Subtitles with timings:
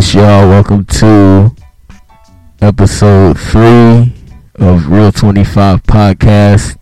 [0.00, 0.48] Y'all.
[0.48, 1.54] Welcome to
[2.60, 4.12] episode three
[4.56, 6.76] of Real 25 podcast.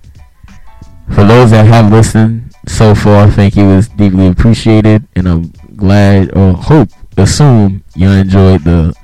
[1.10, 3.70] For those that have listened so far, thank you.
[3.76, 8.94] It's deeply appreciated, and I'm glad or hope, assume you enjoyed the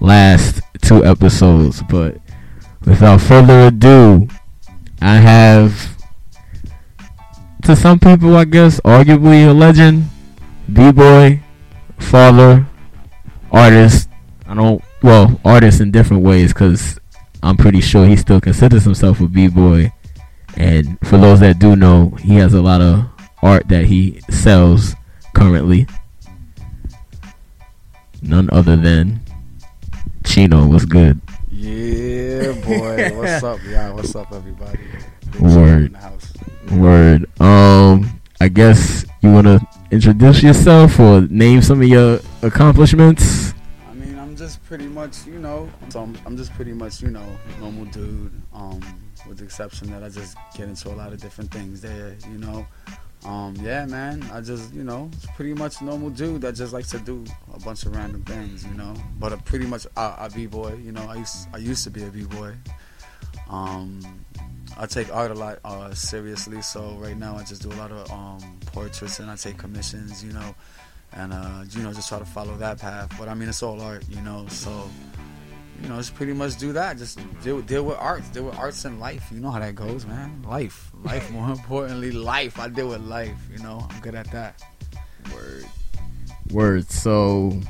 [0.00, 1.82] last two episodes.
[1.90, 2.18] But
[2.86, 4.28] without further ado,
[5.02, 5.98] I have,
[7.64, 10.08] to some people, I guess, arguably a legend,
[10.72, 11.42] B-boy,
[11.98, 12.66] father,
[13.52, 14.08] artist.
[14.46, 16.98] I don't, well, artist in different ways because
[17.42, 19.92] I'm pretty sure he still considers himself a b-boy.
[20.56, 23.04] And for those that do know, he has a lot of
[23.42, 24.94] art that he sells
[25.34, 25.86] currently.
[28.22, 29.20] None other than
[30.24, 30.66] Chino.
[30.66, 31.20] What's good?
[31.50, 33.10] Yeah, boy.
[33.16, 33.94] What's up, y'all?
[33.94, 34.78] What's up, everybody?
[35.32, 35.84] Big Word.
[35.86, 36.32] in the house.
[36.72, 37.40] Word.
[37.40, 43.54] Um, I guess you wanna introduce yourself or name some of your accomplishments.
[43.88, 47.10] I mean, I'm just pretty much, you know, so I'm, I'm just pretty much, you
[47.10, 47.26] know,
[47.60, 48.32] normal dude.
[48.52, 48.80] Um,
[49.26, 52.38] with the exception that I just get into a lot of different things there, you
[52.38, 52.66] know.
[53.24, 54.28] Um, yeah, man.
[54.32, 57.58] I just, you know, it's pretty much normal dude that just likes to do a
[57.60, 58.94] bunch of random things, you know.
[59.18, 61.06] But a pretty much a, a b-boy, you know.
[61.08, 62.54] I used I used to be a b-boy.
[63.50, 64.00] Um,
[64.78, 67.90] I take art a lot uh, seriously, so right now I just do a lot
[67.92, 70.54] of um, portraits and I take commissions, you know,
[71.12, 73.14] and uh, you know just try to follow that path.
[73.18, 74.88] But I mean, it's all art, you know, so
[75.82, 76.98] you know, just pretty much do that.
[76.98, 79.28] Just deal deal with arts, deal with arts in life.
[79.32, 80.42] You know how that goes, man.
[80.42, 81.30] Life, life.
[81.30, 82.58] More importantly, life.
[82.58, 83.38] I deal with life.
[83.50, 84.62] You know, I'm good at that.
[85.34, 85.64] Word.
[86.50, 86.90] Word.
[86.90, 87.60] So,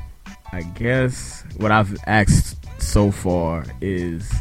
[0.51, 4.31] I guess what I've asked so far is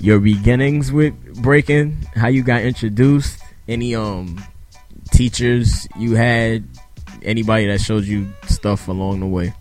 [0.00, 4.42] your beginnings with breaking, how you got introduced, any um
[5.10, 6.68] teachers you had,
[7.22, 9.52] anybody that showed you stuff along the way.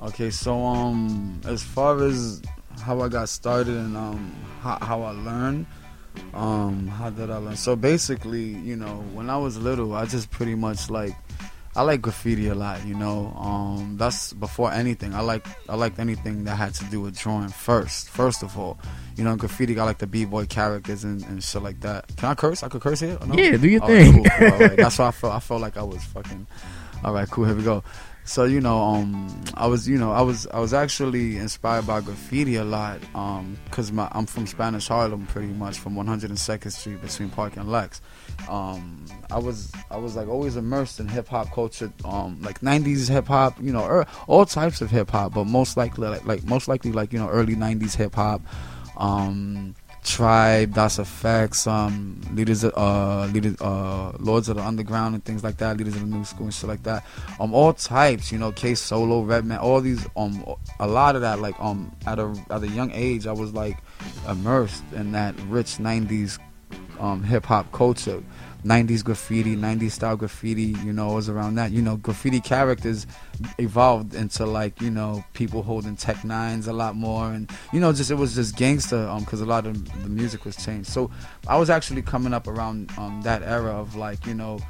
[0.00, 2.40] Okay, so um, as far as
[2.80, 5.66] how I got started and um, how, how I learned,
[6.32, 7.56] um, how did I learn?
[7.56, 11.14] So basically, you know, when I was little, I just pretty much like,
[11.76, 12.84] I like graffiti a lot.
[12.84, 15.14] You know, um, that's before anything.
[15.14, 18.08] I like I liked anything that had to do with drawing first.
[18.10, 18.78] First of all,
[19.16, 22.08] you know, graffiti got like the b boy characters and, and shit like that.
[22.16, 22.62] Can I curse?
[22.64, 23.18] I could curse here.
[23.24, 23.34] No?
[23.34, 24.14] Yeah, do your All thing.
[24.14, 24.52] cool, cool.
[24.52, 24.76] All right.
[24.76, 25.32] That's why I felt.
[25.34, 26.46] I felt like I was fucking.
[27.04, 27.44] All right, cool.
[27.44, 27.84] Here we go.
[28.30, 32.00] So you know, um, I was, you know, I was, I was actually inspired by
[32.00, 37.02] graffiti a lot, um, cause my, I'm from Spanish Harlem, pretty much from 102nd Street
[37.02, 38.00] between Park and Lex.
[38.48, 43.10] Um, I was, I was like always immersed in hip hop culture, um, like 90s
[43.10, 46.44] hip hop, you know, er, all types of hip hop, but most likely, like, like
[46.44, 48.42] most likely, like you know, early 90s hip hop.
[48.96, 55.44] Um, Tribe, Das EFX, um, leaders, uh, leaders, uh, Lords of the Underground and things
[55.44, 57.04] like that, leaders of the New School and shit like that.
[57.38, 60.44] Um, all types, you know, K Solo, Redman, all these, um,
[60.78, 63.76] a lot of that, like, um, at a at a young age, I was like
[64.28, 66.38] immersed in that rich '90s,
[66.98, 68.22] um, hip hop culture.
[68.64, 71.70] 90s graffiti, 90s style graffiti, you know, was around that.
[71.70, 73.06] You know, graffiti characters
[73.58, 77.32] evolved into like, you know, people holding Tech Nines a lot more.
[77.32, 80.44] And, you know, just it was just gangster um, because a lot of the music
[80.44, 80.88] was changed.
[80.88, 81.10] So
[81.48, 84.60] I was actually coming up around um, that era of like, you know,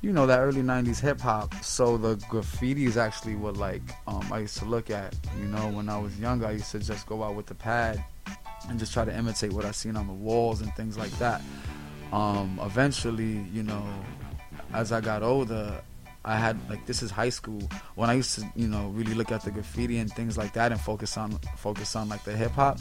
[0.00, 1.52] you know, that early 90s hip hop.
[1.62, 5.68] So the graffiti is actually what like um, I used to look at, you know,
[5.68, 6.46] when I was younger.
[6.46, 8.02] I used to just go out with the pad
[8.68, 11.40] and just try to imitate what I seen on the walls and things like that
[12.12, 13.84] um, eventually, you know,
[14.72, 15.80] as I got older,
[16.28, 17.62] I had like this is high school
[17.94, 20.72] when I used to you know really look at the graffiti and things like that
[20.72, 22.78] and focus on focus on like the hip hop.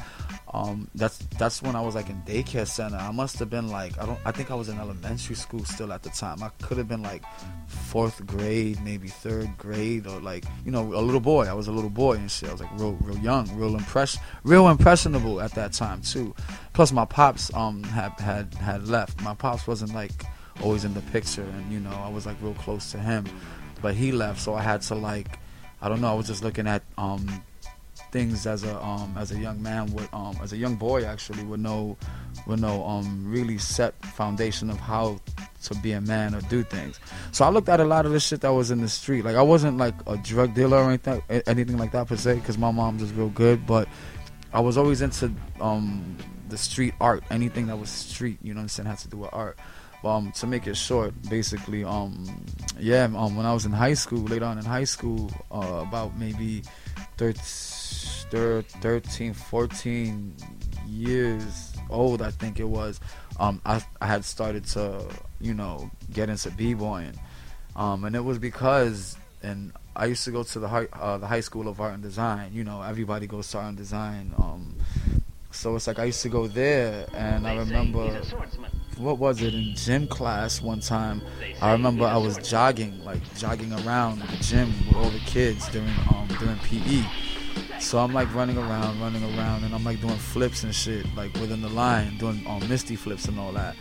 [0.54, 2.98] Um, that's that's when I was like in daycare center.
[2.98, 5.94] I must have been like I don't I think I was in elementary school still
[5.94, 6.44] at the time.
[6.44, 7.24] I could have been like
[7.68, 11.46] fourth grade, maybe third grade, or like you know a little boy.
[11.46, 12.50] I was a little boy and shit.
[12.50, 16.36] I was like real real young, real impress real impressionable at that time too.
[16.74, 19.22] Plus my pops um had had had left.
[19.22, 20.26] My pops wasn't like
[20.62, 23.26] always in the picture and you know I was like real close to him.
[23.82, 25.40] But he left so I had to like
[25.82, 27.44] I don't know I was just looking at um
[28.12, 31.44] things as a um as a young man with um as a young boy actually
[31.44, 31.98] with no
[32.46, 35.20] with no um really set foundation of how
[35.64, 37.00] to be a man or do things.
[37.32, 39.26] So I looked at a lot of the shit that was in the street.
[39.26, 42.58] Like I wasn't like a drug dealer or anything anything like that per se because
[42.58, 43.88] my mom was real good but
[44.54, 46.18] I was always into um
[46.50, 49.18] the street art anything that was street you know what I'm saying had to do
[49.18, 49.58] with art
[50.04, 52.46] um, to make it short, basically, um,
[52.80, 56.18] yeah, um, when I was in high school, later on in high school, uh, about
[56.18, 56.64] maybe
[57.18, 60.36] 13, 13, 14
[60.88, 63.00] years old, I think it was,
[63.40, 65.06] um, I, I had started to,
[65.42, 67.14] you know, get into b-boying.
[67.76, 71.28] Um, and it was because, and I used to go to the high, uh, the
[71.28, 72.52] high school of art and design.
[72.54, 74.34] You know, everybody goes to art and design.
[74.38, 74.76] Um,
[75.52, 78.20] so it's like I used to go there, and I remember
[79.00, 81.22] what was it in gym class one time.
[81.62, 85.90] I remember I was jogging, like jogging around the gym with all the kids during
[86.10, 87.04] um during PE.
[87.80, 91.34] So I'm like running around, running around, and I'm like doing flips and shit, like
[91.36, 93.76] within the line, doing um, misty flips and all that.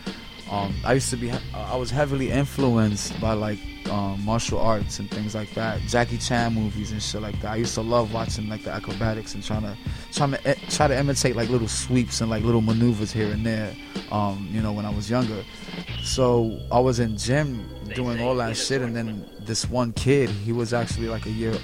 [0.50, 3.58] Um, I used to be, uh, I was heavily influenced by like
[3.90, 7.52] um, martial arts and things like that, Jackie Chan movies and shit like that.
[7.52, 9.76] I used to love watching like the acrobatics and trying to,
[10.12, 13.44] trying to eh, try to imitate like little sweeps and like little maneuvers here and
[13.44, 13.74] there.
[14.12, 15.44] Um, you know, when I was younger.
[16.02, 20.52] So I was in gym doing all that shit, and then this one kid, he
[20.52, 21.54] was actually like a year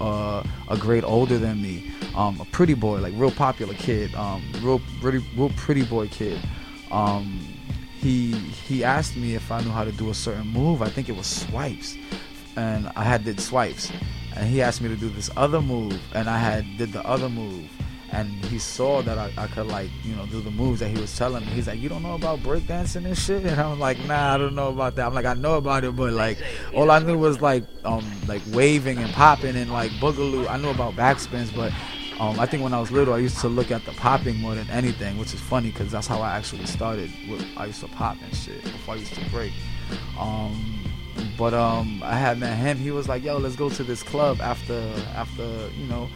[0.00, 4.42] uh, a grade older than me, um, a pretty boy, like real popular kid, um,
[4.60, 6.40] real pretty, real pretty boy kid.
[6.90, 7.51] Um,
[8.02, 8.32] he
[8.66, 10.82] he asked me if I knew how to do a certain move.
[10.82, 11.96] I think it was swipes,
[12.56, 13.92] and I had did swipes,
[14.36, 17.28] and he asked me to do this other move, and I had did the other
[17.28, 17.70] move,
[18.10, 21.00] and he saw that I, I could like you know do the moves that he
[21.00, 21.52] was telling me.
[21.52, 24.56] He's like, you don't know about breakdancing and shit, and I'm like, nah, I don't
[24.56, 25.06] know about that.
[25.06, 26.38] I'm like, I know about it, but like
[26.74, 30.48] all I knew was like um like waving and popping and like boogaloo.
[30.50, 31.72] I knew about backspins, but
[32.22, 34.54] um, I think when I was little, I used to look at the popping more
[34.54, 37.10] than anything, which is funny because that's how I actually started.
[37.28, 39.52] With, I used to pop and shit before I used to break.
[40.16, 40.84] Um,
[41.36, 42.78] but um, I had met him.
[42.78, 44.80] He was like, "Yo, let's go to this club after
[45.16, 46.08] after you know."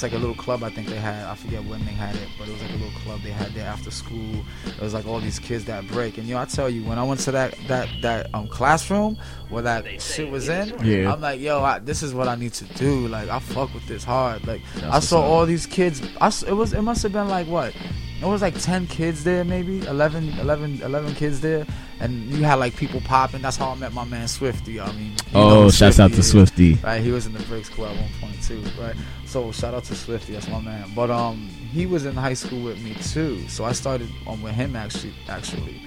[0.00, 1.26] It's like a little club I think they had.
[1.26, 3.52] I forget when they had it, but it was like a little club they had
[3.52, 4.42] there after school.
[4.66, 6.16] It was like all these kids that break.
[6.16, 9.18] And you know, I tell you, when I went to that that that um classroom
[9.50, 11.12] where that shit was in, Yeah.
[11.12, 13.08] I'm like, yo, I, this is what I need to do.
[13.08, 14.46] Like, I fuck with this hard.
[14.46, 16.00] Like, That's I saw all these kids.
[16.18, 17.74] I s it was it must have been like what?
[18.22, 21.66] It was like 10 kids there, maybe 11, 11, 11 kids there,
[22.00, 23.40] and you had like people popping.
[23.40, 24.78] That's how I met my man Swifty.
[24.78, 27.02] I mean, you know Oh, shouts out to Swifty right?
[27.02, 28.94] He was in the Break School at one point too, right?
[29.30, 30.90] So shout out to Swifty, that's my man.
[30.92, 34.54] But um, he was in high school with me too, so I started um with
[34.54, 35.80] him actually, actually.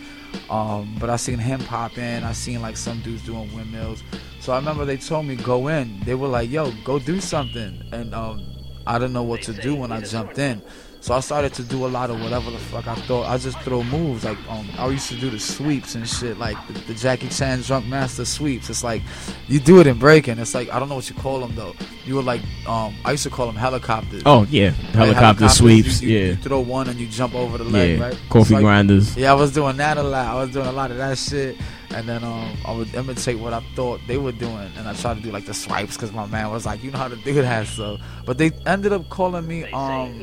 [0.49, 2.23] Um, but I seen him pop in.
[2.23, 4.01] I seen like some dudes doing windmills.
[4.39, 5.99] So I remember they told me go in.
[6.05, 8.45] They were like, "Yo, go do something," and um,
[8.87, 10.61] I didn't know what to do when I jumped in.
[11.03, 13.27] So I started to do a lot of whatever the fuck I thought.
[13.27, 16.55] I just throw moves like um I used to do the sweeps and shit like
[16.67, 18.69] the, the Jackie Chan Drunk Master sweeps.
[18.69, 19.01] It's like
[19.49, 20.39] you do it in breaking.
[20.39, 21.75] It's like I don't know what you call them though.
[22.05, 22.39] You were like
[22.69, 24.23] um I used to call them helicopters.
[24.25, 24.75] Oh yeah, Right?
[24.75, 26.01] helicopter Helicopters, sweeps.
[26.01, 28.05] You, you, yeah, you throw one and you jump over the leg, yeah.
[28.05, 28.17] right?
[28.29, 29.17] Coffee So I- grinders.
[29.17, 30.25] yeah, I was doing that a lot.
[30.25, 31.57] I was doing a lot of that shit,
[31.93, 35.15] and then um, I would imitate what I thought they were doing, and I tried
[35.17, 37.33] to do like the swipes because my man was like, "You know how to do
[37.41, 40.17] that." So, but they ended up calling me um,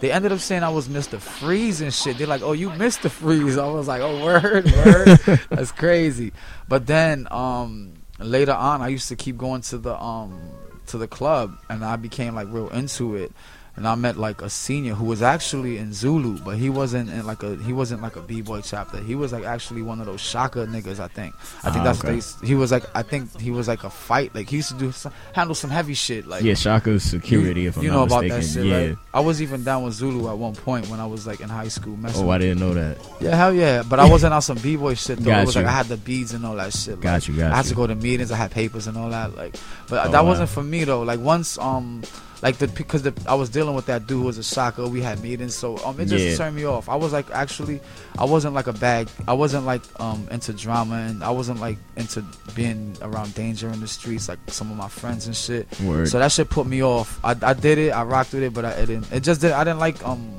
[0.00, 1.18] they ended up saying I was Mr.
[1.18, 2.18] Freeze and shit.
[2.18, 3.10] They're like, "Oh, you Mr.
[3.10, 5.06] Freeze." I was like, "Oh, word, word."
[5.50, 6.32] That's crazy.
[6.68, 10.38] But then um, later on, I used to keep going to the um
[10.86, 13.32] to the club, and I became like real into it.
[13.76, 17.26] And I met like a senior who was actually in Zulu, but he wasn't in
[17.26, 18.98] like a he wasn't like a b boy chapter.
[18.98, 20.98] He was like actually one of those Shaka niggas.
[20.98, 21.34] I think.
[21.62, 22.14] I think Ah, that's okay.
[22.16, 22.84] what they, he was like.
[22.94, 24.34] I think he was like a fight.
[24.34, 26.26] Like he used to do some, handle some heavy shit.
[26.26, 27.62] Like yeah, Shaka's security.
[27.62, 27.84] you, if I'm not mistaken.
[27.84, 28.40] you know about mistaken.
[28.40, 28.88] that shit, yeah.
[28.90, 28.98] right?
[29.12, 31.68] I was even down with Zulu at one point when I was like in high
[31.68, 31.96] school.
[31.98, 32.96] Messing Oh, I didn't know that.
[33.20, 33.82] yeah, hell yeah.
[33.86, 35.30] But I wasn't on some b boy shit though.
[35.32, 35.66] Got it was like.
[35.66, 36.94] I had the beads and all that shit.
[36.94, 37.70] Like, Got you, got I had you.
[37.70, 38.32] to go to meetings.
[38.32, 39.36] I had papers and all that.
[39.36, 39.54] Like,
[39.88, 40.30] but Oh, that wow.
[40.30, 41.02] wasn't for me though.
[41.02, 42.02] Like once, um,
[42.42, 44.86] like the because the, I was dealing with that dude who was a shocker.
[44.86, 46.36] We had meetings, so um, it just Yeah.
[46.36, 46.88] turned me off.
[46.88, 47.80] I was like, actually,
[48.18, 49.08] I wasn't like a bag.
[49.26, 52.22] I wasn't like um into drama, and I wasn't like into
[52.54, 55.66] being around danger in the streets, like some of my friends and shit.
[55.80, 56.08] Word.
[56.08, 57.18] So that shit put me off.
[57.24, 57.90] I, I did it.
[57.90, 59.10] I rocked with it, but I it didn't.
[59.12, 59.56] It just didn't.
[59.56, 60.32] I didn't like um.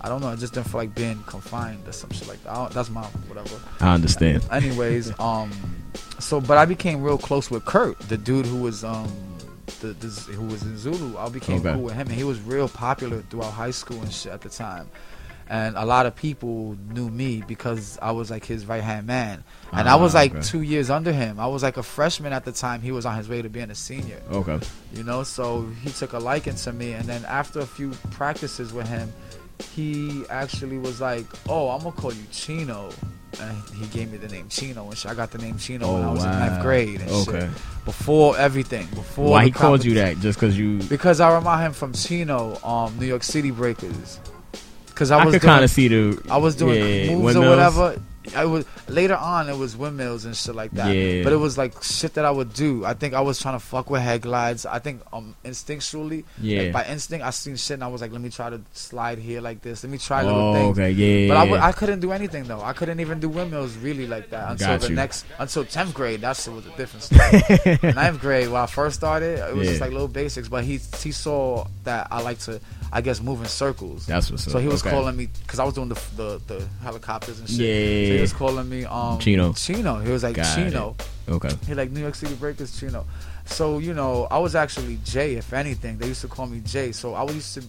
[0.00, 0.28] I don't know.
[0.28, 2.50] I just didn't feel like being confined or some shit like that.
[2.52, 3.60] I don't- that's my whatever.
[3.80, 4.44] I understand.
[4.50, 5.50] Anyways, um,
[6.20, 9.08] so but I became real close with Kurt, the dude who was um,
[9.80, 11.16] the, the who was in Zulu.
[11.18, 11.72] I became Okay.
[11.74, 14.48] cool with him, and he was real popular throughout high school and shit at the
[14.48, 14.88] time.
[15.50, 19.44] And a lot of people knew me because I was like his right hand man,
[19.72, 20.42] and I was Ah, like okay.
[20.42, 21.40] two years under him.
[21.40, 22.82] I was like a freshman at the time.
[22.82, 24.60] He was on his way to being a senior Okay.
[24.92, 28.72] you know so he took a liking to me and then after a few practices
[28.74, 29.10] with him
[29.72, 32.90] he actually was like oh i'm gonna call you chino
[33.40, 36.10] and he gave me the name chino and i got the name chino when i
[36.12, 37.40] was in ninth Oh, grade and Okay.
[37.40, 37.50] shit
[37.84, 40.18] before everything before Why he called you that?
[40.18, 40.78] Just because you?
[40.84, 44.18] because i remind him from chino um new york city breakers
[44.86, 46.20] because i I, was could kind of see the.
[46.30, 48.00] i was doing yeah, moves or whatever
[48.34, 50.94] I was later on it was windmills and shit like that.
[50.94, 51.22] Yeah.
[51.24, 52.84] But it was like shit that I would do.
[52.84, 54.66] I think I was trying to fuck with head glides.
[54.66, 56.62] I think um instinctually, Yeah.
[56.62, 59.18] like by instinct, I seen shit and I was like, let me try to slide
[59.18, 59.82] here like this.
[59.84, 60.78] Let me try oh, little things.
[60.78, 61.28] okay, yeah.
[61.28, 62.60] But I, w- I couldn't do anything though.
[62.62, 64.94] I couldn't even do windmills really like that until Got the you.
[64.96, 66.20] next until tenth grade.
[66.22, 67.78] That shit was a different story.
[67.94, 69.72] Ninth grade, when I first started, it was Yeah.
[69.72, 70.48] just like little basics.
[70.48, 72.60] But he he saw that I like to,
[72.92, 74.06] I guess, moving circles.
[74.06, 74.52] That's what's up.
[74.52, 74.90] So he was okay.
[74.90, 77.58] calling me because I was doing the, the the helicopters and shit.
[77.58, 78.08] Yeah.
[78.08, 79.52] So he was calling me um Chino.
[79.52, 80.00] Chino.
[80.00, 80.96] He was like Got Chino.
[81.28, 81.50] Okay.
[81.66, 83.04] He like New York City Breakers Chino.
[83.48, 85.34] So you know, I was actually Jay.
[85.34, 86.92] If anything, they used to call me Jay.
[86.92, 87.62] So I used to,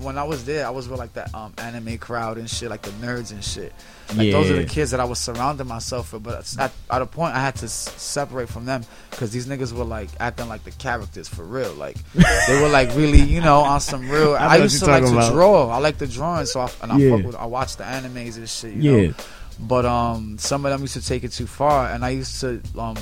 [0.00, 2.82] when I was there, I was with like that um, anime crowd and shit, like
[2.82, 3.72] the nerds and shit.
[4.14, 6.22] Like those are the kids that I was surrounding myself with.
[6.22, 9.72] But at, at a point, I had to s- separate from them because these niggas
[9.72, 11.72] were like acting like the characters for real.
[11.74, 14.34] Like they were like really, you know, on some real.
[14.36, 15.68] I I, used to like to draw.
[15.70, 17.16] I like the drawing, so I, and I Yeah.
[17.16, 17.34] fuck with.
[17.36, 18.74] I watch the animes and shit.
[18.74, 19.06] You Yeah.
[19.08, 19.14] know?
[19.58, 22.60] But um, some of them used to take it too far, and I used to
[22.78, 22.96] um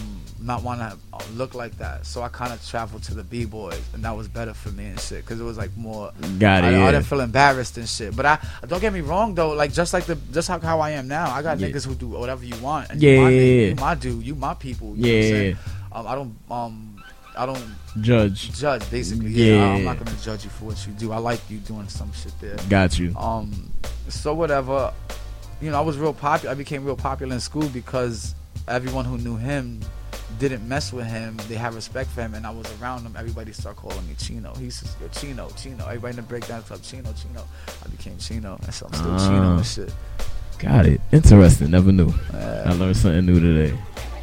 [0.45, 2.05] not want to look like that.
[2.05, 4.87] So I kind of traveled to the b boys, and that was better for me
[4.87, 6.13] and shit, because it was like more.
[6.39, 6.67] Got it.
[6.69, 6.85] I, yeah.
[6.87, 8.15] I didn't feel embarrassed and shit.
[8.15, 10.91] But I don't get me wrong though, like just like the just how, how I
[10.91, 11.69] am now, I got Yeah.
[11.69, 12.91] niggas who do whatever you want.
[12.91, 13.69] And Yeah, you my, yeah, nigga, yeah.
[13.69, 14.95] you my dude, you my people.
[14.97, 15.55] You know what I'm yeah.
[15.93, 16.91] um, I don't um
[17.37, 18.53] I don't Judge.
[18.61, 19.31] judge basically.
[19.31, 19.55] Yeah.
[19.57, 21.11] Yeah, I'm not gonna judge you for what you do.
[21.13, 22.57] I like you doing some shit there.
[22.69, 23.15] Got you.
[23.17, 23.71] Um,
[24.09, 24.93] so whatever,
[25.61, 26.53] you know, I was real popular.
[26.53, 28.35] I became real popular in school because
[28.69, 29.81] everyone who knew him
[30.39, 31.37] didn't mess with him.
[31.49, 33.15] They had respect for him, and I was around him.
[33.17, 34.55] Everybody started calling me Chino.
[34.55, 35.85] He says, yo, Chino, Chino.
[35.87, 37.45] Everybody in the breakdown club, Chino, Chino.
[37.85, 39.29] I became Chino, and so I'm still Ah.
[39.29, 39.93] Chino and shit.
[40.59, 41.01] Got it.
[41.13, 41.71] Interesting.
[41.71, 42.13] Never knew.
[42.33, 43.77] I Uh, learned something new today.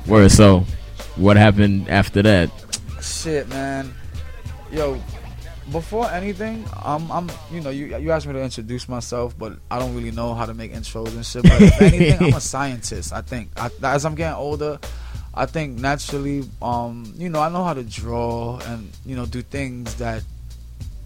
[0.07, 0.31] Word.
[0.31, 0.65] So,
[1.15, 2.49] what happened after that?
[3.01, 3.93] shit, man.
[4.71, 4.99] Yo,
[5.71, 9.79] before anything, um, I'm, you know, you you asked me to introduce myself, but I
[9.79, 11.43] don't really know how to make intros and shit.
[11.43, 13.11] But if anything, I'm a scientist.
[13.13, 14.79] I think I, as I'm getting older,
[15.33, 19.41] I think naturally, um, you know, I know how to draw and you know do
[19.41, 20.23] things that,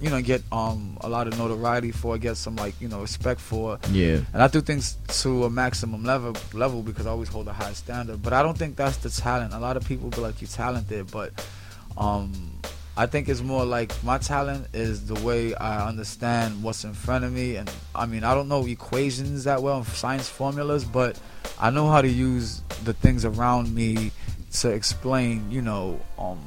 [0.01, 3.39] you know, get um a lot of notoriety for, get some like you know respect
[3.39, 3.79] for.
[3.91, 4.21] Yeah.
[4.33, 7.73] And I do things to a maximum level level because I always hold a high
[7.73, 8.23] standard.
[8.23, 9.53] But I don't think that's the talent.
[9.53, 11.31] A lot of people be like you're talented, but
[11.97, 12.51] um
[12.97, 17.25] I think it's more like my talent is the way I understand what's in front
[17.25, 21.19] of me and I mean I don't know equations that well science formulas, but
[21.59, 24.11] I know how to use the things around me
[24.61, 26.39] to explain, you know, um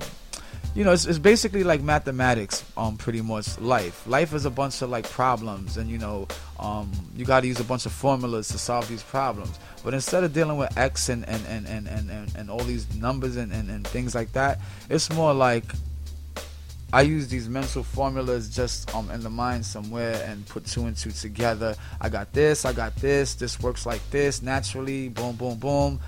[0.74, 4.06] you know, it's, it's basically like mathematics, um, pretty much life.
[4.06, 6.28] Life is a bunch of like problems, and you know,
[6.60, 9.58] um, you got to use a bunch of formulas to solve these problems.
[9.82, 13.36] But instead of dealing with x and and and and and, and, all these numbers
[13.36, 15.64] and, and and things like that, it's more like
[16.92, 20.96] I use these mental formulas just um in the mind somewhere and put two and
[20.96, 21.74] two together.
[22.00, 26.00] I got this, I got this, this works like this naturally, boom, boom, boom.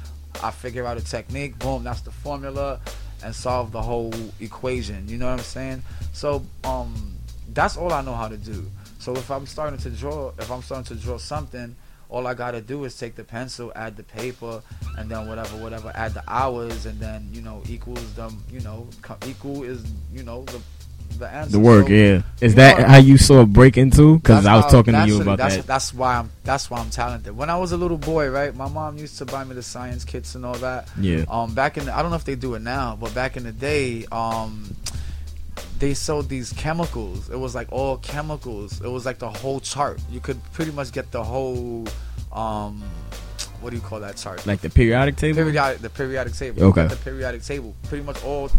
[0.43, 2.81] I figure out a technique, boom, that's the formula,
[3.23, 5.09] and solve the whole equation.
[5.09, 5.83] You know what I'm saying?
[6.13, 7.17] So um
[7.53, 8.71] that's all I know how to do.
[8.99, 11.75] So if I'm starting to draw, if I'm starting to draw something,
[12.09, 14.63] all I gotta do is take the pencil, add the paper,
[14.99, 18.43] and then whatever, whatever, add the hours, and then you know equals them.
[18.51, 18.89] You know,
[19.27, 20.61] equal is you know the
[21.19, 21.53] the answer.
[21.53, 21.87] The work.
[21.87, 22.23] So Yeah.
[22.41, 24.17] Is that know, how you saw break into?
[24.19, 25.67] Because I was how- talking to you about that's, that.
[25.67, 26.31] That's why I'm.
[26.45, 27.37] That's why I'm talented.
[27.37, 30.05] When I was a little boy, right, my mom used to buy me the science
[30.05, 30.89] kits and all that.
[30.99, 31.25] Yeah.
[31.29, 33.45] Um, back in the, I don't know if they do it now, but back in
[33.45, 34.75] the day, um,
[35.79, 37.31] they sold these chemicals.
[37.31, 38.81] It was like all chemicals.
[38.81, 40.01] It was like the whole chart.
[40.11, 41.87] You could pretty much get the whole,
[42.33, 42.83] um,
[43.61, 44.47] what do you call that chart?
[44.47, 45.43] Like the periodic table.
[45.43, 46.65] periodic, the periodic table.
[46.65, 46.87] Okay.
[46.87, 47.75] The periodic table.
[47.85, 48.51] Pretty much all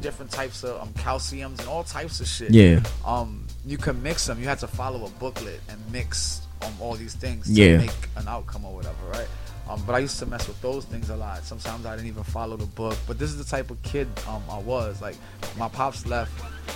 [0.00, 2.80] different types of um, calciums and all types of shit Yeah.
[3.04, 4.38] um, you can mix them.
[4.40, 7.78] You had to follow a booklet and mix um, all these things to Yeah.
[7.78, 9.26] make an outcome or whatever, right?
[9.68, 11.44] Um, but I used to mess with those things a lot.
[11.44, 12.96] Sometimes I didn't even follow the book.
[13.06, 15.00] But this is the type of kid um, I was.
[15.00, 15.16] Like
[15.56, 16.32] my pops left,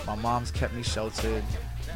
[0.06, 1.42] my mom's kept me sheltered.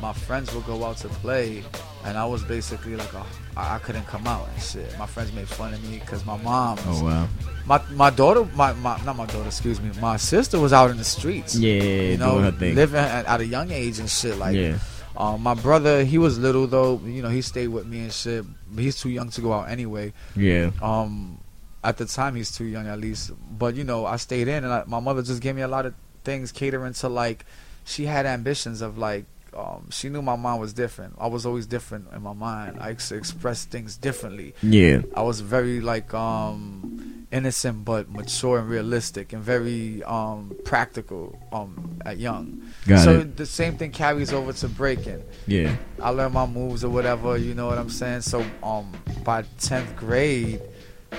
[0.00, 1.62] My friends would go out to play,
[2.04, 3.24] and I was basically like a,
[3.56, 4.96] I I couldn't come out and shit.
[4.98, 7.28] My friends made fun of me because my mom, Oh wow.
[7.66, 10.96] my my daughter, my, my not my daughter, excuse me, my sister was out in
[10.96, 11.72] the streets Yeah.
[12.12, 12.74] you know, doing her thing.
[12.74, 14.38] living at, at a young age and shit.
[14.38, 14.78] Like, yeah.
[15.16, 16.98] um, my brother, he was little though.
[17.04, 18.44] You know, he stayed with me and shit.
[18.72, 20.12] But he's too young to go out anyway.
[20.34, 20.70] Yeah.
[20.80, 21.40] Um,
[21.84, 23.32] at the time, he's too young at least.
[23.58, 25.84] But you know, I stayed in, and I, my mother just gave me a lot
[25.84, 25.92] of
[26.24, 27.44] things catering to like.
[27.84, 29.24] She had ambitions of like.
[29.56, 31.14] Um, she knew my mind was different.
[31.18, 32.78] I was always different in my mind.
[32.80, 34.54] I ex- expressed things differently.
[34.62, 35.02] Yeah.
[35.14, 41.98] I was very like um innocent but mature and realistic and very um practical um
[42.04, 42.60] at young.
[42.86, 43.36] Got so it.
[43.36, 45.22] the same thing carries over to breaking.
[45.46, 45.76] Yeah.
[46.00, 48.22] I learned my moves or whatever, you know what I'm saying?
[48.22, 48.92] So um
[49.24, 50.60] by 10th grade,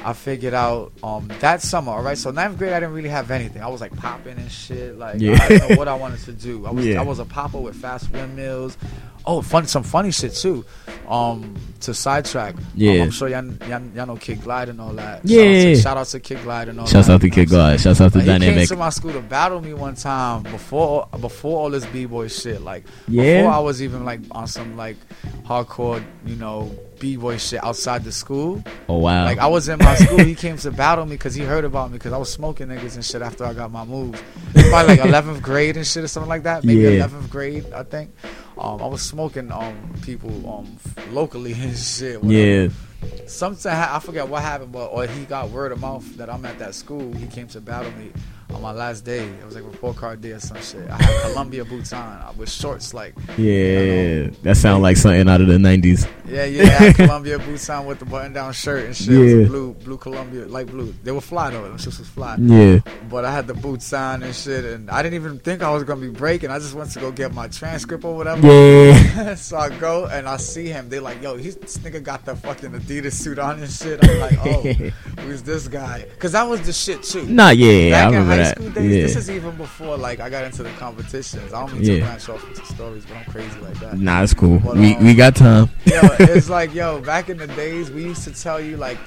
[0.03, 1.91] I figured out um that summer.
[1.91, 3.61] All right, so ninth grade I didn't really have anything.
[3.61, 4.97] I was like popping and shit.
[4.97, 5.37] Like Yeah.
[5.41, 6.65] I didn't know what I wanted to do.
[6.65, 6.99] I was Yeah.
[6.99, 8.77] I was a popper with fast windmills.
[9.23, 10.65] Oh, fun some funny shit too.
[11.07, 12.55] Um, to sidetrack.
[12.55, 13.03] Um, Yeah.
[13.03, 15.21] I'm sure y'all, y'all, y'all know Kid Glide and all that.
[15.23, 15.43] Yeah.
[15.43, 17.13] Shout out to, shout out to Kid Glide and all Shouts that.
[17.13, 17.77] out to Kid what I'm saying?
[17.77, 17.79] Glide.
[17.81, 21.07] Shouts out to Like, he came to my school to battle me one time before
[21.19, 22.61] before all this b boy shit.
[22.63, 23.41] Like Yeah.
[23.41, 24.95] before I was even like on some like
[25.45, 26.71] hardcore, you know,
[27.01, 28.63] b boy shit outside the school.
[28.87, 29.25] Oh wow.
[29.25, 31.91] Like I was in my school, he came to battle me because he heard about
[31.91, 34.21] me because I was smoking niggas and shit after I got my moves.
[34.53, 36.63] Probably like 11th grade and shit or something like that.
[36.63, 37.07] Maybe Yeah.
[37.07, 38.11] 11th grade, I think.
[38.57, 40.77] Um, I was smoking um people um
[41.11, 42.23] locally and shit.
[42.23, 42.67] whatever yeah.
[43.25, 46.45] something ha- I forget what happened, but or he got word of mouth that I'm
[46.45, 47.11] at that school.
[47.13, 48.11] He came to battle me
[48.53, 49.23] on my last day.
[49.27, 50.87] It was like report card day or some shit.
[50.89, 54.29] I had Columbia boots on with shorts, like Yeah.
[54.43, 56.07] That sound like something out of the nineties.
[56.27, 59.09] yeah, yeah, I had Columbia boots on with the button down shirt and shit.
[59.09, 59.45] It was Yeah.
[59.47, 60.93] blue, blue Columbia, light blue.
[61.03, 61.63] They were fly though.
[61.63, 62.35] Them shits was fly.
[62.39, 62.79] Yeah.
[63.09, 65.83] But I had the boots on and shit, and I didn't even think I was
[65.83, 66.49] gonna be breaking.
[66.51, 68.47] I just went to go get my transcript or whatever.
[68.47, 69.35] Yeah.
[69.35, 70.89] so I go and I see him.
[70.89, 73.99] They like, yo, he's, this nigga got the fucking Adidas suit on and shit.
[74.03, 74.61] I'm like, oh,
[75.21, 76.05] who's this guy?
[76.09, 77.25] Because that was the shit too.
[77.25, 78.57] Nah, yeah, Back I remember that.
[78.57, 79.01] school days, yeah.
[79.03, 81.53] this is even before like I got into the competitions.
[81.53, 81.95] I don't mean Yeah.
[81.95, 83.97] to branch off into stories, but I'm crazy like that.
[83.97, 84.59] Nah, it's cool.
[84.59, 85.69] But, we um, we got time.
[85.85, 88.97] yo, it's like, yo, back in the days, we used to tell you like,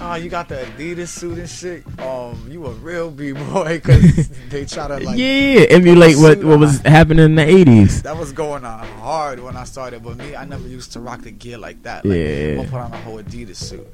[0.00, 1.84] oh, you got the Adidas suit and shit.
[2.00, 5.18] Um, you a real b boy because they try to like.
[5.18, 8.02] yeah, emulate what what was happening in the eighties.
[8.02, 11.22] That was going on hard when I started, but me, I never used to rock
[11.22, 12.04] the gear like that.
[12.04, 12.48] Like, Yeah.
[12.50, 13.86] I'm gonna put on a whole Adidas suit.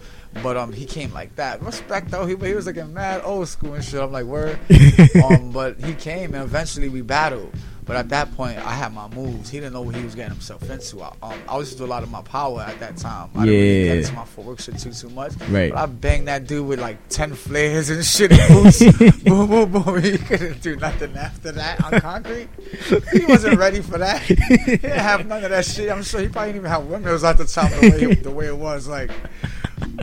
[0.43, 1.63] But um, he came like that.
[1.63, 4.01] Respect though, he, he was like a mad old school and shit.
[4.01, 4.59] I'm like, word.
[5.25, 7.53] um, but he came and eventually we battled.
[7.87, 9.49] But at that point, I had my moves.
[9.49, 11.01] He didn't know what he was getting himself into.
[11.03, 13.31] I, um, I was used to do a lot of my power at that time.
[13.37, 13.95] I didn't really Yeah.
[13.95, 15.33] get into my footwork shit too too much.
[15.49, 15.71] Right.
[15.73, 20.03] But I banged that dude with like ten flares and shit and boom, boom, boom.
[20.03, 22.49] He couldn't do nothing after that on concrete.
[23.13, 24.21] He wasn't ready for that.
[24.23, 25.89] He didn't have none of that shit.
[25.91, 28.47] I'm sure he probably didn't even have windmills at the time the way, the way
[28.47, 28.89] it was.
[28.89, 29.11] Like,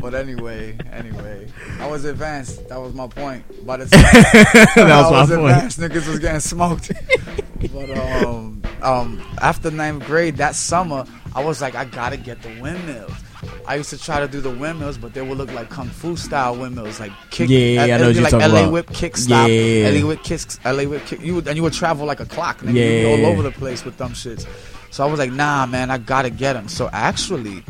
[0.02, 1.48] but anyway, anyway,
[1.80, 2.68] I was advanced.
[2.70, 3.44] That was my point.
[3.66, 4.02] By the time
[4.76, 5.52] that I was was my point.
[5.52, 6.92] advanced, niggas was getting smoked.
[7.74, 7.90] but
[8.26, 13.12] um, um, after ninth grade that summer, I was like, I gotta get the windmills.
[13.68, 16.16] I used to try to do the windmills, but they would look like kung fu
[16.16, 17.50] style windmills, like kick.
[17.50, 18.72] Yeah, yeah, I know what you're like talking LA about.
[18.74, 19.90] whip kick stop, Yeah.
[19.90, 20.60] LA whip kicks.
[20.66, 21.22] LA whip kick.
[21.22, 22.60] You would, and you would travel like a clock.
[22.60, 22.74] Nigga.
[22.74, 24.46] You'd be all over the place with them shits.
[24.92, 26.68] So I was like, nah, man, I gotta get them.
[26.70, 27.64] So actually,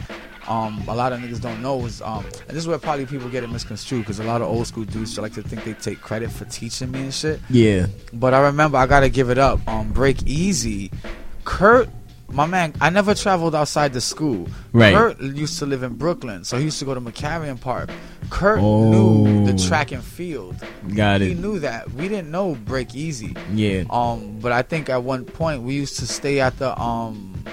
[0.48, 3.30] um, a lot of niggas don't know is um, and this is where probably people
[3.30, 6.02] get it misconstrued because a lot of old school dudes like to think they take
[6.02, 7.40] credit for teaching me and shit.
[7.50, 7.88] Yeah.
[8.12, 9.66] But I remember I gotta give it up.
[9.68, 10.92] Um, Break Easy,
[11.46, 11.88] Kurt,
[12.30, 12.74] my man.
[12.82, 14.48] I never traveled outside the school.
[14.72, 14.94] Right.
[14.94, 17.90] Kurt used to live in Brooklyn, so he used to go to McCarren Park.
[18.30, 18.90] Kurt Oh.
[18.90, 20.56] knew the track and field.
[20.96, 21.36] Got He it.
[21.36, 21.92] He knew that.
[21.94, 23.36] We didn't know Break Easy.
[23.54, 23.84] Yeah.
[23.90, 27.44] Um, but I think at one point we used to stay at the um,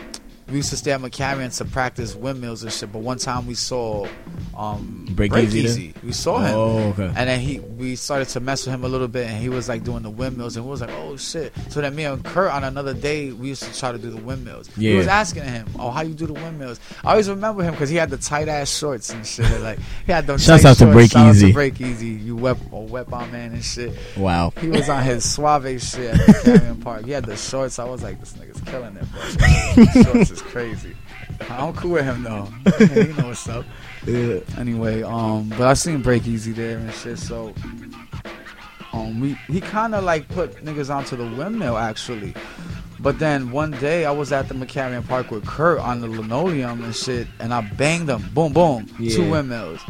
[0.51, 2.93] we used to stay at McCarren to practice windmills and shit.
[2.93, 4.07] But one time we saw
[4.57, 6.03] um Break Easy there?
[6.05, 6.55] We saw him.
[6.55, 7.07] Oh, okay.
[7.07, 9.69] And then he, we started to mess with him a little bit, and he was
[9.69, 11.53] like doing the windmills, and we was like, oh shit.
[11.69, 14.21] So then me and Kurt on another day, we used to try to do the
[14.21, 14.69] windmills.
[14.77, 14.93] Yeah.
[14.93, 16.81] We was asking him, oh, how you do the windmills?
[17.05, 19.61] I always remember him because he had the tight ass shorts and shit.
[19.61, 20.45] like he had those.
[20.45, 20.95] Shouts out to shorts.
[20.95, 21.49] Break Shout out Easy.
[21.49, 22.09] to Break Easy.
[22.09, 23.97] You wep or weapon man and shit.
[24.17, 24.53] Wow.
[24.61, 27.05] He was on his suave shit at McCarren Park.
[27.05, 27.79] He had the shorts.
[27.79, 30.03] I was like, this killing it, bro.
[30.03, 30.94] Shorts is crazy.
[31.49, 32.49] I'm cool with him though.
[32.81, 33.64] you know what's up.
[34.07, 34.40] Yeah.
[34.59, 37.18] Anyway, um, but I seen Break Easy there and shit.
[37.18, 37.55] So,
[38.92, 42.35] um, we he kind of like put niggas onto the windmill actually.
[42.99, 46.85] But then one day I was at the McCarren Park with Kurt on the linoleum
[46.85, 48.23] and shit, and I banged them.
[48.35, 49.16] Boom, boom, Yeah.
[49.16, 49.81] two windmills.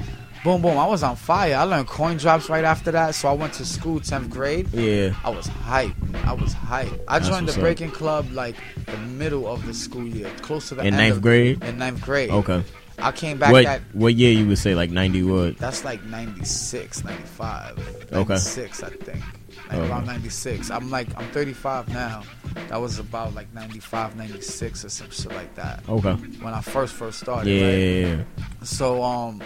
[0.43, 0.79] Boom, boom.
[0.79, 1.55] I was on fire.
[1.55, 3.15] I learned coin drops right after that.
[3.15, 4.73] So I went to school, tenth grade.
[4.73, 5.15] Yeah.
[5.23, 5.93] I was hype.
[6.25, 6.89] I was hype.
[7.09, 7.61] I That's joined the up.
[7.61, 11.17] breaking club like the middle of the school year, close to the In end ninth
[11.17, 11.63] of- grade?
[11.63, 12.31] In ninth grade.
[12.31, 12.65] Okay.
[12.99, 15.57] I came back What that what year you would say like ninety what?
[15.57, 17.79] that's like 96, 95.
[18.13, 18.29] Okay.
[18.29, 19.25] 96, I think.
[19.71, 19.91] Like Okay.
[19.91, 20.71] around 96.
[20.71, 22.23] I'm like, I'm 35 now.
[22.69, 25.83] That was about like 95, 96 or some shit like that.
[25.89, 26.13] Okay.
[26.13, 27.49] When I first, first started.
[27.51, 28.19] Right?
[28.19, 28.65] Yeah.
[28.65, 29.41] So, um,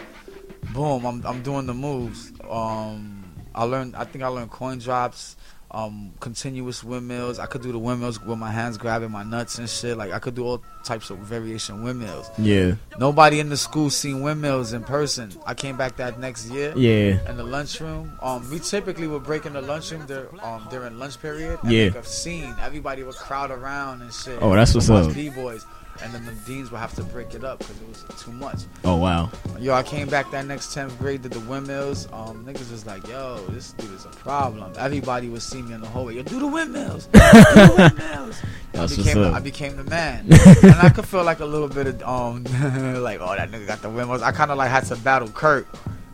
[0.73, 2.33] boom, I'm, I'm doing the moves.
[2.49, 3.25] Um,
[3.55, 5.37] I learned, I think I learned coin drops,
[5.71, 7.39] um, continuous windmills.
[7.39, 9.97] I could do the windmills with my hands grabbing my nuts and shit.
[9.97, 12.31] Like, I could do all types of variation windmills.
[12.39, 12.75] Yeah.
[12.99, 15.33] Nobody in the school seen windmills in person.
[15.47, 17.29] I came back that next year Yeah.
[17.29, 18.17] in the lunchroom.
[18.23, 21.87] Um, we typically would break in the lunchroom there, um, during lunch period Yeah.
[21.87, 22.55] make a scene.
[22.61, 24.39] Everybody would crowd around and shit.
[24.41, 25.13] Oh, that's what's up.
[25.15, 25.65] B-boys.
[26.03, 28.63] And then the deans would have to break it up because it was too much.
[28.85, 29.31] Oh wow.
[29.59, 32.09] Yo, I came back that next 10th grade, did the windmills.
[32.13, 34.73] Um, niggas was like, yo, this dude is a problem.
[34.79, 36.17] Everybody would see me in the hallway.
[36.17, 37.07] Yo, do the windmills.
[37.07, 38.43] Do the windmills.
[38.75, 39.37] I became, what's.
[39.37, 40.21] I became the man.
[40.63, 42.45] and I could feel like a little bit of, um,
[43.03, 44.23] like, oh, that nigga got the windmills.
[44.23, 45.67] I kind of like had to battle Kurt.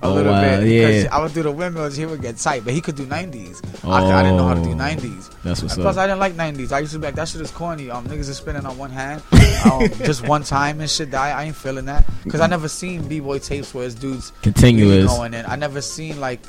[0.03, 1.15] A Oh, little wow, bit, because yeah.
[1.15, 1.95] I would do the windmills.
[1.95, 3.61] He would get tight, but he could do 90s.
[3.85, 4.75] I, I didn't know how to do Oh.
[4.75, 5.31] 90s.
[5.43, 6.03] That's what's And plus, up.
[6.03, 6.73] I didn't like 90s.
[6.73, 7.91] I used to be like, that shit is corny.
[7.91, 9.23] Um, niggas is spinning on one hand,
[9.71, 11.11] um, just one time and shit.
[11.11, 11.31] Die.
[11.31, 15.07] I ain't feeling that because I never seen b boy tapes where it's dudes Continuous.
[15.07, 15.45] going in.
[15.45, 16.41] I never seen like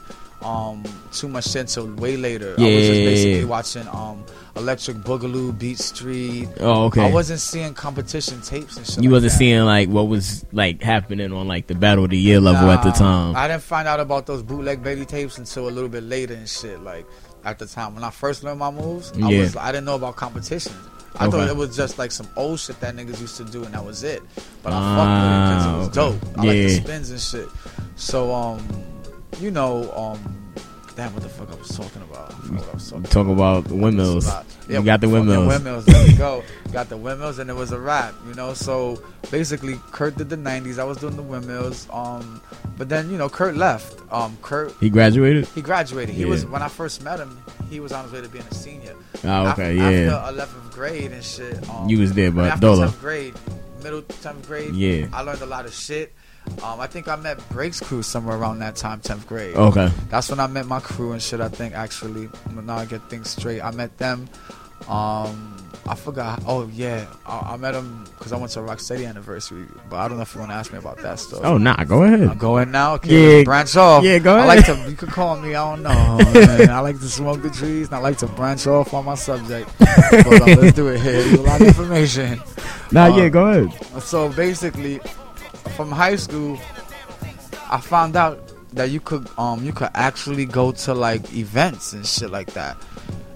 [0.41, 2.55] um too much shit until way later.
[2.57, 3.45] I was Yeah, just yeah, basically yeah.
[3.45, 4.23] watching um
[4.55, 6.49] Electric Boogaloo, Beat Street.
[6.59, 7.05] Oh okay.
[7.05, 8.97] I wasn't seeing competition tapes and shit.
[9.03, 9.37] you like wasn't that.
[9.37, 12.83] seeing like what was like happening on like the battle of the year level at
[12.83, 13.35] the time.
[13.35, 16.49] I didn't find out about those bootleg baby tapes until a little bit later and
[16.49, 16.81] shit.
[16.81, 17.05] Like
[17.45, 19.39] at the time when I first learned my moves, I Yeah.
[19.41, 20.73] was I didn't know about competition.
[21.15, 21.37] I Okay.
[21.37, 23.83] thought it was just like some old shit that niggas used to do and that
[23.85, 24.21] was it.
[24.63, 26.19] But I fucked with it because it was okay.
[26.19, 26.39] dope.
[26.39, 27.47] I like the spins and shit.
[27.95, 28.65] So um,
[29.39, 30.37] you know um,
[30.95, 32.33] damn what the fuck I was talking about.
[32.33, 34.27] I was talking Talk about the windmills.
[34.27, 34.45] about.
[34.67, 35.47] You got the windmills.
[35.47, 35.85] Windmills.
[35.85, 36.43] There we go.
[36.71, 38.13] Got the windmills, and it was a rap.
[38.27, 40.79] You know, so basically, Kurt did the '90s.
[40.79, 41.87] I was doing the windmills.
[41.91, 42.41] Um,
[42.77, 43.99] but then you know, Kurt left.
[44.11, 45.47] Um, Kurt He graduated.
[45.49, 46.15] he graduated.
[46.15, 46.27] He Yeah.
[46.27, 47.37] was when I first met him.
[47.69, 48.95] He was on his way to being a senior.
[49.23, 50.15] Oh okay, yeah.
[50.17, 51.69] After 11th grade and shit.
[51.69, 52.87] Um, You was there, but after Dola.
[52.89, 53.33] 10th grade,
[53.83, 54.73] middle 10th grade.
[54.73, 55.07] Yeah.
[55.13, 56.13] I learned a lot of shit.
[56.63, 59.55] Um, I think I met Breaks Crew somewhere around that time, 10th grade.
[59.55, 59.89] Okay.
[60.09, 61.39] That's when I met my crew and shit.
[61.39, 63.61] I think actually, now I get things straight.
[63.61, 64.27] I met them.
[64.87, 66.41] Um, I forgot.
[66.47, 69.65] Oh yeah, I, I met them because I went to a Rocksteady anniversary.
[69.89, 71.41] But I don't know if you want to ask me about that stuff.
[71.43, 72.21] Oh nah, go ahead.
[72.21, 72.95] I'm going now.
[72.95, 73.43] Okay, Yeah.
[73.43, 74.03] branch off.
[74.03, 74.49] Yeah, go ahead.
[74.49, 74.89] I like to.
[74.89, 75.53] You could call me.
[75.55, 75.91] I don't know.
[76.73, 77.87] I like to smoke the trees.
[77.87, 79.69] And I like to branch off on my subject.
[79.79, 81.13] but uh, let's do it here.
[81.13, 82.41] There's a lot of information.
[82.91, 84.01] Nah, Uh, yeah, go ahead.
[84.03, 84.99] So basically,
[85.77, 86.57] from high school,
[87.69, 88.39] I found out
[88.73, 92.77] that you could um you could actually go to like events and shit like that.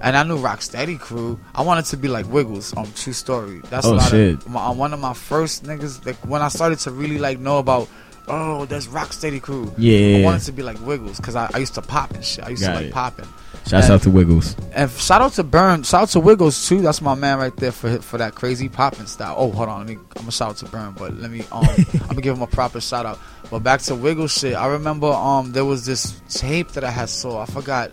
[0.01, 1.39] And I knew Rocksteady crew.
[1.55, 2.75] I wanted to be like Wiggles.
[2.77, 3.61] Um, true story.
[3.69, 4.35] That's a Oh, lot shit.
[4.35, 6.05] Of, my, one of my first niggas.
[6.05, 7.87] Like when I started to really like know about.
[8.27, 9.71] Oh, there's Rocksteady crew.
[9.77, 10.17] Yeah.
[10.19, 12.43] I wanted to be like Wiggles because I, I used to pop and shit.
[12.45, 12.93] I used Got to like it.
[12.93, 13.27] popping.
[13.67, 14.55] Shouts out to Wiggles.
[14.73, 15.81] And shout out to Burn.
[15.83, 16.81] Shout out to Wiggles too.
[16.81, 19.33] That's my man right there for for that crazy popping style.
[19.37, 19.79] Oh, hold on.
[19.79, 19.93] Let me.
[19.95, 21.41] I'm gonna shout out to Burn, but let me.
[21.51, 23.19] Um, I'm gonna give him a proper shout out.
[23.49, 24.55] But back to Wiggles shit.
[24.55, 27.41] I remember um there was this tape that I had saw.
[27.41, 27.91] I forgot.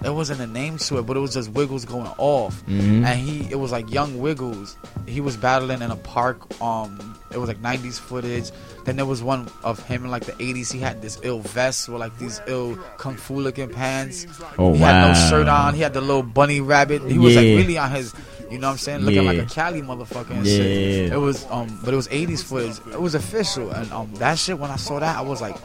[0.00, 3.04] There wasn't a name to it, but it was just Wiggles going off, Mhm.
[3.04, 4.76] and he it was like young Wiggles.
[5.06, 6.60] He was battling in a park.
[6.60, 8.50] Um, it was like '90s footage.
[8.84, 10.72] Then there was one of him in like the '80s.
[10.72, 14.26] He had this ill vest with like these ill kung fu looking pants.
[14.58, 14.86] Oh He wow.
[14.86, 15.74] had no shirt on.
[15.74, 17.02] He had the little bunny rabbit.
[17.02, 18.14] He was like really on his,
[18.50, 20.56] you know what I'm saying, looking like a Cali motherfucker and Yeah.
[20.56, 21.12] shit.
[21.12, 22.78] It was um, but it was 80s footage.
[22.92, 25.56] It was official, and um, that shit when I saw that, I was like,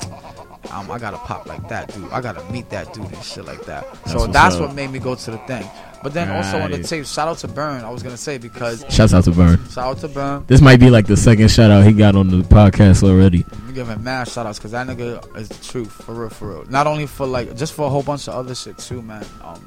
[0.73, 2.11] um, I gotta pop like that dude.
[2.11, 3.85] I gotta meet that dude and shit like that.
[4.05, 4.61] That's so that's up.
[4.61, 5.69] what made me go to the thing.
[6.01, 6.85] But then also on the Right.
[6.85, 7.83] tape, shout out to Burn.
[7.83, 9.59] I was gonna say because Shouts out to Burn.
[9.69, 10.45] shout out to Burn.
[10.47, 13.45] This might be like the second shout out he got on the podcast already.
[13.67, 16.49] We give him mad shout outs because that nigga is the truth for real, for
[16.49, 16.65] real.
[16.69, 19.25] Not only for like, just for a whole bunch of other shit too, man.
[19.43, 19.61] Um,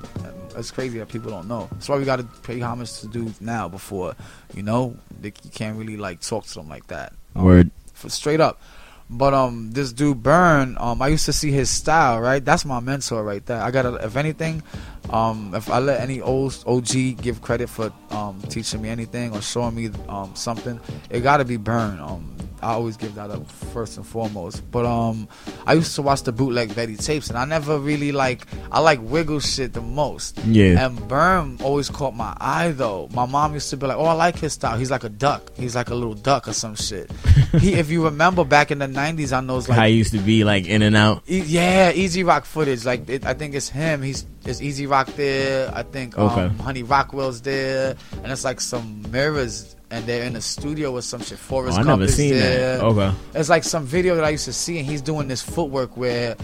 [0.56, 1.68] it's crazy that people don't know.
[1.72, 4.14] That's why we gotta pay homage to dudes now before,
[4.54, 7.12] you know, they, you can't really like talk to them like that.
[7.36, 7.70] Um, Word.
[7.94, 8.60] for straight up.
[9.10, 12.42] But um, this dude Burn, um, I used to see his style, right?
[12.42, 13.60] That's my mentor right there.
[13.60, 14.62] I gotta, if anything,
[15.10, 19.42] um, if I let any old OG give credit for um teaching me anything or
[19.42, 21.98] showing me um something, it gotta be Burn.
[22.00, 24.62] Um, I always give that up first and foremost.
[24.70, 25.28] But um,
[25.66, 28.46] I used to watch the bootleg Betty tapes, and I never really like.
[28.70, 30.38] I like Wiggle shit the most.
[30.44, 30.86] Yeah.
[30.86, 33.08] And Burn always caught my eye though.
[33.12, 34.78] My mom used to be like, "Oh, I like his style.
[34.78, 35.50] He's like a duck.
[35.56, 37.10] He's like a little duck or some shit."
[37.58, 40.12] he, if you remember back in the '90s, I know it's How like, he used
[40.12, 41.24] to be like in and out.
[41.28, 42.84] E- yeah, Easy Rock footage.
[42.84, 44.02] Like, it, I think it's him.
[44.02, 45.70] He's it's Easy Rock there.
[45.74, 46.62] I think um, Okay.
[46.62, 49.76] Honey Rockwell's there, and it's like some mirrors.
[49.90, 51.34] And they're in a studio with some shit.
[51.34, 52.78] Oh, Forrest I Gump never is seen there.
[52.78, 52.84] that.
[52.84, 53.12] Okay.
[53.34, 56.34] It's like some video that I used to see, and he's doing this footwork where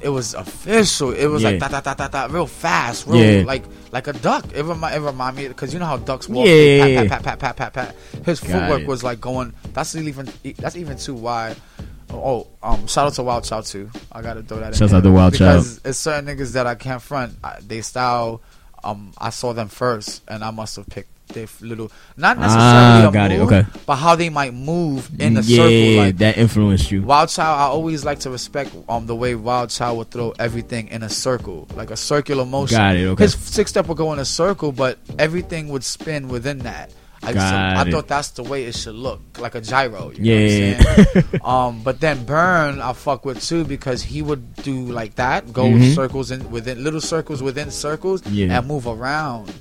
[0.00, 1.12] it was official.
[1.12, 1.68] It was like Yeah.
[1.68, 3.44] da da da da da, real fast, real Yeah.
[3.46, 4.44] like like a duck.
[4.52, 6.46] It remind, it remind me because you know how ducks walk.
[6.48, 8.24] Yeah, pat, pat pat pat pat pat pat.
[8.26, 8.88] His Got footwork it.
[8.88, 9.52] was like going.
[9.72, 11.54] That's even that's even too wide.
[12.22, 13.90] Oh, um, shout out to Wild Child too.
[14.12, 14.80] I gotta throw that.
[14.80, 14.96] in there.
[14.96, 15.62] out to Wild Child.
[15.62, 17.34] because it's certain niggas that I can't front.
[17.44, 18.40] I, they style.
[18.84, 23.08] Um, I saw them first, and I must have picked their little not necessarily Ah,
[23.08, 23.68] a got it, move, okay.
[23.84, 25.96] but how they might move in a yeah, circle.
[26.04, 27.02] Like that influenced you.
[27.02, 30.86] Wild Child, I always like to respect um the way Wild Child would throw everything
[30.88, 32.76] in a circle, like a circular motion.
[32.78, 33.24] Got it, okay.
[33.24, 36.92] His six step would go in a circle, but everything would spin within that.
[37.22, 40.10] I, to, I thought that's the way it should look, like a gyro.
[40.10, 40.78] You Yeah.
[40.78, 41.40] Know what I'm saying?
[41.44, 45.64] um, but then Burn, I fuck with too because he would do like that, go
[45.64, 45.94] Mhm.
[45.94, 48.58] circles in within little circles within circles, Yeah.
[48.58, 49.52] and move around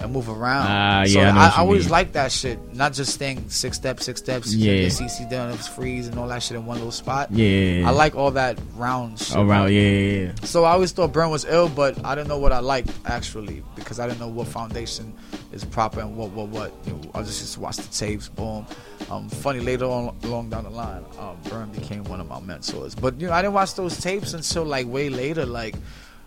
[0.00, 0.66] and move around.
[0.68, 1.92] Ah, so yeah, I know I, always mean.
[1.92, 2.58] like that shit.
[2.74, 4.86] Not just staying six steps, six steps, Yeah.
[4.88, 7.32] CC down, was freeze and all that shit in one little spot.
[7.32, 7.84] Yeah.
[7.86, 9.36] I like all that round shit.
[9.36, 9.72] around.
[9.72, 10.32] Yeah, yeah, yeah.
[10.44, 13.62] So I always thought Burn was ill, but I didn't know what I liked actually
[13.74, 15.12] because I didn't know what foundation
[15.52, 16.72] is proper and what what what.
[16.86, 18.28] You know, I just just to watch the tapes.
[18.28, 18.66] Boom.
[19.10, 22.94] Um, funny later on along down the line, um, Burn became one of my mentors.
[22.94, 25.46] But you know, I didn't watch those tapes until like way later.
[25.46, 25.74] Like,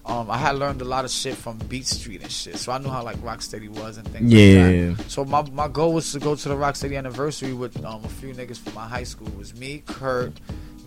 [0.05, 2.77] um, I had learned a lot of shit from Beat Street and shit, so I
[2.79, 4.31] knew how like Rocksteady was and things.
[4.33, 4.87] Yeah.
[4.89, 5.11] Like that.
[5.11, 8.33] So my my goal was to go to the Rocksteady anniversary with um, a few
[8.33, 9.27] niggas from my high school.
[9.27, 10.33] It was me, Kurt.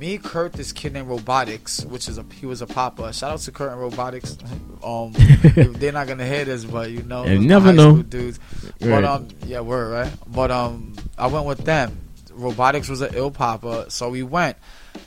[0.01, 3.13] Me, Kurt, this kid named Robotics, which is a he was a popper.
[3.13, 4.37] Shout out to Kurt and Robotics.
[4.83, 5.13] Um,
[5.55, 8.03] they're not gonna hit us, but you know, You it was my never high know.
[8.03, 8.41] dudes.
[8.81, 8.91] Right.
[8.91, 10.13] But um, yeah, we're right.
[10.27, 11.97] But um, I went with them.
[12.33, 14.57] Robotics was an ill popper, so we went,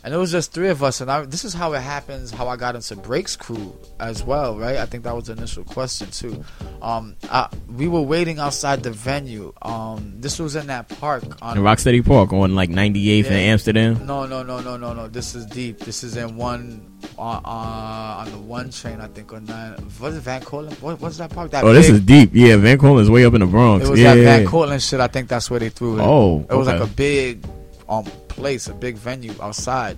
[0.04, 1.02] and it was just three of us.
[1.02, 2.32] And I, this is how it happens.
[2.32, 4.78] How I got into Breaks Crew as well, right?
[4.78, 6.43] I think that was the initial question too.
[6.82, 9.54] Um, I, we were waiting outside the venue.
[9.62, 13.32] Um, this was in that park on In Rocksteady Park on like 98th Yeah.
[13.32, 14.06] in Amsterdam.
[14.06, 15.08] no, no, no, no, no, no.
[15.08, 15.80] This is deep.
[15.80, 19.76] This is in one uh, uh, on the one train, I think, on nine.
[20.00, 20.82] Was it Van Cortlandt?
[20.82, 21.52] What what's that park?
[21.52, 22.32] That Oh, this is deep.
[22.34, 23.88] Yeah, Van Cortlandt's way up in the Bronx.
[23.88, 24.47] It was yeah, that yeah, Van.
[24.47, 25.00] Cortlandt shit.
[25.00, 26.02] I think that's where they threw it.
[26.04, 26.80] Oh, it was okay.
[26.80, 27.45] like a big
[27.89, 29.97] um place, a big venue outside.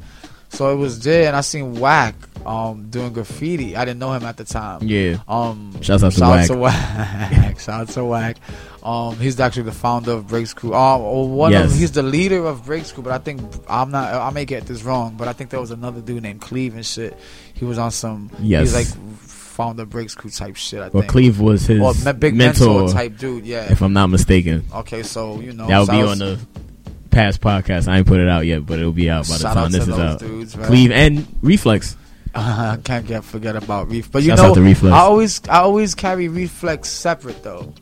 [0.52, 3.76] So it was there, and I seen Whack um doing graffiti.
[3.76, 4.82] I didn't know him at the time.
[4.84, 5.18] Yeah.
[5.28, 7.60] Um, Shouts out to shout out to Wack.
[7.60, 8.38] shout out to Wack.
[8.82, 10.74] Um, he's actually the founder of Breaks Crew.
[10.74, 11.72] Um, or one Yes.
[11.74, 14.14] of he's the leader of Breaks Crew, but I think I'm not.
[14.14, 16.86] I may get this wrong, but I think there was another dude named Cleve and
[16.86, 17.16] shit.
[17.54, 18.32] He was on some.
[18.40, 18.72] Yes.
[18.74, 20.80] He's like founder Breaks Crew type shit.
[20.80, 21.12] I Well, think.
[21.12, 23.46] Cleve was his or big mentor, mentor type dude.
[23.46, 23.70] Yeah.
[23.72, 24.64] if I'm not mistaken.
[24.74, 26.40] Okay, so you know that would be shout on the
[27.10, 27.88] past podcast.
[27.88, 29.88] I ain't put it out yet, but it'll be out by the shout time this
[29.88, 30.20] is out.
[30.20, 30.68] dudes, right?
[30.68, 31.96] Cleve and Reflex.
[32.36, 34.08] I can't get forget about Reflex.
[34.10, 34.94] but you Shouts know Reflex.
[34.94, 37.74] I always I always carry Reflex separate though.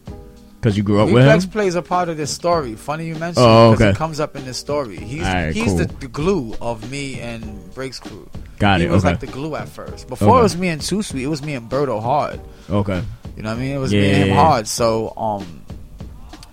[0.60, 2.76] Because you grew up with Reflex plays a part of this story.
[2.76, 3.90] Funny you mentioned Oh, because okay.
[3.92, 4.98] it comes up in this story.
[4.98, 5.78] He's Alright, he's cool.
[5.78, 8.28] the, the glue of me and Breaks Crew.
[8.58, 8.92] Got it he it.
[8.92, 9.12] was Okay.
[9.12, 10.08] like the glue at first.
[10.08, 10.40] Before Okay.
[10.40, 12.40] it was me and Too Sweet, it was me and Berto Hard.
[12.70, 13.04] okay.
[13.36, 13.76] You know what I mean?
[13.76, 14.44] It was Yeah, me and him yeah.
[14.44, 14.68] hard.
[14.68, 15.62] So um,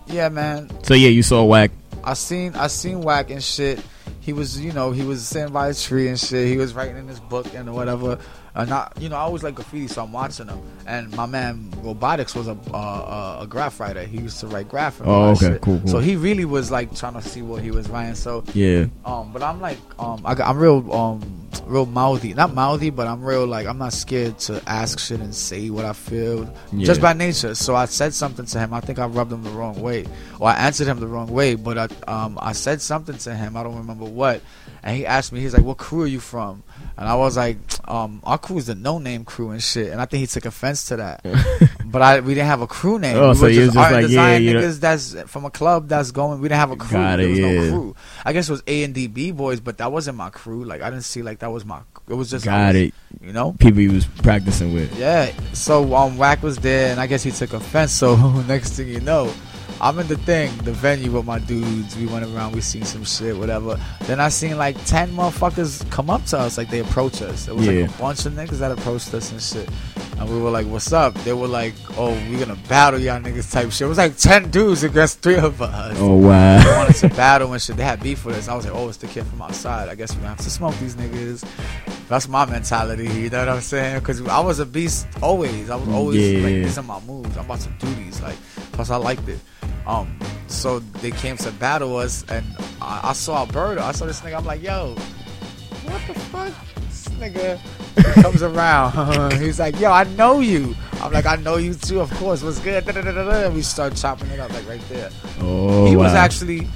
[0.06, 0.68] yeah, man.
[0.84, 1.70] So, yeah, you saw Whack.
[2.04, 3.82] I seen I seen Whack and shit.
[4.20, 6.48] He was you know he was sitting by a tree and shit.
[6.48, 8.18] He was writing in his book and whatever.
[8.56, 10.60] And I you know I always like graffiti, so I'm watching him.
[10.86, 14.04] And my man Robotics was a uh, a, a graph writer.
[14.04, 15.00] He used to write graph.
[15.04, 15.88] Oh, okay, cool, cool.
[15.88, 18.14] So he really was like trying to see what he was writing.
[18.14, 18.86] So Yeah.
[19.04, 23.24] um, but I'm like um I, I'm real um real mouthy, not mouthy, but I'm
[23.24, 26.86] real like I'm not scared to ask shit and say what I feel Yeah.
[26.86, 27.54] just by nature.
[27.56, 28.72] So I said something to him.
[28.72, 30.04] I think I rubbed him the wrong way,
[30.38, 31.56] or I answered him the wrong way.
[31.56, 33.56] But I um I said something to him.
[33.56, 34.42] I don't remember what,
[34.84, 35.40] and he asked me.
[35.40, 36.62] He's like, "What crew are you from?"
[36.96, 37.56] And I was like,
[37.88, 40.44] um, "Our crew is the No Name Crew and shit." And I think he took
[40.44, 41.24] offense to that.
[41.84, 43.16] but I we didn't have a crew name.
[43.16, 45.50] Oh, we so were you just just like, yeah, you know- niggas that's from a
[45.50, 46.40] club that's going.
[46.40, 46.90] We didn't have a crew.
[46.98, 47.96] Got there it, was no crew.
[48.24, 50.64] I guess it was A and D B boys, but that wasn't my crew.
[50.64, 51.80] Like I didn't see like that was my.
[52.08, 52.94] It was just Got was- it.
[53.20, 53.52] You know.
[53.58, 54.96] People he was practicing with.
[54.98, 55.32] Yeah.
[55.52, 57.92] So um, Wack was there, and I guess he took offense.
[57.92, 58.16] So
[58.48, 59.32] next thing you know,
[59.84, 61.94] I'm in the thing, the venue with my dudes.
[61.98, 63.78] We went around, we seen some shit, whatever.
[64.06, 67.48] Then I seen like ten motherfuckers come up to us, like they approach us.
[67.48, 67.82] It was Yeah.
[67.82, 69.68] like a bunch of niggas that approached us and shit.
[70.18, 73.52] And we were like, "What's up?" They were like, "Oh, we gonna battle y'all niggas,"
[73.52, 73.82] type shit.
[73.82, 75.96] It was like ten dudes against three of us.
[76.00, 76.78] Oh, They wow.
[76.78, 77.76] wanted to battle and shit.
[77.76, 78.48] They had beef with us.
[78.48, 79.90] I was like, oh, it's the kid from outside.
[79.90, 81.44] I guess we gonna have to smoke these niggas.
[82.08, 83.04] That's my mentality.
[83.08, 83.98] You know what I'm saying?
[83.98, 85.68] Because I was a beast always.
[85.68, 87.36] I was always Yeah, like, these are my moves.
[87.36, 88.20] I'm about to do these.
[88.22, 88.36] Like,
[88.72, 89.40] plus I liked it.
[89.86, 92.44] Um, so they came to battle us, and
[92.80, 93.82] I, I saw Alberto.
[93.82, 94.36] I saw this nigga.
[94.38, 94.94] I'm like, yo,
[95.84, 96.52] what the fuck?
[96.76, 99.32] This nigga comes around.
[99.40, 100.74] He's like, yo, I know you.
[101.02, 102.00] I'm like, I know you too.
[102.00, 102.42] Of course.
[102.42, 102.84] What's good?
[102.84, 103.50] Da-da-da-da-da.
[103.50, 106.66] We start chopping it up like right there Oh, he was actually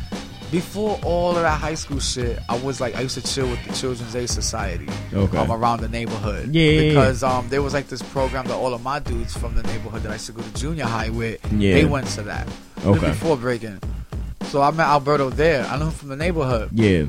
[0.51, 2.39] before all of that high school shit.
[2.49, 5.37] I was like, I used to chill with the Children's Aid Society Okay.
[5.39, 6.55] um, around the neighborhood.
[6.55, 6.89] Yeah, yeah, yeah.
[6.91, 10.03] because um, there was like this program that all of my dudes from the neighborhood
[10.03, 11.75] that I used to go to junior high with, Yeah.
[11.75, 12.49] they went to that.
[12.85, 13.09] Okay.
[13.09, 13.81] before breaking.
[14.45, 15.65] So I met Alberto there.
[15.67, 16.71] I knew him from the neighborhood.
[16.73, 17.05] Yeah.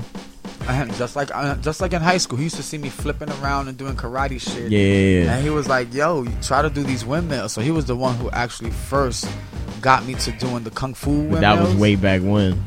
[0.67, 3.29] And just like uh, just like in high school, he used to see me flipping
[3.41, 4.71] around and doing karate shit.
[4.71, 5.33] Yeah.
[5.33, 7.95] And he was like, "Yo, you try to do these windmills." So he was the
[7.95, 9.27] one who actually first
[9.81, 11.41] got me to doing the kung fu But windmills.
[11.41, 12.63] that was way back when.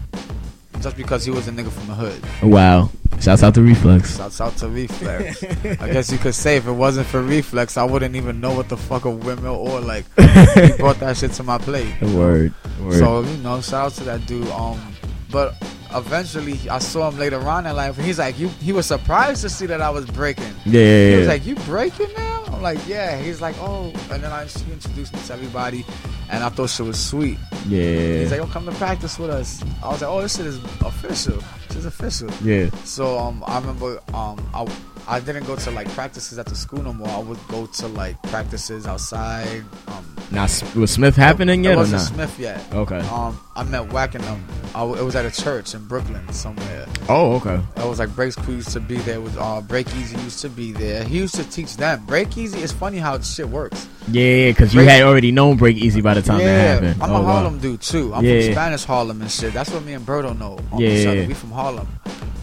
[0.82, 2.22] Just because he was a nigga from the hood.
[2.42, 2.90] Wow.
[3.20, 4.16] Shouts out to Reflex.
[4.16, 5.44] Shouts out to Reflex.
[5.80, 8.68] I guess you could say if it wasn't for Reflex, I wouldn't even know what
[8.68, 10.04] the fuck a windmill or like.
[10.16, 12.00] he brought that shit to my plate.
[12.00, 12.52] Word.
[12.80, 12.98] Word.
[12.98, 14.48] So you know, shout out to that dude.
[14.48, 14.91] Um,
[15.32, 15.54] but
[15.94, 18.48] eventually I saw him later on in life, and he's like, you.
[18.60, 20.54] He was surprised to see that I was breaking.
[20.64, 24.30] yeah, He was like, "You breaking now?" I'm like, "Yeah." He's like, "Oh," and then
[24.32, 25.84] I he introduced me to everybody,
[26.30, 27.38] and I thought she was sweet.
[27.66, 28.18] yeah.
[28.20, 30.58] He's like, "Oh, come to practice with us." I was like, "Oh, this shit is
[30.84, 31.38] official.
[31.68, 32.70] This is official." yeah.
[32.84, 34.66] So um, I remember um, I
[35.08, 37.08] I didn't go to like practices at the school no more.
[37.08, 39.64] I would go to like practices outside.
[39.88, 40.42] Um, Now,
[40.76, 42.02] was Smith happening it yet or wasn't?
[42.02, 42.62] Smith yet.
[42.72, 43.00] Okay.
[43.00, 44.40] Um, I met Wackenham.
[44.74, 46.86] I it was at a church in Brooklyn somewhere.
[47.08, 47.60] Oh, okay.
[47.76, 49.20] It was like Break School used to be there.
[49.20, 51.04] With uh, Break Easy used to be there.
[51.04, 52.04] He used to teach them.
[52.06, 52.60] Break Easy.
[52.60, 53.88] It's funny how shit works.
[54.08, 57.02] Yeah, because you had already known Break Easy by the time yeah, that happened.
[57.02, 57.32] I'm oh, a wow.
[57.32, 58.14] Harlem dude too.
[58.14, 58.42] I'm Yeah.
[58.42, 59.52] from Spanish Harlem and shit.
[59.52, 61.26] That's what me and Berto know yeah, yeah.
[61.26, 61.88] We from Harlem.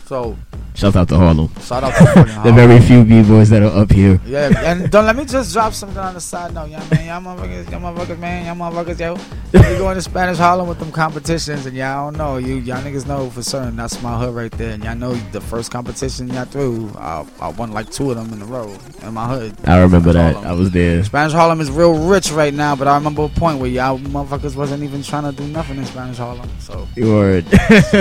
[0.06, 0.38] So
[0.80, 1.50] Shouts out to Harlem.
[1.60, 4.18] shout out to The very few b boys that are up here.
[4.26, 7.06] Yeah, and don't let me just drop something on the side note, yeah, man.
[7.06, 9.16] Y'all motherfuckers, y'all motherfuckers, man, y'all motherfuckers, yo.
[9.52, 13.06] We going to Spanish Harlem with them competitions, and y'all don't know, you y'all niggas
[13.06, 16.46] know for certain that's my hood right there, and y'all know the first competition y'all
[16.46, 19.56] threw, I, I won like two of them in a row in my hood.
[19.66, 20.34] I remember Spanish that.
[20.36, 20.48] Harlem.
[20.50, 21.04] I was there.
[21.04, 24.56] Spanish Harlem is real rich right now, but I remember a point where y'all motherfuckers
[24.56, 26.50] wasn't even trying to do nothing in Spanish Harlem.
[26.60, 27.46] So Word.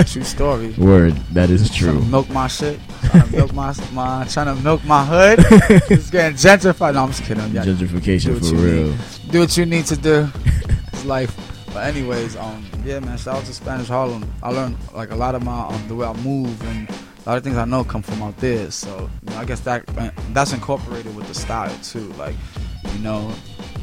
[0.07, 0.69] true story.
[0.77, 1.13] Word.
[1.33, 1.99] That is true.
[2.05, 2.68] milk my shit.
[3.01, 5.39] Trying to milk my, my trying to milk my hood.
[5.89, 6.93] It's getting gentrified.
[6.93, 7.51] No, I'm just kidding.
[7.51, 8.95] Yeah, Gentrification for real.
[9.31, 10.29] do what you need to do.
[10.93, 11.35] It's life.
[11.73, 13.17] But anyways, um, yeah, man.
[13.17, 14.31] Shout out to Spanish Harlem.
[14.43, 17.37] I learned like a lot of my um the way I move and a lot
[17.37, 18.69] of things I know come from out there.
[18.71, 22.11] So you know, I guess that uh, that's incorporated with the style too.
[22.13, 22.35] Like
[22.93, 23.31] you know,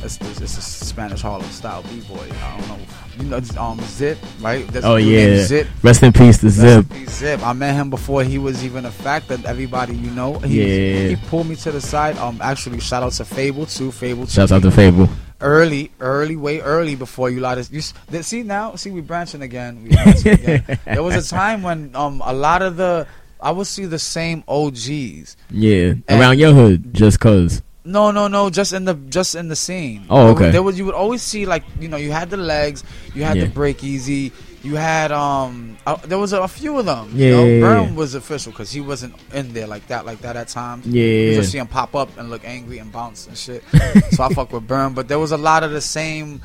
[0.02, 2.28] it's it's, it's a Spanish Harlem style b boy.
[2.42, 2.78] I don't know.
[3.18, 4.66] You know, um, Zip, right?
[4.68, 5.42] That's Oh, yeah.
[5.44, 5.66] Zip.
[5.82, 6.86] Rest in peace to Zip.
[6.90, 7.40] peace, Zip.
[7.42, 10.34] I met him before he was even a fact that everybody you know.
[10.40, 10.60] He,
[11.02, 11.08] Yeah.
[11.08, 12.18] He pulled me to the side.
[12.18, 13.90] Um, actually, shout out to Fabel too.
[13.90, 14.26] Fabel.
[14.26, 15.08] Shout out to Fabel.
[15.40, 17.80] Early, early, way early before you lot of you
[18.22, 18.74] see now.
[18.74, 19.82] See, we branching again.
[19.82, 20.78] We branching again.
[20.84, 23.06] There was a time when um a lot of the
[23.40, 25.36] I would see the same OGs.
[25.50, 25.94] Yeah.
[26.08, 27.62] And- Around your hood, just cause.
[27.86, 28.50] No, no, no.
[28.50, 30.04] Just in the just in the scene.
[30.10, 30.50] Oh, okay.
[30.50, 32.82] There was you would always see like you know you had the legs,
[33.14, 33.44] you had Yeah.
[33.44, 37.10] the break easy, you had um uh, there was a, a few of them.
[37.14, 37.44] Yeah, you know?
[37.46, 37.60] yeah.
[37.60, 40.84] Burn was official because he wasn't in there like that like that at times.
[40.86, 41.36] You Yeah.
[41.36, 43.62] just see him pop up and look angry and bounce and shit.
[44.10, 46.42] so I fuck with Burn, but there was a lot of the same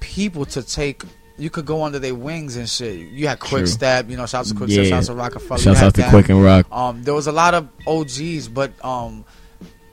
[0.00, 1.02] people to take.
[1.38, 3.08] You could go under their wings and shit.
[3.10, 3.66] You had Quick True.
[3.66, 4.26] Step, you know.
[4.26, 4.84] Shouts to Quick Yeah.
[4.84, 5.58] Step, shouts to Rokafella.
[5.58, 6.08] you Shouts out to.
[6.10, 6.66] Quick and Rock.
[6.70, 9.24] Um, there was a lot of OGs, but um,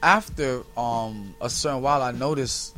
[0.02, 2.76] after um a certain while, I noticed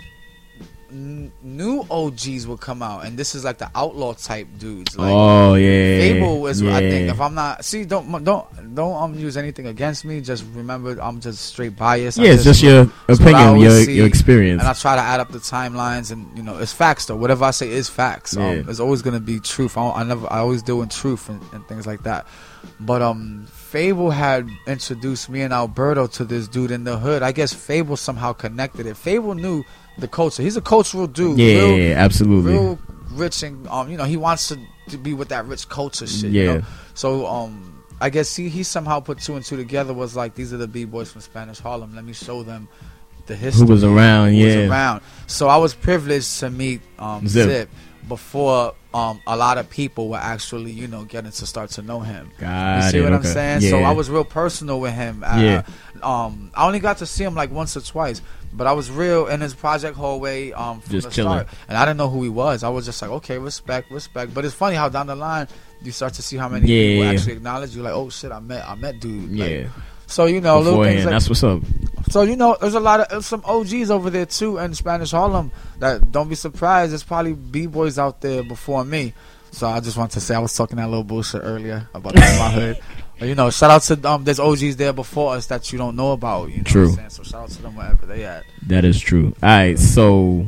[0.90, 4.98] n- new OGs would come out, and this is like the outlaw type dudes.
[4.98, 6.00] Like oh yeah.
[6.00, 6.76] Fabel is, yeah.
[6.76, 10.22] I think, if I'm not see, don't don't don't um use anything against me.
[10.22, 12.18] Just remember, I'm just straight biased.
[12.18, 13.94] Yeah, it's just your that's opinion, your see.
[13.94, 14.60] your experience.
[14.62, 17.16] and I try to add up the timelines, and you know, it's facts though.
[17.16, 18.36] Whatever I say is facts.
[18.36, 18.64] Um, Yeah.
[18.68, 19.78] It's always gonna be truth.
[19.78, 22.26] I, I never, I always deal in truth and, and things like that.
[22.80, 27.22] But um, Fabel had introduced me and Alberto to this dude in the hood.
[27.24, 28.98] I guess Fabel somehow connected it.
[28.98, 29.64] Fabel knew
[29.98, 30.44] the culture.
[30.44, 31.40] He's a cultural dude.
[31.40, 32.52] yeah, real, yeah, absolutely.
[32.52, 32.78] real
[33.12, 36.32] rich and um, you know, he wants to, to be with that rich culture shit.
[36.32, 36.42] Yeah.
[36.44, 36.64] You know?
[36.96, 39.94] So um, I guess he he somehow put two and two together.
[39.94, 41.96] Was like these are the b boys from Spanish Harlem.
[41.96, 42.68] Let me show them
[43.28, 43.66] the history.
[43.68, 44.32] Who was around?
[44.32, 44.62] who Yeah.
[44.64, 45.02] was around.
[45.28, 47.48] So I was privileged to meet um, Zip.
[47.50, 47.70] Zip.
[48.08, 52.00] Before um, a lot of people were actually, you know, getting to start to know
[52.02, 52.32] him.
[52.40, 53.62] Got You see it, what I'm saying?
[53.62, 53.70] Yeah.
[53.70, 55.24] So I was real personal with him.
[55.26, 55.64] Uh, Yeah.
[56.04, 58.22] Um, I only got to see him like once or twice,
[58.54, 61.32] but I was real in his project hallway um, from Just the chilling.
[61.46, 62.64] start, and I didn't know who he was.
[62.64, 64.34] I was just like, okay, respect, respect.
[64.34, 65.48] But it's funny how down the line
[65.84, 67.12] you start to see how many Yeah, people yeah.
[67.12, 67.84] actually acknowledge you.
[67.84, 69.32] Like, oh shit, I met, I met dude.
[69.32, 69.68] Like, yeah.
[70.12, 71.62] So you know, little things like that's what's up.
[72.10, 75.52] so you know, there's a lot of some OGs over there too in Spanish Harlem.
[75.80, 76.91] That don't be surprised.
[76.91, 79.13] There's probably b boys out there before me.
[79.52, 82.21] So I just want to say I was talking that little bullshit earlier about my
[82.21, 82.80] hood.
[83.21, 85.95] But, you know, shout out to um, there's OGs there before us that you don't
[85.95, 86.50] know about.
[86.50, 86.89] You know True.
[86.89, 87.10] What I'm saying?
[87.12, 88.45] So shout out to them wherever they at.
[88.65, 89.36] That is true.
[89.43, 90.43] All right, so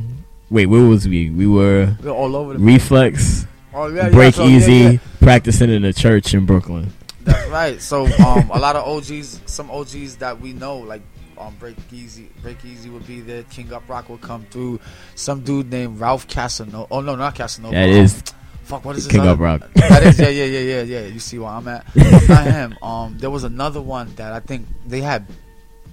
[0.50, 1.30] wait, where was we?
[1.30, 2.60] We were We're all over the.
[2.60, 3.46] reflex,
[3.76, 4.98] oh yeah, yeah, break so, yeah, easy, yeah.
[5.20, 6.92] practicing in a church in Brooklyn.
[7.24, 7.82] That's right.
[7.82, 11.02] So um, a lot of OGs, some OGs that we know, like
[11.38, 13.44] um, Break Easy, Break Easy would be there.
[13.44, 14.80] King Up Rock would come through.
[15.16, 16.88] Some dude named Ralph Casanova.
[16.92, 17.74] Oh no, not Casanova.
[17.74, 18.16] That is.
[18.16, 18.24] Um,
[18.64, 19.62] fuck, what is King Up Rock.
[19.74, 21.06] that is yeah, yeah, yeah, yeah, yeah.
[21.08, 21.86] You see where I'm at?
[21.96, 22.78] not him.
[22.84, 25.26] Um, there was another one that I think they had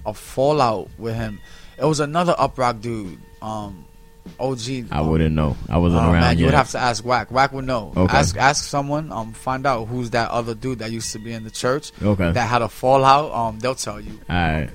[0.05, 1.39] a fallout with him.
[1.77, 3.19] It was another up rock dude.
[3.41, 3.85] Um,
[4.39, 4.87] OG.
[4.91, 5.55] I wouldn't know.
[5.69, 6.51] I wasn't Oh, around man, you yet.
[6.51, 7.31] would have to ask Whack.
[7.31, 7.91] Whack would know.
[7.95, 8.17] Okay.
[8.17, 9.11] Ask ask someone.
[9.11, 12.31] Um, find out who's that other dude that used to be in the church okay.
[12.31, 13.31] that had a fallout.
[13.33, 14.19] Um, they'll tell you.
[14.29, 14.69] All right.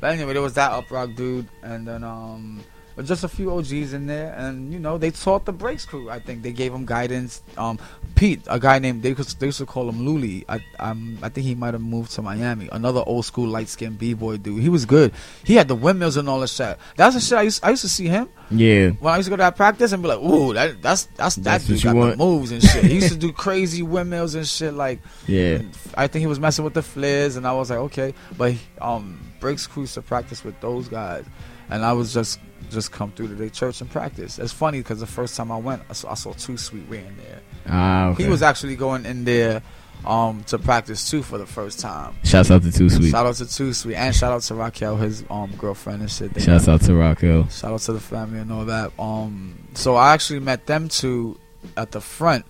[0.00, 2.60] But anyway, there was that up rock dude, and then um,
[3.04, 6.10] just a few OGs in there, and you know they taught the breaks crew.
[6.10, 7.42] I think they gave him guidance.
[7.56, 7.78] Um,
[8.14, 10.44] Pete, a guy named they used, they used to call him Luli.
[10.48, 12.68] I um, I think he might have moved to Miami.
[12.72, 14.62] Another old school light skinned b boy dude.
[14.62, 15.12] He was good.
[15.44, 16.76] He had the windmills and all that shit.
[16.96, 18.90] That's the shit I used I used to see him Yeah.
[18.90, 21.36] when I used to go to that practice and be like, ooh, that that's that's
[21.36, 22.10] that That's dude what you got want?
[22.12, 22.84] the moves and shit.
[22.84, 25.00] He used to do crazy windmills and shit like.
[25.26, 25.62] Yeah.
[25.94, 28.12] I think he was messing with the flares, and I was like, okay.
[28.36, 31.24] But um, breaks crew used to practice with those guys,
[31.70, 32.38] and I was just
[32.72, 34.38] just come through to their church and practice.
[34.38, 36.98] It's funny because the first time I went, I saw, I saw Too Sweet way
[36.98, 37.40] in there.
[37.68, 38.24] Ah, okay.
[38.24, 39.62] He was actually going in there
[40.04, 42.16] um to practice too for the first time.
[42.24, 43.10] Shouts out to Too Sweet.
[43.10, 46.34] Shout out to Too Sweet and shout out to Raquel, his um girlfriend and shit.
[46.34, 47.48] They Shouts out to Raquel.
[47.48, 48.92] Shout out to the family and all that.
[48.98, 51.38] Um, so I actually met them two
[51.76, 52.44] at the front,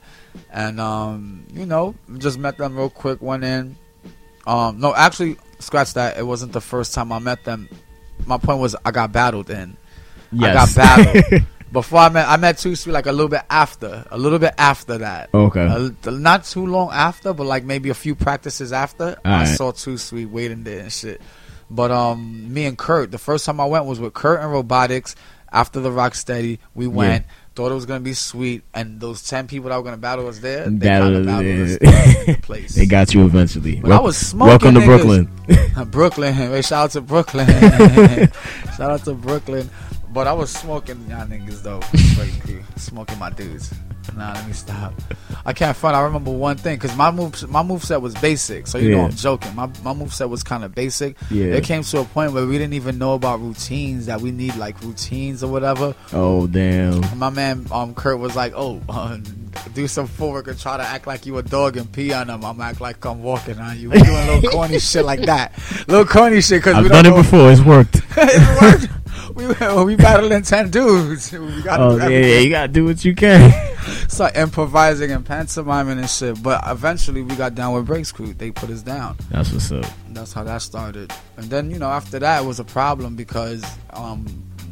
[0.50, 3.20] and um, you know, just met them real quick.
[3.20, 3.76] Went in.
[4.46, 6.16] Um, no, actually, scratch that.
[6.16, 7.68] It wasn't the first time I met them.
[8.26, 9.76] My point was I got battled in.
[10.32, 10.76] Yes.
[10.78, 12.28] I got battled before I met.
[12.28, 15.30] I met Too Sweet like a little bit after, a little bit after that.
[15.34, 15.66] okay.
[15.66, 19.98] Uh, not too long after, but like maybe a few practices after, I saw Too
[19.98, 21.20] Sweet waiting there and shit.
[21.70, 25.14] But um, me and Kurt, the first time I went was with Kurt and Robotics.
[25.54, 27.26] After the Rocksteady, we went.
[27.54, 30.38] Thought it was gonna be sweet, and those ten people that were gonna battle us
[30.38, 32.24] there, they Battled, battled yeah.
[32.24, 32.74] the place.
[32.74, 33.76] they got you eventually.
[33.76, 34.48] But I was smoking.
[34.48, 34.86] Welcome to niggas.
[34.86, 35.90] Brooklyn.
[35.90, 36.32] Brooklyn.
[36.32, 37.46] Hey, shout out to Brooklyn.
[37.46, 39.68] shout out to Brooklyn.
[40.12, 41.80] But I was smoking y'all niggas though.
[42.44, 42.62] Crew.
[42.76, 43.72] Smoking my dudes.
[44.16, 44.92] Nah, let me stop.
[45.44, 45.96] I can't front.
[45.96, 48.66] I remember one thing because my move my move set was basic.
[48.66, 49.54] So you know I'm joking.
[49.54, 51.16] My my move set was kind of basic.
[51.30, 51.54] Yeah.
[51.54, 54.56] It came to a point where we didn't even know about routines that we need
[54.56, 55.94] like routines or whatever.
[56.12, 57.02] Oh damn.
[57.02, 59.18] And my man um Kurt was like, "Oh, uh,
[59.74, 62.44] do some footwork and try to act like you a dog and pee on them.
[62.44, 63.90] I'm act like I'm walking on you.
[63.90, 65.52] We doing little corny shit like that,
[65.88, 67.50] little corny shit because we I've don't done it before.
[67.50, 67.96] It's worked.
[68.16, 68.88] it worked.
[69.34, 69.46] We
[69.84, 71.32] we battling ten dudes.
[71.32, 72.38] We got Oh yeah, yeah.
[72.40, 73.71] You gotta do what you can.
[74.08, 76.42] start improvising and pantomiming and shit.
[76.42, 78.32] But eventually we got down with Breaks Crew.
[78.34, 79.16] They put us down.
[79.30, 79.86] That's what's up.
[80.10, 81.12] That's how that started.
[81.36, 84.26] And then you know after that it was a problem because um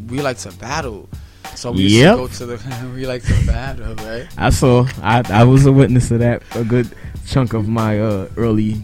[0.09, 1.09] we like to battle.
[1.57, 2.19] So we Yep.
[2.19, 4.27] used to go to the we like to battle, right?
[4.39, 4.87] I saw.
[5.03, 6.43] I I was a witness to that.
[6.55, 6.89] A good
[7.27, 8.83] chunk of my uh, early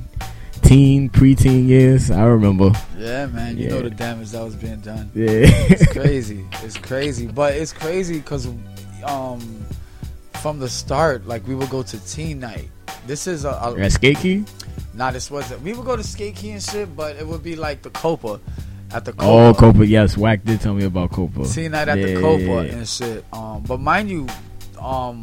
[0.62, 2.10] teen, preteen years.
[2.10, 2.72] I remember.
[2.98, 3.56] Yeah, man.
[3.56, 5.10] You know the damage that was being done.
[5.14, 5.46] Yeah.
[5.70, 6.44] It's crazy.
[6.62, 8.48] it's crazy, but it's crazy because
[9.04, 9.64] um
[10.36, 12.68] from the start, like we would go to teen night.
[13.06, 14.44] This is a, a At Skate Key?
[14.94, 15.60] Nah, this wasn't.
[15.62, 18.40] We would go to skate key and shit, but it would be like the Copa
[18.92, 19.24] at the Copa.
[19.30, 19.86] Oh, Copa.
[19.86, 21.44] Yes, Wack did tell me about Copa.
[21.44, 22.72] Teen night at Yeah, the Copa yeah, yeah.
[22.72, 23.24] and shit.
[23.30, 24.26] Um, but mind you,
[24.80, 25.22] um,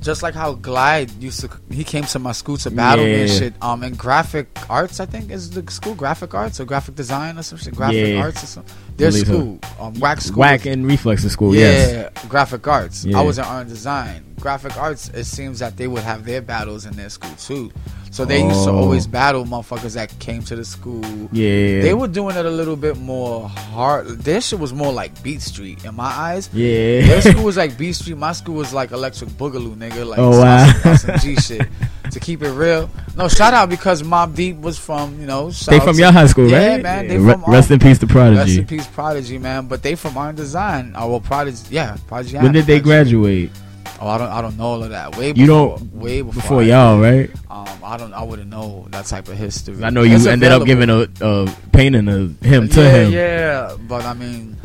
[0.00, 3.30] just like how Glide used to, he came to my school to battle me and
[3.30, 3.54] shit.
[3.60, 7.42] Um, in graphic arts, I think is the school graphic arts or graphic design or
[7.42, 7.74] some shit.
[7.74, 8.22] Graphic Yeah.
[8.22, 8.74] arts or something.
[8.96, 10.40] Their Believe school, um, Wax school.
[10.40, 11.54] Whack and Reflex school.
[11.54, 12.10] yeah, Yes.
[12.28, 13.04] graphic arts.
[13.04, 13.18] Yeah.
[13.18, 14.24] I was in art and design.
[14.40, 15.10] Graphic arts.
[15.10, 17.70] It seems that they would have their battles in their school too.
[18.12, 18.78] So they used to Oh.
[18.78, 21.04] always battle motherfuckers that came to the school.
[21.30, 21.80] Yeah.
[21.80, 24.08] They were doing it a little bit more hard.
[24.24, 26.50] Their shit was more like Beat Street in my eyes.
[26.52, 27.06] Yeah.
[27.06, 28.16] Their school was like Beat Street.
[28.18, 30.04] My school was like Electric Boogaloo, nigga.
[30.04, 30.72] Like Oh, wow.
[30.96, 31.68] some, G shit.
[32.10, 35.52] To keep it real, no shout out because Mobb Deep was from you know.
[35.52, 36.50] They from your high school, right?
[36.50, 36.82] Yeah, right?
[36.82, 38.36] man, they Re- from, Rest um, in peace to Prodigy.
[38.40, 39.68] Rest in peace, Prodigy, man.
[39.68, 40.92] But they from Iron Design.
[40.96, 41.58] Oh well, Prodigy.
[41.70, 42.36] Yeah, Prodigy.
[42.38, 43.12] When did they Prodigy.
[43.12, 43.50] graduate?
[44.00, 44.28] Oh, I don't.
[44.30, 45.16] I don't know all of that.
[45.16, 47.30] Way You don't- way before, Before y'all, right?
[47.50, 48.14] Um, I don't.
[48.14, 49.84] I wouldn't know that type of history.
[49.84, 53.12] I know you It's ended up giving a, a painting of him to yeah, him.
[53.12, 54.56] Yeah, but I mean,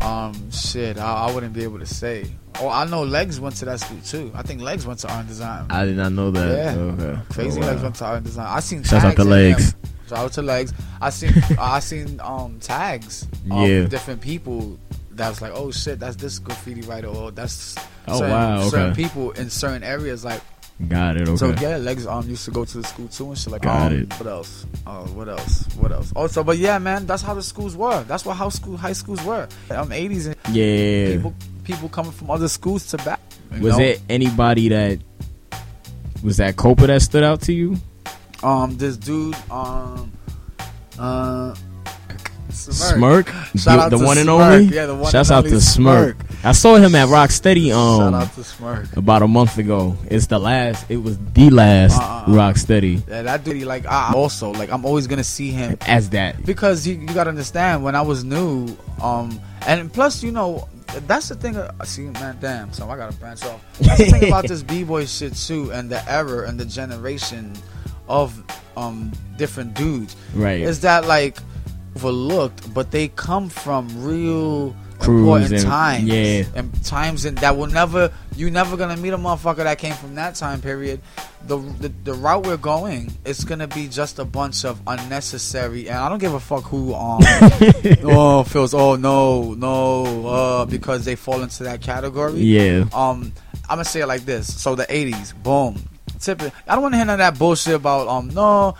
[0.00, 2.26] um, shit, I, I wouldn't be able to say.
[2.60, 4.30] Oh, I know Legs went to that school too.
[4.34, 5.66] I think Legs went to art and design.
[5.70, 6.76] I did not know that.
[6.76, 6.80] Yeah.
[6.82, 7.18] Okay.
[7.30, 7.68] Crazy Oh, wow.
[7.70, 8.46] Legs went to art and design.
[8.48, 9.74] I seen Shout out to Legs.
[10.08, 10.72] Shout out to Legs.
[11.00, 13.84] I seen I seen um tags of Yeah.
[13.86, 14.78] different people
[15.16, 18.94] that was like, oh shit, that's this graffiti writer or that's Oh, certain, wow, certain
[18.94, 20.40] people in certain areas like
[20.88, 21.28] Got it.
[21.28, 21.36] Okay.
[21.36, 23.92] so yeah, legs um used to go to the school too and shit like Got
[23.92, 24.12] um, it.
[24.14, 24.66] What else?
[24.86, 25.68] Oh, what else?
[25.76, 26.12] What else?
[26.16, 28.02] Also, but yeah, man, that's how the schools were.
[28.04, 29.48] That's what how school high schools were.
[29.70, 31.14] Um, eighties and yeah.
[31.14, 33.20] people people coming from other schools to back.
[33.60, 33.84] was know?
[33.84, 34.98] it anybody that
[36.24, 37.76] was that Copa that stood out to you?
[38.42, 40.12] um this dude um
[40.98, 41.54] uh
[42.72, 43.28] Smirk.
[43.28, 44.40] Smirk, Shout the, out the to one and Smirk.
[44.40, 44.64] only.
[44.74, 46.16] Yeah, the one Shouts and out to Smirk.
[46.16, 46.44] Smirk.
[46.44, 48.96] I saw him at Rocksteady Shout um out to Smirk.
[48.96, 49.96] about a month ago.
[50.10, 50.86] It's the last.
[50.90, 52.26] It was the last Uh-uh.
[52.26, 53.62] Rocksteady Yeah, that dude.
[53.64, 56.44] Like I also like I'm always gonna see him as that.
[56.44, 60.68] because you, you gotta understand when I was new, um, and plus you know
[61.06, 61.56] that's the thing.
[61.56, 62.72] uh, See, man, damn.
[62.72, 63.60] So I gotta branch off.
[63.80, 67.52] That's the thing about this b boy shit too, and the era and the generation
[68.08, 68.42] of
[68.76, 70.60] um different dudes Right.
[70.60, 71.38] is that like
[71.96, 76.04] overlooked, but they come from real important and- times.
[76.04, 76.44] yeah.
[76.54, 80.14] and times and that will never you never gonna meet a motherfucker that came from
[80.14, 81.00] that time period.
[81.46, 85.98] The, the the route we're going it's gonna be just a bunch of unnecessary, and
[85.98, 87.20] I don't give a fuck who um
[88.04, 92.40] oh feels oh no no uh because they fall into that category.
[92.40, 92.84] yeah.
[92.94, 93.32] Um,
[93.68, 94.60] I'm gonna say it like this.
[94.62, 95.82] So the '80s, boom.
[96.20, 96.52] Tip it.
[96.66, 98.28] I don't want to hear none of that bullshit about um.
[98.28, 98.74] No,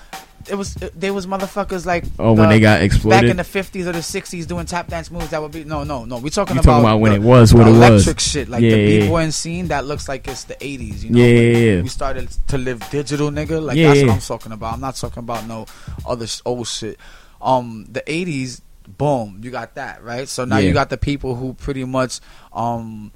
[0.48, 2.04] it was they was motherfuckers like.
[2.18, 5.10] Oh, when they got exploded back in the '50s or the '60s doing tap dance
[5.10, 5.30] moves.
[5.30, 6.18] That would be no, no, no.
[6.18, 7.76] We talking about talking about when the- it was what it was.
[8.06, 11.02] electric shit, like Yeah, the yeah, b boy scene that looks like it's the '80s.
[11.02, 11.82] You know, Yeah, yeah, yeah.
[11.82, 13.62] We started to live digital, nigga.
[13.64, 14.06] Like Yeah, that's yeah.
[14.06, 14.74] what I'm talking about.
[14.74, 15.66] I'm not talking about no
[16.06, 16.98] other old shit.
[17.40, 20.28] Um, the '80s, boom, you got that right.
[20.28, 20.68] So now Yeah.
[20.68, 22.20] you got the people who pretty much
[22.52, 23.12] um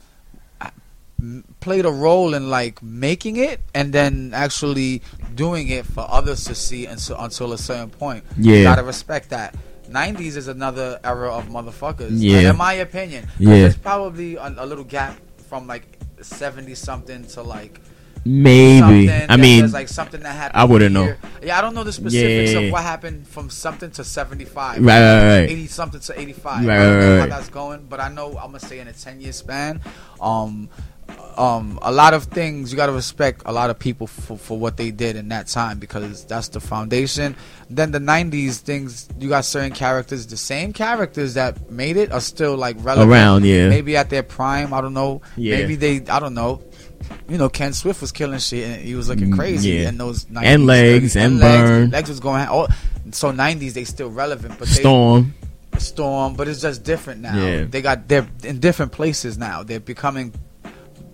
[1.61, 5.03] played a role in like making it and then actually
[5.35, 8.25] doing it for others to see until, until a certain point.
[8.37, 8.57] Yeah.
[8.57, 9.57] You gotta respect that.
[9.91, 12.11] 90s is another era of motherfuckers.
[12.13, 12.39] Yeah.
[12.39, 13.27] And in my opinion.
[13.39, 13.51] Yeah.
[13.51, 17.81] There's probably a, a little gap from like 70 something to like
[18.25, 19.11] Maybe.
[19.11, 20.61] I mean, there's like something that happened.
[20.61, 21.15] I wouldn't know.
[21.43, 22.61] Yeah, I don't know the specifics Yeah.
[22.61, 24.85] of what happened from something to 75.
[24.85, 25.51] Right, right, right.
[25.51, 26.67] 80 something to 85.
[26.67, 27.31] Right, I don't know right.
[27.31, 29.81] how that's going, but I know I'm gonna say in a 10 year span,
[30.21, 30.69] um,
[31.37, 34.77] um, a lot of things you gotta respect a lot of people for, for what
[34.77, 37.37] they did in that time because that's the foundation.
[37.71, 42.21] Then the 90s things, you got certain characters, the same characters that made it are
[42.21, 43.11] still like relevant.
[43.11, 43.69] Around, yeah.
[43.69, 45.23] Maybe at their prime, I don't know.
[45.37, 45.59] Yeah.
[45.59, 46.61] Maybe they, I don't know.
[47.29, 49.89] You know, Ken Swift was killing shit and he was looking Mm, crazy yeah.
[49.91, 50.43] in those 90s.
[50.45, 51.21] And Legs, 30s.
[51.25, 51.91] and legs, Burn.
[51.91, 52.47] legs was going.
[52.49, 52.67] All,
[53.13, 55.35] so 90s they still relevant, but they, Storm.
[55.79, 57.37] Storm, but it's just different now.
[57.37, 57.65] Yeah.
[57.65, 59.63] They got they're in different places now.
[59.63, 60.33] They're becoming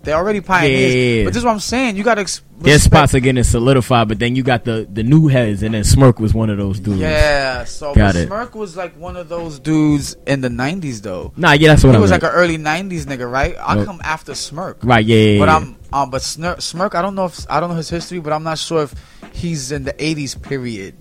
[0.05, 0.93] they're already pioneers.
[0.95, 1.23] Yeah.
[1.25, 1.97] But this is what I'm saying.
[1.97, 5.27] You got to Their spots are getting solidified, but then you got the the new
[5.27, 6.99] heads, and then Smirk was one of those dudes.
[7.01, 8.27] Yeah, so Got it.
[8.27, 11.33] Smirk was like one of those dudes in the '90s, though.
[11.35, 12.23] Nah, yeah, that's what He I was meant.
[12.23, 13.55] like an early '90s nigga, right?
[13.59, 13.85] I Yep.
[13.85, 15.55] come after Smirk, right, yeah, yeah, but yeah.
[15.57, 18.31] I'm um, but Snir- Smirk, I don't know if I don't know his history, but
[18.33, 18.93] I'm not sure if
[19.33, 20.95] he's in the '80s period.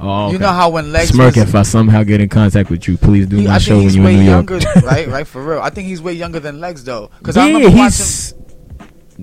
[0.00, 2.88] Oh, You know how when Legs Smirk, was, if I somehow get in contact with
[2.88, 4.50] you, please do he, I show when you're in New York.
[4.50, 5.06] younger, right?
[5.06, 5.60] Right for real.
[5.60, 8.43] I think he's way younger than Legs though, because I yeah, remember watching.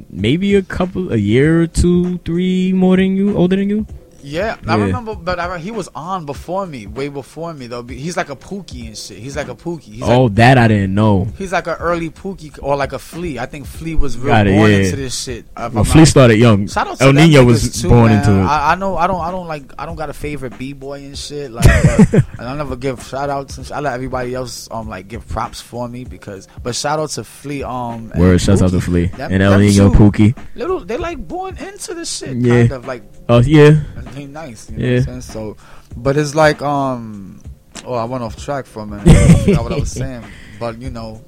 [0.09, 3.85] Maybe a couple, a year or two, three more than you, older than you.
[4.23, 4.83] Yeah, I Yeah.
[4.85, 7.83] remember, but I, he was on before me, way before me though.
[7.83, 9.17] He's like a Pookie and shit.
[9.19, 9.81] He's like a Pookie.
[9.93, 11.25] He's oh, like, that I didn't know.
[11.37, 13.39] he's like an early Pookie or like a Flea.
[13.39, 14.77] I think Flea was real Got it, born yeah.
[14.77, 15.45] into this shit.
[15.55, 16.67] Well, I'm Flea not- started young.
[16.67, 18.19] Shout El Nino was too, born man.
[18.19, 18.43] into it.
[18.43, 18.97] I, I know.
[18.97, 19.21] I don't.
[19.21, 19.73] I don't like.
[19.79, 21.51] I don't got a favorite b boy and shit.
[21.51, 21.65] Like,
[22.13, 23.57] and I never give shout outs.
[23.57, 26.47] And sh- I let everybody else um like give props for me because.
[26.63, 27.63] But shout out to Flea.
[27.63, 30.37] Um, Word, shouts out to Flea Them- and El Nino Pookie.
[30.55, 32.35] Little, they like born into this shit.
[32.37, 32.61] Yeah.
[32.61, 33.03] Kind of like
[33.33, 34.69] Oh yeah, and he nice.
[34.69, 34.91] You know Yeah.
[34.91, 35.21] what I'm saying?
[35.21, 35.57] So,
[35.95, 37.41] but it's like um.
[37.85, 39.05] Oh, I went off track for a minute.
[39.45, 40.23] Forgot what I was saying.
[40.59, 41.23] But you know,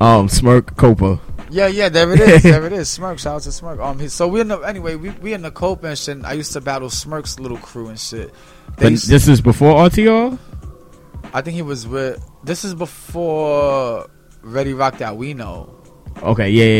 [0.00, 1.20] um, Smirk Copa.
[1.50, 2.88] yeah, yeah, there it is, there it is.
[2.96, 3.80] Smirk, shout out to Smirk.
[3.80, 6.16] Um, he, so we in the anyway, we we in the cope and shit.
[6.16, 8.32] and I used to battle Smirk's little crew and shit.
[8.78, 10.38] They But this is before RTR.
[11.34, 12.24] I think he was with.
[12.44, 14.08] This is before
[14.42, 15.74] Ready Rock that we know.
[16.22, 16.72] Okay, yeah, yeah,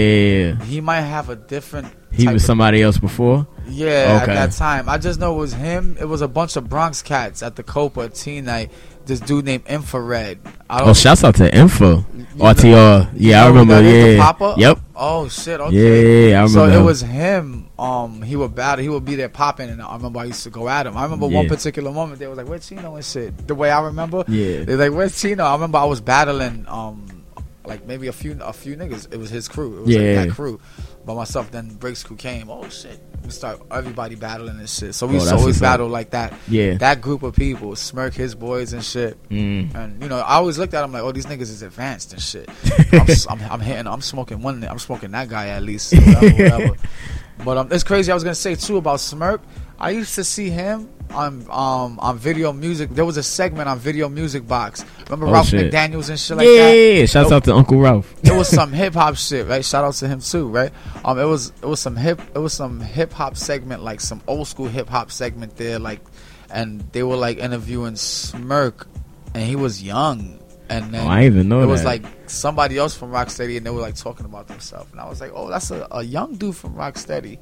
[0.48, 0.64] yeah, yeah.
[0.64, 1.92] He might have a different.
[2.12, 3.46] He was somebody else before.
[3.68, 4.32] Yeah, Okay.
[4.32, 4.88] at that time.
[4.88, 5.96] I just know it was him.
[6.00, 8.70] It was a bunch of Bronx cats at the Copa teen night.
[9.06, 10.38] This dude named Infrared.
[10.68, 12.04] I Oh, shouts out to Info.
[12.36, 13.08] RTR.
[13.14, 13.76] Yeah, I remember.
[13.76, 14.68] that is, the Yeah.
[14.68, 14.78] Yep.
[14.94, 15.58] Oh shit.
[15.60, 16.28] Yeah, Okay.
[16.28, 17.68] yeah, yeah, I So it was him.
[17.78, 18.82] Um, he would battle.
[18.82, 20.96] He would be there popping, and I remember I used to go at him.
[20.96, 22.18] I remember one particular moment.
[22.18, 24.24] They was like, "Where's Chino and shit?" The way I remember.
[24.28, 24.64] Yeah.
[24.64, 26.66] They're like, "Where's Chino?" I remember I was battling.
[26.68, 27.06] Um,
[27.68, 29.12] like maybe a few a few niggas.
[29.12, 29.78] It was his crew.
[29.78, 30.00] It was Yeah.
[30.20, 30.58] like that crew.
[31.04, 31.50] By myself.
[31.50, 32.50] Then Breaks crew came.
[32.50, 32.98] Oh shit.
[33.24, 34.94] We start everybody battling and shit.
[34.94, 35.62] So we Oh, used to always up.
[35.62, 36.32] battle like that.
[36.48, 36.74] Yeah.
[36.78, 39.16] That group of people, Smirk his boys and shit.
[39.28, 39.74] Mm.
[39.74, 42.22] And you know, I always looked at him like, "Oh, these niggas is advanced and
[42.22, 42.48] shit."
[42.92, 43.06] I'm,
[43.40, 45.94] I'm, I'm hitting, I'm smoking one, I'm smoking that guy at least.
[45.94, 46.76] Whatever, whatever.
[47.44, 48.10] But um, it's crazy.
[48.10, 49.40] I was gonna say too about Smirk.
[49.80, 52.90] I used to see him on um on video music.
[52.90, 54.84] There was a segment on Video Music Box.
[55.04, 55.72] Remember Oh, Ralph shit.
[55.72, 56.72] McDaniels and shit like yeah, that.
[56.76, 57.06] yeah, yeah.
[57.06, 58.12] Shouts out to Uncle Ralph.
[58.24, 59.64] It was some hip hop shit, right?
[59.64, 60.72] Shout out to him too, right?
[61.04, 64.20] Um, it was it was some hip it was some hip hop segment, like some
[64.26, 66.00] old school hip hop segment there, like,
[66.50, 68.88] and they were like interviewing Smirk,
[69.34, 72.02] and he was young, and then Oh, I even know it was that.
[72.02, 75.20] like somebody else from Rocksteady, and they were like talking about themselves, and I was
[75.20, 77.38] like, oh, that's a, a young dude from Rocksteady.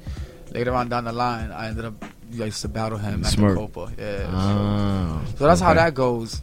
[0.51, 3.41] Later on down the line, I ended up I used to battle him at the
[3.55, 4.17] Copa, yeah.
[4.31, 6.41] so- Oh, so that's how that goes.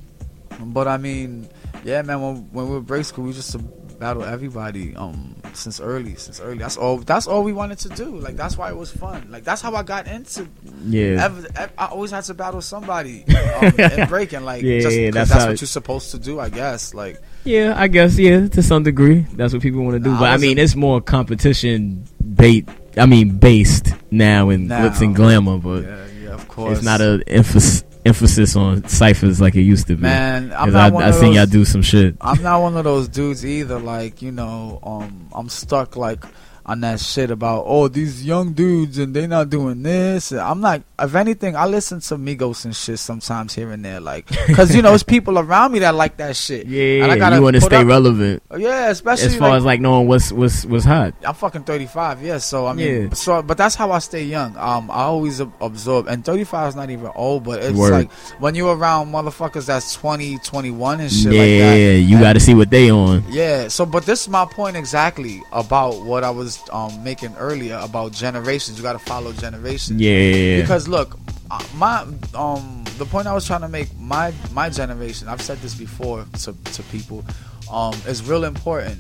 [0.61, 1.49] But I mean,
[1.85, 2.21] yeah, man.
[2.23, 6.41] When, when we were break school, we just to battle everybody um since early, since
[6.41, 6.59] early.
[6.59, 6.99] That's all.
[6.99, 8.17] That's all we wanted to do.
[8.17, 9.27] Like that's why it was fun.
[9.31, 10.49] Like that's how I got into.
[10.85, 11.25] Yeah.
[11.25, 13.25] Ever, ev- I always had to battle somebody
[13.57, 14.45] um, in breaking.
[14.45, 16.39] Like Yeah, just yeah, that's that's, what it- you're supposed to do.
[16.41, 16.95] I guess.
[16.95, 20.11] Like Yeah, I guess yeah, to some degree, that's what people want to do.
[20.13, 22.69] Nah, but I mean, it's more competition bait.
[22.97, 24.89] I mean, based now in Now.
[24.89, 26.79] glitz and glamour, but yeah, yeah, of course.
[26.79, 30.03] it's not an emphasis emphasis on ciphers like it used to be.
[30.03, 30.53] man.
[30.53, 32.17] I'm not I, one I of seen those, y'all do some shit.
[32.21, 33.79] I'm not one of those dudes either.
[33.79, 36.25] Like you know, um, I'm stuck like
[36.67, 40.33] on that shit about oh these young dudes and they not doing this.
[40.33, 40.83] I'm not.
[40.99, 44.81] If anything, I listen to Migos and shit sometimes here and there, like because you
[44.83, 46.67] know it's people around me that like that shit.
[46.67, 49.59] Yeah, and I gotta you want to stay up- relevant Yeah, especially as far like,
[49.59, 51.15] as like knowing what's what's what's hot.
[51.25, 52.39] I'm fucking 35, yeah.
[52.39, 53.15] So I mean, Yeah.
[53.15, 54.57] so but that's how I stay young.
[54.57, 57.91] Um, I always absorb, and 35 is not even old, but it's Word.
[57.93, 62.01] like when you're around motherfuckers that's 20, 21 and shit yeah, like that.
[62.07, 63.25] you got to see what they on.
[63.29, 63.69] Yeah.
[63.69, 68.13] So, but this is my point exactly about what I was um making earlier about
[68.13, 68.77] generations.
[68.79, 70.01] You got to follow generations.
[70.01, 71.19] Yeah, Because look,
[71.51, 75.29] uh, my um the point I was trying to make my my generation.
[75.29, 77.25] I've said this before to to people,
[77.71, 78.99] um, is real important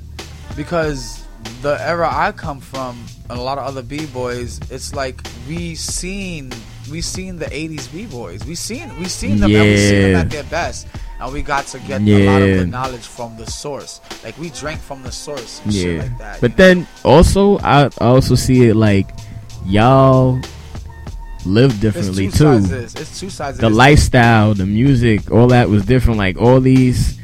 [0.56, 1.24] because
[1.62, 5.74] the era I come from and a lot of other b boys, it's like we
[5.74, 6.52] seen
[6.90, 8.44] we seen the '80s b boys.
[8.44, 10.86] We seen we seen them and we seen them at their best.
[11.20, 14.00] And we got to get a lot of the knowledge from the source.
[14.24, 16.02] Like we drank from the source and shit yeah.
[16.02, 16.40] like that.
[16.40, 16.74] but you know?
[16.74, 19.08] then also, I also see it like
[19.64, 20.40] y'all
[21.46, 22.60] live differently too.
[22.60, 22.94] this.
[22.94, 23.58] It's two sides.
[23.58, 26.18] the lifestyle, the music, all that was different.
[26.18, 27.18] Like all these,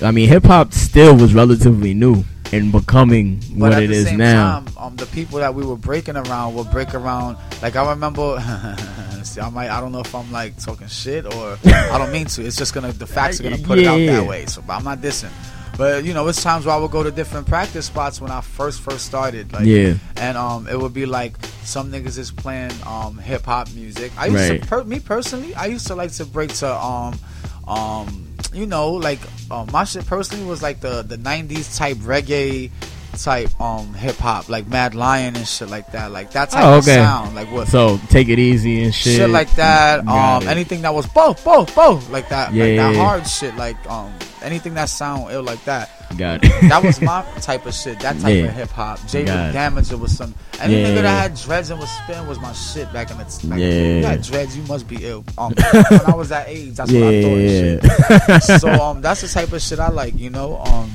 [0.00, 3.94] I mean, hip hop still was relatively new and becoming But what at it the
[3.94, 4.60] is same now.
[4.60, 7.36] Time, um, the people that we were breaking around would break around.
[7.62, 8.38] Like I remember,
[9.24, 12.26] see, I might, I don't know if I'm like talking shit or I don't mean
[12.26, 12.44] to.
[12.44, 14.20] It's just gonna, the facts are gonna put it out Yeah.
[14.20, 14.46] that way.
[14.46, 15.30] So, but I'm not dissing.
[15.76, 18.42] But you know, it's times where I would go to different practice spots when I
[18.42, 19.52] first first started.
[19.52, 21.34] Like, yeah, and um, it would be like
[21.64, 24.12] some niggas is playing um hip hop music.
[24.16, 24.62] I used Right.
[24.62, 27.18] to, per- me personally, I used to like to break to um,
[27.66, 29.20] um, you know, like
[29.50, 32.70] um, my shit personally was like the the '90s type reggae
[33.16, 36.78] type um hip hop, like Mad Lion and shit like that, like that type Oh,
[36.78, 37.68] of sound, like what.
[37.68, 39.16] so take it easy and shit.
[39.18, 40.50] Shit like that, Got um, it.
[40.50, 42.90] anything that was both, both, both, like that, like Yeah.
[42.92, 46.68] that hard shit, like um, anything that sound ill like that Got it.
[46.68, 47.98] that was my type of shit.
[48.00, 48.44] That type Yeah.
[48.44, 48.98] of hip hop.
[49.08, 49.54] J Got it.
[49.58, 50.34] Damager was some.
[50.60, 50.88] Any Yeah.
[50.88, 53.24] nigga that had dreads and was spin was my shit back in the.
[53.48, 53.68] Like, Yeah.
[53.68, 55.24] You had dreads, you must be ill.
[55.38, 58.28] Um, when I was that age, that's what I thought.
[58.28, 58.60] yeah, shit.
[58.60, 60.58] So um, that's the type of shit I like, you know.
[60.58, 60.90] Um,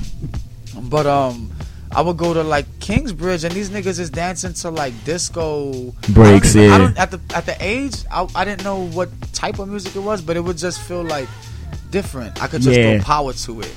[0.89, 1.51] but um.
[1.91, 6.55] I would go to like Kingsbridge and these niggas is dancing to like disco Breaks,
[6.55, 6.77] I don't even- I yeah.
[6.77, 9.99] don't, at the at the age, I, I didn't know what type of music it
[9.99, 11.27] was, but it would just feel like
[11.89, 12.43] different.
[12.43, 12.97] I could just Yeah.
[12.99, 13.71] throw power to it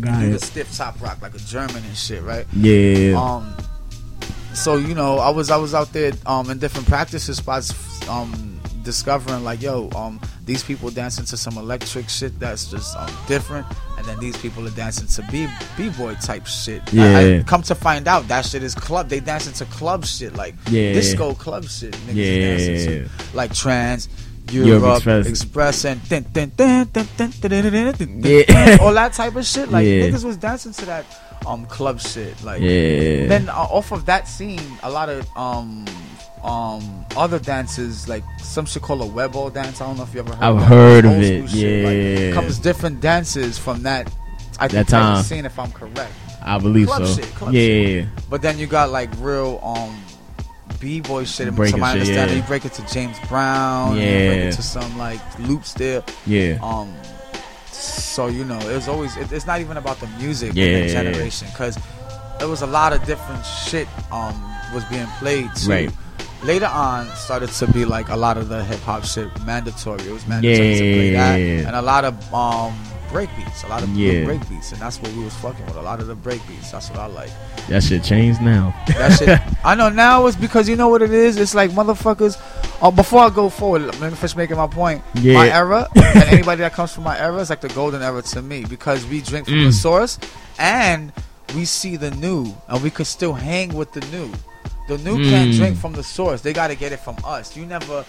[0.00, 2.46] Got do the stiff top rock like a German and shit, right?
[2.54, 3.14] yeah.
[3.20, 3.54] Um,
[4.54, 7.72] so you know, I was I was out there um in different practice spots,
[8.08, 13.10] um, discovering like, yo, um, these people dancing to some electric shit that's just um
[13.28, 13.66] different,
[13.98, 16.82] and then these people are dancing to b b boy type shit.
[16.94, 17.42] I- I, Yeah.
[17.44, 19.08] come to find out, that shit is club.
[19.08, 20.92] They dancing to club shit like Yeah.
[20.94, 21.92] disco club shit.
[22.06, 22.56] Niggas Yeah.
[22.56, 24.08] dancing to like trance.
[24.52, 25.26] Europe Europe, Express.
[25.26, 25.84] Express.
[25.84, 28.78] and dun, dun, dun, dun, dun, dun, dun, dun, dun, dun, Yeah.
[28.80, 29.70] all that type of shit.
[29.70, 30.08] Like Yeah.
[30.08, 31.04] niggas was dancing to that
[31.46, 32.34] um club shit.
[32.44, 33.26] Like yeah.
[33.26, 35.84] then uh, off of that scene, a lot of um
[36.44, 39.80] um other dances like some shit called a web ball dance.
[39.80, 40.42] I don't know if you ever heard.
[40.44, 40.66] I've that.
[40.66, 42.26] heard of it, yeah.
[42.26, 44.08] Like, comes different dances from that.
[44.58, 45.22] I think That of time.
[45.24, 46.12] scene, if I'm correct.
[46.44, 47.14] I believe club so.
[47.22, 48.04] shit, club yeah.
[48.28, 49.96] But then you got like real um
[50.82, 51.54] b-boy shit.
[51.54, 52.42] Breaking to my shit, understanding, yeah.
[52.42, 53.96] you break it to James Brown.
[53.96, 54.02] Yeah.
[54.02, 56.02] You break it to some like loops there.
[56.26, 56.58] Yeah.
[56.62, 56.92] Um,
[57.66, 59.16] so you know, it was always.
[59.16, 60.92] It, it's not even about the music Yeah, in yeah, yeah.
[60.92, 61.78] generation because
[62.38, 64.34] there was a lot of different shit um
[64.74, 65.70] was being played too.
[65.70, 65.90] Right.
[66.42, 70.02] Later on, started to be like a lot of the hip hop shit mandatory.
[70.02, 71.66] It was mandatory to play that, Yeah.
[71.68, 72.74] and a lot of um
[73.12, 74.24] break beats, a lot of Yeah.
[74.24, 75.76] break beats, and that's what we was fucking with.
[75.76, 76.70] A lot of the break beats.
[76.72, 77.30] That's what I like.
[77.68, 78.74] That shit changed now.
[78.88, 79.40] That shit.
[79.64, 81.36] I know now it's because you know what it is.
[81.36, 82.36] It's like motherfuckers.
[82.80, 85.02] Oh, before I go forward, let me finish making my point.
[85.14, 85.34] Yeah.
[85.34, 86.04] My era and
[86.34, 89.20] anybody that comes from my era is like the golden era to me because we
[89.20, 89.72] drink from the Mm.
[89.72, 90.18] source
[90.58, 91.12] and
[91.54, 94.32] we see the new and we could still hang with the new.
[94.88, 95.56] The new can't Mm.
[95.58, 96.40] drink from the source.
[96.40, 97.56] They got to get it from us.
[97.56, 98.04] You never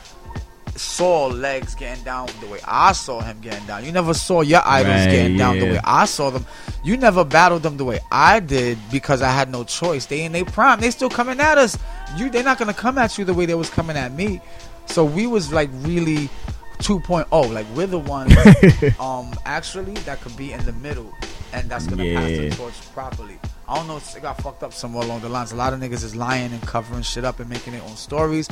[0.76, 3.86] saw legs getting down the way I saw him getting down.
[3.86, 6.46] You never saw your idols Right, getting down the way I saw them.
[6.84, 10.06] You never battled them the way I did because I had no choice.
[10.06, 10.80] They in their prime.
[10.80, 11.78] They still coming at us.
[12.18, 14.42] You they're not gonna come at you the way they was coming at me.
[14.88, 16.30] So we was like really
[16.80, 17.54] 2.0.
[17.54, 18.34] Like we're the ones
[19.00, 21.14] um actually that could be in the middle
[21.54, 23.40] and that's gonna pass the torch properly.
[23.68, 23.98] I don't know.
[23.98, 25.52] It got fucked up somewhere along the lines.
[25.52, 28.50] A lot of niggas is lying and covering shit up and making their own stories.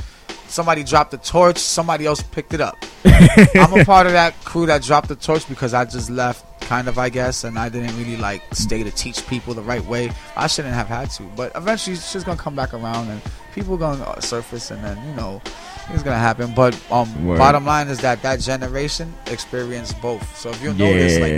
[0.47, 1.57] Somebody dropped the torch.
[1.57, 2.83] Somebody else picked it up.
[3.05, 6.87] I'm a part of that crew that dropped the torch because I just left, kind
[6.87, 10.11] of, I guess, and I didn't really like stay to teach people the right way.
[10.35, 13.21] I shouldn't have had to, but eventually it's just gonna come back around and
[13.53, 15.41] people gonna surface, and then you know
[15.89, 16.53] it's gonna happen.
[16.53, 17.37] But um, Word.
[17.37, 20.37] bottom line is that that generation experienced both.
[20.37, 21.31] So if you notice, like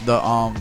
[0.00, 0.56] the, the um.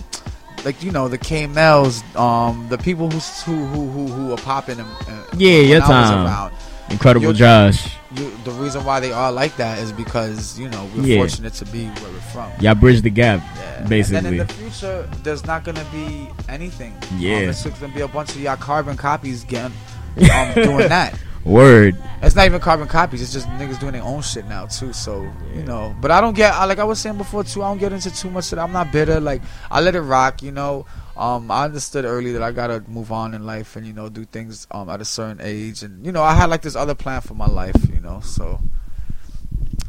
[0.66, 4.38] Like you know the K Mels, um, the people who who who who, who are
[4.38, 4.80] popping.
[4.80, 6.26] Uh, Yeah, your time.
[6.26, 6.53] around,
[6.89, 7.86] Incredible Josh.
[8.16, 11.18] you, the reason why they are like that is because you know we're Yeah.
[11.18, 12.49] fortunate to be where we're from.
[12.61, 13.80] Y'all bridged the gap, Yeah.
[13.84, 16.93] And then in the future, there's not gonna be anything.
[17.18, 17.38] Yeah.
[17.38, 19.74] um, it's gonna be a bunch of y'all carbon copies getting
[20.32, 21.18] um, doing that.
[21.45, 21.97] Word.
[22.21, 23.21] It's not even carbon copies.
[23.21, 24.93] It's just niggas doing their own shit now too.
[24.93, 27.61] So you know, but I don't get I- like I was saying before too.
[27.63, 28.45] I don't get into too much.
[28.53, 28.63] Of that.
[28.63, 29.19] I'm not bitter.
[29.19, 30.41] Like I let it rock.
[30.41, 30.85] You know.
[31.15, 34.25] Um, I understood early that I gotta move on in life and you know do
[34.25, 37.21] things um at a certain age and you know I had like this other plan
[37.21, 37.75] for my life.
[37.93, 38.59] You know, so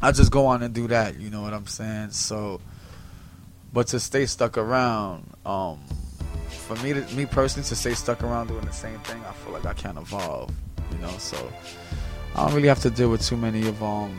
[0.03, 1.19] I just go on and do that.
[1.21, 2.11] You know what I'm saying?
[2.11, 2.61] So,
[3.73, 5.79] but to stay stuck around, um,
[6.49, 9.53] for me to me personally to stay stuck around doing the same thing, I feel
[9.53, 10.51] like I can't evolve.
[10.95, 11.53] You know, so
[12.35, 14.17] I don't really have to deal with too many of um,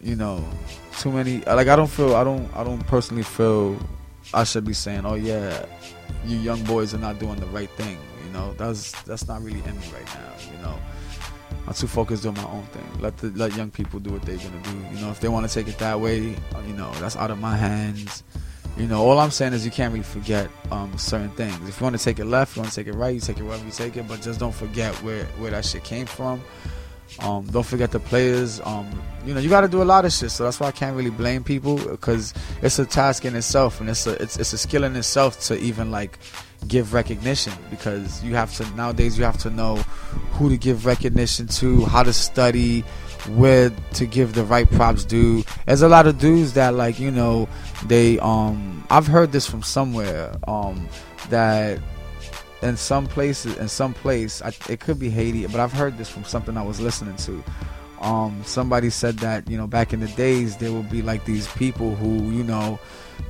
[0.00, 0.44] you know,
[0.98, 1.40] too many.
[1.40, 3.78] Like I don't feel I don't I don't personally feel
[4.32, 5.66] I should be saying, oh yeah,
[6.24, 7.98] you young boys are not doing the right thing.
[8.24, 10.32] You know, that's that's not really in me right now.
[10.52, 10.78] You know.
[11.66, 13.00] I'm too focused on my own thing.
[13.00, 14.70] Let the let young people do what they're gonna do.
[14.94, 17.30] You know, if they want to take it that way, uh, you know, that's out
[17.30, 18.22] of my hands.
[18.78, 21.68] You know, all I'm saying is you can't really forget um, certain things.
[21.68, 23.38] If you want to take it left, you want to take it right, you take
[23.38, 26.40] it wherever you take it, but just don't forget where where that shit came from.
[27.20, 28.60] Um, don't forget the players.
[28.60, 28.88] Um,
[29.26, 30.30] you know, you got to do a lot of shit.
[30.30, 33.90] So that's why I can't really blame people because it's a task in itself, and
[33.90, 36.18] it's a it's, it's a skill in itself to even like
[36.66, 39.76] give recognition because you have to nowadays you have to know
[40.32, 42.80] who to give recognition to, how to study,
[43.30, 45.42] where to give the right props due.
[45.66, 47.48] There's a lot of dudes that like you know
[47.86, 50.88] they um I've heard this from somewhere um
[51.30, 51.78] that
[52.62, 56.08] in some places in some place I, it could be Haiti but I've heard this
[56.08, 57.44] from something I was listening to.
[58.00, 61.46] Um somebody said that you know back in the days there would be like these
[61.54, 62.78] people who you know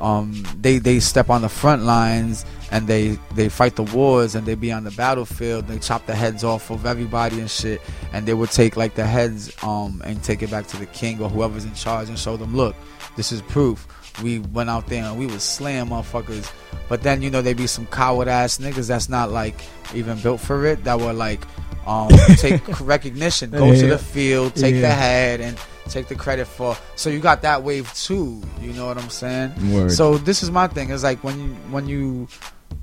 [0.01, 4.46] um they they step on the front lines and they they fight the wars and
[4.46, 5.66] they be on the battlefield.
[5.66, 7.80] They chop the heads off of everybody and shit.
[8.12, 11.20] And they would take like the heads um and take it back to the king
[11.20, 12.76] or whoever's in charge and show them look
[13.16, 13.86] this is proof
[14.22, 16.50] we went out there and we was slaying motherfuckers
[16.88, 19.60] but then you know they be some coward ass niggas that's not like
[19.94, 21.40] even built for it that were like
[21.86, 25.58] um take recognition go to the field take the head and
[25.88, 29.50] take the credit for so you got that wave too you know what i'm saying
[29.72, 29.90] Word.
[29.90, 30.90] so this is my thing.
[30.90, 32.28] It's like when you when you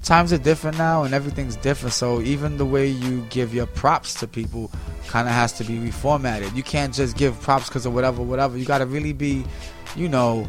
[0.01, 1.93] times are different now and everything's different.
[1.93, 4.71] So even the way you give your props to people
[5.07, 6.55] kind of has to be reformatted.
[6.55, 8.57] You can't just give props because of whatever, whatever.
[8.57, 9.45] You got to really be,
[9.95, 10.47] you know.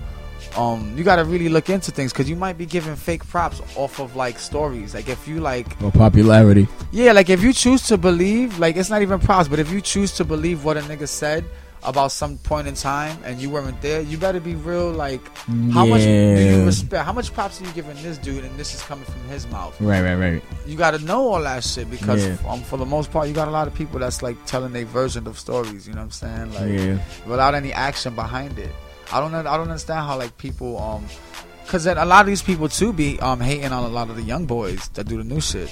[0.57, 4.01] Um, you gotta really look into things because you might be giving fake props off
[4.01, 4.95] of like stories.
[4.95, 6.67] Like if you like or popularity.
[6.93, 9.81] yeah, like if you choose to believe, like it's not even props, but if you
[9.81, 11.45] choose to believe what a nigga said
[11.83, 14.91] about some point in time and you weren't there, you better be real.
[14.91, 15.21] Like,
[15.73, 17.05] how much do you respect?
[17.05, 18.43] How much props are you giving this dude?
[18.43, 19.79] And this is coming from his mouth.
[19.81, 20.43] Right, right, right.
[20.67, 22.39] You got to know all that shit because, Yeah.
[22.49, 24.87] um, for the most part, you got a lot of people that's like telling their
[24.87, 25.87] version of stories.
[25.87, 26.55] You know what I'm saying?
[26.55, 26.99] Like, yeah.
[27.27, 28.73] without any action behind it.
[29.13, 29.39] I don't know.
[29.41, 31.07] I don't understand how like people um.
[31.69, 34.15] Cause then a lot of these people too be um hating on a lot of
[34.15, 35.69] the young boys that do the new shit.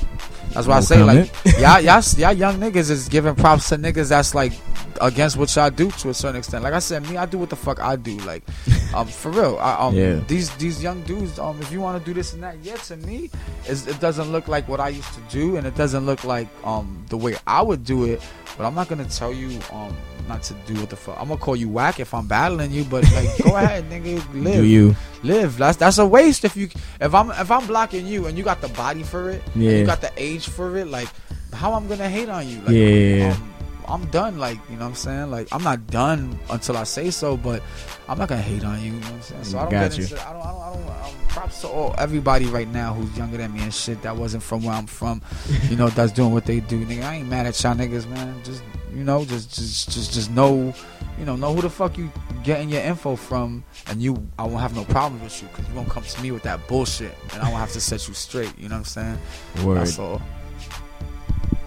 [0.52, 1.60] That's why I No say like comment.
[1.60, 4.52] y'all, y'all, y'all young niggas is giving props to niggas that's like
[5.00, 6.64] against what y'all do to a certain extent.
[6.64, 8.16] Like I said, me, I do what the fuck I do.
[8.18, 8.42] Like,
[8.94, 9.56] um, for real.
[9.60, 10.18] I, um, Yeah.
[10.26, 12.96] these these young dudes, um, if you want to do this and that, yeah, to
[12.96, 13.30] me,
[13.68, 17.04] it doesn't look like what I used to do, and it doesn't look like um
[17.08, 18.20] the way I would do it.
[18.56, 19.96] But I'm not gonna tell you um
[20.28, 21.16] not to do what the fuck.
[21.20, 24.54] I'm gonna call you whack if I'm battling you, but like, go ahead, nigga, live
[24.54, 24.96] Do you?
[25.22, 25.56] live.
[25.58, 26.68] That's that's a waste if you
[27.00, 29.72] if I'm if I'm blocking you and you got the body for it, and Yeah.
[29.78, 30.86] you got the age for it.
[30.86, 31.08] Like,
[31.52, 32.60] how I'm gonna hate on you?
[32.60, 33.36] Like, Yeah.
[33.36, 33.53] um,
[33.86, 34.38] I'm done.
[34.38, 35.30] Like, you know what I'm saying?
[35.30, 37.62] Like, I'm not done until I say so, but
[38.08, 38.86] I'm not gonna hate on you.
[38.86, 39.44] You know what I'm saying?
[39.44, 40.04] So I don't Got get you.
[40.04, 40.28] into.
[40.28, 40.42] I don't.
[40.42, 40.60] I don't.
[40.62, 41.04] I don't.
[41.04, 44.42] Um, props to all everybody right now who's younger than me and shit that wasn't
[44.42, 45.20] from where I'm from.
[45.68, 46.84] You know, that's doing what they do.
[46.86, 48.40] Nigga, I ain't mad at y'all niggas, man.
[48.44, 48.62] Just
[48.94, 50.72] you know, just just just just know,
[51.18, 52.10] you know, know who the fuck you
[52.44, 55.74] getting your info from, and you, I won't have no problems with you because you
[55.74, 58.56] won't come to me with that bullshit, and I won't have to set you straight.
[58.56, 59.18] You know what I'm saying?
[59.64, 59.78] Word.
[59.78, 60.22] That's all.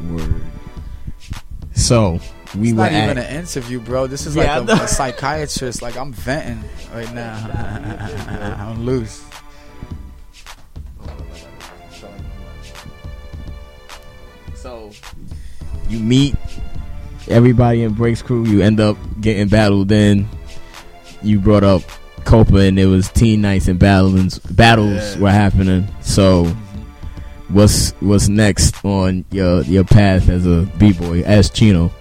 [0.09, 0.43] Word.
[1.77, 2.19] So
[2.57, 4.07] we it's were not at, even an interview, bro.
[4.07, 5.81] This is yeah, like a, a, psychiatrist.
[5.81, 7.35] Like I'm venting right now.
[8.59, 9.23] I'm loose.
[14.55, 14.91] So
[15.87, 16.35] you meet
[17.29, 18.45] everybody in Breaks crew.
[18.45, 19.89] You end up getting battled.
[19.89, 20.27] Then
[21.21, 21.83] you brought up
[22.25, 24.39] Copa, and it was teen nights and battles.
[24.39, 25.21] Battles yeah.
[25.21, 25.87] were happening.
[26.01, 26.51] So
[27.49, 31.91] what's what's next on your your path as a b boy as Chino?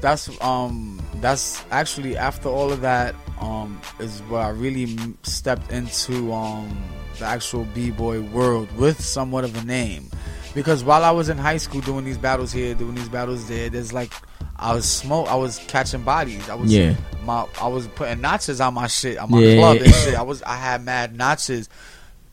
[0.00, 6.32] that's um that's actually after all of that um is where I really stepped into
[6.32, 6.76] um
[7.18, 10.08] the actual b-boy world with somewhat of a name
[10.54, 13.68] because while I was in high school doing these battles here doing these battles there
[13.70, 14.12] there's like
[14.56, 16.94] I was smoke I was catching bodies I was Yeah.
[17.24, 19.56] my I was putting notches on my shit on my Yeah.
[19.56, 21.68] club and shit I was I had mad notches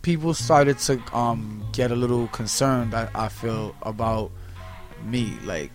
[0.06, 4.30] people started to um get a little concerned I, I feel about
[5.04, 5.72] me like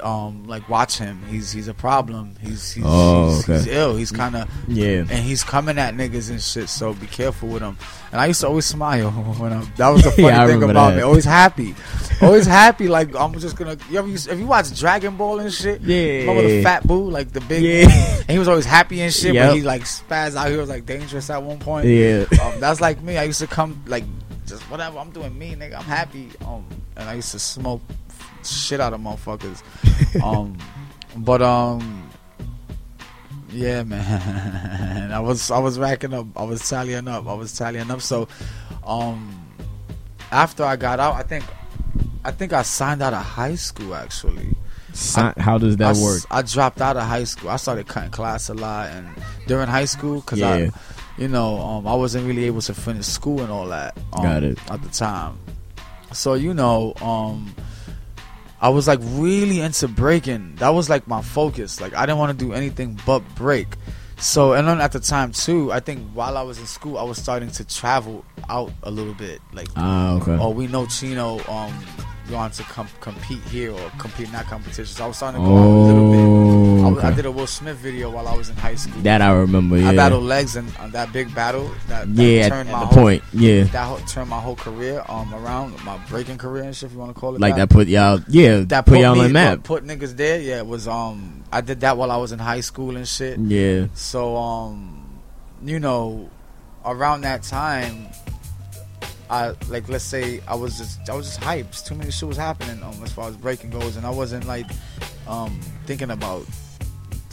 [0.00, 3.52] um like watch him he's he's a problem he's he's, Oh, he's, okay.
[3.54, 5.00] he's ill he's kind of Yeah.
[5.00, 7.76] and he's coming at niggas and shit so be careful with him
[8.12, 10.90] and I used to always smile when I'm that was the funny Yeah, thing about
[10.90, 10.96] that.
[10.96, 11.74] me always happy
[12.22, 15.80] always happy like I'm just gonna you ever, if you watch Dragon Ball and shit
[15.82, 16.20] Yeah.
[16.20, 18.18] remember the fat Buu like the big Yeah.
[18.20, 19.48] and he was always happy and shit Yep.
[19.50, 22.24] but he like spazzed out he was like dangerous at one point Yeah.
[22.42, 23.16] um, that's like me.
[23.18, 24.04] I used to come like
[24.46, 25.76] just whatever I'm doing me, nigga.
[25.76, 26.30] I'm happy.
[26.46, 26.64] Um,
[26.96, 27.82] and I used to smoke
[28.52, 29.62] shit out of motherfuckers.
[30.22, 30.56] um,
[31.16, 32.10] but um,
[33.50, 35.12] yeah, man.
[35.12, 36.26] I was I was racking up.
[36.36, 37.26] I was tallying up.
[37.26, 38.00] I was tallying up.
[38.02, 38.28] So,
[38.86, 39.34] um,
[40.30, 41.44] after I got out, I think
[42.24, 44.54] I think I signed out of high school actually.
[44.92, 46.22] Si- How does that s- work?
[46.30, 47.50] I dropped out of high school.
[47.50, 49.08] I started cutting class a lot, and
[49.46, 50.48] during high school, cause Yeah.
[50.50, 50.70] I,
[51.18, 53.96] you know, um, I wasn't really able to finish school and all that.
[54.12, 54.58] Um, Got it.
[54.70, 55.38] at the time.
[56.12, 57.54] So you know, um,
[58.60, 60.56] I was like really into breaking.
[60.56, 61.80] That was like my focus.
[61.80, 63.68] Like I didn't want to do anything but break.
[64.18, 67.04] So and then at the time too, I think while I was in school, I
[67.04, 69.40] was starting to travel out a little bit.
[69.52, 70.36] Like Ah, okay.
[70.40, 71.72] oh, we know Chino um
[72.28, 74.86] going to com- compete here or compete in that competition.
[74.86, 76.47] So I was starting to go out a little bit.
[76.80, 77.16] I, Oh, was- I okay.
[77.16, 79.00] did a Will Smith video while I was in high school.
[79.02, 79.76] That I remember.
[79.78, 79.90] Yeah.
[79.90, 81.70] I battled legs and on that big battle.
[81.88, 83.22] That, that yeah, turned my the whole, point.
[83.32, 83.64] Yeah.
[83.64, 86.88] That whole, turned my whole career um around my breaking career and shit.
[86.88, 87.68] If you want to call it Like that.
[87.68, 88.20] that put y'all.
[88.28, 88.60] Yeah.
[88.60, 89.62] That put put y'all me, on the map.
[89.64, 90.40] Put niggas there.
[90.40, 91.44] Yeah, it was um.
[91.52, 93.38] I did that while I was in high school and shit.
[93.38, 93.86] Yeah.
[93.94, 95.18] So um,
[95.64, 96.28] you know,
[96.84, 98.08] around that time,
[99.30, 101.84] I like let's say I was just I was just hyped.
[101.86, 104.66] Too many shit was happening um as far as breaking goes, and I wasn't like
[105.26, 106.46] um thinking about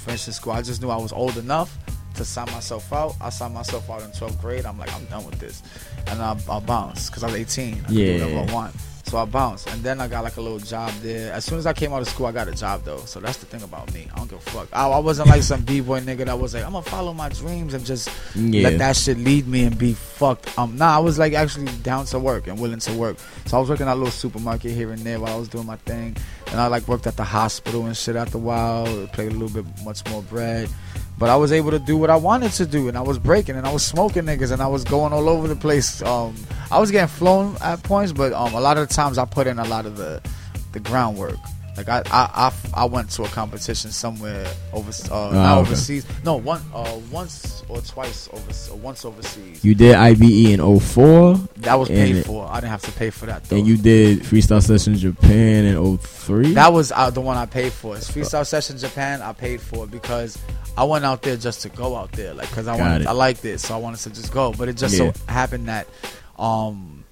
[0.06, 0.54] finishing school.
[0.54, 1.78] I just knew I was old enough
[2.16, 3.16] to sign myself out.
[3.20, 4.66] I signed myself out in 12th grade.
[4.66, 5.62] I'm like I'm done with this,
[6.08, 7.74] and I, I bounced because I was 18.
[7.74, 8.14] I could do Yeah.
[8.26, 8.76] whatever I want.
[9.08, 11.32] So I bounced, and then I got like a little job there.
[11.32, 12.98] As soon as I came out of school, I got a job though.
[13.06, 14.08] So that's the thing about me.
[14.12, 14.68] I don't give a fuck.
[14.74, 17.30] I, I wasn't like some b boy nigga that was like, I'm gonna follow my
[17.30, 18.64] dreams and just Yeah.
[18.70, 20.58] let that shit lead me and be fucked.
[20.58, 23.18] Um, nah, I was like actually down to work and willing to work.
[23.46, 25.68] So I was working at a little supermarket here and there while I was doing
[25.68, 28.86] my thing, and I like worked at the hospital and shit after a while.
[29.14, 30.68] Played a little bit much more bread.
[31.18, 33.56] But I was able to do what I wanted to do, and I was breaking,
[33.56, 36.02] and I was smoking niggas, and I was going all over the place.
[36.02, 36.36] Um,
[36.70, 39.48] I was getting flown at points, but um, a lot of the times I put
[39.48, 40.22] in a lot of the
[40.74, 41.38] the groundwork.
[41.78, 45.62] Like I, I, I, I went to a competition somewhere over, uh, not okay.
[45.62, 46.06] overseas.
[46.24, 49.64] No, one, uh, once or twice over, once overseas.
[49.64, 52.48] You did IBE in 04, that was paid for.
[52.48, 53.44] I didn't have to pay for that.
[53.44, 53.58] Though.
[53.58, 56.54] and you did Freestyle Session Japan in 03.
[56.54, 57.98] That was uh, the one I paid for.
[57.98, 59.22] It's Freestyle Session Japan.
[59.22, 60.38] I paid for because
[60.78, 63.08] I went out there just to go out there, like because I Got wanted, it.
[63.08, 64.54] I liked it, so I wanted to just go.
[64.54, 65.12] But it just Yeah.
[65.14, 65.88] so happened that,
[66.38, 67.04] um,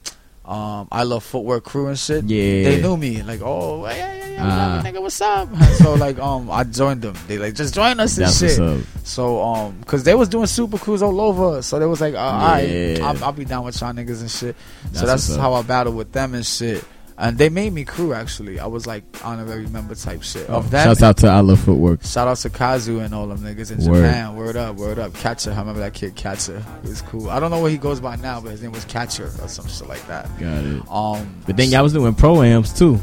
[0.45, 2.25] um, I love footwork crew and shit.
[2.25, 2.63] Yeah.
[2.69, 4.81] they knew me, like, oh, yeah, yeah, yeah, Ah.
[4.83, 5.47] nigga, what's up?
[5.77, 7.15] so like, um, I joined them.
[7.27, 8.83] They like just join us and shit.
[9.05, 12.17] So um, cause they was doing super crews all over, so they was like, uh,
[12.17, 14.55] alright, I'll, I'll be down with y'all niggas and shit.
[14.91, 16.83] That's so that's how I battled with them and shit.
[17.23, 18.59] And they made me crew actually.
[18.59, 20.83] I was like honorary member type shit of them.
[20.83, 22.03] Shouts out to I Love Footwork.
[22.03, 24.05] Shout out to Kazu and all them niggas in Word.
[24.05, 24.35] Japan.
[24.35, 25.13] Word up, word up.
[25.13, 26.61] Catcher, I remember that kid Catcher.
[26.83, 27.29] He was cool.
[27.29, 29.65] I don't know what he goes by now, but his name was Catcher or some
[29.69, 30.27] shit like that.
[30.37, 30.83] Got it.
[30.91, 32.99] Um, But then y'all was doing pro-ams too.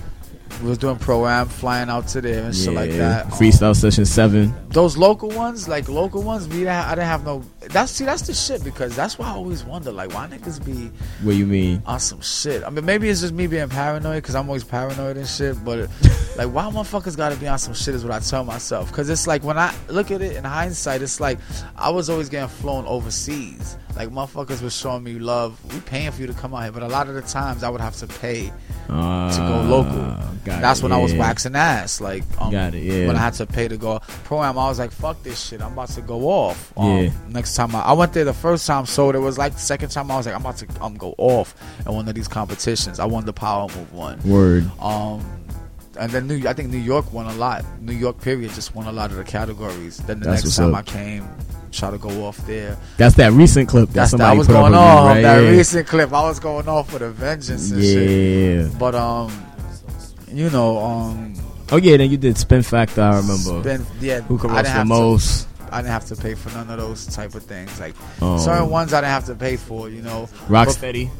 [0.63, 3.27] We was doing pro am, flying out to there and shit like that.
[3.27, 4.55] Um, Freestyle Session 7.
[4.71, 7.43] those local ones, like local ones, we didn't, I didn't have no.
[7.61, 10.91] That's see, that's the shit because that's why I always wonder, like, why niggas be
[11.23, 11.83] What you mean?
[11.87, 12.63] on some shit.
[12.65, 15.63] I mean, maybe it's just me being paranoid because I'm always paranoid and shit.
[15.65, 15.79] But
[16.37, 18.91] like, why motherfuckers gotta be on some shit is what I tell myself.
[18.91, 21.39] Because it's like when I look at it in hindsight, it's like
[21.77, 23.77] I was always getting flown overseas.
[23.97, 25.59] Like motherfuckers was showing me love.
[25.73, 27.69] We paying for you to come out here, but a lot of the times I
[27.69, 28.53] would have to pay
[28.89, 30.17] Uh, to go local.
[30.45, 32.01] That's it, when I was waxing ass.
[32.01, 33.07] Like, um, Got it, yeah.
[33.07, 35.61] When I had to pay to go pro am, I was like, "Fuck this shit!
[35.61, 37.11] I'm about to go off." Um, Yeah.
[37.29, 39.91] Next time I, I went there the first time, so it was like the second
[39.91, 41.55] time I was like, "I'm about to um go off
[41.87, 44.19] at one of these competitions." I won the power move one.
[44.25, 44.71] Word.
[44.81, 45.25] Um,
[45.99, 47.65] and then New, I think New York won a lot.
[47.83, 49.99] New York period just won a lot of the categories.
[49.99, 50.81] Then the That's next time up.
[50.81, 51.29] I came,
[51.73, 52.77] try to go off there.
[52.97, 54.19] That's that recent clip that That's that.
[54.19, 55.23] somebody I was put going up off you, right?
[55.23, 55.51] that yeah.
[55.51, 56.13] recent clip.
[56.13, 58.71] I was going off with a vengeance and shit.
[58.73, 58.79] yeah.
[58.79, 59.47] But um,
[60.29, 61.35] you know um,
[61.73, 63.01] Oh yeah, then you did Spin Factor.
[63.01, 63.61] I remember.
[63.61, 65.43] Spin, yeah, Who can I roast didn't the most?
[65.59, 67.79] To, I didn't have to pay for none of those type of things.
[67.79, 69.89] Like Um, certain ones I didn't have to pay for.
[69.89, 71.11] You know, Rocksteady.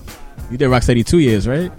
[0.51, 1.71] You did Rocksteady two years, right?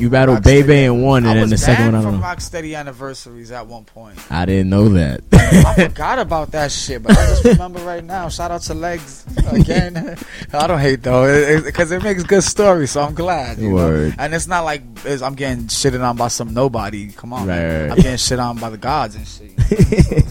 [0.00, 2.26] You battled Baby in one, and I then the second one I don't from know.
[2.26, 4.18] Rocksteady anniversaries at one point.
[4.32, 5.20] I didn't know that.
[5.32, 8.28] I forgot about that shit, but I just remember right now.
[8.30, 10.16] Shout out to Legs again.
[10.54, 13.58] I don't hate though, because it, makes good stories, so I'm glad.
[13.58, 13.74] You know?
[13.74, 14.14] Word.
[14.18, 17.12] And it's not like it's, I'm getting shitted on by some nobody.
[17.12, 17.82] Come on, Right, man.
[17.82, 17.90] right.
[17.90, 19.52] I'm getting shit on by the gods and shit.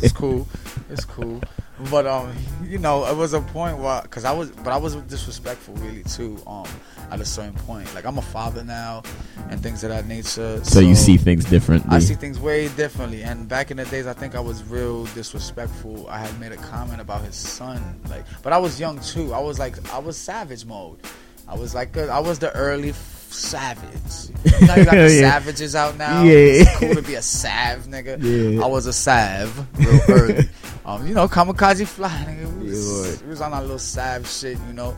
[0.04, 0.48] it's cool.
[0.90, 1.42] It's cool.
[1.90, 4.96] But um, you know, it was a point where, cause I was, but I was
[4.96, 6.42] disrespectful really too.
[6.46, 6.68] Um,
[7.12, 9.02] at a certain point, like I'm a father now,
[9.50, 10.64] and things of that nature.
[10.64, 11.96] so you see things differently.
[11.96, 13.24] I see things way differently.
[13.24, 16.08] And back in the days, I think I was real disrespectful.
[16.10, 19.34] I had made a comment about his son, like, but I was young too.
[19.34, 21.00] I was like, I was savage mode.
[21.48, 22.92] I was like, a, I was the early
[23.34, 24.36] savage.
[24.44, 26.24] You know, you got the savages out now.
[26.24, 26.34] Yeah.
[26.34, 28.22] it's cool to be a sav, nigga.
[28.22, 28.64] Yeah.
[28.64, 30.50] I was a sav real early.
[30.86, 32.60] um, you know, kamikaze fly, nigga.
[32.60, 34.96] We was, we was on our little sav shit, you know.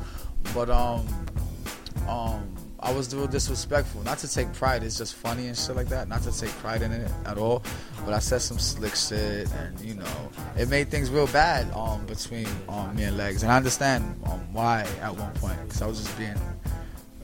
[0.54, 1.08] But um,
[2.08, 4.02] um, I was real disrespectful.
[4.04, 6.08] Not to take pride, it's just funny and shit like that.
[6.08, 7.62] Not to take pride in it at all.
[8.06, 12.06] But I said some slick shit, and you know, it made things real bad um
[12.08, 13.44] between um me and Legs.
[13.44, 16.36] And I understand um why at one point because I was just being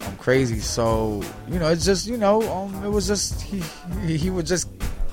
[0.07, 0.59] um crazy.
[0.59, 3.61] So you know, it's just you know um it was just he
[4.05, 4.69] he, he would just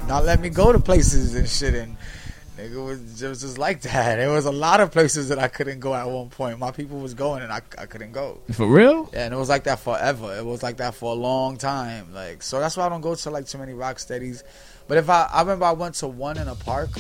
[0.07, 1.97] not let me go to places and shit and.
[2.57, 4.15] Nigga was it was just like that.
[4.15, 6.57] There was a lot of places that I couldn't go at one point.
[6.61, 8.43] My people was going and I, I couldn't go.
[8.53, 9.11] For real?
[9.13, 10.37] Yeah, and it was like that forever.
[10.37, 12.15] It was like that for a long time.
[12.15, 14.45] Like so that's why I don't go to like too many rock steadies.
[14.87, 16.91] But if I I remember I went to one in a park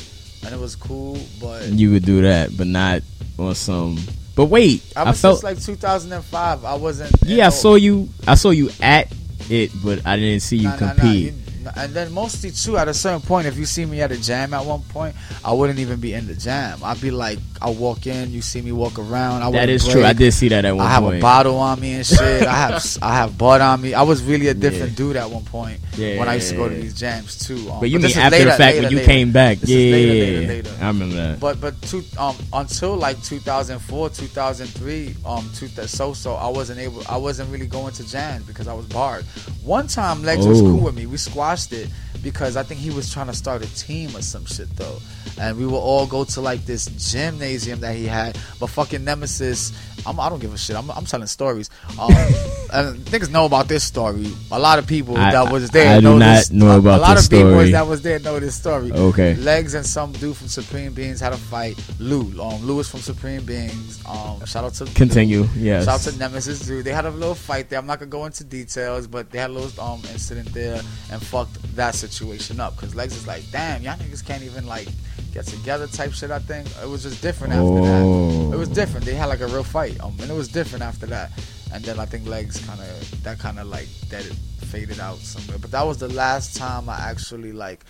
[0.44, 3.02] and it was cool, but You would do that, but not
[3.38, 3.96] on some.
[4.36, 5.42] But wait, I I, felt.
[5.44, 6.64] like 2005.
[6.64, 7.12] I wasn't.
[7.24, 8.08] yeah, I saw you.
[8.26, 9.12] I saw you at
[9.48, 11.32] it, but I didn't see you Nah, nah, nah, compete.
[11.34, 11.34] you-
[11.76, 14.54] and then mostly too, at a certain point, if you see me at a jam
[14.54, 16.80] at one point, I wouldn't even be in the jam.
[16.82, 19.42] I'd be like, I walk in, you see me walk around.
[19.42, 20.04] I that wouldn't true.
[20.04, 20.88] I did see that at one point.
[20.90, 21.18] I have point.
[21.18, 22.46] a bottle on me and shit.
[22.46, 23.94] I have I have bud on me.
[23.94, 26.68] I was really a different dude at one point Yeah, when I used to go
[26.68, 27.70] to these jams too.
[27.70, 29.06] Um, But you this mean after later- the fact later- when you later.
[29.06, 29.58] came back?
[29.58, 30.48] This yeah, is later, yeah, later, yeah.
[30.48, 30.70] later.
[30.80, 31.40] I remember that.
[31.40, 37.02] But but two, um until like 2004, 2003, um two, so so I wasn't able
[37.08, 39.24] I wasn't really going to jams because I was barred.
[39.62, 40.64] One time Legs was Oh.
[40.64, 41.06] cool with me.
[41.06, 41.88] We squashed it
[42.22, 44.98] because I think he was trying to start a team or some shit though.
[45.40, 48.38] And we would all go to like this gymnasium that he had.
[48.60, 49.72] But fucking Nemesis,
[50.06, 50.76] I'm, I don't give a shit.
[50.76, 51.70] I'm, I'm telling stories.
[51.98, 52.10] Um,
[52.70, 54.26] niggas know about this story.
[54.50, 56.50] A lot of people I- that was there I do know not this.
[56.50, 57.70] know a- about a lot this of story.
[57.72, 58.92] that was there know this story.
[58.92, 59.34] Okay.
[59.36, 61.78] Legs and some dude from Supreme Beings had a fight.
[61.98, 64.02] Lou, um, Lewis from Supreme Beings.
[64.06, 65.46] Um, shout out to Continue.
[65.56, 65.84] Yes.
[65.84, 66.84] Shout out to Nemesis dude.
[66.84, 67.78] They had a little fight there.
[67.78, 70.80] I'm not gonna go into details, but they had a little um incident there
[71.10, 72.76] and fucked that situation up.
[72.76, 74.88] Cause Legs is like, damn, y'all niggas can't even like
[75.34, 76.30] get together type shit.
[76.30, 78.48] I think it was just different after Oh.
[78.50, 78.54] that.
[78.54, 79.04] It was different.
[79.04, 81.32] They had like a real fight, um, and it was different after that.
[81.72, 84.22] And then I think Legs kind of that kind of like that
[84.70, 85.58] faded out somewhere.
[85.58, 87.84] But that was the last time I actually like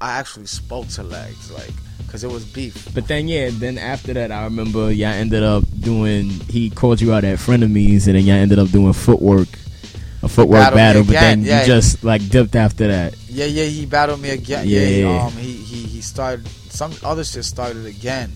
[0.00, 1.70] I actually spoke to Legs like
[2.04, 2.88] because it was beef.
[2.92, 6.30] But then yeah, then after that, I remember y'all ended up doing.
[6.50, 9.48] He called you out at frenemies, and then y'all ended up doing footwork,
[10.24, 11.04] a footwork Battle battle.
[11.04, 11.60] But then yeah.
[11.60, 13.14] you just like dipped after that.
[13.28, 14.66] Yeah, yeah, he battled me again.
[14.66, 15.24] Yeah, he, Yeah.
[15.26, 18.32] um, he he he started some other shit started again,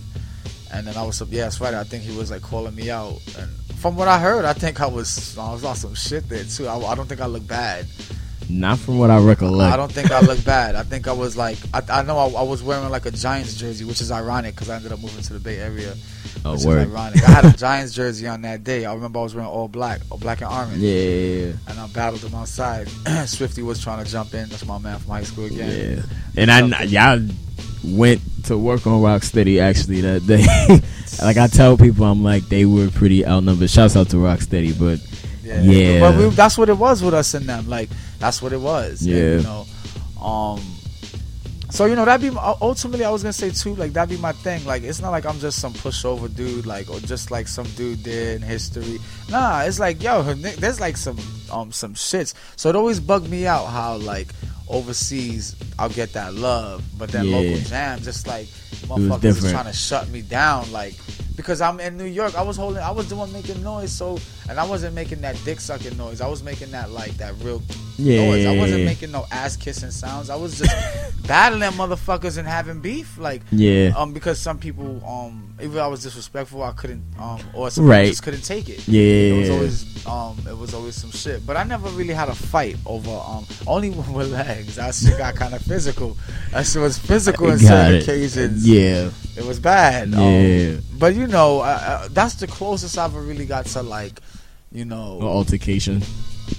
[0.73, 1.75] and then I was yeah, that's right.
[1.75, 4.81] I think he was like calling me out, and from what I heard, I think
[4.81, 6.67] I was I was on some shit there too.
[6.69, 7.87] I, I don't think I look bad.
[8.49, 9.73] Not from what I recollect.
[9.73, 10.77] I don't think I look bad.
[10.77, 13.55] I think I was like I, I know I, I was wearing like a Giants
[13.57, 15.95] jersey, which is ironic because I ended up moving to the Bay Area.
[16.45, 16.87] oh, which word.
[16.87, 17.23] is ironic.
[17.29, 18.85] I had a Giants jersey on that day.
[18.85, 20.77] I remember I was wearing all black, all black and orange.
[20.77, 21.53] Yeah, yeah, yeah.
[21.69, 22.89] And I battled him outside.
[23.27, 24.49] Swifty was trying to jump in.
[24.49, 25.97] That's my man from high school again.
[25.97, 26.03] yeah.
[26.37, 27.27] And I y'all
[27.85, 30.45] went to work on Rocksteady actually that day.
[31.25, 33.71] like I tell people, I'm like they were pretty outnumbered.
[33.71, 35.01] Shouts out to Rocksteady, but
[35.43, 36.01] Yeah, Yeah.
[36.01, 37.69] But we, that's what it was with us and them.
[37.69, 39.03] Like that's what it was.
[39.03, 39.37] And, Yeah.
[39.37, 39.67] you know,
[40.25, 40.61] um.
[41.69, 44.33] So you know that'd be ultimately I was gonna say too like that'd be my
[44.33, 47.67] thing like it's not like I'm just some pushover dude like or just like some
[47.77, 48.99] dude there in history
[49.29, 51.19] nah it's like yo there's like some
[51.53, 54.29] um some shits so it always bugged me out how like
[54.69, 57.37] overseas I'll get that love but that Yeah.
[57.37, 58.47] local jam just like
[58.87, 59.51] motherfuckers different.
[59.53, 60.95] trying to shut me down like
[61.37, 62.35] because I'm in New York.
[62.35, 64.19] I was holding, I was the one making noise, so
[64.49, 66.21] and I wasn't making that dick sucking noise.
[66.23, 67.63] I was making that like that real
[67.99, 68.25] Yeah.
[68.31, 68.47] noise.
[68.47, 70.31] I wasn't making no ass kissing sounds.
[70.31, 70.75] I was just
[71.27, 73.93] battling motherfuckers and having beef, like Yeah.
[73.97, 78.07] um because some people um even I was disrespectful, I couldn't um or some Right.
[78.09, 78.87] just couldn't take it.
[78.89, 79.55] Yeah, It was Yeah.
[79.55, 81.45] always um it was always some shit.
[81.47, 84.79] But I never really had a fight over um only with legs.
[84.79, 86.17] I shit got kind of physical.
[86.53, 88.03] That shit was physical in certain it.
[88.05, 88.66] occasions.
[88.67, 89.11] Yeah.
[89.37, 90.15] It was bad.
[90.15, 90.77] Um, Yeah.
[90.99, 94.21] but you know, uh, that's the closest I've ever really got to like,
[94.73, 96.03] you know, Altercation.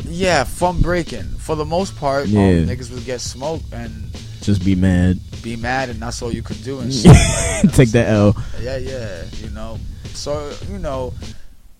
[0.05, 1.27] yeah, from breaking.
[1.37, 2.39] For the most part, Yeah.
[2.39, 4.09] um, niggas would get smoked and
[4.41, 5.19] Just be mad.
[5.41, 7.07] be mad, and that's all you could do and shit.
[7.11, 8.35] Like, you know, Take that L.
[8.61, 9.79] yeah, yeah, you know.
[10.13, 11.13] So you know,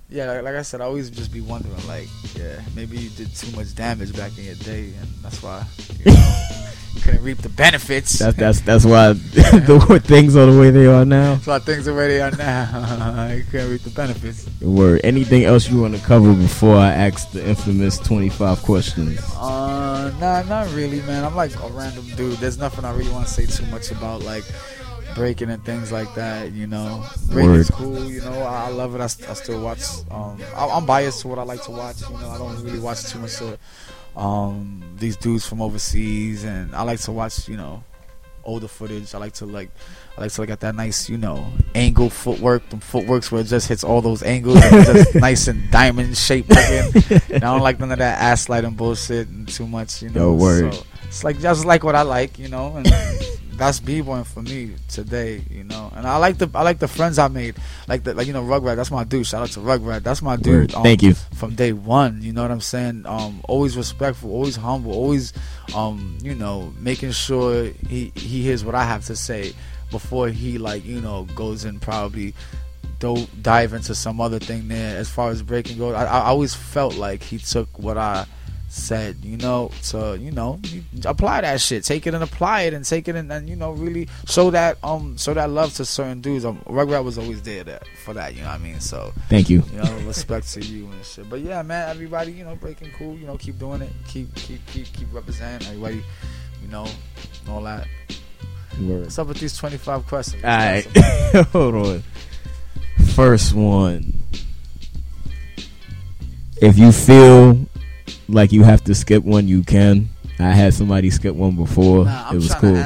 [0.09, 3.33] yeah, like, like I said, I always just be wondering, like, yeah, maybe you did
[3.35, 5.65] too much damage back in your day, and that's why
[6.05, 6.33] you, know,
[6.97, 8.19] you couldn't reap the benefits.
[8.19, 11.35] That's that's that's why the things are the way they are now.
[11.35, 13.27] That's why things are where they are now.
[13.35, 14.49] you couldn't reap the benefits.
[14.61, 15.01] Word.
[15.03, 19.19] Anything else you want to cover before I ask the infamous twenty five questions?
[19.35, 21.23] Uh, nah, not really, man.
[21.23, 22.37] I'm like a random dude.
[22.39, 24.43] There's nothing I really want to say too much about, like
[25.15, 26.51] breaking and things like that.
[26.53, 28.09] You know, breaking's cool.
[28.09, 29.01] You know, I, I love it.
[29.01, 29.83] I, I still watch.
[30.09, 32.01] Um, I, I'm biased to what I like to watch.
[32.01, 33.59] You know, I don't really watch too much of
[34.17, 37.47] um these dudes from overseas, and I like to watch.
[37.47, 37.83] You know,
[38.43, 39.13] older footage.
[39.13, 39.69] I like to like.
[40.17, 41.45] I like to look at that nice, you know,
[41.75, 45.47] angle footwork, them footworks where it just hits all those angles and it's just nice
[45.47, 47.21] and diamond shaped looking.
[47.29, 50.31] And I don't like none of that ass sliding bullshit and too much, you know.
[50.31, 50.73] No word.
[50.73, 52.87] So it's like just like what I like, you know, and
[53.57, 55.91] that's b boying for me today, you know.
[55.95, 57.55] And I like the I like the friends I made,
[57.87, 58.75] like the like you know Rugrat.
[58.75, 59.25] That's my dude.
[59.25, 60.03] Shout out to Rugrat.
[60.03, 60.73] That's my dude.
[60.73, 60.83] Word.
[60.83, 61.13] Thank you.
[61.13, 63.05] From day one, you know what I'm saying.
[63.05, 65.33] Um, always respectful, always humble, always,
[65.75, 69.53] um, you know, making sure he he hears what I have to say
[69.91, 72.33] before he like you know goes and probably
[72.99, 75.95] do dive into some other thing there as far as breaking goes.
[75.95, 78.25] I, I always felt like he took what I
[78.77, 82.73] said, you know, to you know you apply that shit, take it and apply it,
[82.73, 85.85] and take it and, and you know really show that um show that love to
[85.85, 86.45] certain dudes.
[86.45, 88.79] Um, Rugrat was always there that, for that, you know what I mean.
[88.79, 89.63] So Thank you.
[89.71, 91.29] you know respect to you and shit.
[91.29, 94.65] But yeah, man, everybody, you know, breaking cool, you know, keep doing it, keep keep
[94.67, 96.03] keep keep representing everybody,
[96.61, 97.87] you know, and all that.
[98.81, 99.03] Word.
[99.03, 100.43] What's up with these twenty five questions?
[100.43, 100.85] All right.
[101.51, 102.03] Hold on.
[103.15, 104.13] First one.
[106.61, 107.67] If you feel
[108.27, 110.09] like you have to skip one, you can.
[110.39, 112.05] I had somebody skip one before.
[112.05, 112.77] Nah, it was cool.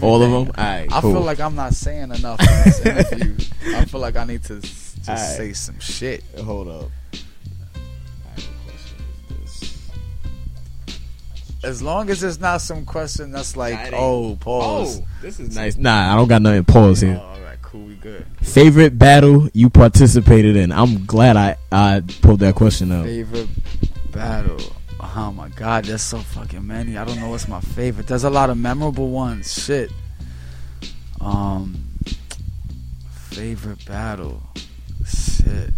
[0.00, 0.52] All of them.
[0.56, 0.86] Right.
[0.90, 1.12] I cool.
[1.12, 3.36] feel like I'm not saying enough in this interview.
[3.76, 5.24] I feel like I need to just Alright.
[5.36, 6.24] say some shit.
[6.42, 6.90] Hold up.
[11.64, 13.94] As long as it's not some question that's like, Nah, it ain't.
[13.96, 15.00] oh, pause.
[15.00, 15.76] Oh, this is nice.
[15.76, 17.16] Nah, I don't got nothing pause Oh, here.
[17.18, 18.24] all right, cool, we good.
[18.40, 20.70] Favorite battle you participated in?
[20.70, 23.04] I'm glad I I pulled that question up.
[23.06, 23.48] Favorite
[24.16, 24.58] battle.
[24.98, 26.96] Oh my god, there's so fucking many.
[26.96, 28.06] I don't know what's my favorite.
[28.06, 29.52] There's a lot of memorable ones.
[29.52, 29.90] Shit.
[31.20, 31.76] Um
[33.10, 34.42] favorite battle.
[35.06, 35.70] Shit.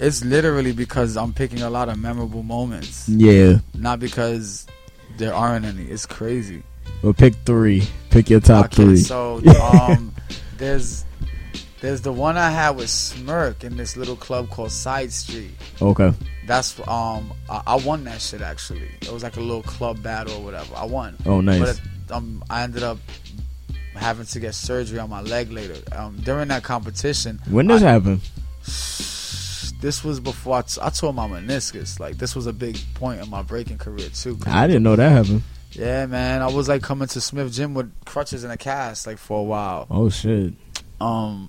[0.00, 3.08] It's literally because I'm picking a lot of memorable moments.
[3.08, 3.58] Yeah.
[3.74, 4.66] Not because
[5.16, 5.84] there aren't any.
[5.84, 6.62] It's crazy.
[7.02, 7.84] Well, pick three.
[8.10, 8.96] Pick your top okay, three.
[8.96, 10.12] so um
[10.56, 11.04] there's
[11.80, 15.52] there's the one I had with Smirk in this little club called Side Street.
[15.80, 16.12] okay.
[16.46, 18.88] That's um I, I won that shit actually.
[19.02, 20.74] It was like a little club battle or whatever.
[20.76, 21.60] I won, Oh, nice.
[21.60, 22.98] but it, um I ended up
[23.94, 25.76] having to get surgery on my leg later.
[25.92, 28.20] Um during that competition, when this I- happened?
[29.80, 32.00] this was before I, t- I tore my meniscus.
[32.00, 34.38] Like this was a big point in my breaking career too.
[34.46, 35.42] I didn't know that happened.
[35.72, 36.40] Yeah, man.
[36.42, 39.42] I was like coming to Smith Gym with crutches and a cast like for a
[39.42, 39.86] while.
[39.90, 40.54] Oh shit.
[41.00, 41.48] Um,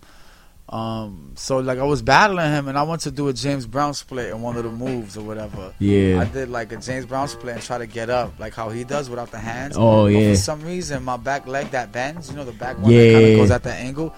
[0.70, 1.32] um.
[1.36, 4.30] So like I was battling him, and I went to do a James Brown split
[4.30, 5.74] in one of the moves or whatever.
[5.80, 8.70] Yeah, I did like a James Brown split and try to get up like how
[8.70, 9.76] he does without the hands.
[9.78, 10.32] Oh But yeah.
[10.32, 13.26] for some reason, my back leg that bends, you know, the back one that kind
[13.26, 14.15] of goes at the angle,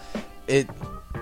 [0.48, 0.70] it,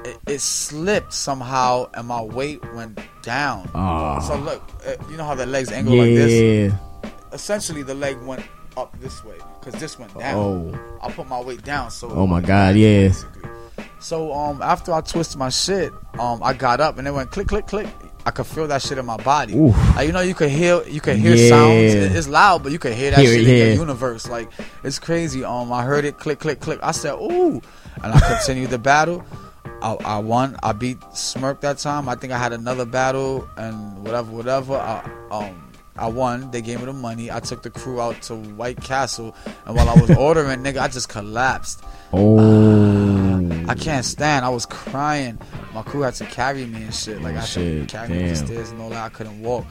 [0.06, 3.69] it it slipped somehow, and my weight went down.
[3.76, 4.19] Ah.
[4.19, 6.72] So look, uh, you know how the legs angle like this.
[6.72, 7.11] Yeah.
[7.31, 8.43] Essentially, the leg went
[8.77, 10.35] up this way because this went down.
[10.35, 10.97] Oh.
[11.01, 12.10] I put my weight down, so.
[12.10, 13.10] Oh my God, yeah.
[13.10, 13.49] basically.
[13.99, 17.47] So um, after I twisted my shit, um, I got up and it went click,
[17.47, 17.88] click, click.
[18.26, 19.53] I could feel that shit in my body.
[19.55, 21.49] Like, you know, you could hear, you could hear Yeah.
[21.49, 22.15] sounds.
[22.15, 24.27] It's loud, but you could hear that Hear shit it, in the universe.
[24.30, 24.49] Like
[24.84, 25.43] it's crazy.
[25.43, 26.80] Um, I heard it click, click, click.
[26.84, 27.61] I said, ooh,
[28.03, 29.23] and I continued the battle.
[29.81, 30.57] I, I won.
[30.63, 32.09] I beat Smirk that time.
[32.09, 34.76] I think I had another battle and whatever, whatever.
[34.76, 36.51] I, um, I won.
[36.51, 37.31] They gave me the money.
[37.31, 39.34] I took the crew out to White Castle,
[39.65, 41.84] and while I was ordering, nigga, I just collapsed.
[42.13, 43.18] Oh.
[43.69, 44.43] I can't stand.
[44.45, 45.37] I was crying.
[45.73, 47.21] My crew had to carry me and shit.
[47.21, 49.03] Like Oh, I had shit, to carry me up the stairs and all that.
[49.05, 49.65] I couldn't walk.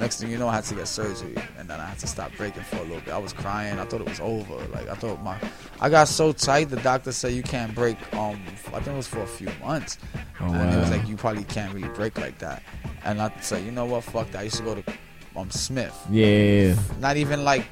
[0.00, 2.32] Next thing you know, I had to get surgery, and then I had to stop
[2.36, 3.10] breaking for a little bit.
[3.14, 3.78] I was crying.
[3.78, 4.54] I thought it was over.
[4.72, 5.38] Like I thought my,
[5.80, 6.70] I got so tight.
[6.70, 7.96] The doctor said you can't break.
[8.14, 9.98] Um, I think it was for a few months,
[10.40, 12.62] Oh, and it was like you probably can't really break like that.
[13.04, 14.02] And I said, you know what?
[14.02, 14.40] Fuck that.
[14.40, 14.82] I used to go to
[15.36, 15.94] um Smith.
[16.10, 16.74] Yeah.
[16.98, 17.64] Not even like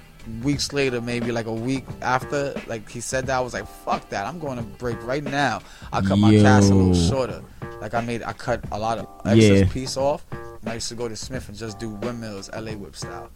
[0.42, 4.08] weeks later, maybe like a week after, like he said that, I was like, fuck
[4.10, 4.26] that.
[4.26, 5.60] I'm going to break right now.
[5.92, 7.42] I cut my cast a little shorter.
[7.80, 9.72] Like I made, I cut a lot of excess Yeah.
[9.72, 10.24] piece off.
[10.30, 13.30] And I used to go to Smith and just do windmills, LA whip style.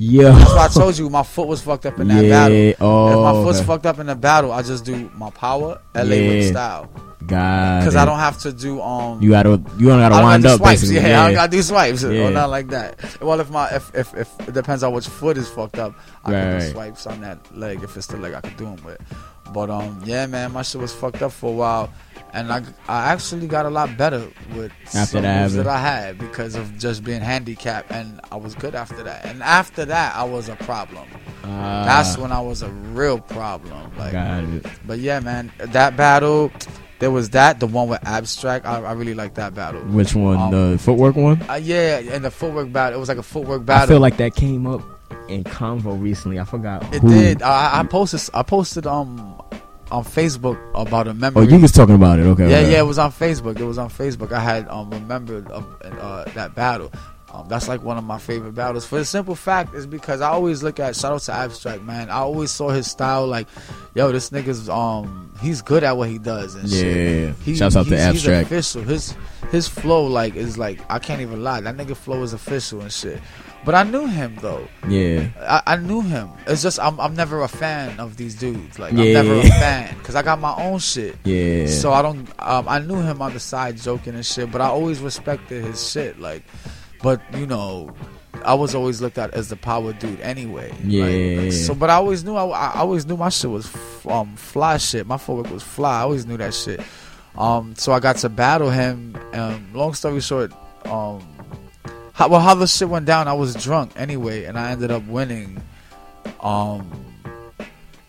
[0.00, 0.32] Yo.
[0.32, 2.56] That's why I told you my foot was fucked up in that battle.
[2.56, 2.70] Yeah.
[2.70, 3.22] if Oh.
[3.24, 3.66] my foot's okay.
[3.66, 6.50] fucked up in the battle, I just do my power, LA whip Yeah.
[6.50, 6.90] style.
[7.26, 7.80] God.
[7.80, 9.20] Because I don't have to do um.
[9.20, 9.50] You gotta.
[9.76, 10.80] You don't gotta I don't wind gotta up swipes.
[10.82, 11.10] basically.
[11.10, 12.28] Yeah, I don't gotta do swipes Yeah.
[12.28, 12.96] or not like that.
[13.20, 15.94] Well, if my if if, if it depends on which foot is fucked up,
[16.24, 16.60] I can Right.
[16.60, 17.82] do swipes on that leg.
[17.82, 18.98] If it's the leg, I could do them with.
[19.52, 21.90] But um, yeah, man, my shit was fucked up for a while,
[22.32, 25.66] and I I actually got a lot better with After some that moves that.
[25.66, 29.24] I had because of just being handicapped, and I was good after that.
[29.24, 31.08] And after that, I was a problem.
[31.44, 33.90] Ah, That's when I was a real problem.
[33.96, 34.66] Like, Got it.
[34.86, 36.52] but yeah, man, that battle.
[37.00, 38.66] There was that, the one with abstract.
[38.66, 39.80] I, I really like that battle.
[39.82, 40.36] Which one?
[40.36, 41.40] Um, the footwork one.
[41.48, 42.96] Uh, yeah, and the footwork battle.
[42.96, 43.84] It was like a footwork battle.
[43.84, 44.82] I feel like that came up
[45.28, 46.38] in convo recently.
[46.38, 46.82] I forgot.
[46.94, 47.08] it who.
[47.08, 47.42] did.
[47.42, 48.20] I, I posted.
[48.34, 49.40] I posted um
[49.90, 51.40] on Facebook about a member.
[51.40, 52.22] Oh, you was talking about it.
[52.22, 52.50] Okay.
[52.50, 52.72] yeah, okay.
[52.72, 52.78] yeah.
[52.80, 53.58] It was on Facebook.
[53.58, 54.32] It was on Facebook.
[54.32, 56.92] I had um remembered uh, uh, that battle.
[57.30, 58.86] Um, that's like one of my favorite battles.
[58.86, 62.08] For the simple fact is because I always look at shout out to Abstract man.
[62.08, 63.46] I always saw his style like,
[63.94, 67.28] yo, this nigga's um he's good at what he does and shit.
[67.28, 67.32] Yeah.
[67.44, 68.48] He, Shouts out to Abstract.
[68.48, 68.82] He's official.
[68.82, 69.14] His
[69.50, 71.60] his flow like is like I can't even lie.
[71.60, 73.20] That nigga flow is official and shit.
[73.68, 74.66] But I knew him though.
[74.88, 75.28] Yeah.
[75.42, 76.30] I, I knew him.
[76.46, 78.78] It's just I'm I'm never a fan of these dudes.
[78.78, 79.04] Like Yeah.
[79.20, 81.16] I'm never a fan because I got my own shit.
[81.24, 81.66] Yeah.
[81.66, 82.26] So I don't.
[82.38, 85.86] Um, I knew him on the side joking and shit, but I always respected his
[85.90, 86.18] shit.
[86.18, 86.44] Like,
[87.02, 87.94] but you know,
[88.42, 90.70] I was always looked at as the power dude anyway.
[90.70, 91.50] Like, Yeah.
[91.50, 92.36] so, but I always knew.
[92.36, 95.06] I, I always knew my shit was f- um fly shit.
[95.06, 95.98] My footwork was fly.
[95.98, 96.80] I always knew that shit.
[97.36, 99.14] Um, so I got to battle him.
[99.34, 100.52] Um, long story short,
[100.86, 101.20] um,
[102.18, 105.06] how, well, how the shit went down, I was drunk anyway, and I ended up
[105.06, 105.62] winning.
[106.40, 106.90] Um,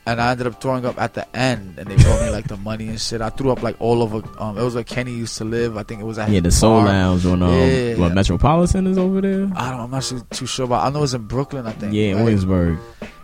[0.08, 2.58] and I ended up throwing up at the end, and they brought me like the
[2.58, 3.22] money and shit.
[3.22, 4.24] I threw up like all over.
[4.40, 5.78] Um, it was where Kenny used to live.
[5.78, 6.86] I think it was at yeah, the Soul bar.
[6.88, 7.96] Lounge on um, Yeah.
[7.98, 9.48] what Metropolitan is over there.
[9.56, 9.80] I don't.
[9.82, 10.88] I'm not too, too sure about.
[10.88, 11.68] I know it was in Brooklyn.
[11.68, 11.94] I think.
[11.94, 12.24] Yeah, right?
[12.24, 12.80] Williamsburg.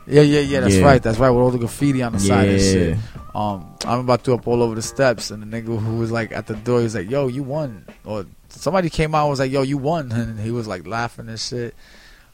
[0.06, 0.60] Yeah, yeah, yeah.
[0.60, 0.86] That's Yeah.
[0.86, 1.02] right.
[1.02, 1.32] That's right.
[1.32, 2.72] With all the graffiti on the side and Yeah.
[2.72, 2.98] shit.
[3.34, 6.12] Um, I remember I threw up all over the steps, and the nigga who was
[6.12, 8.26] like at the door, he was like, "Yo, you won," or
[8.56, 11.40] somebody came out and was like, "Yo, you won," and he was like laughing and
[11.40, 11.76] shit.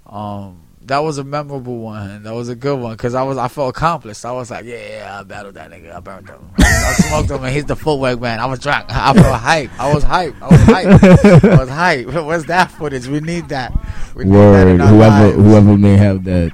[0.08, 2.24] Um, that was a memorable one.
[2.24, 4.26] That was a good one because I was I felt accomplished.
[4.26, 5.94] I was like, "Yeah, yeah I battled that nigga.
[5.96, 6.50] I burned him.
[6.58, 8.40] I smoked him, and he's the footwork man.
[8.40, 8.86] I was drunk.
[8.90, 9.80] I felt hype.
[9.80, 10.36] I was hype.
[10.42, 11.44] I was hype.
[11.44, 12.08] I was hype.
[12.26, 13.08] Where's that footage?
[13.08, 13.74] We need that.
[14.16, 14.82] We need Word.
[14.82, 15.36] our Whoever lives.
[15.36, 16.52] whoever may have that.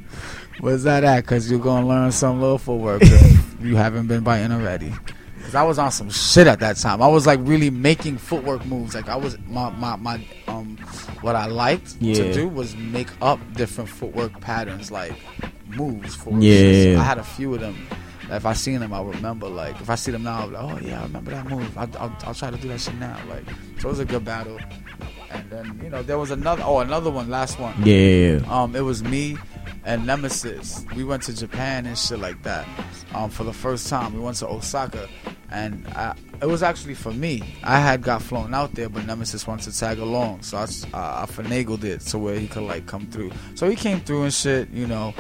[0.60, 1.22] Where's that at?
[1.22, 3.04] Because you're going to learn some little footwork
[3.62, 4.92] you haven't been biting already.
[5.48, 7.02] Because I was on some shit at that time.
[7.02, 8.94] I was like really making footwork moves.
[8.94, 10.76] Like I was, my, my, my um,
[11.22, 12.16] what I liked Yeah.
[12.16, 15.14] to do was make up different footwork patterns, like
[15.70, 17.00] moves for Yeah.
[17.00, 17.78] I had a few of them.
[18.30, 19.48] If I seen them, I remember.
[19.48, 21.78] Like if I see them now, I'm like, oh yeah, I remember that move.
[21.78, 23.18] I, I'll, I'll try to do that shit now.
[23.30, 23.46] Like
[23.80, 24.60] so, it was a good battle.
[25.32, 26.64] And then you know there was another.
[26.66, 27.30] Oh, another one.
[27.30, 27.74] Last one.
[27.84, 28.40] Yeah.
[28.50, 29.38] Um, it was me
[29.88, 30.86] and Nemesis.
[30.96, 32.68] We went to Japan and shit like that.
[33.14, 35.08] Um, for the first time, we went to Osaka,
[35.50, 37.56] and I, it was actually for me.
[37.64, 40.66] I had got flown out there, but Nemesis wanted to tag along, so I, uh,
[40.94, 43.32] I finagled it to where he could like come through.
[43.56, 45.14] So he came through and shit, you know.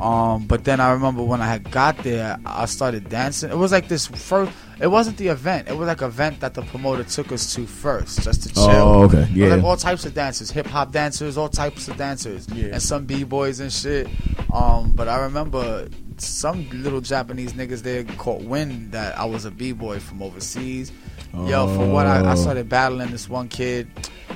[0.00, 3.50] Um, but then I remember when I had got there, I started dancing.
[3.50, 4.52] It was like this first.
[4.80, 5.68] It wasn't the event.
[5.68, 8.64] It was like an event that the promoter took us to first, just to chill.
[8.70, 9.18] Oh, okay.
[9.18, 9.54] It was Yeah.
[9.56, 12.68] like all types of dancers, hip hop dancers, all types of dancers, Yeah.
[12.72, 14.08] and some b boys and shit.
[14.54, 15.86] Um, but I remember
[16.16, 20.92] some little Japanese niggas there caught wind that I was a b boy from overseas.
[21.34, 22.34] Yo, for what I, I Oh.
[22.36, 23.86] started battling this one kid,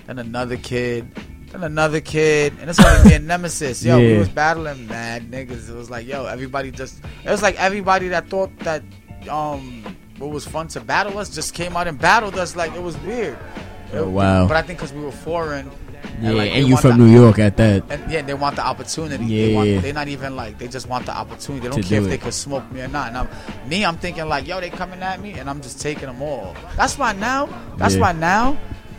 [0.07, 1.09] then another kid,
[1.55, 3.85] then another kid, and it's like me and Nemesis.
[3.85, 5.69] Yo, we was battling mad niggas.
[5.71, 7.03] It was like, yo, everybody just.
[7.25, 8.83] It was like everybody that thought that
[9.31, 9.83] um
[10.19, 12.55] what was fun to battle us just came out and battled us.
[12.57, 13.39] Like it was weird.
[13.93, 14.47] Oh, wow.
[14.49, 15.71] But I think because we were foreign.
[16.21, 17.83] Yeah, like, and you from the- New York at that.
[17.91, 19.25] and yeah, they want the opportunity.
[19.27, 19.57] They Yeah.
[19.57, 21.67] want, they're not even like they just want the opportunity.
[21.67, 22.21] They don't To care do if they it.
[22.21, 23.09] could smoke me or not.
[23.09, 23.29] And I'm,
[23.69, 26.55] me, I'm thinking like, yo, they coming at me, and I'm just taking them all.
[26.77, 27.49] That's why now.
[27.79, 28.01] That's Yeah.
[28.03, 28.57] why now.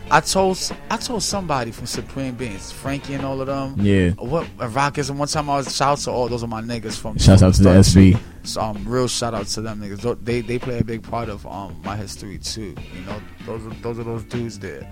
[0.08, 0.56] I told
[0.88, 3.74] I told somebody from Supreme Beings, Frankie and all of them.
[3.78, 4.10] Yeah.
[4.10, 6.98] What Rockets and one time I was shout out to all those are my niggas
[6.98, 7.18] from.
[7.18, 8.18] Shouts out to the SB.
[8.44, 10.24] So, um, real shout out to them niggas.
[10.24, 12.74] They they play a big part of um my history too.
[12.94, 14.88] You know, those are those are those dudes there.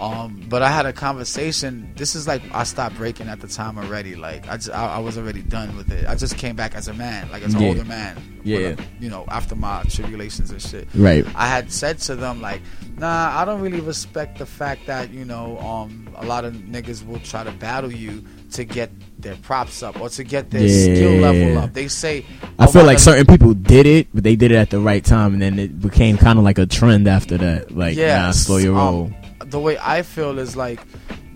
[0.00, 1.92] Um, but I had a conversation.
[1.94, 4.14] This is like I stopped breaking at the time already.
[4.16, 6.06] Like I, just, I, I was already done with it.
[6.08, 7.68] I just came back as a man, like as an Yeah.
[7.68, 8.16] older man.
[8.42, 8.58] Yeah.
[8.70, 10.88] With, You know, after my tribulations and shit.
[10.94, 11.26] Right.
[11.36, 12.62] I had said to them like,
[12.96, 17.06] nah, I don't really respect the fact that you know, um, a lot of niggas
[17.06, 21.12] will try to battle you to get their props up or to get their skill
[21.16, 21.20] Yeah.
[21.30, 21.74] level up.
[21.74, 22.24] They say,
[22.58, 25.04] I "Oh, feel like certain people did it, but they did it at the right
[25.04, 27.70] time, and then it became kind of like a trend after that.
[27.76, 29.12] Like, Yeah, nah, slow your um, roll.
[29.50, 30.80] The way I feel is like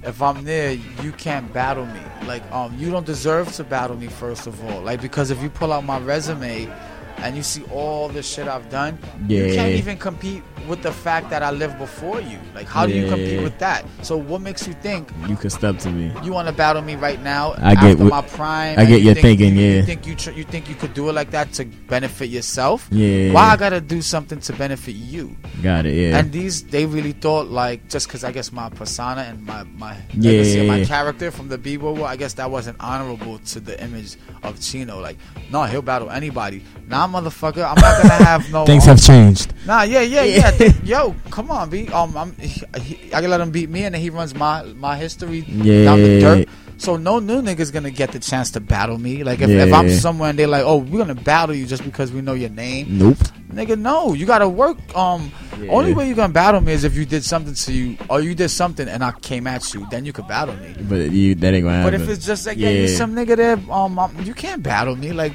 [0.02, 0.72] if I'm there,
[1.02, 2.00] you can't battle me.
[2.26, 4.80] Like um you don't deserve to battle me first of all.
[4.82, 6.70] Like because if you pull out my resume
[7.18, 9.44] and you see all the shit I've done, yeah.
[9.46, 12.38] you can't even compete with the fact that I lived before you.
[12.54, 13.84] Like how do you compete with that?
[14.02, 16.12] So what makes you think You can step to me.
[16.22, 18.78] you want to battle me right now I get my prime?
[18.78, 19.76] I get you your think- thinking, you- yeah.
[19.76, 22.88] You think you tr- you think you could do it like that to benefit yourself?
[22.90, 23.32] Yeah.
[23.32, 25.36] Why I gotta do something to benefit you?
[25.62, 25.94] Got it.
[25.94, 26.18] Yeah.
[26.18, 29.96] And these, they really thought like just because I guess my persona and my my
[30.16, 34.16] legacy and my character from the war, I guess that wasn't honorable to the image
[34.42, 35.00] of Chino.
[35.00, 35.16] Like,
[35.50, 36.62] no, he'll battle anybody.
[36.86, 38.64] Nah, motherfucker, I'm not gonna have no.
[38.66, 39.52] Things um, have changed.
[39.66, 40.22] Nah, yeah, yeah,
[40.58, 40.72] yeah.
[40.84, 41.88] Yo, come on, B.
[41.88, 44.62] Um, I'm, he, he- I can let him beat me, and then he runs my
[44.76, 45.58] my history down
[46.02, 46.20] the Yeah.
[46.20, 46.48] dirt.
[46.76, 49.22] So no new nigga's gonna get the chance to battle me.
[49.24, 49.96] Like if, if I'm Yeah.
[49.96, 52.98] somewhere and they're like, oh, we're gonna battle you just because we know your name.
[52.98, 53.16] Nope.
[53.52, 54.76] Nigga, no, you gotta work.
[54.94, 55.30] Um,
[55.62, 55.70] Yeah.
[55.70, 58.34] only way you gonna battle me is if you did something to you, or you
[58.34, 59.86] did something and I came at you.
[59.88, 60.74] Then you could battle me.
[60.88, 61.92] But you that ain't gonna happen.
[61.92, 62.96] But if it's just like, yeah, you Yeah.
[62.98, 65.12] some nigga there, um, um, you can't battle me.
[65.12, 65.32] Like,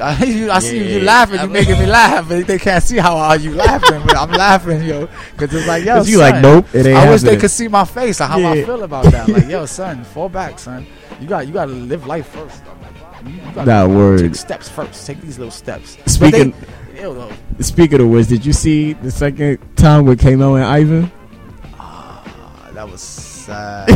[0.00, 2.82] I, you, I see you, you laughing, you I'm- making me laugh, but they can't
[2.82, 4.02] see how are you laughing.
[4.06, 6.96] But I'm laughing, yo, because it's like, yo, 'Cause you son, like, nope, it ain't
[6.98, 9.28] I wish they could see my face, or how I feel about that.
[9.28, 10.86] Like, yo, son, fall back, son.
[11.20, 12.62] You got, you got to live life first.
[13.54, 14.18] Nah, word.
[14.20, 15.06] Take steps first.
[15.06, 15.96] Take these little steps.
[16.06, 16.54] Speaking-
[16.94, 17.30] they, ew, though.
[17.60, 21.12] Speaking of which, did you see the second time with Kamo and Ivan?
[21.78, 23.00] Ah, that was
[23.52, 23.86] sad.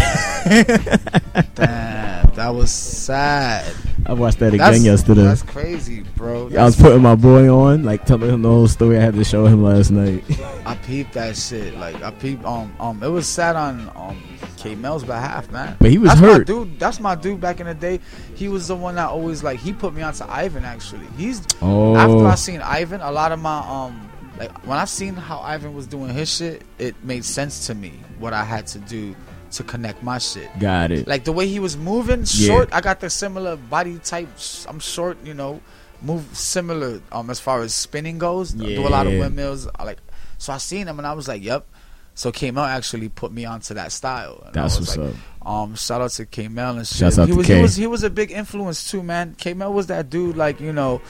[1.55, 3.75] Damn, that was sad.
[4.07, 5.23] I watched that again That's, yesterday.
[5.23, 6.49] That's crazy, bro.
[6.57, 9.25] I was putting my boy on, like telling him the whole story I had to
[9.25, 10.23] show him last night.
[10.65, 11.75] I peeped that shit.
[11.77, 12.45] Like I peeped.
[12.45, 14.23] Um, um, it was sad on um
[14.57, 15.77] K Mel's behalf, man.
[15.81, 16.47] But he was that's my hurt.
[16.47, 16.79] dude.
[16.79, 17.41] That's my dude.
[17.41, 18.01] Back in the day,
[18.35, 20.65] he was the one that always like he put me onto Ivan.
[20.65, 24.09] Actually, he's Oh, after I seen Ivan, a lot of my um
[24.39, 27.93] like when I seen how Ivan was doing his shit, it made sense to me
[28.19, 29.17] what I had to do
[29.57, 30.49] to connect my shit.
[30.59, 31.07] got it.
[31.09, 32.47] Like the way he was moving, Yeah.
[32.49, 32.69] short.
[32.73, 34.29] I got the similar body type.
[34.69, 35.61] I'm short, you know,
[36.03, 38.53] move similar um as far as spinning goes.
[38.53, 39.69] Do a lot of windmills.
[39.75, 39.99] I like
[40.39, 41.67] so I seen him and I was like, yep.
[42.15, 44.43] So K-Mel actually put me onto that style.
[44.47, 45.15] And I That's was what's like, up.
[45.47, 47.15] Um, shout out to K Mel and shit.
[47.15, 49.37] He was he was he was a big influence too, man.
[49.39, 50.37] K Mel was that dude.
[50.37, 51.01] Like you know,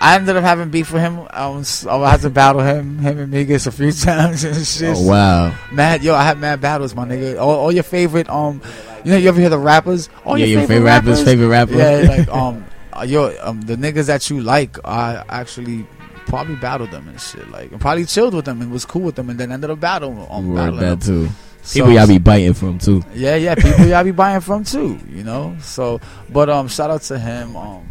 [0.00, 1.20] I ended up having beef with him.
[1.30, 4.96] I was I had to battle him, him and Migas a few times and shit.
[4.96, 5.56] Oh wow.
[5.70, 7.38] Mad, yo, I had mad battles, my nigga.
[7.38, 8.60] All, all your favorite, um,
[9.04, 10.08] you know, you ever hear the rappers?
[10.24, 11.76] All yeah, your, your favorite rapper's favorite rapper.
[11.76, 15.86] Yeah, like um, uh, yo, um, the niggas that you like, I actually
[16.26, 17.48] probably battled them and shit.
[17.48, 19.78] Like, and probably chilled with them and was cool with them, and then ended up
[19.78, 21.28] battling, um, battling that them.
[21.64, 21.68] Too.
[21.68, 23.02] So- People y'all be biting from too.
[23.14, 25.56] yeah, yeah, people y'all be buying from too, you know.
[25.60, 26.00] So,
[26.30, 27.56] but um, shout out to him.
[27.56, 27.90] Um,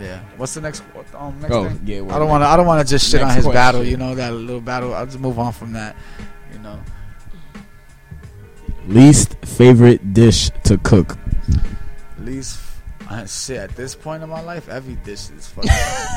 [0.00, 0.20] yeah.
[0.36, 0.82] What's the next?
[1.14, 1.80] Um, next Oh thing?
[1.84, 2.14] yeah.
[2.14, 2.46] I don't want to.
[2.46, 3.52] I don't want to just shit on his question.
[3.52, 3.84] battle.
[3.84, 4.94] You know that little battle.
[4.94, 5.94] I'll just move on from that.
[6.52, 6.80] You know.
[8.86, 11.16] Least favorite dish to cook.
[12.18, 12.60] Least
[13.08, 15.70] uh, shit at this point in my life, every dish is fucking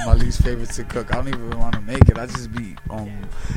[0.05, 1.11] my least favorite to cook.
[1.13, 2.17] I don't even want to make it.
[2.17, 3.11] I just be um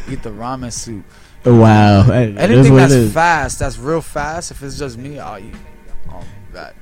[0.09, 1.05] eat the ramen soup.
[1.45, 2.03] Wow.
[2.03, 4.51] Hey, Anything what that's fast, that's real fast.
[4.51, 5.55] If it's just me, I'll eat
[6.11, 6.75] um that.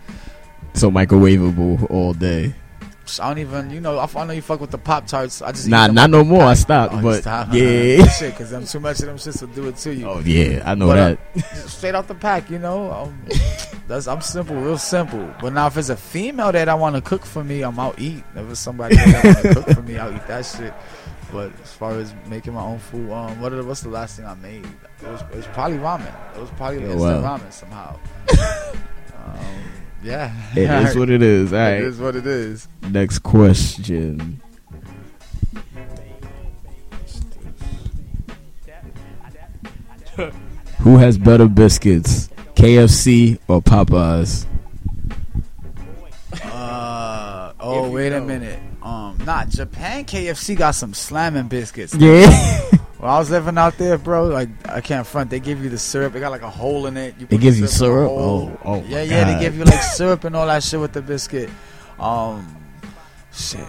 [0.74, 2.54] So microwavable all day.
[3.22, 5.40] I don't even, you know, I, I know you fuck with the pop tarts.
[5.40, 6.42] I just Nah, them not no a more.
[6.42, 6.56] I pack.
[6.58, 7.48] stopped, Oh, but stop.
[7.52, 8.04] yeah.
[8.18, 10.06] shit, because them too much of them shits to do it to you.
[10.06, 11.44] Oh yeah, I know But, uh, that.
[11.68, 12.92] straight out the pack, you know.
[12.92, 13.18] Um,
[13.86, 15.26] that's I'm simple, real simple.
[15.40, 17.98] But now if it's a female that I want to cook for me, I'm out
[17.98, 18.24] eat.
[18.36, 20.74] If it's somebody that want to cook for me, I'll eat that shit.
[21.32, 24.24] But as far as making my own food, um, what are, what's the last thing
[24.26, 24.64] I made?
[25.02, 26.14] It was, it was probably ramen.
[26.34, 27.36] It was probably Oh, instant wow.
[27.38, 27.98] ramen somehow.
[29.16, 29.38] um,
[30.02, 31.52] yeah, It is what it is.
[31.52, 31.82] All It right.
[31.82, 32.66] is what it is.
[32.82, 34.40] Next question.
[40.78, 44.46] Who has better biscuits, KFC or Popeyes?
[46.44, 48.58] Uh, oh, If you wait a minute.
[48.88, 51.94] Um, nah, Japan KFC got some slamming biscuits.
[51.94, 52.62] Yeah.
[52.98, 55.30] When I was living out there, bro, like I can't front.
[55.30, 56.16] They give you the syrup.
[56.16, 57.14] It got like a hole in it.
[57.20, 58.10] You They put give the you syrup?
[58.10, 59.22] Oh, oh yeah, yeah.
[59.24, 59.36] God.
[59.36, 61.48] They give you like syrup and all that shit with the biscuit.
[62.00, 62.56] Um,
[63.32, 63.60] shit.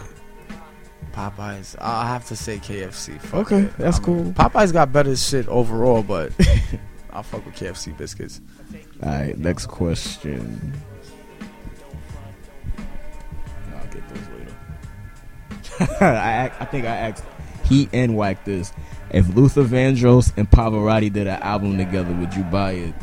[1.13, 1.75] Popeyes.
[1.79, 3.21] I I have to say KFC.
[3.21, 3.77] Fuck Okay, it.
[3.77, 4.31] that's I cool.
[4.33, 6.31] Popeyes got better shit overall, but
[7.13, 8.41] I fuck with KFC biscuits.
[9.03, 10.73] All right, next question.
[15.79, 17.23] I I think I asked
[17.65, 18.73] Heat and Whack this.
[19.11, 22.93] If Luther Vandross and Pavarotti did an album together, would you buy it?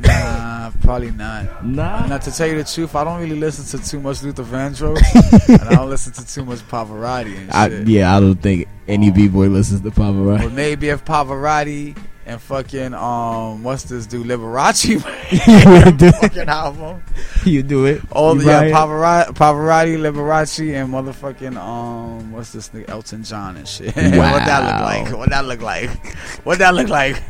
[0.00, 1.64] Nah, probably not.
[1.64, 2.06] Nah.
[2.06, 5.48] Now, to tell you the truth, I don't really listen to too much Luther Vandross,
[5.48, 9.10] and I don't listen to too much Pavarotti and I, yeah, I don't think any
[9.10, 10.44] b boy listens to Pavarotti.
[10.44, 14.98] But maybe if Pavarotti and fucking um, what's this dude Liberace you
[15.92, 16.12] do it.
[16.20, 17.02] fucking album,
[17.44, 18.00] You do it.
[18.12, 18.70] all You the yeah.
[18.70, 23.94] Pavarotti, Pavarotti, Liberace, and motherfucking um, what's this nigga Elton John and shit.
[23.96, 24.32] Wow.
[24.32, 24.80] what that look
[25.10, 25.18] like?
[25.18, 26.16] What that look like?
[26.44, 27.22] What that look like?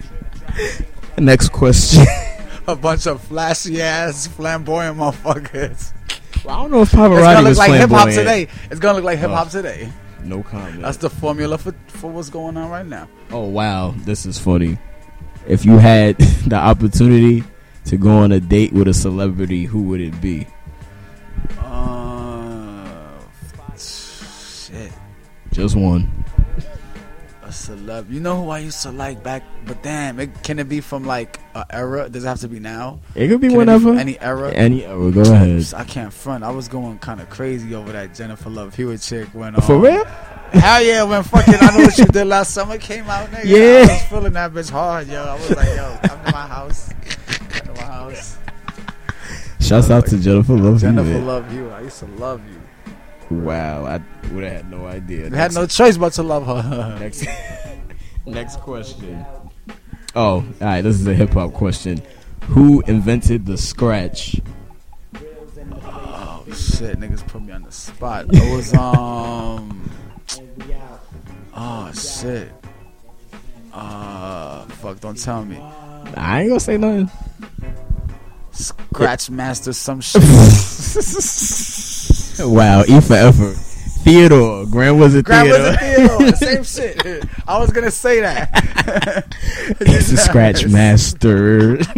[1.19, 2.05] Next question.
[2.69, 5.93] A bunch of flashy ass flamboyant motherfuckers.
[6.45, 8.49] Well, I don't know if It's gonna Pavarotti look like hip hop today.
[8.71, 9.51] It's gonna look like hip hop Oh.
[9.51, 9.91] today.
[10.25, 10.83] No comment.
[10.83, 13.09] That's the formula for for what's going on right now.
[13.31, 14.79] Oh wow, this is funny.
[15.47, 16.17] If you had
[16.47, 17.45] the opportunity
[17.87, 20.47] to go on a date with a celebrity, who would it be?
[21.59, 23.09] Uh,
[23.77, 24.93] shit.
[25.51, 26.22] Just one.
[27.53, 28.11] Celeb.
[28.11, 31.05] You know who I used to like back, but damn, it, can it be from
[31.05, 32.09] like a era?
[32.09, 33.01] Does it have to be now?
[33.15, 33.89] It could be Can whenever.
[33.91, 34.51] from any era?
[34.53, 35.11] Any era.
[35.11, 35.65] Go ahead.
[35.75, 36.43] I can't front.
[36.45, 39.55] I was going kind of crazy over that Jennifer Love Hewitt chick when.
[39.55, 40.05] Um, For real?
[40.53, 43.45] Hell yeah, when fucking I know what you did last summer came out, nigga.
[43.45, 43.87] Yeah.
[43.89, 45.23] I was feeling that bitch hard, yo.
[45.23, 46.91] I was like, yo, come to my house.
[47.49, 48.39] Come to my house.
[49.61, 51.25] Shouts out to Jennifer Love Jennifer Hewitt.
[51.25, 51.71] Love you.
[51.71, 52.61] I used to love you.
[53.33, 54.01] Wow, I
[54.33, 55.29] would have had no idea.
[55.29, 56.97] You had no choice but to love her.
[57.01, 57.25] Next,
[58.27, 59.25] next question.
[60.15, 60.83] Oh, all right.
[60.83, 62.03] This is a hip hop question.
[62.49, 64.41] Who invented the scratch?
[65.85, 68.27] Oh shit, niggas put me on the spot.
[68.29, 69.91] It was um.
[71.55, 72.53] Oh shit.
[73.73, 75.01] Uh, fuck!
[75.01, 75.59] Don't tell me.
[76.15, 77.11] I ain't gonna say nothing.
[78.51, 80.23] Scratch master, some shit.
[82.43, 83.57] Wow, E for effort.
[84.05, 85.63] Theodore, Grand Wizard Grab Theodore.
[85.69, 86.37] was a Theodore.
[86.37, 86.65] Same
[87.05, 87.25] shit.
[87.47, 89.35] I was gonna say that.
[89.81, 91.79] It's a scratch master.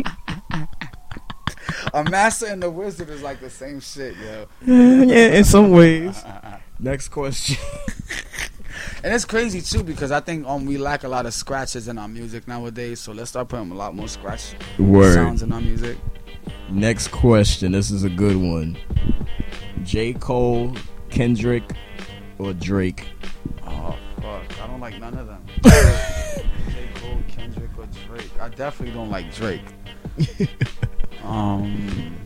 [1.93, 4.47] A master and the wizard is like the same shit, yo.
[4.67, 6.25] yeah, in some ways.
[6.81, 7.57] Next question.
[9.05, 11.99] And it's crazy too because I think um we lack a lot of scratches in
[11.99, 13.01] our music nowadays.
[13.01, 15.15] So let's start putting a lot more scratch Word.
[15.15, 15.97] sounds in our music.
[16.71, 17.73] Next question.
[17.73, 18.77] This is a good one.
[19.83, 20.15] J.
[20.15, 20.75] Cole,
[21.11, 21.63] Kendrick,
[22.39, 23.07] or Drake?
[23.67, 25.45] Oh fuck, I don't like none of them.
[25.65, 26.89] J.
[26.97, 28.31] Cole, Kendrick, or Drake.
[28.41, 29.63] I definitely don't like Drake.
[31.23, 32.17] um,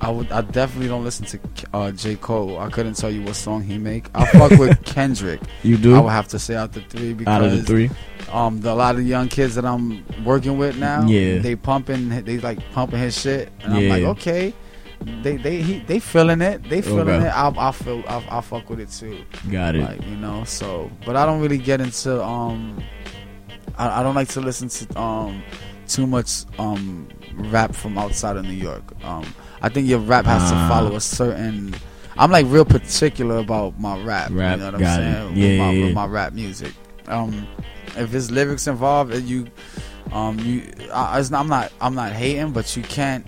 [0.00, 0.30] I would.
[0.32, 1.38] I definitely don't listen to
[1.74, 2.16] uh, J.
[2.16, 2.58] Cole.
[2.58, 4.08] I couldn't tell you what song he make.
[4.14, 5.40] I fuck with Kendrick.
[5.62, 5.94] You do?
[5.94, 7.90] I would have to say out the three because Out of the three?
[8.32, 11.38] um the, a lot of young kids that I'm working with now, Yeah.
[11.38, 14.52] they pumping, they like pumping his shit, and I'm like, okay,
[15.22, 17.26] they they he, they feeling it, they feeling Okay.
[17.26, 17.30] it.
[17.30, 19.82] I I feel I I fuck with it too, Got it.
[19.82, 20.44] like you know.
[20.44, 22.82] So, but I don't really get into um,
[23.78, 25.42] I, I don't like to listen to um
[25.86, 28.82] too much um rap from outside of New York.
[29.04, 29.24] Um,
[29.66, 30.68] I think your rap has to Ah.
[30.68, 31.74] follow a certain.
[32.16, 34.30] I'm like real particular about my rap.
[34.30, 35.36] Rap, you know what I'm saying?
[35.36, 36.72] Yeah, with, my, yeah, with my rap music.
[37.08, 37.48] Um,
[37.96, 39.48] if there's lyrics involved, and you,
[40.12, 40.62] um, you,
[40.92, 43.26] I, it's not- I'm not, I'm not hating, but you can't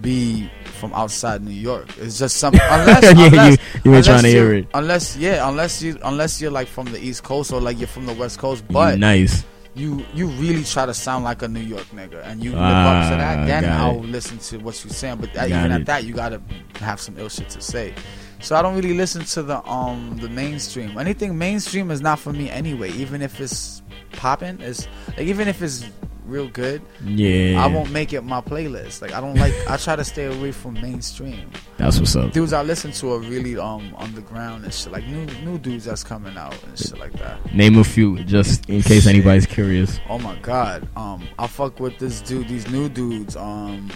[0.00, 0.48] be
[0.78, 1.88] from outside New York.
[1.98, 2.60] It's just something.
[2.70, 4.68] Unless, yeah, unless, you, you were trying to hear it.
[4.74, 8.06] Unless, yeah, unless you, unless you're like from the East Coast or like you're from
[8.06, 9.44] the West Coast, but nice.
[9.74, 13.08] You you really try to sound like a New York nigga and you live up
[13.08, 14.10] to Ah, that, then I'll it.
[14.10, 15.16] listen to what you're saying.
[15.18, 15.74] But Got even it.
[15.80, 16.40] at that, you gotta
[16.76, 17.94] have some ill shit to say.
[18.40, 20.98] So I don't really listen to the um the mainstream.
[20.98, 22.90] Anything mainstream is not for me anyway.
[22.92, 23.82] Even if it's
[24.12, 25.84] popping, it's like even if it's
[26.32, 27.62] real good, Yeah.
[27.62, 29.02] I won't make it my playlist.
[29.02, 29.52] Like I don't like.
[29.68, 31.50] I try to stay away from mainstream.
[31.76, 32.32] That's what's up.
[32.32, 34.92] Dudes I listen to are really um underground and shit.
[34.92, 37.54] Like new new dudes that's coming out and shit like that.
[37.54, 39.14] Name a few, just in case Shit.
[39.14, 40.00] anybody's curious.
[40.08, 40.88] Oh my god.
[40.96, 43.36] Um, I fuck with this dude, these new dudes.
[43.36, 43.90] Um,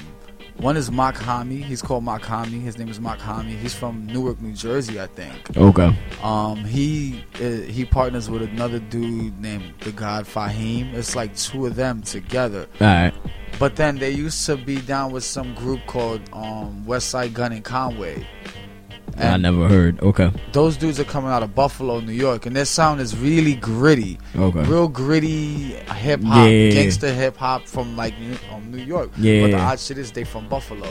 [0.59, 1.57] one is Mach Hommy.
[1.57, 2.59] He's called Mach Hommy.
[2.61, 3.57] His name is Mach Hommy.
[3.57, 5.57] He's from Newark, New Jersey, I think.
[5.57, 5.97] Okay.
[6.23, 10.95] Um, he uh, he partners with another dude named the God Fahim.
[10.95, 12.66] It's like two of them together.
[12.81, 13.15] All right.
[13.59, 17.65] But then they used to be down with some group called um, Westside Gunn and
[17.65, 18.27] Conway.
[19.19, 20.01] I never heard.
[20.01, 20.31] Okay.
[20.53, 24.19] those dudes are coming out of Buffalo, New York, and their sound is really gritty,
[24.37, 24.62] Okay.
[24.65, 26.70] real gritty hip hop, Yeah.
[26.70, 29.11] gangster hip hop from like New, um, New York.
[29.19, 29.43] Yeah.
[29.43, 30.87] But the odd shit is they from Buffalo,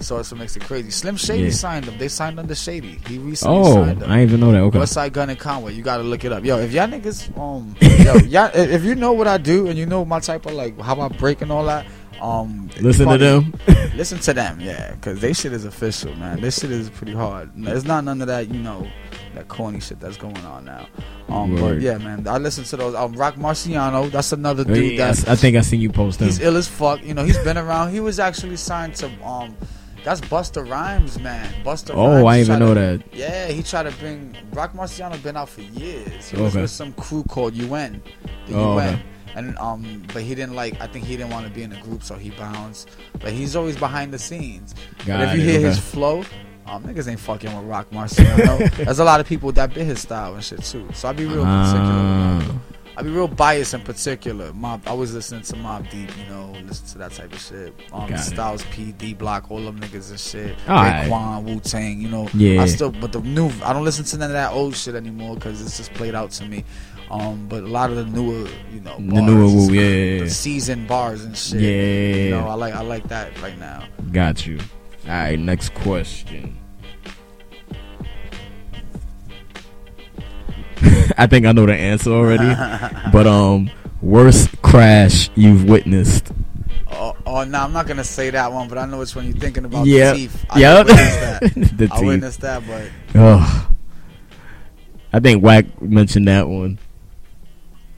[0.00, 0.90] so it's what makes it crazy.
[0.90, 1.50] Slim Shady Yeah.
[1.50, 1.94] signed them.
[1.98, 2.98] They signed under Shady.
[3.06, 4.10] He recently Oh, signed them.
[4.10, 4.62] I didn't even know that.
[4.62, 4.78] Okay.
[4.78, 5.74] Westside Gunn and Conway.
[5.74, 6.44] You gotta look it up.
[6.44, 9.86] Yo, if y'all niggas, um, yo, y'all, if you know what I do and you
[9.86, 11.86] know my type of like how I break and all that,
[12.20, 13.54] um, Listen to them.
[13.96, 16.40] Listen to them, yeah, because they shit is official, man.
[16.40, 17.50] This shit is pretty hard.
[17.56, 18.86] It's not none of that, you know,
[19.34, 20.86] that corny shit that's going on now.
[21.28, 22.94] Um, but yeah, man, I listen to those.
[22.94, 26.26] Um, Roc Marciano, that's another dude yes, that's I think I seen you post him.
[26.26, 27.02] he's ill as fuck.
[27.04, 27.92] You know, he's been around.
[27.92, 29.56] He was actually signed to um.
[30.02, 31.52] That's Busta Rhymes, man.
[31.62, 31.90] Busta.
[31.92, 33.14] Oh, Rhymes I didn't even know to- that.
[33.14, 35.22] Yeah, he tried to bring Roc Marciano.
[35.22, 36.30] Been out for years.
[36.30, 36.62] He was Okay.
[36.62, 38.00] with some crew called UN.
[38.46, 38.94] The Oh, UN.
[38.94, 39.02] okay.
[39.34, 40.80] And um, but he didn't like.
[40.80, 42.90] I think he didn't want to be in a group, so he bounced.
[43.20, 44.74] But he's always behind the scenes.
[45.06, 45.68] Got but if you it, hear okay.
[45.68, 46.24] his flow,
[46.66, 48.70] um, niggas ain't fucking with Roc Marciano.
[48.84, 50.88] There's a lot of people that bit his style and shit too.
[50.94, 51.92] So I be real particular.
[51.92, 52.60] Ah.
[52.96, 54.52] I be real biased in particular.
[54.52, 57.72] Mobb, I was listening to Mobb Deep, you know, listen to that type of shit.
[57.92, 60.58] Um, Styles P, D Block, all them niggas and shit.
[60.66, 62.28] Raekwon, Wu Tang, you know.
[62.34, 62.62] Yeah.
[62.62, 65.36] I still, but the new, I don't listen to none of that old shit anymore
[65.36, 66.64] because it's just played out to me.
[67.10, 70.24] Um, but a lot of the newer, you know, The newer Wu, yeah, yeah, the
[70.24, 70.28] yeah.
[70.30, 71.60] seasoned bars and shit.
[71.60, 71.68] Yeah.
[72.24, 73.84] You know, I like, I like that right now.
[74.12, 74.58] Got you.
[75.06, 76.56] All right, next question.
[81.18, 82.54] I think I know the answer already.
[83.12, 83.70] but um,
[84.00, 86.30] worst crash you've witnessed?
[86.92, 89.36] Oh, oh no, I'm not gonna say that one, but I know which one you're
[89.36, 89.86] thinking about.
[89.86, 90.12] Yeah.
[90.12, 90.46] the teeth.
[90.50, 90.86] I Yep.
[90.86, 91.40] witnessed that.
[91.78, 92.06] the I teeth.
[92.06, 93.66] witnessed that, but Ugh.
[95.12, 96.78] I think Wack mentioned that one.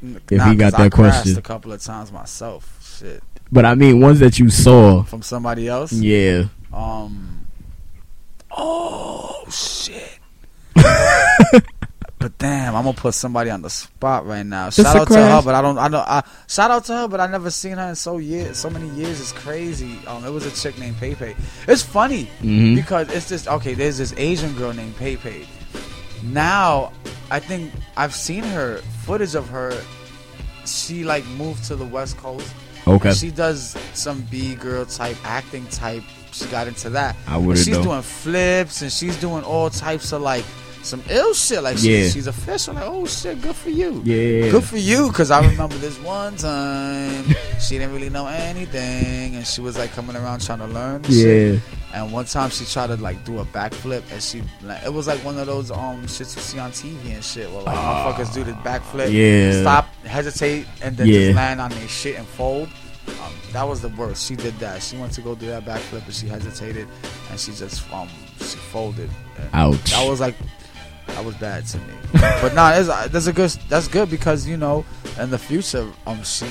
[0.02, 1.38] If he got I that crashed question.
[1.38, 2.98] a couple of times myself.
[2.98, 5.02] Shit, But I mean, ones that you saw.
[5.04, 5.92] from somebody else.
[5.92, 6.44] Yeah.
[6.72, 7.46] Um.
[8.50, 10.18] Oh shit.
[10.74, 14.68] but damn, I'm gonna put somebody on the spot right now.
[14.68, 15.78] It's Shout out to her, but I don't.
[15.78, 16.00] I know.
[16.06, 18.88] I shout out to her, but I never seen her in so years, so many
[18.90, 19.20] years.
[19.20, 19.98] It's crazy.
[20.06, 21.34] Um, it was a chick named Pepe.
[21.68, 23.74] It's funny hmm because it's just okay.
[23.74, 25.46] There's this Asian girl named Pepe.
[26.22, 26.92] Now,
[27.30, 29.78] I think I've seen her footage of her.
[30.66, 32.52] She like moved to the West Coast.
[32.86, 33.12] Okay.
[33.12, 36.02] She does some B girl type acting type.
[36.32, 37.16] She got into that.
[37.26, 37.82] I And wouldn't she's know.
[37.84, 40.44] doing flips and she's doing all types of like
[40.82, 41.62] some ill shit.
[41.62, 42.08] Like she's, Yeah.
[42.08, 42.74] she's official.
[42.74, 44.02] Like oh shit, good for you.
[44.04, 44.50] Yeah.
[44.50, 47.24] Good for you, because I remember this one time
[47.60, 51.02] she didn't really know anything, and she was like coming around trying to learn.
[51.04, 51.54] Shit.
[51.54, 51.60] Yeah.
[51.94, 55.06] And one time she tried to like do a backflip, and she like, it was
[55.06, 58.32] like one of those um shits you see on TV and shit, where like motherfuckers
[58.34, 59.10] do the backflip, Ah.
[59.10, 59.60] Yeah.
[59.60, 61.18] stop, hesitate, and then Yeah.
[61.18, 62.68] just land on their shit and fold.
[63.08, 64.26] Um, that was the worst.
[64.26, 64.80] She did that.
[64.82, 66.88] She went to go do that backflip, and she hesitated,
[67.30, 69.10] and she just um she folded.
[69.38, 69.90] And Ouch.
[69.90, 70.34] that was like
[71.08, 71.94] that was bad to me.
[72.12, 73.50] but nah, that's, that's a good.
[73.68, 74.84] That's good because you know
[75.20, 76.46] in the future, um, she.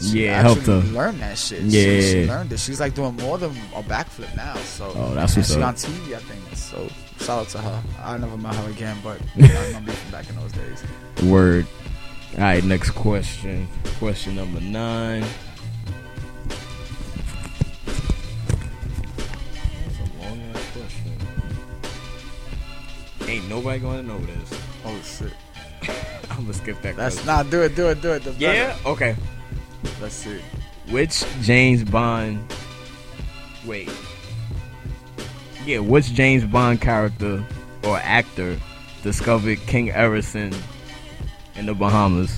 [0.00, 0.78] she Yeah, helped her.
[0.80, 1.62] learn that shit.
[1.64, 1.70] she,
[2.02, 2.32] she Yeah.
[2.32, 2.60] learned it.
[2.60, 4.54] She's like doing more than a backflip now.
[4.56, 5.68] So Oh, that's what's she up.
[5.68, 6.56] on TV, I think.
[6.56, 6.88] So
[7.24, 7.82] shout out to her.
[8.02, 10.82] I never met her again, but I remember from back in those days.
[11.30, 11.66] Word.
[12.34, 13.68] All right, next question.
[13.98, 15.24] Question number nine.
[23.28, 24.60] Ain't nobody gonna know this.
[24.84, 25.32] Oh shit!
[26.30, 26.96] I'm gonna skip that.
[26.96, 27.26] That's question.
[27.26, 28.24] not do it, do it, do it.
[28.24, 28.76] The Yeah.
[28.86, 29.16] Okay.
[29.82, 29.94] better.
[30.02, 30.40] Let's see.
[30.90, 32.52] Which James Bond?
[33.64, 33.90] Wait.
[35.64, 37.44] Yeah, which James Bond character
[37.84, 38.58] or actor
[39.02, 40.54] discovered King Errisson
[41.54, 42.36] in the Bahamas?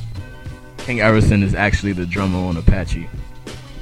[0.78, 3.08] King Errisson is actually the drummer on Apache.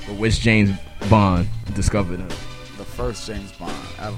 [0.06, 0.70] But which James
[1.10, 2.28] Bond discovered him?
[2.78, 4.16] The first James Bond ever.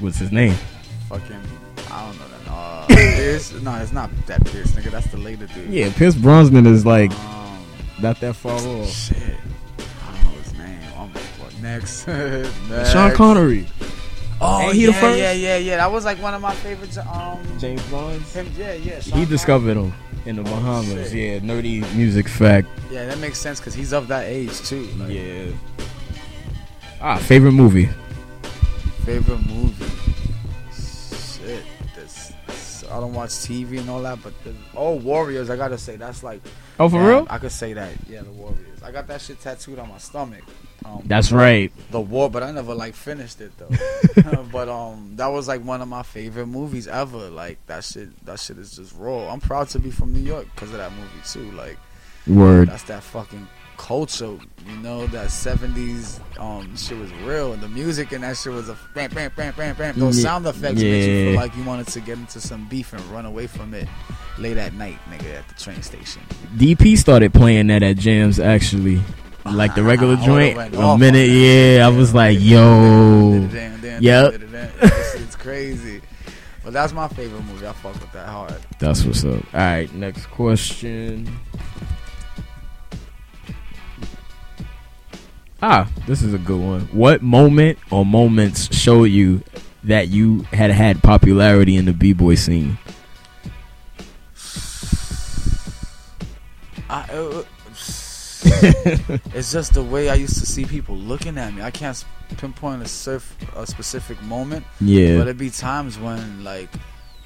[0.00, 0.54] What's his name?
[1.08, 1.40] Fucking.
[1.90, 2.36] I don't know that.
[2.56, 3.52] Uh, Pierce?
[3.60, 4.90] No, it's not that Pierce, nigga.
[4.90, 5.68] That's the later dude.
[5.68, 7.58] Yeah, Pierce Brosnan is like Um,
[8.00, 8.88] not that far off.
[8.88, 9.16] Shit.
[9.18, 10.78] I don't know his name.
[10.96, 12.06] Um, what next?
[12.70, 12.92] next.
[12.92, 13.66] Sean Connery.
[14.40, 15.18] Oh, Ain't he yeah, the first?
[15.18, 15.76] yeah, yeah, yeah.
[15.78, 16.96] That was like one of my favorites.
[16.98, 18.22] Um, James Bond.
[18.22, 19.00] him, yeah, yeah.
[19.00, 19.92] Sean He discovered him
[20.24, 21.10] in the Oh, Bahamas.
[21.10, 21.12] shit.
[21.12, 22.68] Yeah, nerdy music fact.
[22.90, 24.84] Yeah, that makes sense because he's of that age too.
[24.98, 25.46] Like, Yeah.
[27.02, 27.88] Ah, favorite movie.
[29.04, 29.84] Favorite movie?
[32.86, 35.50] Shit, this, this- I don't watch TV and all that, but the, oh, Warriors.
[35.50, 36.42] I gotta say that's like.
[36.78, 37.26] Oh, for damn, real?
[37.30, 37.92] I could say that.
[38.08, 38.82] Yeah, the Warriors.
[38.82, 40.42] I got that shit tattooed on my stomach.
[40.84, 41.72] Um, That's right.
[41.90, 44.44] the war, but I never like finished it though.
[44.52, 47.28] but um, that was like one of my favorite movies ever.
[47.30, 49.32] Like that shit, that shit is just raw.
[49.32, 51.50] I'm proud to be from New York because of that movie too.
[51.52, 51.78] Like
[52.28, 52.68] Word.
[52.68, 54.36] that's that fucking culture.
[54.66, 58.68] You know that '70s um shit was real, and the music and that shit was
[58.68, 59.98] a bam, bam, bam, bam, bam.
[59.98, 60.22] Those Yeah.
[60.30, 63.26] sound effects made you feel like you wanted to get into some beef and run
[63.26, 63.88] away from it
[64.38, 66.22] late at night, nigga, at the train station.
[66.56, 69.00] DP started playing that at jams actually.
[69.44, 71.76] Like the regular joint, a minute, that.
[71.78, 71.86] yeah.
[71.86, 73.48] I was like, yo,
[74.00, 74.40] Yep.
[75.14, 76.00] it's crazy.
[76.64, 77.64] But that's my favorite movie.
[77.64, 78.56] I fuck with that hard.
[78.80, 79.34] that's what's up.
[79.54, 81.28] All right, next question.
[85.68, 86.82] Ah, this is a good one.
[86.92, 89.42] What moment or moments showed you
[89.82, 92.78] that you had had popularity in the b boy scene?
[96.88, 97.42] I, uh,
[99.34, 101.62] it's just the way I used to see people looking at me.
[101.62, 102.04] I can't
[102.36, 106.70] pinpoint a, surf, a specific moment, Yeah, but it'd be times when like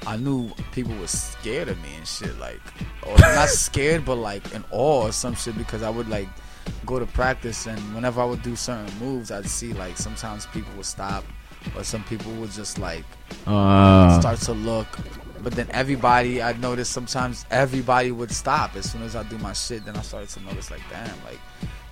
[0.07, 2.63] I knew people were scared of me and shit, like
[3.03, 6.29] or not scared, but like in awe or some shit because I would like
[6.87, 10.73] go to practice and whenever I would do certain moves, I'd see like sometimes people
[10.77, 11.25] would stop,
[11.77, 13.05] or some people would just like
[13.47, 14.99] uh, start to look.
[15.43, 19.55] But then everybody, I'd notice sometimes everybody would stop as soon as I do my
[19.55, 19.87] shit.
[19.87, 21.39] Then I started to notice, like, damn, like,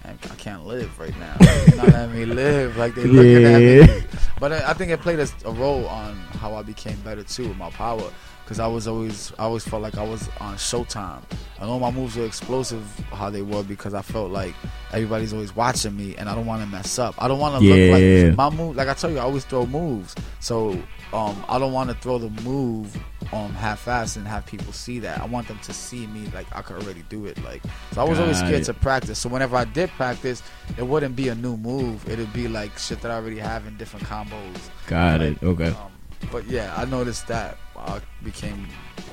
[0.05, 1.35] I can't live right now.
[1.78, 2.35] What I mean?
[2.35, 4.05] Live like they looking at me.
[4.40, 7.49] But I I think it played a, a role on how I became better too
[7.49, 8.11] with my power.
[8.48, 11.20] Cause I was always, I always felt like I was on Showtime,
[11.60, 14.54] and all my moves were explosive how they were because I felt like
[14.90, 17.14] everybody's always watching me, and I don't want to mess up.
[17.18, 17.74] I don't want to Yeah.
[17.74, 18.74] look like my move.
[18.76, 20.70] Like I tell you, I always throw moves, so
[21.12, 22.96] um, I don't want to throw the move
[23.34, 25.20] um half-assed and have people see that.
[25.20, 27.36] I want them to see me like I could already do it.
[27.44, 27.60] Like
[27.92, 28.64] so, I was always scared it.
[28.64, 29.18] to practice.
[29.18, 30.42] So whenever I did practice,
[30.78, 32.08] it wouldn't be a new move.
[32.08, 34.56] It'd be like shit that I already have in different combos.
[34.86, 35.42] got it.
[35.42, 35.68] Okay.
[35.68, 35.92] Um,
[36.32, 38.66] but yeah, I noticed that I became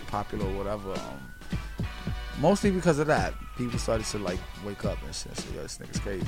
[0.07, 0.91] popular or whatever.
[0.93, 1.85] Um,
[2.39, 5.35] mostly because of that, people started to like wake up and shit.
[5.37, 6.27] So yo, this nigga's crazy.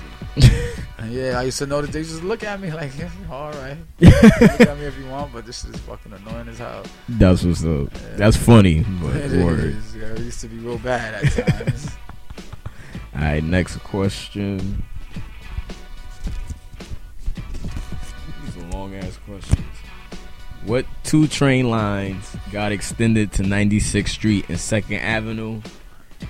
[0.97, 3.77] and yeah, I used to notice they just look at me like, yeah, all right,
[3.99, 4.13] look
[4.61, 6.83] at me if you want, but this is fucking annoying as hell.
[7.09, 7.89] That's what's up.
[7.93, 8.15] Yeah.
[8.17, 9.59] That's funny, but It word.
[9.59, 11.89] is, yeah, it used to be real bad at times.
[13.15, 14.83] All right, next question.
[18.45, 19.65] These are long ass questions.
[20.65, 25.61] What two train lines got extended to 96th Street and 2nd Avenue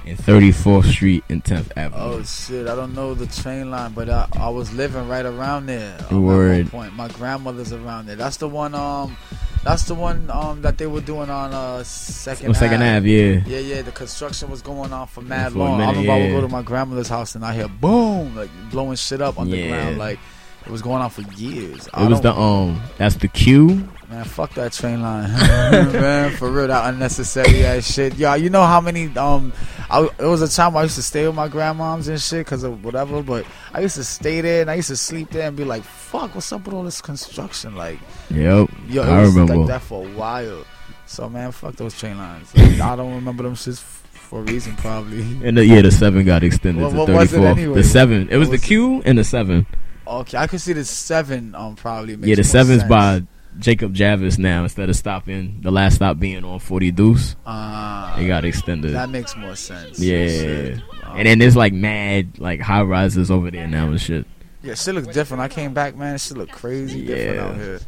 [0.05, 2.01] and 34th Street and 10th Avenue?
[2.03, 2.67] Oh shit!
[2.67, 5.97] I don't know the train line, but I, I was living right around there.
[6.11, 6.67] Word.
[6.67, 8.15] At one point, my grandmother's around there.
[8.15, 8.75] That's the one.
[8.75, 9.17] Um,
[9.63, 10.29] that's the one.
[10.29, 12.49] Um, that they were doing on uh second.
[12.49, 13.09] Oh, second Ave.
[13.09, 13.41] Yeah.
[13.47, 13.81] Yeah, yeah.
[13.81, 15.81] The construction was going on for mad For long.
[15.81, 18.49] I minute, remember I would go to my grandmother's house and I hear boom, like
[18.71, 19.55] blowing shit up on Yeah.
[19.61, 20.19] The ground, like
[20.65, 21.87] it was going on for years.
[21.87, 23.87] It was the um, that's the Q.
[24.09, 26.31] Man, fuck that train line, man.
[26.38, 28.13] For real, that unnecessary ass shit.
[28.15, 29.51] Yeah, you know how many um,
[29.89, 32.63] I, it was a time I used to stay with my grandmoms and shit because
[32.63, 33.21] of whatever.
[33.21, 35.84] But I used to stay there and I used to sleep there and be like,
[35.84, 39.57] "Fuck, what's up with all this construction?" Like, Yep, yo, it I was remember.
[39.57, 40.63] like that for a while.
[41.05, 42.49] So man, fuck those train lines.
[42.55, 45.19] I don't remember them shits for a reason, probably.
[45.45, 47.75] And the, yeah, the seven got extended to what was it anyway?
[47.75, 48.29] The seven.
[48.29, 48.67] It was What the was it?
[48.67, 49.65] Q and the seven.
[50.07, 51.53] Okay, I could see the seven.
[51.55, 52.15] Um, probably.
[52.15, 52.89] Makes yeah, the seven's sense.
[52.89, 53.23] by
[53.59, 57.35] Jacob Javits now instead of stopping the last stop being on 40 Deuce.
[57.45, 58.93] Uh, It got extended.
[58.93, 59.99] that makes more sense.
[59.99, 60.77] Yeah.
[61.15, 64.25] And then there's like mad like high rises over there now and shit.
[64.63, 65.41] Yeah, shit looks different.
[65.41, 66.17] I came back, man.
[66.17, 67.43] Shit look crazy different Yeah.
[67.45, 67.79] out here.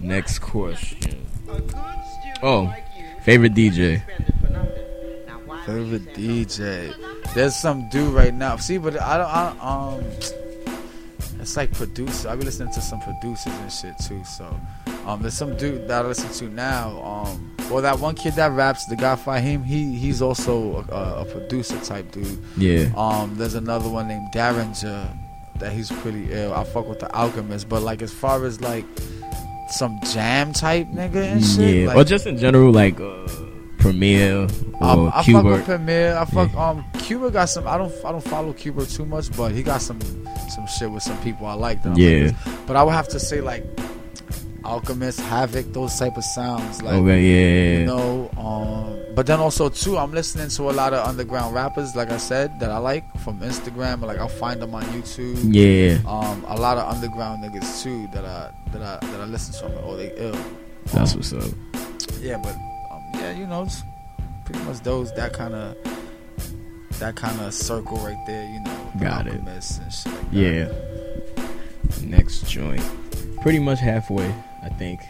[0.00, 1.26] Next question.
[2.42, 2.72] Oh,
[3.24, 4.02] favorite DJ.
[5.66, 6.94] Favorite DJ.
[7.34, 8.56] There's some dude right now.
[8.56, 9.28] See, but I don't.
[9.28, 10.04] I, um,
[11.40, 12.28] it's like producer.
[12.28, 14.22] I be listening to some producers and shit too.
[14.24, 14.58] So,
[15.06, 17.00] um, there's some dude that I listen to now.
[17.02, 21.24] Um, well, that one kid that raps, the guy Fahim, he he's also a, a
[21.26, 22.38] producer type dude.
[22.56, 22.90] Yeah.
[22.96, 25.08] Um, there's another one named Derringer
[25.60, 26.54] that he's pretty ill.
[26.54, 28.84] I fuck with the Alchemist, but like as far as like
[29.70, 31.86] some jam type nigga and shit, Yeah.
[31.88, 33.26] like, or just in general like uh
[33.78, 34.46] Premier
[34.80, 36.16] or um, I fuck with Premier.
[36.16, 37.66] I fuck um Cuba got some.
[37.66, 40.00] I don't I don't follow Cuba too much, but he got some
[40.50, 41.82] some shit with some people I like.
[41.82, 42.32] That I'm Yeah.
[42.46, 43.64] like, but I would have to say like
[44.64, 46.82] Alchemist, Havoc, those type of sounds.
[46.82, 47.78] Like Okay, yeah.
[47.80, 48.30] you know.
[48.36, 52.18] Um, but then also too, I'm listening to a lot of underground rappers, like I
[52.18, 54.02] said, that I like from Instagram.
[54.02, 55.38] Like I'll find them on YouTube.
[55.54, 55.98] Yeah.
[56.06, 59.66] Um, a lot of underground niggas too that I that I that I listen to.
[59.66, 60.36] I'm like, oh, they ill.
[60.92, 61.50] That's Um, what's up.
[62.20, 62.54] yeah, but
[63.14, 63.82] yeah, you know, it's
[64.44, 65.76] pretty much those that kind of
[66.98, 68.44] that kind of circle right there.
[68.44, 69.34] You know, Got it.
[69.34, 70.24] And shit like.
[70.32, 70.72] Yeah.
[72.02, 72.82] Next joint.
[73.42, 75.00] Pretty much halfway, I think.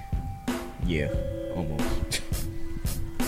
[0.85, 1.12] Yeah,
[1.55, 2.23] almost.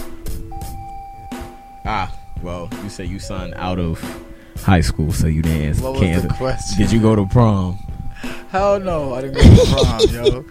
[1.85, 4.01] ah, well, you said you signed out of
[4.63, 5.83] high school, so you didn't answer.
[5.83, 6.79] What was the question?
[6.79, 7.79] Did you go to prom?
[8.51, 10.45] Hell no, I didn't go to prom, yo.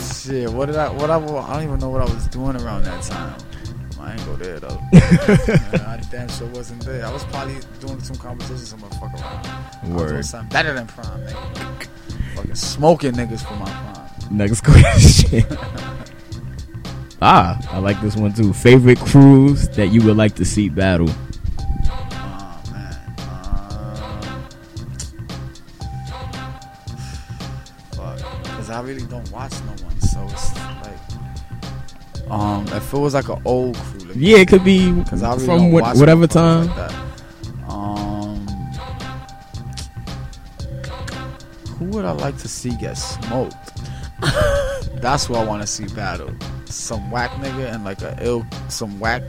[0.00, 0.90] Shit, what did I?
[0.90, 1.16] What I?
[1.16, 3.38] I don't even know what I was doing around that time.
[4.00, 4.80] I ain't go there though.
[4.92, 7.04] Man, I damn sure wasn't there.
[7.04, 8.72] I was probably doing some competitions.
[8.72, 9.14] Fuck around.
[9.14, 10.24] I was doing Word.
[10.24, 11.86] something better than prime, nigga.
[12.36, 14.36] Fucking smoking niggas for my prime.
[14.36, 15.44] Next question.
[17.22, 18.52] ah, I like this one too.
[18.52, 21.10] Favorite crews that you would like to see battle?
[21.10, 22.96] Oh man.
[23.18, 24.20] Um,
[27.92, 28.18] fuck.
[28.44, 30.49] Cause I really don't watch no one, so it's
[32.30, 35.34] um, if it was like an old crew, like, Yeah, it could be Cause I
[35.34, 36.68] really from what, whatever time.
[36.68, 36.92] Like.
[37.68, 38.46] Um,
[41.78, 43.54] who would I like to see get smoked?
[45.00, 46.30] That's who I want to see battle.
[46.66, 49.22] Some whack nigga and like a ill, some whack.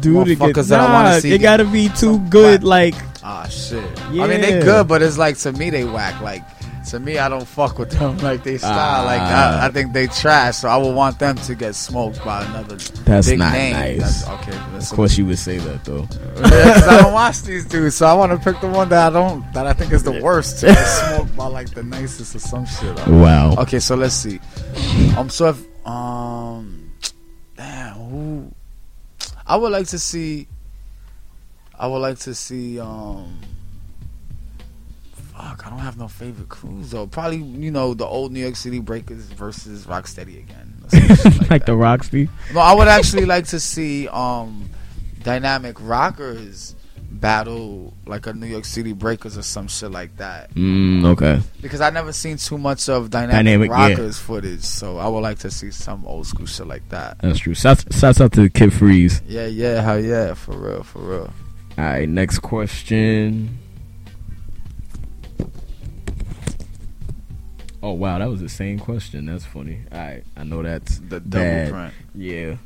[0.00, 2.62] Dude, it, Motherfuckers get, that I wanna see it gotta be too good.
[2.62, 2.94] whack.
[2.94, 3.84] Like, Ah shit.
[4.06, 6.20] I mean they good, but it's like to me they whack.
[6.22, 6.42] Like
[6.88, 8.18] to me, I don't fuck with them.
[8.28, 9.04] Like they style.
[9.04, 9.62] like Ah.
[9.62, 10.56] I, I think they trash.
[10.58, 13.72] So I would want them to get smoked by another That's big not name.
[13.74, 14.24] nice.
[14.24, 16.06] That's, okay, of course, you would say that though.
[16.40, 19.10] Yeah, I don't watch these dudes, so I want to pick the one that I
[19.12, 22.38] don't, that I think is the worst to get smoked by like the nicest or
[22.40, 22.96] some shit.
[23.06, 23.54] Wow.
[23.58, 24.40] Okay, so let's see.
[25.12, 26.92] I'm um, so if um,
[27.56, 28.52] damn, who?
[29.46, 30.46] I would like to see.
[31.78, 33.38] I would like to see um.
[35.38, 37.06] Fuck, I don't have no favorite crews though.
[37.06, 40.74] Probably you know the old New York City Breakers versus Rocksteady again.
[40.90, 42.28] shit like the Roxy.
[42.52, 44.68] No, I would actually like to see um
[45.22, 46.74] dynamic rockers
[47.10, 50.52] battle like a New York City Breakers or some shit like that.
[50.54, 51.40] Mm, okay.
[51.60, 53.88] Because I never seen too much of dynamic, Dynamic, yeah.
[53.88, 57.18] rockers footage, so I would like to see some old school shit like that.
[57.20, 57.54] That's true.
[57.54, 59.22] Shouts, shouts out to Kid Freeze.
[59.26, 61.32] Yeah, yeah, hell yeah, for real, for real.
[61.78, 63.58] All right, next question.
[67.82, 69.26] Oh wow, that was the same question.
[69.26, 69.80] That's funny.
[69.92, 71.70] Right, I know that's The double bad.
[71.70, 71.94] print.
[72.14, 72.56] Yeah.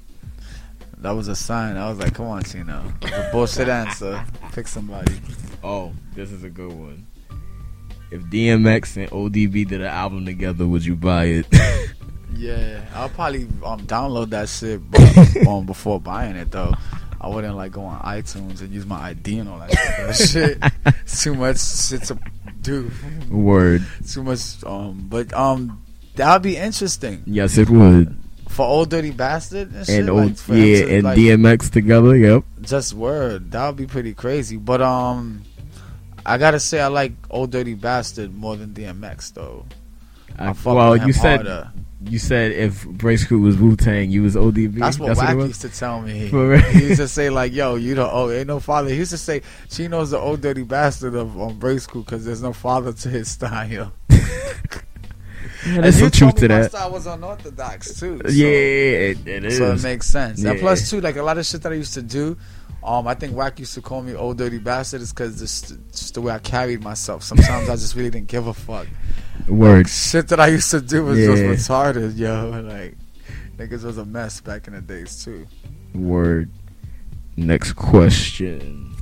[0.99, 1.77] That was a sign.
[1.77, 2.81] I was like, come on, Chino.
[3.03, 4.25] A bullshit answer.
[4.53, 5.21] Pick somebody.
[5.65, 7.07] Oh, this is a good one.
[8.13, 11.47] If DMX and ODB did an album together, would you buy it?
[12.35, 16.73] Yeah, I'll probably um download that shit but, um before buying it though.
[17.21, 20.59] I wouldn't like go on iTunes and use my ID and all that shit.
[20.61, 20.95] that shit.
[21.03, 22.19] It's too much shit to
[22.63, 22.91] do.
[23.31, 23.85] Word.
[24.07, 25.83] Too much um but um
[26.15, 27.23] that'd be interesting.
[27.27, 28.17] Yes, it would.
[28.49, 29.89] For old dirty bastard and.
[29.89, 32.17] And like, old, him yeah, to, and like, DMX together.
[32.17, 32.45] Yep.
[32.63, 33.51] just word.
[33.53, 34.57] That would be pretty crazy.
[34.57, 35.45] But um
[36.25, 39.67] I gotta say I like old dirty bastard more than DMX though.
[40.39, 41.73] I, I well, you said harder.
[42.09, 44.75] You said if Brace Crew was Wu Tang, you was ODB.
[44.79, 46.29] That's what Wack used to tell me.
[46.73, 49.19] He used to say like, "Yo, you the oh, ain't no father." He used to
[49.19, 53.09] say, "Chino's the old dirty bastard of um, Break School because there's no father to
[53.09, 53.93] his style."
[55.65, 56.71] Yeah, And there's some truth told to that.
[56.71, 58.21] style was unorthodox too.
[58.25, 59.59] so- Yeah, it, it is.
[59.59, 60.43] So it makes sense.
[60.43, 60.61] And Yeah.
[60.61, 62.37] plus, too, like a lot of shit that I used to do,
[62.83, 66.15] um, I think Wack used to call me old dirty bastard is because just, just
[66.15, 67.23] the way I carried myself.
[67.23, 68.89] Sometimes I just really didn't give a fuck.
[69.49, 69.89] Word.
[69.89, 71.27] Shit that I used to do was Yeah.
[71.35, 72.51] just retarded, yo.
[72.65, 72.97] Like
[73.59, 75.47] niggas was a mess back in the days too.
[75.95, 76.51] Word.
[77.37, 78.95] Next question.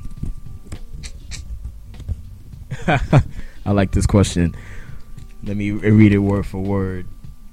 [2.86, 4.54] I like this question.
[5.42, 7.06] Let me read it word for word.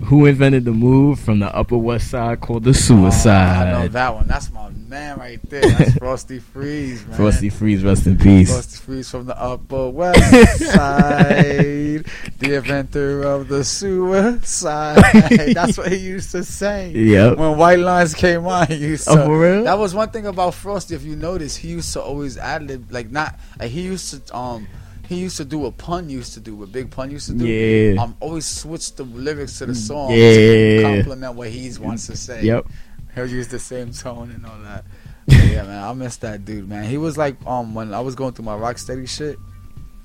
[0.06, 3.92] Who invented the move from the Upper West Side called the Oh, I know Suicide?
[3.94, 4.28] that one.
[4.28, 5.62] That's my man right there.
[5.62, 7.18] That's Frosty Freeze, man.
[7.18, 8.52] Frosty Freeze, rest in peace.
[8.52, 12.06] Frosty Freeze from the Upper West Side,
[12.40, 14.98] the inventor of the suicide.
[15.56, 16.92] That's what he used to say.
[16.92, 17.38] Yep.
[17.38, 19.12] When White Lines came on, he used to.
[19.24, 19.64] Oh, for real?
[19.64, 20.94] That was one thing about Frosty.
[20.96, 23.38] If you notice, he used to always ad lib, like not.
[23.60, 24.68] Like he used to um.
[25.08, 27.46] He used to do what Pun used to do, what Big Pun used to do.
[27.46, 28.02] Yeah.
[28.02, 30.18] Um, always switch the lyrics to the song Yeah.
[30.18, 32.44] to complement what he wants to say.
[32.44, 32.68] Yep.
[33.16, 34.86] He'll use the same tone and all that.
[35.30, 36.86] Yeah, man, I miss that dude, man.
[36.86, 39.38] He was like, um, when I was going through my Rocksteady shit,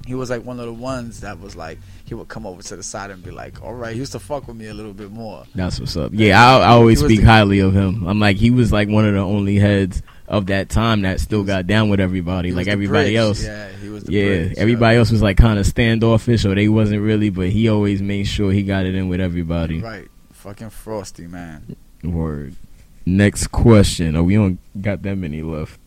[0.05, 2.75] he was like one of the ones that was like, he would come over to
[2.77, 4.93] the side and be like, all right, he used to fuck with me a little
[4.93, 5.45] bit more.
[5.55, 6.11] That's what's up.
[6.13, 8.05] Yeah, I, I always speak the- highly of him.
[8.09, 10.03] I'm like, he was like one of the only heads
[10.33, 13.17] of that time that still got down with everybody, like everybody bridge.
[13.17, 13.45] else.
[13.45, 16.69] Yeah, he was the Yeah, bridge, everybody else was like kind of standoffish, or they
[16.69, 19.81] wasn't really, but he always made sure he got it in with everybody.
[19.81, 20.09] Right.
[20.33, 21.77] Fucking Frosty, man.
[22.03, 22.57] Word.
[23.05, 24.17] Next question.
[24.17, 25.79] Oh, we don't got that many left.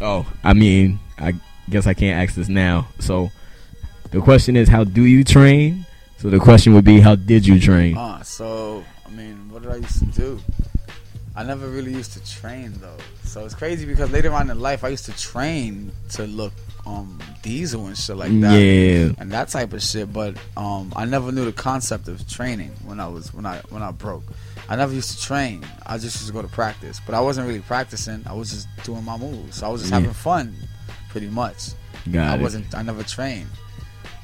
[0.00, 1.34] Oh, I mean, I
[1.70, 2.88] guess I can't ask this now.
[2.98, 3.30] So,
[4.10, 5.86] the question is, how do you train?
[6.18, 7.96] So the question would be, how did you train?
[7.96, 8.84] Uh, so,
[9.72, 10.40] I mean, what did I used to do?
[11.34, 12.96] I never really used to train though.
[13.24, 16.52] So it's crazy because later on in life I used to train to look
[16.84, 18.58] um diesel and shit like that.
[18.58, 19.12] Yeah.
[19.18, 23.00] And that type of shit, but um I never knew the concept of training when
[23.00, 24.24] I was when I when I broke.
[24.68, 25.64] I never used to train.
[25.86, 27.00] I just used to go to practice.
[27.06, 28.22] But I wasn't really practicing.
[28.26, 29.56] I was just doing my moves.
[29.56, 30.00] So I was just Yeah.
[30.00, 30.54] having fun
[31.08, 31.70] pretty much.
[32.10, 32.42] Got I it.
[32.42, 32.74] wasn't.
[32.74, 33.48] I never trained.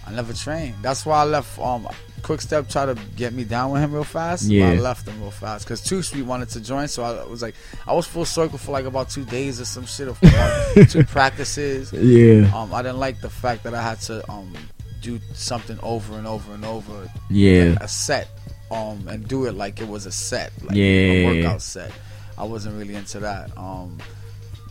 [0.09, 0.77] I never trained.
[0.83, 1.59] That's why I left.
[1.59, 1.87] Um,
[2.23, 4.45] Quick Step tried to get me down with him real fast.
[4.45, 4.71] Yeah.
[4.71, 6.89] I left him real fast because Too Sweet wanted to join.
[6.89, 7.55] So I was like,
[7.87, 10.19] I was full circle for like about two days or some shit, of
[10.91, 11.93] two practices.
[11.93, 12.51] Yeah.
[12.55, 14.53] Um, I didn't like the fact that I had to um
[15.01, 17.77] do something over and over and over Yeah.
[17.81, 18.29] a set,
[18.73, 20.85] um, and do it like it was a set, like Yeah.
[20.85, 21.93] a workout set.
[22.37, 23.57] I wasn't really into that.
[23.57, 23.99] Um,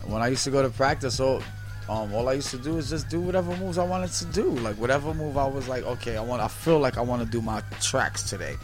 [0.06, 1.42] when I used to go to practice, all,
[1.88, 4.50] um, all I used to do is just do whatever moves I wanted to do.
[4.50, 6.42] Like whatever move I was like, okay, I want.
[6.42, 8.56] I feel like I want to do my tracks today.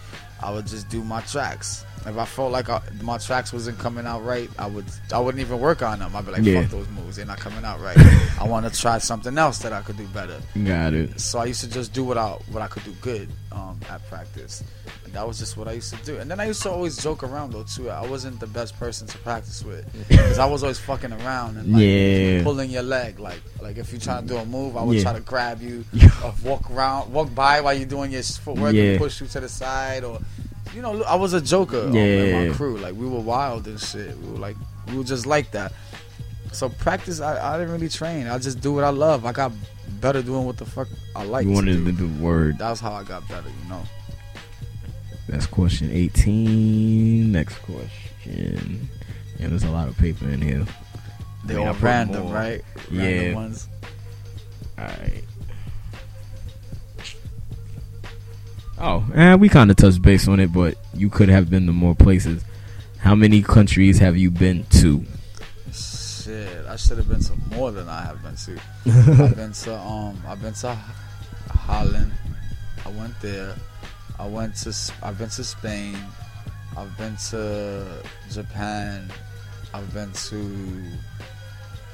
[0.45, 1.85] I would just do my tracks.
[2.07, 4.85] If I felt like I, my tracks wasn't coming out right, I would.
[5.11, 6.15] I wouldn't even work on them.
[6.15, 6.61] I'd be like, Yeah.
[6.61, 7.17] fuck those moves.
[7.17, 7.97] They're not coming out right.
[8.39, 11.19] I want to try something else that I could do better Got it.
[11.19, 14.07] so I used to just do what I what I could do good um, at
[14.11, 14.63] practice,
[15.07, 16.19] and that was just what I used to do.
[16.19, 17.89] And then I used to always joke around though too.
[17.89, 21.73] I wasn't the best person to practice with because I was always fucking around and
[21.73, 22.43] like Yeah.
[22.43, 23.19] pulling your leg.
[23.19, 25.05] Like like if you're trying to do a move, I would Yeah.
[25.05, 25.87] try to grab you,
[26.23, 28.83] or walk around, walk by while you're doing your footwork Yeah.
[28.83, 30.19] and push you to the side, or
[30.73, 32.49] you know, I was a joker um, in Yeah.
[32.49, 32.79] my crew.
[32.79, 34.17] Like we were wild and shit.
[34.19, 34.57] We were like
[34.89, 35.73] we were just like that.
[36.53, 38.27] So practice, I, I didn't really train.
[38.29, 39.27] I just do what I love.
[39.27, 39.51] I got
[40.01, 41.47] better doing what the fuck I like.
[41.47, 42.59] You wanted to do word.
[42.59, 43.83] That's how I got better, you know.
[45.29, 47.33] That's question 18.
[47.33, 48.89] Next question.
[49.41, 50.65] Yeah, there's a lot of paper in here.
[51.45, 52.63] They I mean, all random, right?
[52.91, 53.03] Yeah.
[53.03, 53.69] Random ones.
[54.79, 55.25] Alright.
[58.79, 61.73] Oh, and we kind of touched base on it, but you could have been to
[61.73, 62.45] more places.
[62.99, 65.05] How many countries have you been to?
[65.73, 68.61] Shit, I should have been to more than I have been to.
[69.25, 70.75] I've been to um, I've been to
[71.51, 72.13] Holland.
[72.85, 73.55] I went there.
[74.19, 74.75] I went to.
[75.03, 75.97] I've been to Spain.
[76.77, 79.11] I've been to Japan.
[79.73, 80.83] I've been to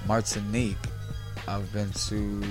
[0.07, 0.77] Martinique.
[1.47, 2.43] I've been to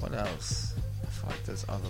[0.00, 0.74] what else?
[1.10, 1.88] Feel there's other.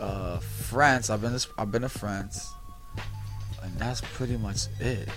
[0.00, 1.10] Uh, France.
[1.10, 1.48] I've been to.
[1.58, 2.52] I've been to France,
[3.62, 5.08] and that's pretty much it.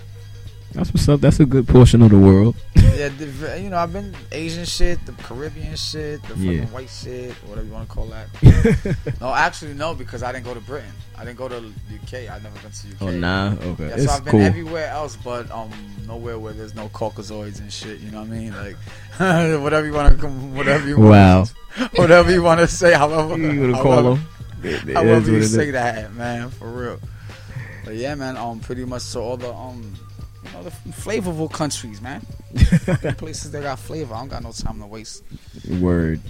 [0.72, 1.20] That's what's up.
[1.20, 2.56] That's a good portion of the world.
[2.76, 6.64] yeah, the, you know, I've been Asian shit, the Caribbean shit, the fucking Yeah.
[6.66, 8.28] white shit, whatever you want to call that.
[9.20, 10.90] no, actually, no, because I didn't go to Britain.
[11.18, 12.30] I didn't go to UK.
[12.30, 13.02] I've never been to UK.
[13.02, 13.52] Oh, nah.
[13.52, 13.88] Okay.
[13.88, 14.40] Yeah, so it's I've been cool.
[14.40, 15.70] everywhere else, but um,
[16.06, 18.00] nowhere where there's no Caucasoids and shit.
[18.00, 18.54] You know what I mean?
[18.56, 18.76] Like,
[19.62, 21.44] whatever you want to, whatever you, Wow.
[21.96, 22.94] whatever you want to say.
[22.94, 24.26] However, you gonna call them?
[24.62, 25.72] It- it However is you say is.
[25.72, 27.00] that, man, for real.
[27.84, 29.94] But yeah, man, um, pretty much so all the um,
[30.44, 32.24] you know, the flavorful countries, man.
[33.16, 34.14] Places that got flavor.
[34.14, 35.24] I don't got no time to waste
[35.80, 36.20] Word.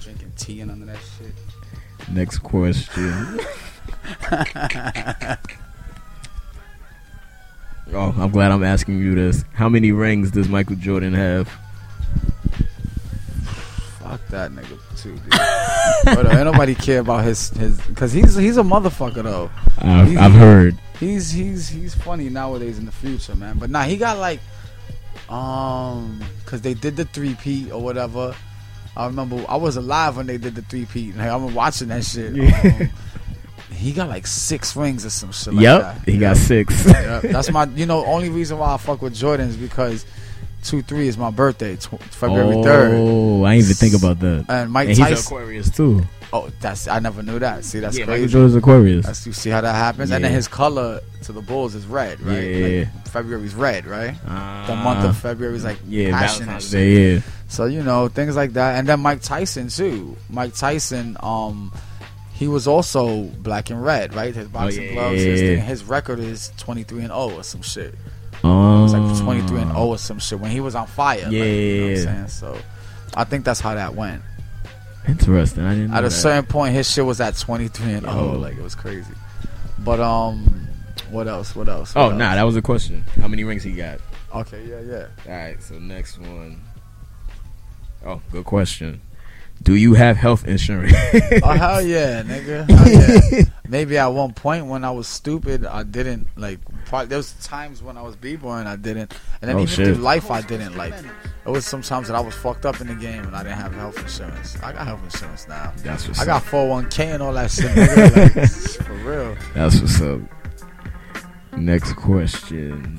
[0.00, 1.34] drinking tea and none of that shit.
[2.14, 3.40] Next question.
[7.92, 9.44] Oh, I'm glad I'm asking you this.
[9.52, 11.52] How many rings does Michael Jordan have?
[14.14, 15.30] Fuck that nigga too, dude.
[16.04, 19.50] but uh, ain't nobody care about his his because he's he's a motherfucker though.
[19.78, 20.78] I've, He- I've heard.
[21.00, 23.58] He's he's he's funny nowadays in the future, man.
[23.58, 24.38] But nah, he got like
[25.28, 28.36] um because they did the three-peat or whatever.
[28.96, 31.16] I remember I was alive when they did the three-peat.
[31.16, 32.38] Like, I am watching that shit.
[32.38, 32.90] Um,
[33.72, 36.08] he got like six rings or some shit like yep, that.
[36.08, 36.86] he got six.
[36.86, 37.22] Yep.
[37.22, 40.06] That's my you know only reason why I fuck with Jordans because
[40.64, 42.94] two three is my birthday, tw- February third.
[42.94, 44.46] Oh, I didn't even think about that.
[44.48, 45.26] And Mike And he's Tyson.
[45.36, 46.02] Aquarius too.
[46.32, 47.64] Oh, that's I never knew that.
[47.64, 48.32] See, that's yeah, Michael crazy.
[48.32, 49.06] Jordan's Aquarius.
[49.06, 52.20] That's you see how that happens, and then his color to the Bulls is red,
[52.20, 52.42] right?
[52.42, 52.78] Yeah.
[52.94, 54.16] Like, February's red, right?
[54.26, 56.72] Uh, The month of February is like yeah, passion and Valentine's shit.
[56.72, 57.14] Day.
[57.14, 60.16] Yeah, So you know things like that, and then Mike Tyson too.
[60.28, 61.72] Mike Tyson, um,
[62.32, 64.34] he was also black and red, right?
[64.34, 65.22] His boxing Oh, yeah, gloves.
[65.24, 65.48] yeah, His, yeah.
[65.56, 65.64] thing.
[65.66, 67.94] his record is twenty three and zero or some shit.
[68.44, 71.22] It was like twenty three and zero or some shit when he was on fire.
[71.24, 72.02] like, you know what I'm Yeah.
[72.04, 72.28] saying?
[72.28, 72.58] So
[73.14, 74.22] I think that's how that went.
[75.08, 75.64] Interesting.
[75.64, 75.90] I didn't.
[75.90, 76.14] Know At a that.
[76.14, 78.12] certain point, his shit was at 23 and Yo.
[78.12, 78.32] 0.
[78.38, 79.12] Like, it was crazy.
[79.80, 80.66] But, um,
[81.10, 81.54] what else?
[81.54, 81.92] What else?
[81.94, 83.04] Oh, What nah, that was a question.
[83.20, 83.98] How many rings he got?
[84.34, 85.06] Okay, yeah, yeah.
[85.30, 86.60] All right, so next one.
[88.04, 89.00] Oh, good question.
[89.62, 90.92] Do you have health insurance?
[91.42, 92.68] Oh, hell yeah, nigga.
[92.68, 92.88] Hell
[93.32, 93.44] yeah.
[93.68, 97.82] Maybe at one point when I was stupid, I didn't, like, probably, there was times
[97.82, 99.14] when I was b-boying, I didn't.
[99.40, 99.86] And then Oh, even shit.
[99.86, 100.92] through life, I didn't, like,
[101.46, 103.72] it was sometimes that I was fucked up in the game and I didn't have
[103.74, 104.56] health insurance.
[104.62, 105.72] I got health insurance now.
[105.78, 106.48] That's what's I got up.
[106.48, 108.36] 401k and all that shit, nigga.
[108.36, 109.36] Like, for real.
[109.54, 110.20] That's what's up.
[111.56, 112.98] Next question.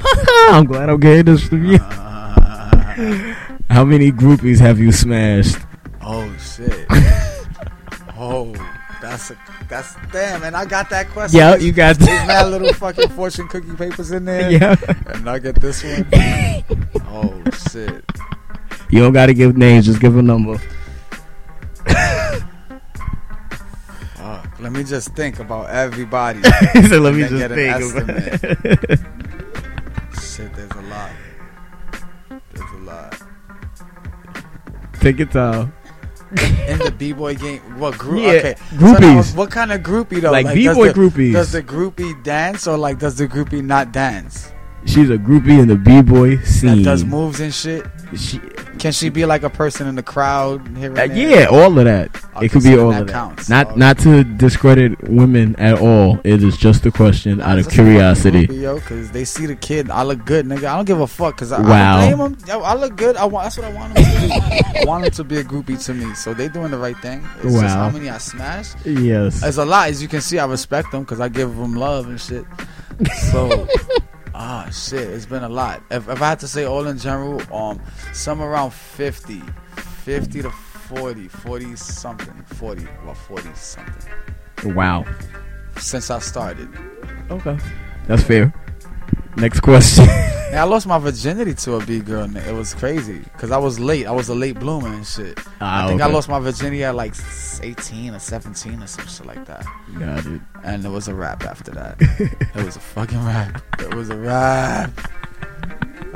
[0.50, 1.78] I'm glad I'm getting this from uh, you.
[3.70, 5.56] How many groupies have you smashed?
[6.02, 6.86] oh shit.
[8.16, 8.54] oh,
[9.00, 9.36] that's a
[9.68, 11.38] that's damn, and I got that question.
[11.38, 12.26] Yeah, you got There's that.
[12.26, 14.50] mad little fucking fortune cookie papers in there.
[14.50, 14.76] Yeah.
[15.06, 16.06] And I get this one.
[17.06, 18.04] Oh shit.
[18.90, 20.58] You don't gotta give names, just give a number.
[24.16, 24.60] Fuck.
[24.60, 26.42] Let me just think about everybody.
[26.88, 29.00] so let me just think.
[30.40, 30.46] It.
[30.46, 31.10] shit, there's a lot.
[32.52, 33.22] There's a lot.
[35.00, 35.72] Take your time.
[36.68, 38.22] In the b boy game, what group?
[38.22, 39.00] Yeah, okay, So groupies.
[39.00, 40.30] now, what kind of groupie though?
[40.30, 41.32] Like does b-boy the- groupies.
[41.32, 44.52] Does the groupie dance or like does the groupie not dance?
[44.84, 46.82] She's a groupie in the b-boy That scene.
[46.84, 47.84] does moves and shit.
[48.16, 48.40] She,
[48.80, 50.88] Can she be like a person in the crowd here?
[50.96, 52.08] And uh, yeah, all of that.
[52.36, 53.12] Okay, it could so be all that of that.
[53.12, 53.48] counts.
[53.50, 53.78] Not Okay.
[53.78, 56.18] not to discredit women at all.
[56.24, 58.54] It is just a question out of That's a fucking curiosity.
[58.56, 59.90] yo, because they see the kid.
[59.90, 60.64] I look good, nigga.
[60.64, 61.98] I don't give a fuck, cause I, Wow.
[61.98, 62.48] I don't blame.
[62.48, 63.16] Yo, I look good.
[63.16, 63.44] I want.
[63.44, 66.14] That's what I want them to want them to be a groupie to me.
[66.14, 67.22] So they doing the right thing.
[67.44, 67.84] It's just Wow.
[67.84, 68.76] how many I smashed.
[68.86, 69.42] Yes.
[69.44, 69.90] It's a lot.
[69.90, 72.46] As you can see, I respect them because I give them love and shit.
[73.30, 73.68] So,
[74.34, 75.82] ah, shit, it's been a lot.
[75.90, 77.80] If, if I had to say all in general, um,
[78.12, 79.40] some around 50,
[80.04, 85.04] 50 to 40, 40 something, 40, well, 40 something Wow.
[85.78, 86.68] since I started.
[87.30, 87.58] Okay.
[88.06, 88.52] That's fair.
[89.36, 90.06] Next question.
[90.52, 92.28] Now, I lost my virginity to a B girl.
[92.36, 94.06] It was crazy because I was late.
[94.06, 95.38] I was a late bloomer and shit.
[95.60, 97.14] Ah, I think I lost my virginity at like
[97.62, 99.64] 18 or 17 or some shit like that.
[99.96, 100.40] Got it.
[100.64, 101.96] And it was a rap after that.
[102.00, 103.62] it was a fucking rap.
[103.80, 104.90] It was a rap.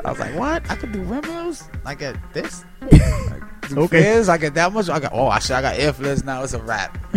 [0.03, 0.69] I was like, what?
[0.69, 1.63] I could do windmills?
[1.85, 2.65] I get this?
[2.81, 4.01] Like, do Okay.
[4.01, 4.27] flares?
[4.29, 4.89] I get that much?
[4.89, 6.43] I got, oh, I, I got air flares now.
[6.43, 6.97] It's a rap.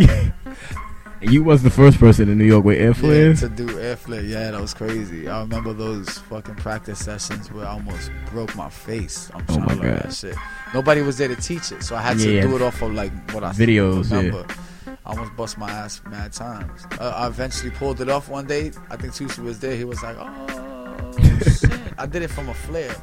[1.21, 4.21] You was the first person in New York with air Yeah, to do air flare.
[4.21, 5.27] Yeah, that was crazy.
[5.27, 9.29] I remember those fucking practice sessions where I almost broke my face.
[9.33, 10.03] I'm Oh trying my to learn God.
[10.03, 10.35] that shit.
[10.73, 12.41] Nobody was there to teach it, so I had to Yeah.
[12.43, 14.17] do it off of like what I Videos, yeah.
[14.17, 14.45] remember.
[14.87, 16.85] I almost bust my ass mad times.
[16.99, 18.71] Uh, I eventually pulled it off one day.
[18.89, 19.75] I think Tusi was there.
[19.75, 21.11] He was like, "Oh
[21.43, 22.95] shit!" I did it from a flare,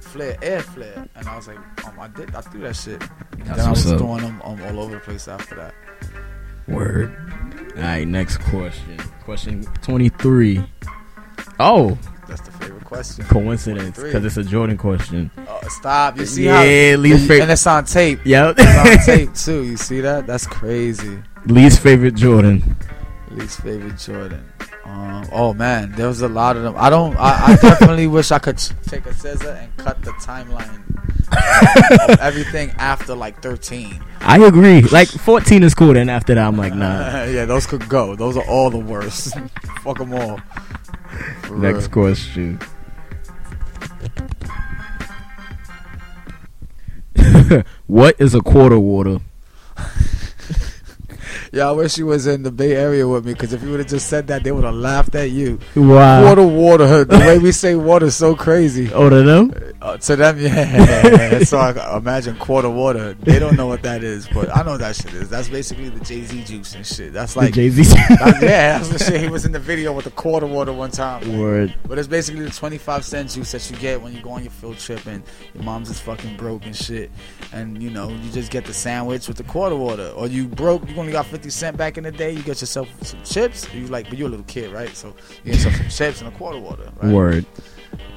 [0.00, 3.42] flare, air flare, and I was like, um, "I did, I threw that shit." And
[3.44, 3.98] That's then I was up.
[3.98, 5.74] throwing them um, all over the place after that.
[6.66, 7.16] Word.
[7.78, 8.06] All right.
[8.06, 8.98] Next question.
[9.24, 10.64] Question twenty-three.
[11.60, 11.98] Oh,
[12.28, 13.24] That's the favorite question.
[13.26, 15.30] coincidence because it's a Jordan question.
[15.48, 16.16] Oh, stop!
[16.18, 16.56] You see Yeah,
[16.96, 17.00] how?
[17.00, 18.20] least and it's on tape.
[18.24, 18.56] Yep.
[18.58, 19.64] It's on tape too.
[19.64, 20.26] You see that?
[20.26, 21.18] That's crazy.
[21.46, 22.76] least favorite Jordan.
[23.30, 24.44] Least favorite Jordan.
[24.88, 26.74] Um, oh man, there was a lot of them.
[26.76, 27.14] I don't.
[27.16, 28.56] I, I definitely wish I could
[28.86, 30.82] take a scissor and cut the timeline
[32.10, 34.02] of everything after like 13.
[34.20, 34.80] I agree.
[34.82, 35.92] Like fourteen is cool.
[35.92, 37.24] Then after that, I'm like, nah.
[37.24, 38.16] yeah, those could go.
[38.16, 39.36] Those are all the worst.
[39.82, 40.40] Fuck them all.
[41.42, 41.88] For Next real.
[41.90, 42.58] question.
[47.86, 49.18] what is a quarter water?
[51.52, 53.80] Yeah, I wish you was in the Bay Area with me because if you would
[53.80, 55.58] have just said that, they would have laughed at you.
[55.74, 56.24] Wow.
[56.24, 57.04] Water, water.
[57.04, 58.92] The way we say water is so crazy.
[58.92, 59.52] Oh, to them?
[59.80, 61.38] Uh, to them, yeah.
[61.44, 63.14] so I imagine quarter water.
[63.14, 65.30] They don't know what that is, but I know what that shit is.
[65.30, 67.12] That's basically the Jay Z juice and shit.
[67.12, 67.82] That's like, Jay Z.
[67.84, 69.20] that- yeah, that's the shit.
[69.20, 71.38] He was in the video with the quarter water one time.
[71.38, 71.74] Word.
[71.86, 74.50] But it's basically the 25 cent juice that you get when you go on your
[74.50, 75.22] field trip and
[75.54, 77.10] your mom's is fucking broke and shit.
[77.52, 80.08] And you know, you just get the sandwich with the quarter water.
[80.16, 82.88] Or you broke, you only got 50 cent back in the day, you get yourself
[83.02, 83.72] some chips.
[83.74, 84.94] You like, but you're a little kid, right?
[84.94, 85.08] So
[85.44, 87.12] you get yourself some chips and a quarter water, right?
[87.12, 87.46] Word.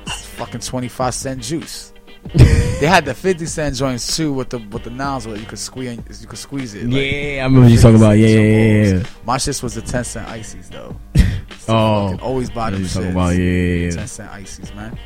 [0.07, 1.93] It's fucking 25 cent juice.
[2.35, 5.35] they had the 50 cent joints too with the with the nozzle.
[5.37, 6.83] You could squeeze you could squeeze it.
[6.85, 8.11] like, Yeah, I remember you talking about.
[8.11, 9.03] Yeah, yeah, yeah.
[9.25, 10.95] My shits was the 10 cent ices though.
[11.59, 12.17] So Oh.
[12.23, 13.29] always buy them you talking about.
[13.35, 13.91] Yeah, yeah, yeah.
[13.91, 14.97] 10 cent ices, man.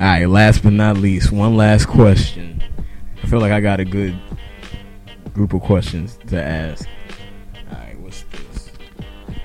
[0.00, 0.26] All right.
[0.26, 2.62] Last but not least, one last question.
[3.22, 4.18] I feel like I got a good
[5.34, 6.88] group of questions to ask.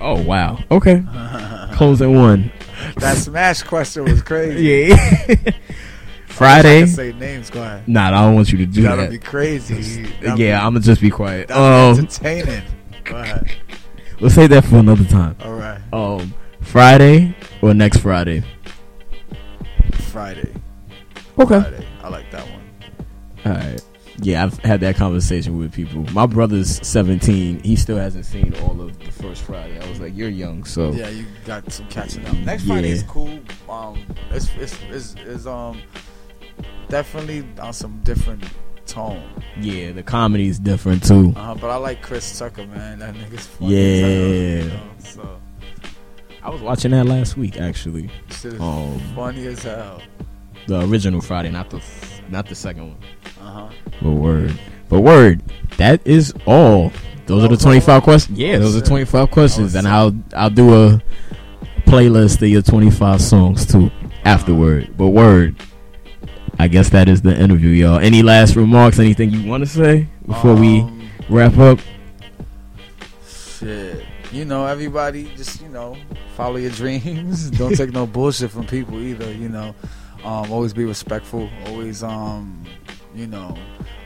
[0.03, 0.59] Oh wow.
[0.69, 1.03] Okay.
[1.73, 2.51] Closing one.
[2.97, 4.89] That smash question was crazy.
[4.93, 4.95] Yeah.
[6.35, 6.85] I wish I Friday.
[6.88, 7.49] say names.
[7.51, 7.88] Go ahead.
[7.88, 9.11] Nah, I don't want you to do That'll that.
[9.11, 10.01] be crazy.
[10.19, 11.47] That'll yeah, be, I'm gonna just be quiet.
[11.49, 12.63] that'll Um, be entertaining.
[13.03, 13.51] Go ahead.
[14.19, 15.35] let's say that for another time.
[15.43, 15.80] All right.
[15.93, 18.43] Um, Friday or next Friday?
[20.11, 20.51] Friday.
[21.39, 21.61] Okay.
[21.61, 21.88] Friday.
[22.03, 22.61] I like that one.
[23.45, 23.81] All right.
[24.23, 26.03] Yeah, I've had that conversation with people.
[26.13, 27.59] My brother's 17.
[27.63, 29.79] He still hasn't seen all of the first Friday.
[29.79, 32.33] I was like, "You're young, so Yeah, you got some catching up.
[32.37, 32.73] Next Yeah.
[32.75, 33.39] Friday is cool.
[33.69, 35.81] Um, it's it's, it's, it's um
[36.89, 38.43] definitely on some different
[38.85, 39.23] tone.
[39.59, 41.33] Yeah, the comedy is different too.
[41.35, 42.99] Uh, but I like Chris Tucker, man.
[42.99, 43.75] That nigga's funny.
[43.75, 44.05] Yeah.
[44.05, 44.81] As hell, you know?
[44.99, 45.39] So
[46.43, 48.09] I was watching that last week actually.
[48.59, 50.01] Um, funny as hell.
[50.67, 51.81] The original Friday, not the
[52.29, 52.97] not the second one.
[53.53, 53.69] Uh huh.
[54.01, 54.59] But word.
[54.89, 55.41] But word.
[55.77, 56.91] That is all.
[57.25, 58.01] Those are the Those twenty are five all?
[58.01, 58.38] questions.
[58.38, 59.88] Yeah, those are twenty five questions, Oh, and.
[59.88, 61.01] I'll I'll do a
[61.85, 63.91] playlist of your twenty five songs too
[64.25, 64.95] afterward.
[64.97, 65.55] But word.
[66.59, 67.97] I guess that is the interview, y'all.
[67.99, 68.99] Any last remarks?
[68.99, 71.80] Anything you want to say before we Um, wrap up?
[73.59, 74.05] Shit.
[74.31, 75.95] You know, everybody just, you know,
[76.35, 77.49] follow your dreams.
[77.59, 79.73] Don't take no bullshit from people either, you know.
[80.23, 81.49] Um, always be respectful.
[81.67, 82.63] Always um,
[83.15, 83.56] you know,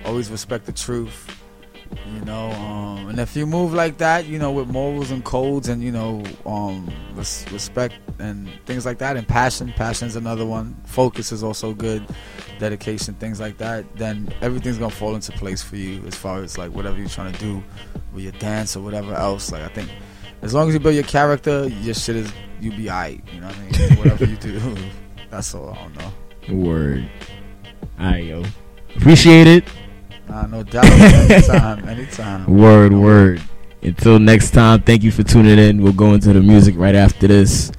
[0.06, 1.34] always respect the truth.
[2.14, 5.70] You know, um, and if you move like that, you know, with morals and codes
[5.70, 9.74] and you know, um, res- respect and things like that, and passion.
[9.76, 10.76] Passion's another one.
[10.86, 12.06] Focus is also good.
[12.60, 13.86] Dedication, things like that.
[13.96, 17.32] Then everything's gonna fall into place for you as far as like whatever you're trying
[17.32, 17.64] to do
[18.14, 19.52] with your dance or whatever else.
[19.52, 19.90] Like I think,
[20.42, 23.24] as long as you build your character, your shit is you be alright.
[23.34, 23.98] You know what I mean?
[23.98, 24.76] whatever you do,
[25.30, 25.70] that's all.
[25.70, 26.64] I don't know.
[26.64, 27.10] Word.
[28.00, 28.44] Alright, yo.
[28.98, 29.64] Appreciate it.
[30.28, 30.86] Nah, no doubt.
[30.86, 32.46] anytime, anytime.
[32.58, 33.42] Word, word.
[33.82, 35.82] Until next time, thank you for tuning in.
[35.82, 37.72] We'll go into the music right after this.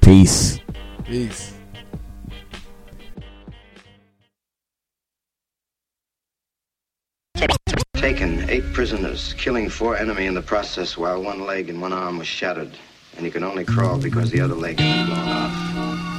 [0.00, 0.58] Peace.
[1.04, 1.54] Peace.
[7.96, 12.18] Taken eight prisoners, killing four enemy in the process while one leg and one arm
[12.18, 12.72] was shattered.
[13.16, 15.52] And he could only crawl because the other leg had been blown off.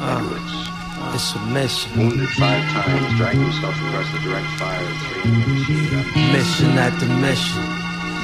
[0.02, 0.18] Ah.
[0.18, 0.75] Edwards,
[1.14, 5.90] It's a mission, wounded five times, dragged himself across the direct fire of three machine
[5.92, 6.16] guns.
[6.36, 7.64] mission after mission.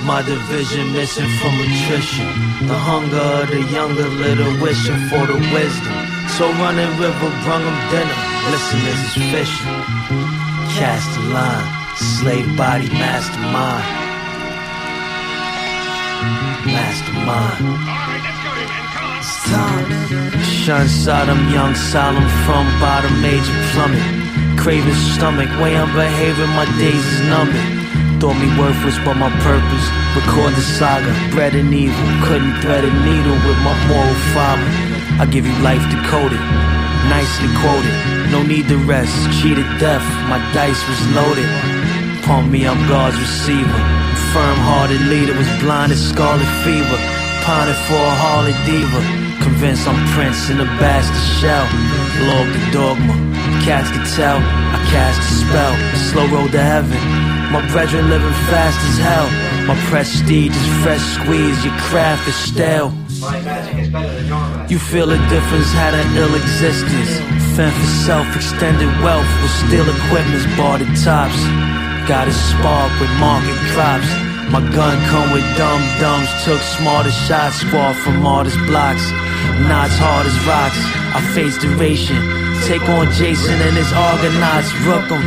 [0.06, 2.26] My division missing from attrition.
[2.68, 5.94] The hunger of the younger, little wishing for the wisdom.
[6.38, 8.20] So running river brung 'em dinner.
[8.50, 9.82] Listeners is fishing.
[10.80, 13.86] Cast the line, slave body mastermind.
[16.66, 18.21] Mastermind.
[19.50, 19.90] Time.
[20.44, 24.04] Shun Sodom, young Solemn from bottom major plummet.
[24.60, 27.66] Craving stomach, way I'm behaving, my days is numbered.
[28.22, 29.86] Thought me worthless, but my purpose.
[30.14, 31.98] Record the saga, bred in evil.
[32.22, 34.70] Couldn't thread a needle with my moral fiber.
[35.18, 36.40] I give you life decoded,
[37.10, 37.98] nicely quoted.
[38.30, 41.50] No need to rest, cheated death, my dice was loaded.
[42.22, 43.82] Pump me, I'm God's receiver.
[44.32, 47.00] Firm-hearted leader was blind as scarlet fever.
[47.42, 49.21] Pining for a Harley diva.
[49.42, 51.66] Convinced I'm Prince in a bastard shell.
[52.30, 53.14] Log the dogma.
[53.66, 54.38] Cats can tell.
[54.38, 55.74] I cast a spell.
[56.10, 56.98] Slow road to heaven.
[57.52, 59.28] My brethren living fast as hell.
[59.68, 61.66] My prestige is fresh squeeze.
[61.66, 62.94] Your craft is stale.
[64.70, 67.12] You feel a difference, had an ill existence.
[67.58, 71.42] Fend for self, extended wealth with steel equipment's barred tops.
[72.08, 74.31] Got a spark with market crops.
[74.52, 79.10] My gun come with dumb dumbs, took smarter shots, squad from artist blocks.
[79.68, 80.76] Knots hard as rocks,
[81.16, 82.20] I face duration.
[82.68, 85.24] Take on Jason and his Argonauts, rook 'em.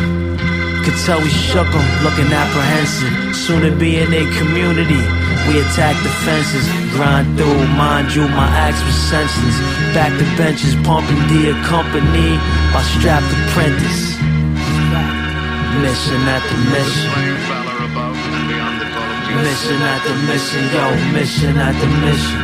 [0.84, 3.14] Could tell we shook shook 'em, looking apprehensive.
[3.34, 5.02] Soon to be in their community.
[5.48, 7.66] We attack the fences, grind through.
[7.80, 9.58] Mind you, my axe was senseless.
[9.94, 12.38] Back the benches, pumping the company.
[12.74, 14.18] My strapped apprentice.
[15.80, 17.63] Mission after mission.
[19.42, 22.38] Mission after mission, yo, mission after mission.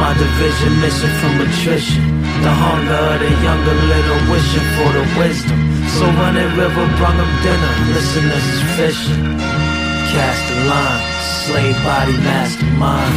[0.00, 2.04] My division missing from attrition.
[2.44, 5.58] The hunger of the younger little wishing for the wisdom.
[5.96, 7.74] So running river brung 'em dinner.
[7.94, 9.22] Listeners is fishing.
[10.12, 11.02] Cast a line,
[11.44, 13.16] slave body mastermind.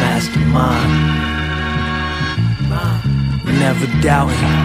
[0.00, 0.92] Mastermind.
[3.64, 4.56] Never doubting.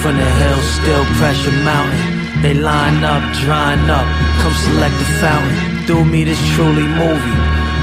[0.00, 2.17] From the hill, still pressure mountain.
[2.42, 4.06] They line up, drying up.
[4.40, 5.86] Come select the fountain.
[5.86, 7.38] Through me, this truly movie.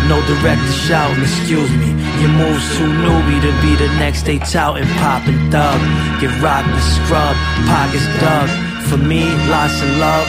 [0.08, 1.92] No director shouting, excuse me.
[2.22, 5.80] Your moves too newbie to be the next they touting, popping thug.
[6.22, 7.36] Get rocked and scrub,
[7.68, 8.48] pockets dug.
[8.88, 10.28] For me, lots of love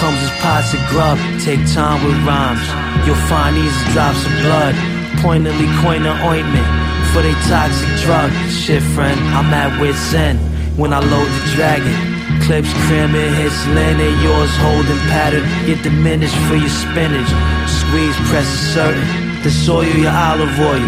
[0.00, 1.18] comes as pots of grub.
[1.38, 2.64] Take time with rhymes.
[3.06, 4.74] You'll find these drops of blood.
[5.22, 6.66] Pointedly coin the ointment
[7.12, 8.32] for they toxic drug.
[8.48, 10.40] Shit, friend, I'm at wit's end
[10.78, 12.09] when I load the dragon.
[12.50, 15.46] Clips cramming, hits linen, yours holding pattern.
[15.66, 17.30] Get diminished for your spinach.
[17.70, 19.06] Squeeze, press is certain.
[19.44, 20.82] The soil, your olive oil.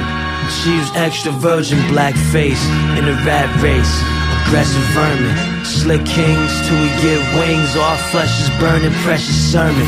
[0.51, 2.59] She use extra virgin black face
[2.99, 3.95] in a rat race.
[4.43, 5.65] Aggressive vermin.
[5.65, 7.77] Slick kings till we get wings.
[7.77, 9.87] Our flesh is burning, precious sermon.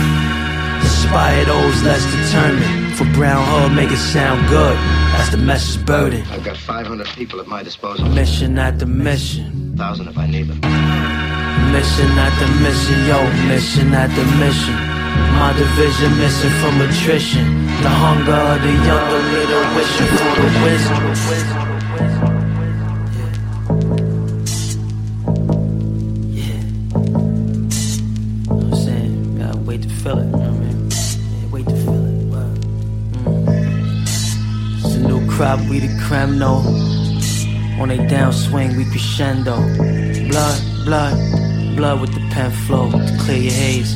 [0.79, 2.95] Inspire those less determined.
[2.95, 4.79] For brown hood, make it sound good.
[5.19, 6.23] That's the message burden.
[6.31, 8.07] I've got 500 people at my disposal.
[8.11, 9.75] Mission after mission.
[9.75, 10.94] 1,000 if I need them.
[11.75, 13.19] Mission after mission, yo,
[13.51, 14.79] mission after mission.
[15.39, 17.47] My division missing from attrition.
[17.83, 21.03] The hunger of the young, the little wishing for the wisdom.
[30.05, 30.79] Feel it, you know what I mean?
[31.51, 32.17] Wait to feel it.
[33.25, 33.45] Mm.
[34.85, 36.43] It's a new crop, we the creme.
[37.81, 39.57] On a downswing, we crescendo.
[40.29, 41.15] Blood, blood,
[41.77, 43.95] blood with the pen flow to clear your haze.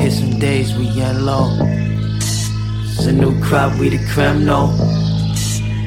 [0.00, 1.58] Hit some days we get low.
[1.60, 4.70] It's a new crop, we the creme, no.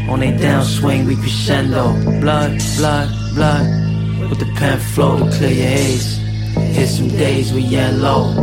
[0.09, 1.93] On a downswing, we crescendo.
[2.21, 6.17] Blood, blood, blood with the pen flow to clear your haze.
[6.75, 8.33] Hit some days we get low.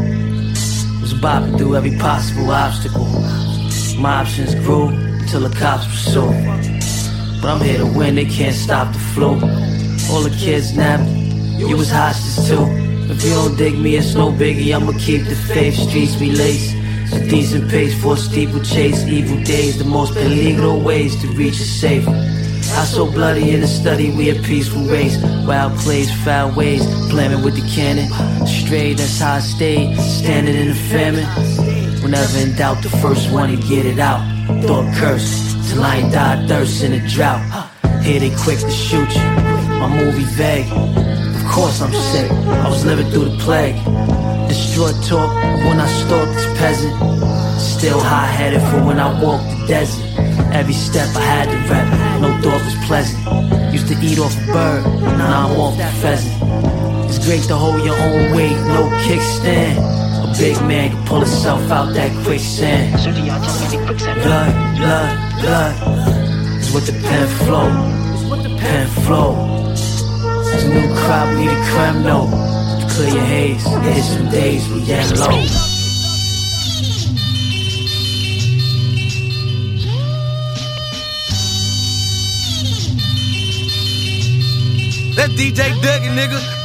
[1.01, 3.07] Was bopping through every possible obstacle.
[4.01, 4.91] My options grew
[5.27, 6.31] till the cops pursue.
[7.41, 9.35] But I'm here to win, they can't stop the flow.
[10.11, 11.09] All the kids napped,
[11.59, 12.84] you was hostage too.
[13.07, 16.73] If you don't dig me, it's no biggie, I'ma keep the faith, streets we lace.
[16.75, 21.61] It's a decent pace for a steeplechase, evil days, the most peligro ways to reach
[21.61, 22.09] a safe.
[22.09, 25.23] I so bloody in the study, we a peaceful race.
[25.47, 28.09] Wild plays, foul ways, blaming with the cannon.
[28.47, 31.27] Straight, that's how I stayed, standing in the famine.
[32.03, 34.23] Whenever in doubt, the first one to get it out.
[34.65, 37.43] Thought curse, till I ain't died thirst in a drought.
[38.03, 39.23] Here they quick to shoot you,
[39.79, 41.24] my movie vague.
[41.55, 43.77] Course I'm sick, I was living through the plague.
[44.49, 45.33] Destroyed talk
[45.63, 46.93] when I stalked this peasant.
[47.61, 50.05] Still high headed for when I walked the desert.
[50.53, 51.87] Every step I had to rep,
[52.21, 53.73] no thought was pleasant.
[53.73, 54.83] Used to eat off a bird,
[55.17, 56.35] now I'm off the pheasant.
[57.09, 59.79] It's great to hold your own weight, no kickstand.
[60.25, 62.99] A big man can pull himself out that quicksand.
[64.25, 66.59] Blood, blood, blood.
[66.59, 67.71] Is what the pen flow.
[68.59, 69.74] Pen flow.
[70.55, 72.31] It's a new crop, we the creme, no.
[72.79, 75.43] To clear your haze, hit some days we get low.
[85.17, 86.64] That DJ Dougie, nigga.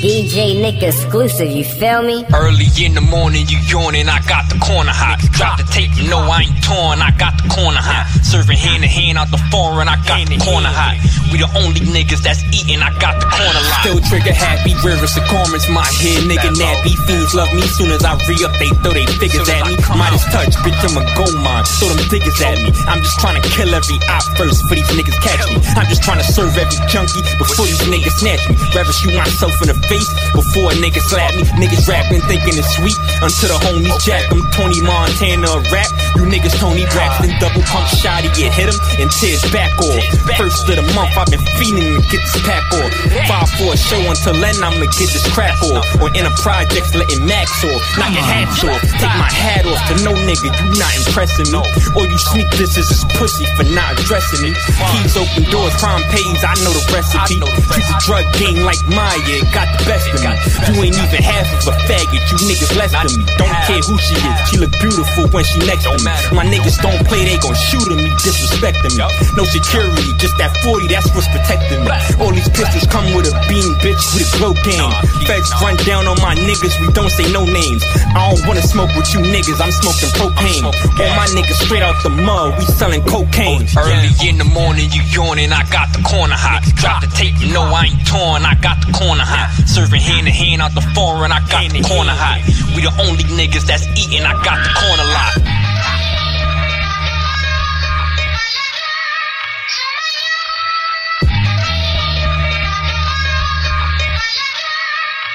[0.00, 2.24] DJ Nick exclusive, you feel me?
[2.32, 5.20] Early in the morning, you yawning, I got the corner hot.
[5.36, 8.08] Drop the tape, no, I ain't torn, I got the corner hot.
[8.24, 10.96] Serving hand to hand out the foreign, I got the corner hot.
[11.28, 13.84] We the only niggas that's eating, I got the corner lot.
[13.84, 16.96] Still trigger happy, rivers of cormorants, my head nigga nappy.
[17.04, 19.76] Fiends love me, soon as I re up, they throw they figures at me.
[20.00, 21.68] Midas touch, bitch, I'm a gold mine.
[21.76, 22.72] Throw them diggers at me.
[22.88, 25.60] I'm just trying to kill every op first for these niggas catch me.
[25.76, 28.56] I'm just trying to serve every junkie before these niggas snatch me.
[28.72, 31.42] Rather shoot myself in the face before a nigga slap me.
[31.58, 35.90] Niggas rapping, thinking it's sweet until the homies jack I'm Tony Montana rap.
[36.14, 40.04] You niggas Toni Braxton double pump shot, get hit him and tears back off.
[40.38, 42.92] First of the month, I've been feeling to get this pack off.
[43.26, 45.82] Five for a show until then, I'ma get this crap off.
[45.98, 47.82] Or in a project, letting max off.
[47.98, 48.80] Knock your hats off.
[49.02, 51.58] Take my hat off to no nigga, you not impressing me.
[51.98, 54.54] Or you sneak this as is pussy for not addressing me.
[54.94, 57.42] Keys open doors, crime pays, I know the recipe.
[57.74, 60.32] Treat the drug game like Maya, got the best of me.
[60.68, 63.24] You ain't even half of a faggot, you niggas less than me.
[63.36, 66.12] Don't care who she is, she look beautiful when she next to me.
[66.32, 69.04] My niggas don't play, they gon' shoot at me, disrespecting me.
[69.36, 71.90] No security, just that 40, that's what's protecting me.
[72.20, 74.92] All these pistols come with a beam, bitch, with a glow game.
[75.26, 77.82] Feds run down on my niggas, we don't say no names.
[78.14, 80.64] I don't wanna smoke with you niggas, I'm smoking propane.
[80.66, 83.66] All my niggas straight out the mud, we selling cocaine.
[83.76, 86.62] Oh, early in the morning, you yawning, I got the corner hot.
[86.76, 89.50] Drop the tape, you know I ain't torn, I got the corner hot.
[89.70, 92.42] Serving hand to hand out the foreign, I got the corner hot.
[92.74, 95.59] We the only niggas that's eating, I got the corner lot.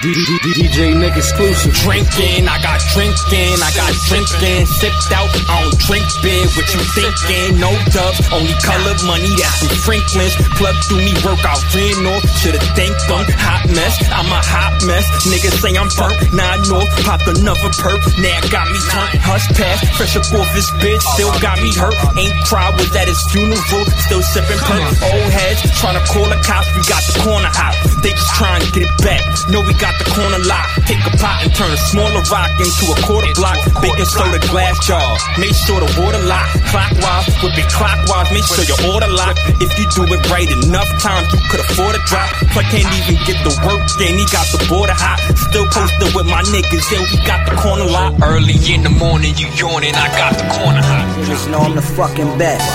[0.03, 1.71] DJ Nick exclusive.
[1.71, 4.67] Drinking, I got drinking, I got drinking.
[4.67, 6.43] Sipped out, I don't drink beer.
[6.51, 7.59] What you thinking?
[7.63, 9.31] No dubs, only colored money.
[9.39, 10.35] That's some Franklins.
[10.59, 12.27] Plug through me, work out ran north.
[12.43, 13.23] Shoulda thanked them.
[13.39, 15.07] Hot mess, I'm a hot mess.
[15.31, 16.19] Niggas say I'm burnt.
[16.35, 18.03] Now I north, popped another perp.
[18.19, 19.15] Now got me turned.
[19.23, 21.01] Hush pass, fresh up off his bitch.
[21.15, 21.95] Still got me hurt.
[22.19, 23.87] Ain't cry, was at his funeral.
[24.05, 24.83] Still sipping perp.
[25.07, 26.67] Old heads trying to call the cops.
[26.75, 27.79] We got the corner hot.
[28.03, 29.23] They just trying to get it back.
[29.47, 30.67] No, we got the corner lock.
[30.85, 33.57] Take a pot and turn a smaller rock into a quarter block.
[33.81, 35.03] Baking soda glass jar.
[35.39, 36.47] Make sure the water lock.
[36.71, 38.29] Clockwise, whip it clockwise.
[38.31, 39.35] Make sure your order lock.
[39.61, 42.29] If you do it right enough times, you could afford a drop.
[42.51, 44.17] Plug can't even get the work in.
[44.19, 45.19] He got the border hot.
[45.49, 46.85] Still posted with my niggas.
[46.91, 48.19] Yeah, we got the corner lock.
[48.21, 51.05] Early in the morning, you yawning, I got the corner hot.
[51.25, 52.65] Just know I'm the fucking best.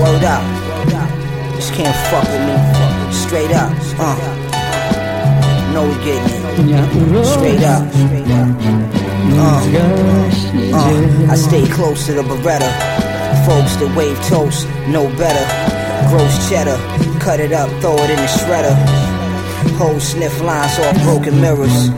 [0.00, 0.44] Word out.
[1.62, 3.12] Just can't fuck with me.
[3.12, 3.70] straight up.
[3.96, 4.51] Uh,
[5.72, 7.24] know we getting it.
[7.24, 7.82] Straight up.
[9.34, 9.62] Uh,
[10.74, 12.70] uh, I stay close to the Beretta.
[13.46, 15.44] Folks that wave toast, know better.
[16.10, 16.76] Gross cheddar,
[17.20, 18.74] cut it up, throw it in the shredder.
[19.78, 21.88] Whole sniff lines off broken mirrors.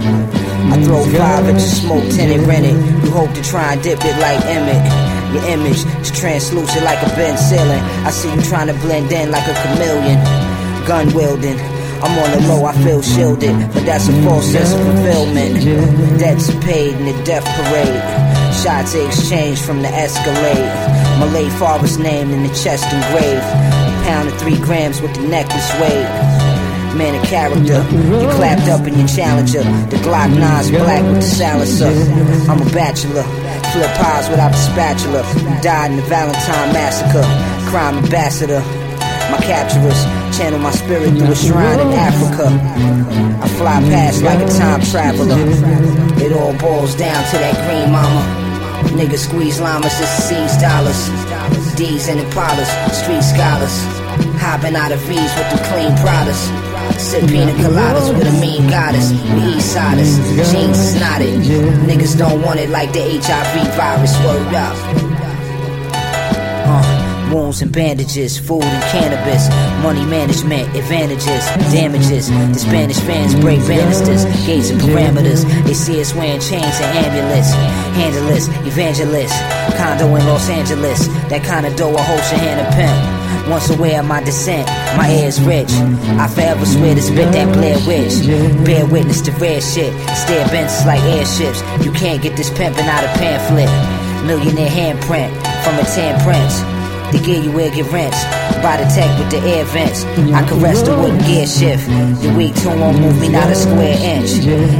[0.72, 3.04] I throw five at your smoke, ten and tenant it.
[3.04, 5.34] You hope to try and dip it like Emmett.
[5.34, 7.82] Your image is translucent like a bent ceiling.
[8.06, 10.22] I see you trying to blend in like a chameleon.
[10.86, 11.73] Gun wielding.
[12.02, 16.18] I'm on the low, I feel shielded, but that's a false sense of fulfillment.
[16.18, 18.02] Debts paid in the death parade.
[18.62, 20.68] Shots exchanged from the Escalade.
[21.20, 23.44] My late father's name in the chest engraved.
[24.04, 26.08] Pound of three grams with the necklace weighed.
[26.96, 29.62] Man of character, you clapped up in your challenger.
[29.90, 31.90] The Glock 9's black with the silencer.
[32.48, 33.24] I'm a bachelor,
[33.72, 35.22] flip pies without the spatula.
[35.60, 37.24] Died in the Valentine massacre.
[37.68, 38.62] Crime ambassador.
[39.30, 40.00] My capturers
[40.36, 42.46] channel my spirit through a shrine in Africa.
[43.42, 45.36] I fly past like a time traveler.
[46.22, 48.22] It all boils down to that green mama.
[48.96, 51.08] Niggas squeeze llamas to seize dollars.
[51.74, 53.74] D's and Impalas, street scholars.
[54.38, 56.46] Hopping out of V's with the clean products.
[57.02, 59.10] Sip pina coladas with a mean goddess.
[59.10, 60.16] We east siders,
[60.52, 61.42] jeans snotted.
[61.88, 64.14] Niggas don't want it like the HIV virus.
[64.24, 65.13] Word up.
[67.34, 69.50] Wounds and bandages, food and cannabis,
[69.82, 71.42] money management, advantages,
[71.74, 72.30] damages.
[72.30, 75.42] The Spanish fans break banisters, gates and parameters.
[75.66, 77.50] They see us wearing chains and amulets.
[77.98, 79.34] Handleless, evangelist,
[79.74, 81.08] condo in Los Angeles.
[81.26, 83.50] That kind of dough a whole Shahana pimp.
[83.50, 85.72] Once aware of my descent, my is rich.
[86.14, 88.14] I forever swear to spit that Blair Witch.
[88.64, 89.92] Bear witness to rare shit.
[90.14, 91.62] Stare benches like airships.
[91.84, 93.66] You can't get this pimpin' out of pamphlet.
[94.24, 95.34] Millionaire handprint
[95.64, 96.73] from a tan prince.
[97.14, 98.18] The gear you wear get rents.
[98.58, 100.02] By the tech with the air vents.
[100.34, 101.86] I caress the wooden gear shift.
[101.86, 104.30] The weak tune won't move me not a square inch.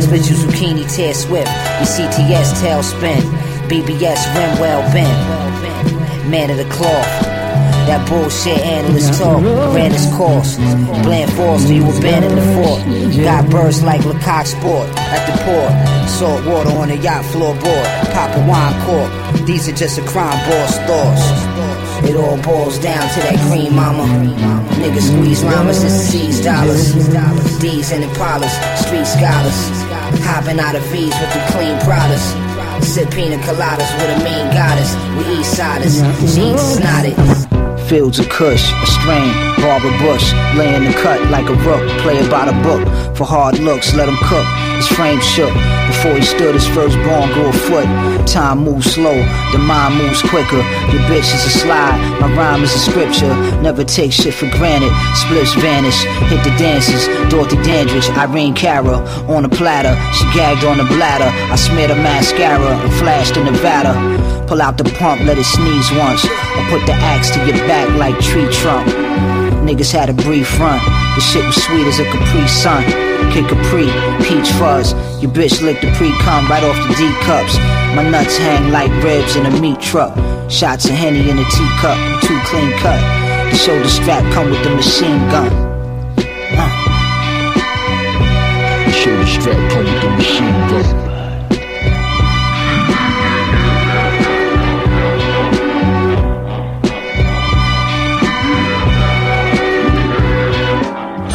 [0.03, 1.47] Split you zucchini tear swift.
[1.79, 3.23] Your CTS tail spin.
[3.71, 5.15] BBS rim well bent.
[6.29, 7.07] Man of the cloth.
[7.87, 9.41] That bullshit analyst talk
[9.73, 10.57] ran his course.
[11.07, 12.83] Bland Foster, you abandoned the fort.
[13.23, 16.09] Got burst like Lecoq Sport at the port.
[16.11, 17.87] Salt water on the yacht floorboard.
[18.13, 19.47] Pop a wine cork.
[19.47, 21.84] These are just a crime boss thoughts.
[22.09, 24.05] It all boils down to that green mama.
[24.81, 26.93] Niggas squeeze llamas to seize dollars.
[27.61, 29.59] D's and Impalas, street scholars.
[30.25, 32.35] Hopping out of V's with the clean products.
[32.87, 34.95] Sip pina coladas with a mean goddess.
[35.17, 36.03] We east siders,
[36.35, 37.17] jeans snotted.
[37.89, 42.49] Fields of Kush, a strain, Barbara Bush, laying the cut like a rook, play about
[42.49, 43.17] a book.
[43.17, 44.47] For hard looks, let him cook.
[44.77, 45.53] His frame shook
[45.87, 46.55] before he stood.
[46.55, 47.87] His firstborn grew a foot.
[48.27, 49.17] Time moves slow,
[49.53, 50.63] the mind moves quicker.
[50.93, 53.33] Your bitch is a slide, my rhyme is a scripture.
[53.63, 54.93] Never take shit for granted.
[55.15, 57.07] Splits vanish, hit the dances.
[57.31, 58.99] Dorothy Dandridge, Irene Cara
[59.29, 59.95] on a platter.
[60.15, 61.31] She gagged on the bladder.
[61.53, 63.95] I smeared a mascara and flashed in Nevada.
[64.47, 66.25] Pull out the pump, let it sneeze once.
[66.25, 68.89] Or put the axe to your back like tree trunk.
[69.65, 70.81] Niggas had a brief run.
[71.15, 72.83] The shit was sweet as a Capri Sun.
[73.33, 73.87] Kid Capri,
[74.27, 74.93] peach fuzz.
[75.23, 77.57] Your bitch licked the pre cum right off the D cups.
[77.95, 80.13] My nuts hang like ribs in a meat truck.
[80.51, 83.01] Shots of Henny in a teacup, too clean cut.
[83.51, 85.51] The shoulder strap come with the machine gun.
[88.85, 91.04] The shoulder strap come with the machine gun.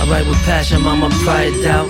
[0.10, 1.90] Write with passion, mama pride doubt.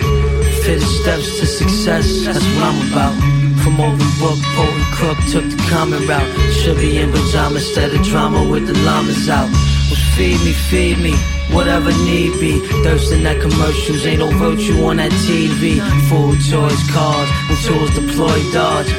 [0.64, 3.16] Fit steps to success, that's what I'm about.
[3.64, 6.32] From open book, potent crook, took the common route.
[6.52, 9.50] Should be in pajamas instead of drama with the llamas out.
[9.90, 11.14] Was feed me, feed me,
[11.53, 12.59] whatever need be.
[12.84, 15.80] Thirsting at commercials, ain't no virtue on that TV.
[16.09, 18.91] Food, toys, cars, when tools deploy dodge.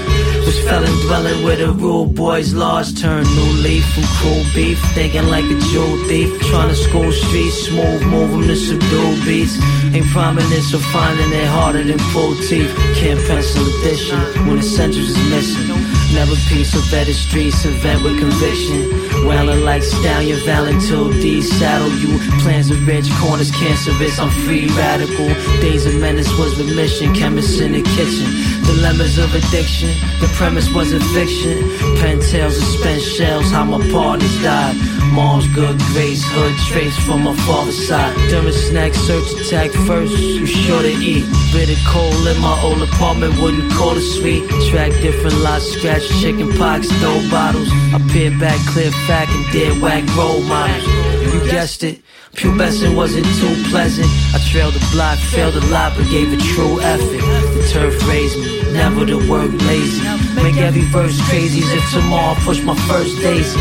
[0.46, 4.78] Was felon dwelling where the rule boys large turn new leaf from cruel beef.
[4.94, 6.28] Thinking like a jewel thief.
[6.48, 9.54] Trying to school streets, smooth, move 'em to subdue beats.
[9.94, 12.72] Ain't prominence or finding it harder than full teeth.
[12.96, 15.89] Can't pencil addition when essentials is missing.
[16.12, 18.90] Never peace or better streets, event with conviction.
[19.26, 22.18] Wailing like stallion, Valentine D saddle you.
[22.42, 24.18] Plans of rich, corners cancerous.
[24.18, 25.28] I'm free radical.
[25.60, 27.14] Days of menace was the mission.
[27.14, 28.59] Chemists in the kitchen.
[28.70, 29.90] Dilemmas of addiction.
[30.20, 31.58] The premise wasn't fiction.
[31.98, 33.50] Pen tales of spent shells.
[33.50, 34.76] How my partners died.
[35.12, 38.14] Mom's good grace, hood trace from my father's side.
[38.30, 41.24] During snack search attack first, you sure to eat.
[41.52, 44.48] Bitter cold in my old apartment, wouldn't call it sweet.
[44.70, 47.68] Track different lots, scratch chicken pox, dough bottles.
[47.92, 50.86] I peer back, clear fact, and dead whack role models.
[50.86, 52.02] You guessed it.
[52.34, 54.08] Pubescent wasn't too pleasant.
[54.34, 57.20] I trailed the block, failed a lot, but gave a true effort.
[57.54, 60.00] The turf raised me, never to work lazy.
[60.36, 63.58] Make every verse crazy as if tomorrow I push my first daisy.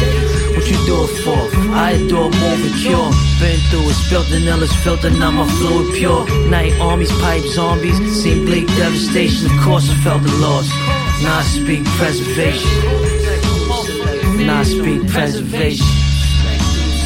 [0.56, 1.50] What you do it for?
[1.74, 3.12] I adore moving cure.
[3.40, 6.26] Been through it, spilled the illest filter, now my fluid pure.
[6.48, 9.48] Night armies, pipe zombies, seen bleak devastation.
[9.52, 10.70] Of course I felt the loss.
[11.24, 12.70] Now I speak preservation.
[14.46, 15.88] Now I speak preservation.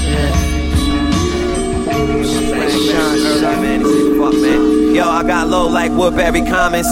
[0.06, 0.63] Yeah.
[4.94, 6.88] Yo, I got low like Woodbury Commons.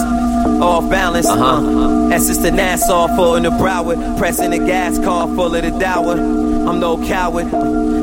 [0.60, 2.08] Off balance, uh-huh.
[2.08, 4.18] That's just the Nassau full in the Broward.
[4.18, 6.14] Pressing the gas car full of the dower.
[6.14, 7.50] I'm no coward.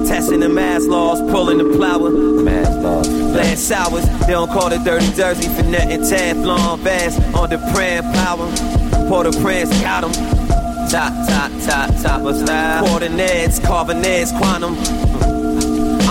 [0.07, 2.09] Testing the mass laws, pulling the plower.
[2.09, 3.07] Mass laws.
[3.07, 4.05] Playing sours.
[4.25, 6.01] They don't call it dirty jersey for nothing.
[6.01, 8.47] Teflon vest on the brand power.
[9.09, 10.11] Port-au-Prince got 'em.
[10.89, 12.85] Top, top, top, top of style.
[12.85, 14.75] Coordinates, carbonates, quantum.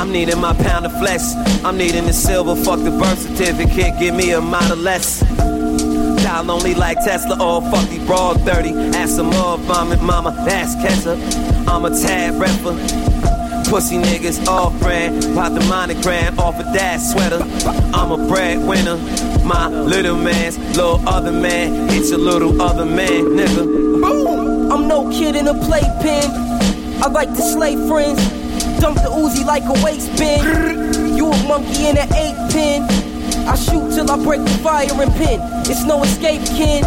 [0.09, 1.20] I'm needing my pound of flesh.
[1.62, 2.56] I'm needing the silver.
[2.56, 3.98] Fuck the birth certificate.
[3.98, 5.20] Give me a model less.
[6.22, 7.36] Child only like Tesla.
[7.39, 8.97] Oh, fuck broad 30.
[8.97, 10.30] Ask some more vomit, mama.
[10.47, 11.18] That's ketchup.
[11.68, 12.72] I'm a tad rapper.
[13.68, 15.22] Pussy niggas off brand.
[15.35, 17.43] Pop the monogram off a dash sweater.
[17.93, 18.97] I'm a breadwinner.
[19.44, 21.90] My little man's little other man.
[21.90, 24.01] It's a little other man, nigga.
[24.01, 24.72] Boom!
[24.72, 26.30] I'm no kid in a playpen.
[27.02, 28.48] I like to slay friends.
[28.80, 31.16] Dump the Uzi like a waste bin.
[31.16, 32.82] You a monkey in an eight pin.
[33.48, 35.40] I shoot till I break the fire and pin.
[35.66, 36.82] It's no escape, kin.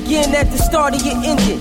[0.00, 1.60] Begin at the start of your engine.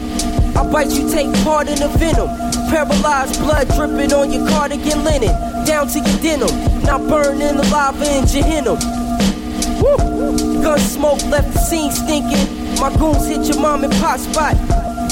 [0.57, 2.29] I bite you, take part in the venom.
[2.69, 5.33] Paralyzed blood dripping on your cardigan linen.
[5.65, 6.83] Down to your denim.
[6.83, 8.79] Now burn in the lava in Jehannam.
[9.81, 10.61] Woo!
[10.63, 12.79] Gun smoke left the scene stinking.
[12.79, 14.55] My goons hit your mom and pop spot.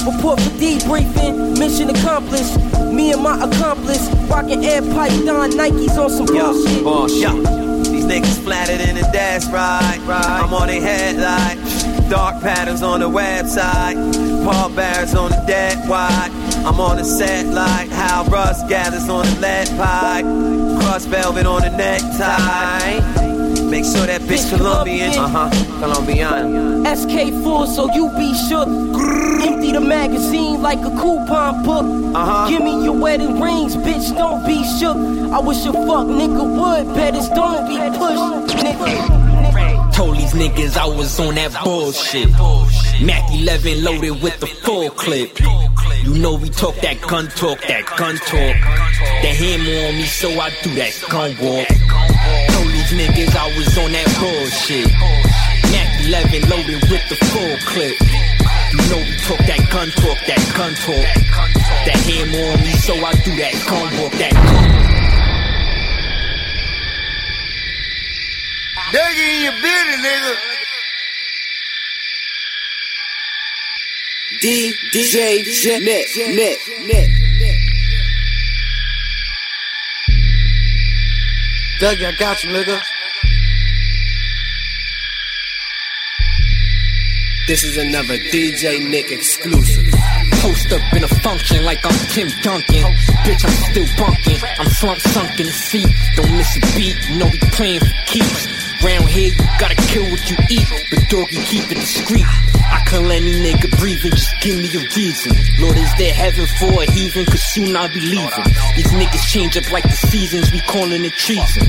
[0.06, 2.56] Report for debriefing, mission accomplished.
[2.92, 6.52] Me and my accomplice, rocking air pipe Don Nikes on some Yo,
[6.84, 7.22] bullshit.
[7.22, 7.42] yo.
[7.82, 9.98] These niggas flattered in the dash ride.
[10.08, 11.58] I'm on their headlight.
[12.08, 13.96] Dark patterns on the website.
[14.44, 16.30] Paul Barrett's on the dead wide.
[16.64, 20.24] I'm on the set like how rust gathers on the lead pipe.
[20.82, 23.00] Cross velvet on the necktie.
[23.68, 25.10] Make sure that bitch Colombian.
[25.18, 25.80] Uh huh.
[25.80, 26.84] Colombian.
[26.96, 28.68] SK full, so you be shook.
[29.76, 31.84] Empty the magazine like a coupon book.
[32.16, 32.48] Uh-huh.
[32.48, 34.16] Give me your wedding rings, bitch.
[34.16, 34.96] Don't be shook.
[34.96, 36.94] I wish a fuck nigga would.
[36.94, 39.92] Betters don't be pushed, nigga.
[39.92, 42.30] Told these niggas I was on that bullshit.
[43.04, 45.38] Mac 11 loaded with the full clip.
[46.04, 48.56] You know we talk that gun talk, that gun talk.
[49.22, 51.68] The hammer on me, so I do that gun walk.
[51.68, 54.90] Told these niggas I was on that bullshit.
[55.70, 58.25] Mac 11 loaded with the full clip.
[58.76, 61.06] You know we talk that gun talk, that gun talk.
[61.86, 64.86] The hammer on me, so I do that gun walk, that gun.
[68.92, 70.32] They in your business, nigga.
[74.92, 77.08] DJ Net, Net, Net.
[81.80, 82.95] Doug, I got you, nigga.
[87.46, 89.86] This is another DJ Nick exclusive.
[90.42, 92.82] Post up in a function like I'm Tim Duncan.
[93.22, 94.38] Bitch, I'm still bunking.
[94.58, 95.86] I'm slump sunk in the seat.
[96.16, 96.96] Don't miss a beat.
[97.08, 98.65] You know we playing for keeps.
[98.84, 100.66] Round here, you gotta kill what you eat.
[100.90, 102.26] But doggy, keep it discreet.
[102.70, 105.32] I can't let any nigga breathe and just give me a reason.
[105.60, 107.24] Lord, is there heaven for a heathen?
[107.24, 108.44] Cause soon I'll be leaving.
[108.76, 111.66] These niggas change up like the seasons, we calling it treason.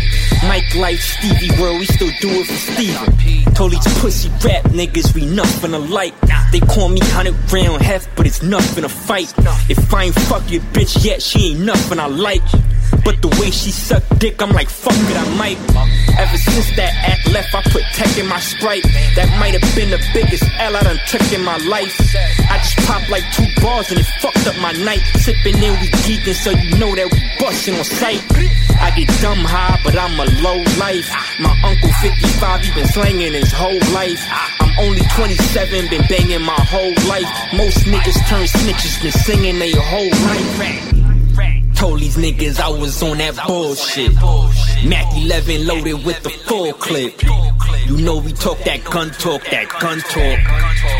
[0.48, 3.54] Mike Life, Stevie World, we still do it for Steven.
[3.54, 6.14] Told these pussy rap niggas we nothing alike.
[6.52, 9.34] They call me 100 round heft, but it's nothing to fight.
[9.70, 12.44] If I ain't fuck your bitch yet, she ain't nothing I like.
[13.08, 15.56] But the way she suck dick, I'm like, fuck it, I might.
[16.20, 18.84] Ever since that act left, I put tech in my sprite.
[19.16, 21.96] That might have been the biggest L I done took in my life.
[22.52, 25.00] I just popped like two bars and it fucked up my night.
[25.24, 28.20] Sipping in, we geeking, so you know that we busting on sight.
[28.76, 31.08] I get dumb high, but I'm a low life.
[31.40, 34.20] My uncle 55, he been slanging his whole life.
[34.60, 37.32] I'm only 27, been banging my whole life.
[37.56, 41.07] Most niggas turn snitches, been singing their whole life.
[41.76, 44.14] Told these niggas I was on that bullshit.
[44.90, 47.22] Mac 11 loaded with the full clip.
[47.86, 50.40] You know we talk that gun talk, that gun talk.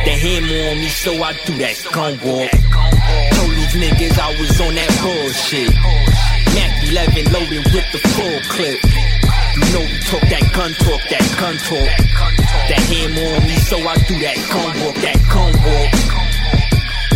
[0.06, 2.54] The hammer on me, so I do that gun walk.
[3.34, 5.74] Told these niggas I was on that bullshit.
[6.54, 8.78] Mac 11 loaded with the full clip.
[9.58, 11.90] You know we talk that gun talk, that gun talk.
[12.70, 15.92] The hammer on me, so I do that gun walk, that gun walk.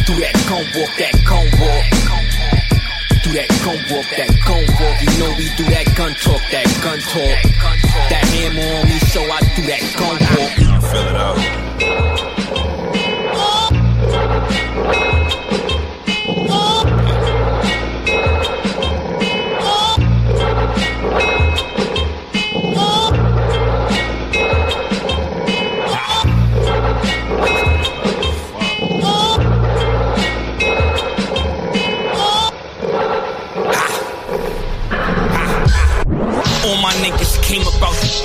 [0.10, 1.91] Do that gun walk, that gun walk.
[3.24, 5.02] Do that gun walk, that gun walk.
[5.02, 7.38] You know we do that gun talk, that gun talk.
[8.10, 10.82] That hammer on me, so I do that gun walk.
[10.92, 12.41] Fill it out.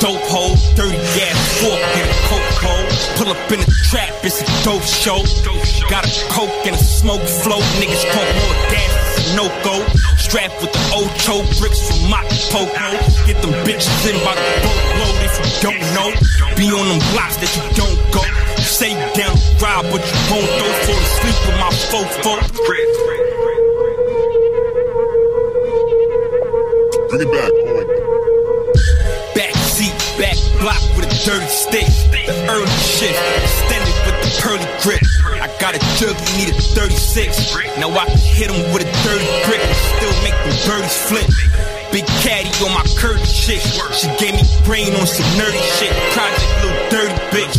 [0.06, 0.54] Dope hole.
[0.78, 0.94] Dirty
[1.26, 2.86] ass fork in a coke hole.
[3.18, 5.18] Pull up in the trap, it's a dope show.
[5.90, 7.66] Got a coke and a smoke float.
[7.82, 9.82] Niggas talk more gas, no go.
[10.14, 12.94] Strapped with the old Ocho bricks from Acapulco.
[13.26, 16.08] Get them bitches in by the boatload if you don't know.
[16.54, 18.22] Be on them blocks that you don't go.
[18.62, 22.38] Say down ride, but you won't go for to sleep with my fofo.
[22.62, 23.16] Bring it.
[27.16, 27.65] Back
[31.24, 31.86] dirty stick.
[32.10, 35.02] The early shift, extended with the pearly grip.
[35.40, 37.56] I got a jug, you need a 36.
[37.78, 39.62] Now I can hit him with a dirty grip
[39.96, 41.26] still make the birdies flip.
[41.92, 43.62] Big caddy on my curtain shit.
[43.94, 45.92] She gave me brain on some nerdy shit.
[46.12, 47.56] Project little dirty bitch.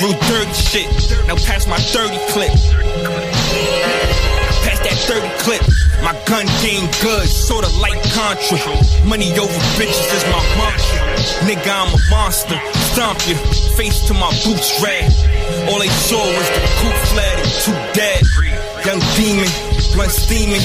[0.00, 0.88] Real dirty shit.
[1.26, 2.52] Now pass my 30 clip.
[4.82, 5.62] That 30 clip.
[6.02, 8.58] My gun game good, sorta like Contra.
[9.06, 10.98] Money over bitches is my mantra.
[11.46, 12.58] Nigga, I'm a monster.
[12.90, 13.36] Stomp you,
[13.78, 15.06] face to my boots red.
[15.70, 18.22] All they saw was the coupe flat and two dead.
[18.82, 19.46] Young demon,
[19.94, 20.62] blunt steaming.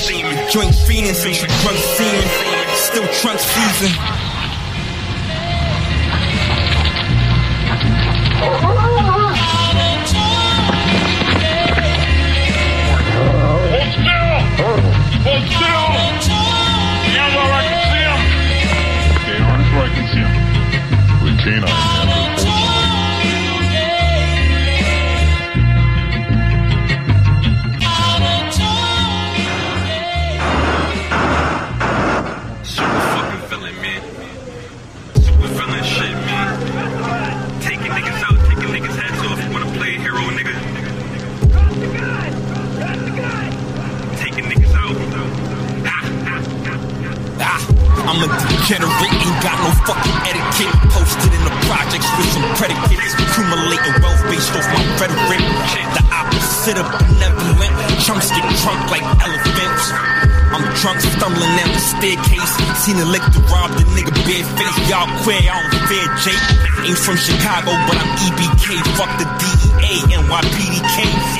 [0.49, 2.27] Joint fiending since you drunk semen.
[2.73, 3.93] Still trunk season.
[15.27, 15.96] Hold
[48.67, 50.75] degenerate, ain't got no fucking etiquette.
[50.91, 53.15] Posted in the projects with some predicates.
[53.15, 55.39] Accumulating wealth based off my rhetoric.
[55.95, 57.71] The opposite of benevolent.
[58.03, 59.83] Chunks get drunk like elephants.
[60.51, 62.51] I'm drunk, stumbling down the staircase.
[62.83, 64.77] Seen a lick to rob the nigga bare face.
[64.91, 66.43] Y'all queer, I don't fear Jake.
[66.87, 68.83] Ain't from Chicago, but I'm EBK.
[68.99, 69.76] Fuck the DEA,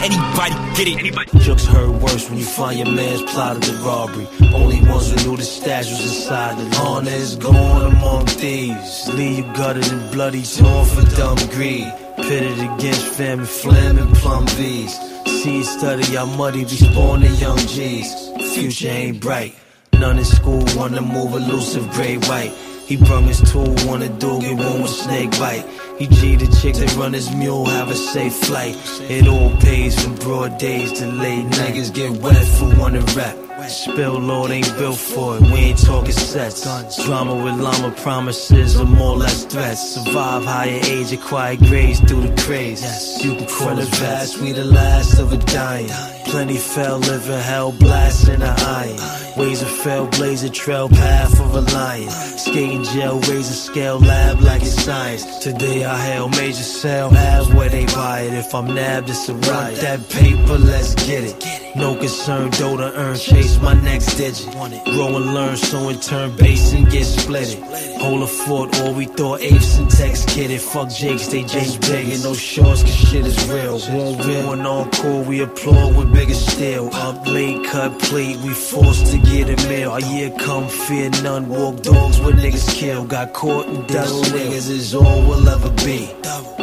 [0.03, 0.99] Anybody get it?
[0.99, 1.39] Anybody?
[1.39, 4.27] Jokes hurt worse when you find your man's plotted the robbery.
[4.53, 9.09] Only ones who knew the stash was inside the honor is gone among thieves.
[9.13, 11.91] Leave you gutted and bloody, torn for dumb greed.
[12.17, 14.97] Pitted against family, flaming plum V's.
[15.41, 18.29] Seed study, our muddy, we spawning young G's.
[18.53, 19.55] Future ain't bright.
[19.93, 22.53] None in school wanna move elusive gray white.
[22.88, 25.65] He brung his tool, wanna do get one with snake bite.
[25.97, 28.75] He G the chick that run his mule, have a safe flight.
[29.09, 33.35] It all pays from broad days to late niggas get wet for one to rap.
[33.67, 36.63] Spill Lord ain't built for it, we ain't talking sets.
[37.03, 39.95] Drama with llama promises or more or less threats.
[39.95, 42.81] Survive higher age, acquire grades through the craze.
[43.25, 46.16] You can call it fast, we the last of a dying.
[46.27, 49.39] Plenty fell, living hell, blast in the iron.
[49.39, 52.09] Ways of fell, blaze a trail, path of a lion.
[52.09, 55.23] Skating gel, razor scale, lab like it's science.
[55.39, 58.33] Today I hail major sale, have where they buy it.
[58.33, 59.79] If I'm nabbed, it's a riot.
[59.79, 61.75] That paper, let's get it.
[61.75, 64.51] No concern, dough to earn, chase my next digit.
[64.85, 68.01] Grow and learn, so in turn, base and get split it.
[68.01, 70.59] Hold a fort, or we thought apes and text it.
[70.59, 73.79] Fuck Jakes, they just big and no shorts, cause shit is real.
[73.95, 76.94] Won't win on cool, we applaud with bigger still.
[76.95, 79.94] Up late, cut plate, we forced to get a meal.
[79.94, 83.06] A year come, fear none, walk dogs with niggas kill.
[83.06, 86.02] Got caught and double niggas is all we'll ever be.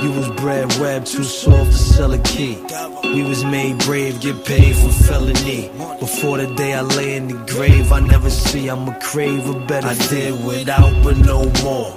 [0.02, 2.56] You was bred web, too soft to sell a key.
[3.04, 5.70] We was made brave, get paid for felony.
[6.00, 9.86] Before the day I lay in the grave, I never see I'ma crave a better.
[9.86, 11.90] I did without, but no more.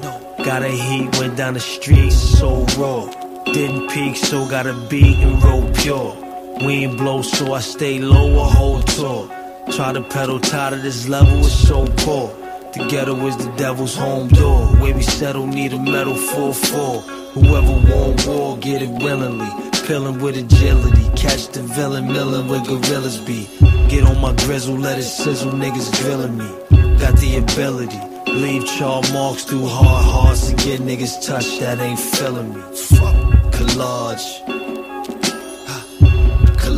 [0.46, 3.02] Got a heat, went down the street, so raw.
[3.46, 6.27] Didn't peak, so got a beat and roll pure.
[6.64, 9.30] We ain't blow, so I stay low a whole tour.
[9.72, 12.30] Try to pedal, tired of this level, it's so poor.
[12.74, 14.66] The ghetto is the devil's home door.
[14.78, 17.04] Where we settle, need a metal 4-4.
[17.34, 19.46] Whoever want war, get it willingly.
[19.86, 21.10] Pillin' with agility.
[21.16, 23.48] Catch the villain, millin' where gorillas be.
[23.88, 26.50] Get on my grizzle, let it sizzle, niggas drilling me.
[26.98, 28.00] Got the ability.
[28.32, 32.62] Leave char marks through hard hearts to get niggas touched that ain't feeling me.
[32.76, 33.16] Fuck.
[33.54, 34.57] Collage.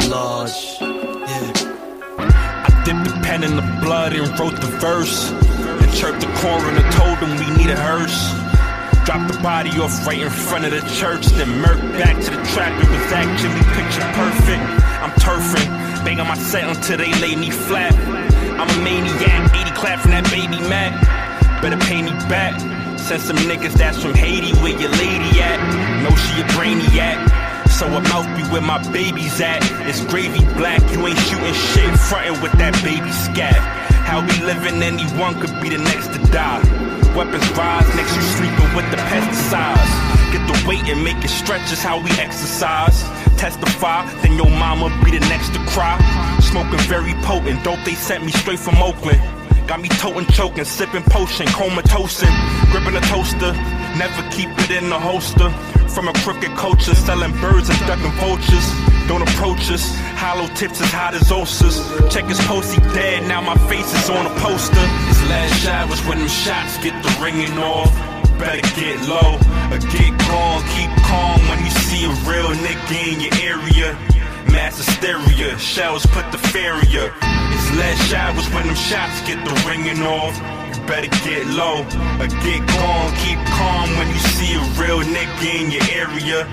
[0.10, 0.82] Collage.
[0.82, 2.18] Yeah.
[2.18, 5.30] I dipped the pen in the blood and wrote the verse.
[5.30, 8.18] And chirped the coroner, told him we need a hearse.
[9.06, 11.28] Dropped the body off right in front of the church.
[11.38, 12.74] Then murked back to the trap.
[12.82, 14.66] It was actually picture perfect.
[14.98, 15.70] I'm turfing,
[16.04, 17.94] banging my set until they lay me flat.
[18.58, 20.98] I'm a maniac, 80 clap from that baby Mac.
[21.62, 22.60] Better pay me back.
[22.98, 25.60] Send some niggas that's from Haiti where your lady at.
[26.02, 27.39] Know she a brainiac.
[27.80, 29.64] So I'm out be where my baby's at.
[29.88, 33.56] It's gravy black, you ain't shooting shit, frontin' with that baby scat.
[34.04, 36.60] How we living, anyone could be the next to die.
[37.16, 39.96] Weapons rise, next you sleeping with the pesticides.
[40.36, 43.00] Get the weight and make it stretch is how we exercise.
[43.40, 45.96] Testify, then your mama be the next to cry.
[46.52, 49.24] Smoking very potent, dope they sent me straight from Oakland.
[49.70, 52.34] Got me toting, choking, sipping potion, comatosing,
[52.72, 53.54] gripping a toaster.
[54.02, 55.52] Never keep it in the holster.
[55.94, 58.66] From a crooked culture, selling birds and ducking vultures.
[59.08, 59.86] Don't approach us.
[60.18, 61.78] Hollow tips as hot as ulcers.
[62.12, 63.28] Check his post, he dead.
[63.28, 64.86] Now my face is on a poster.
[65.06, 67.94] His last shot was when them shots get the ringing off.
[68.42, 69.38] Better get low
[69.70, 70.66] or get gone.
[70.74, 74.19] Keep calm when you see a real nigga in your area.
[74.52, 77.10] Mass hysteria, shells put the fear in ya.
[77.54, 80.36] His last shot was when them shots get the ringing off.
[80.74, 81.82] You better get low
[82.20, 83.10] or get gone.
[83.22, 86.46] Keep calm when you see a real nigga in your area.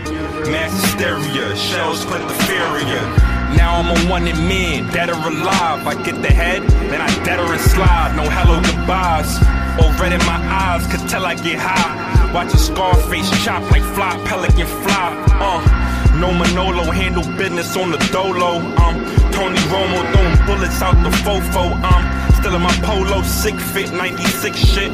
[0.51, 3.37] Mass hysteria, shells put the fear in ya.
[3.57, 5.87] Now I'm a one in men, dead or alive.
[5.87, 8.15] I get the head, then I dead or slide.
[8.17, 9.39] No hello goodbyes.
[9.81, 12.33] Or red in my eyes, could tell I get high.
[12.33, 15.25] Watch a Scarface chop like fly, pelican fly.
[15.41, 15.86] Uh,
[16.21, 18.59] no Manolo, handle business on the dolo.
[18.81, 18.97] Um,
[19.33, 21.77] Tony Romo throwing bullets out the fofo.
[21.83, 24.93] Um, still in my polo, sick fit, 96 shit.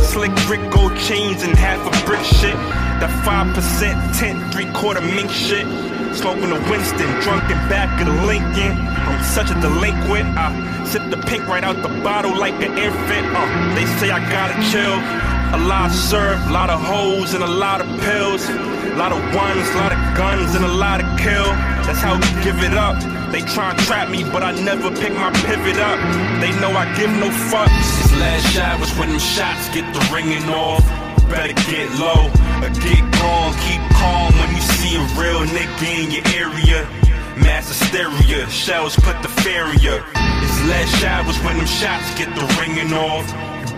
[0.00, 2.56] Slick brick gold chains and half a brick shit.
[3.00, 5.66] That 5% tint, three quarter mink shit.
[6.14, 8.76] Smoking a Winston, drunk in back of the Lincoln.
[8.78, 10.36] I'm such a delinquent.
[10.36, 13.26] I sip the pink right out the bottle like an infant.
[13.34, 14.96] Uh, they say I gotta chill.
[15.52, 18.48] A lot of syrup, a lot of hoes, and a lot of pills.
[18.92, 21.48] A lot of ones, lot of guns, and a lot of kill.
[21.88, 23.00] That's how we give it up.
[23.32, 25.96] They try and trap me, but I never pick my pivot up.
[26.44, 27.88] They know I give no fucks.
[28.02, 30.84] His last shot was when them shots get the ringing off.
[31.32, 32.28] Better get low
[32.60, 33.56] or get gone.
[33.64, 36.84] Keep calm when you see a real nigga in your area.
[37.40, 40.04] Mass hysteria, shells put the fear ya.
[40.44, 43.24] His last shot was when them shots get the ringing off.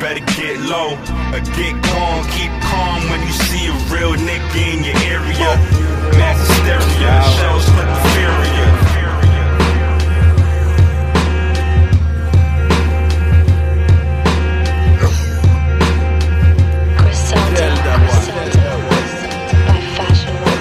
[0.04, 0.90] You better get low
[1.32, 2.24] or get gone.
[2.36, 5.56] Keep calm when you see a real nigga in your area.
[6.18, 8.68] Mass hysteria, shells put the fear in ya.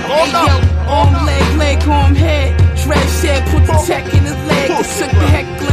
[0.07, 0.56] Hey yo,
[0.88, 2.56] arm, leg, leg, arm, head.
[2.78, 4.72] Dread shed, put the tech in his leg.
[4.72, 5.72] I took the heckler instead.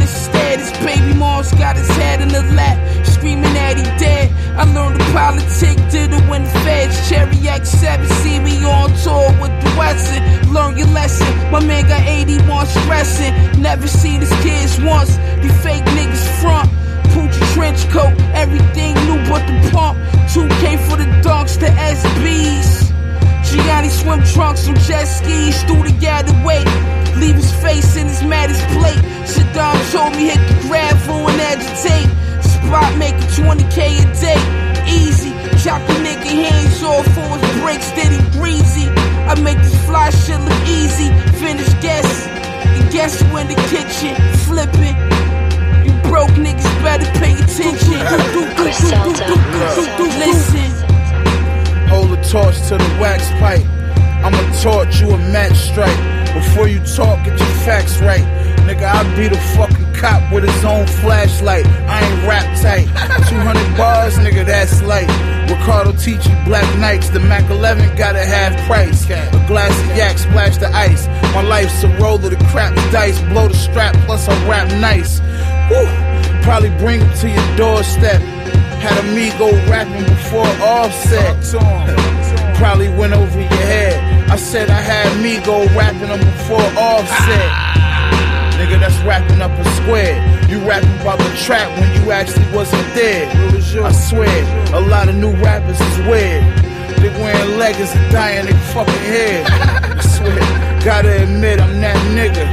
[0.85, 4.31] baby mom's got his head in the lap, screaming that he dead.
[4.57, 7.09] I learned the politic, did it when the feds.
[7.09, 10.21] Cherry X7, see me on tour with the Wesson.
[10.53, 11.27] Learn your lesson.
[11.51, 13.61] My man got 81 stressing.
[13.61, 15.15] Never seen his kids once.
[15.41, 16.69] These fake niggas front.
[17.11, 19.97] Pucci trench coat, everything new but the pump.
[20.31, 22.91] 2K for the dunks, the SBs.
[23.43, 26.65] Gianni swim trunks on jet skis through the gathered weight.
[27.17, 29.10] Leave his face in his maddest plate.
[29.31, 32.09] Saddam told me hit the gravel and agitate.
[32.43, 34.41] Spot making 20k a day.
[34.91, 35.31] Easy.
[35.63, 37.55] Chop the nigga hands off for his
[37.95, 38.89] he breezy.
[39.29, 41.07] I make this fly shit look easy.
[41.39, 42.27] Finish guess.
[42.27, 44.15] And guess who in the kitchen?
[44.47, 44.97] Flipping.
[45.85, 48.01] You broke niggas better pay attention.
[50.19, 50.71] Listen.
[51.87, 53.63] Hold the torch to the wax pipe.
[54.23, 55.97] I'ma torch you a match strike.
[56.33, 58.25] Before you talk, get your facts right.
[58.71, 61.65] Nigga, I be the fucking cop with his own flashlight.
[61.65, 62.87] I ain't rap tight.
[63.27, 65.09] 200 bars, nigga, that's light.
[65.51, 67.09] Ricardo teach you black nights.
[67.09, 69.03] The Mac 11 got a half price.
[69.09, 71.07] A glass of yak, splash the ice.
[71.35, 73.19] My life's a roll of the crap dice.
[73.23, 75.19] Blow the strap, plus I rap nice.
[75.67, 76.41] Whew.
[76.41, 78.21] Probably bring him to your doorstep.
[78.79, 81.43] Had amigo rapping before offset.
[82.55, 84.29] Probably went over your head.
[84.29, 87.70] I said I had Migo rapping them before offset.
[88.71, 90.15] Nigga, that's rapping up a square.
[90.47, 93.27] You rapping about the trap when you actually wasn't there.
[93.83, 96.41] I swear, a lot of new rappers is weird.
[97.01, 99.43] They wearing leggings and dyeing their fucking hair.
[99.49, 100.39] I swear,
[100.85, 102.47] gotta admit I'm that nigga.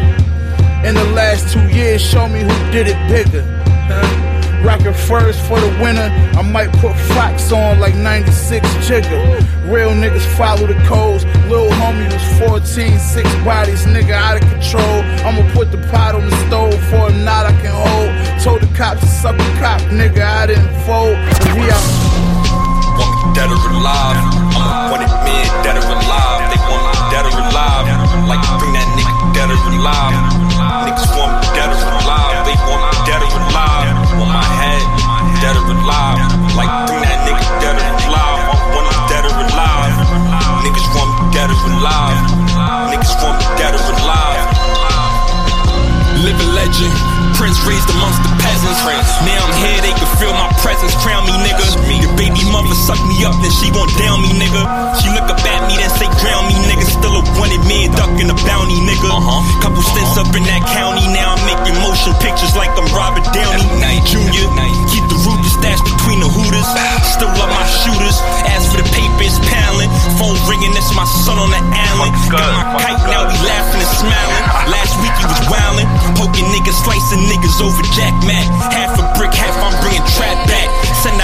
[0.89, 2.03] in the last two years.
[2.03, 3.45] Show me who did it bigger.
[3.87, 4.18] Huh?
[4.63, 6.11] Rockin' first for the winter.
[6.37, 9.71] I might put Fox on like 96 Jigga.
[9.71, 11.25] Real niggas follow the codes.
[11.47, 15.03] Lil homie was 14, six bodies, nigga out of control.
[15.23, 18.11] I'ma put the pot on the stove for a knot I can hold.
[18.43, 21.15] Told the cops to suck a cop, nigga, I didn't fold.
[21.55, 22.29] We out.
[22.99, 24.19] Want me dead or alive?
[24.59, 26.51] I'm a wanted man, dead or alive.
[26.51, 27.87] They want me dead or alive.
[28.27, 30.19] Like bring that nigga dead or alive.
[30.83, 32.43] Niggas want me dead or alive.
[32.43, 33.98] They want me dead or alive.
[35.49, 36.21] Dead or alive.
[36.61, 38.53] Like bring that nigga dead or alive.
[38.53, 39.97] I want him dead or alive.
[40.61, 42.21] Niggas want me dead or alive.
[42.93, 44.45] Niggas want me dead or alive.
[46.21, 46.93] Living legend,
[47.33, 49.11] Prince raised amongst the peasants.
[49.23, 50.95] Now I'm here, they can feel my presence.
[51.03, 51.67] Crown me, nigga.
[52.03, 54.63] Your baby mother suck me up, then she gon' down me, nigga.
[55.03, 56.85] She look up at me, then say ground me, nigga.
[56.87, 59.09] Still a wanted man, ducking a bounty, nigga.
[59.11, 63.27] huh Couple stints up in that county, now I'm making motion pictures like I'm Robert
[63.35, 63.69] Downey
[64.09, 64.49] Jr.
[64.89, 66.65] Keep the Ruger stashed between the hooters.
[67.05, 68.17] Still love my shooters.
[68.57, 69.93] As for the papers, paling.
[70.17, 72.17] Phone ringing, that's my son on the island.
[72.33, 74.45] Got my kite, now we laughing and smiling.
[74.73, 75.89] Last week he was wildin'.
[76.17, 78.48] Poking niggas, slicing niggas over Jack Mac.
[78.49, 80.69] Half a brick, half I'm bringing trap back.
[81.03, 81.21] Send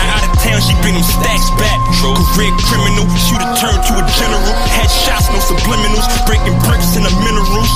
[0.54, 1.78] her out of town, she bring them stacks back.
[2.34, 4.54] Career criminal, shooter turn to a general.
[4.70, 6.06] Headshots, no subliminals.
[6.26, 7.70] Breaking bricks in the minerals.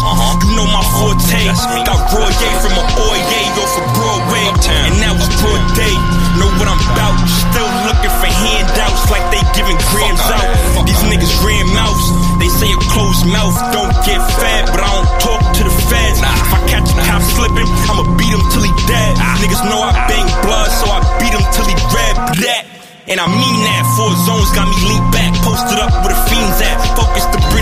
[0.47, 1.43] You know my forte.
[1.87, 4.45] Got Royer from a Oye off of Broadway.
[4.69, 5.97] And now it's broad day.
[6.39, 7.17] Know what I'm about.
[7.51, 10.47] Still looking for handouts like they giving grams out.
[10.85, 12.07] These niggas ran mouths.
[12.39, 16.21] They say a closed mouth don't get fed, but I don't talk to the feds.
[16.21, 19.17] If I catch a cop slipping, I'ma beat him till he dead.
[19.43, 22.65] Niggas know I bang blood, so I beat him till he grab That.
[23.09, 23.83] And I mean that.
[23.97, 26.79] Four zones got me leaned back, posted up where the fiends at.
[26.97, 27.58] Bring the.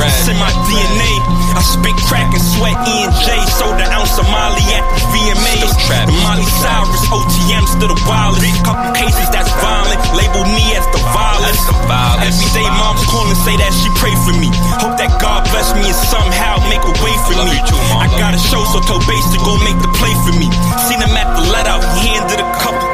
[0.00, 1.12] It's in my DNA.
[1.52, 3.36] I spit crack and sweat E and J.
[3.60, 5.54] Sold an ounce of Molly at the VMA.
[6.06, 8.64] The Molly Cyrus, OTM still the wildest.
[8.64, 10.00] Couple cases that's violent.
[10.16, 11.60] Label me as the violence.
[12.24, 14.48] Every day mom's calling, say that she pray for me.
[14.78, 17.56] Hope that God bless me and somehow make a way for me.
[17.98, 20.48] I got a show, so told Bass to go make the play for me.
[20.86, 22.89] Seen him at the let out, he handed a couple to.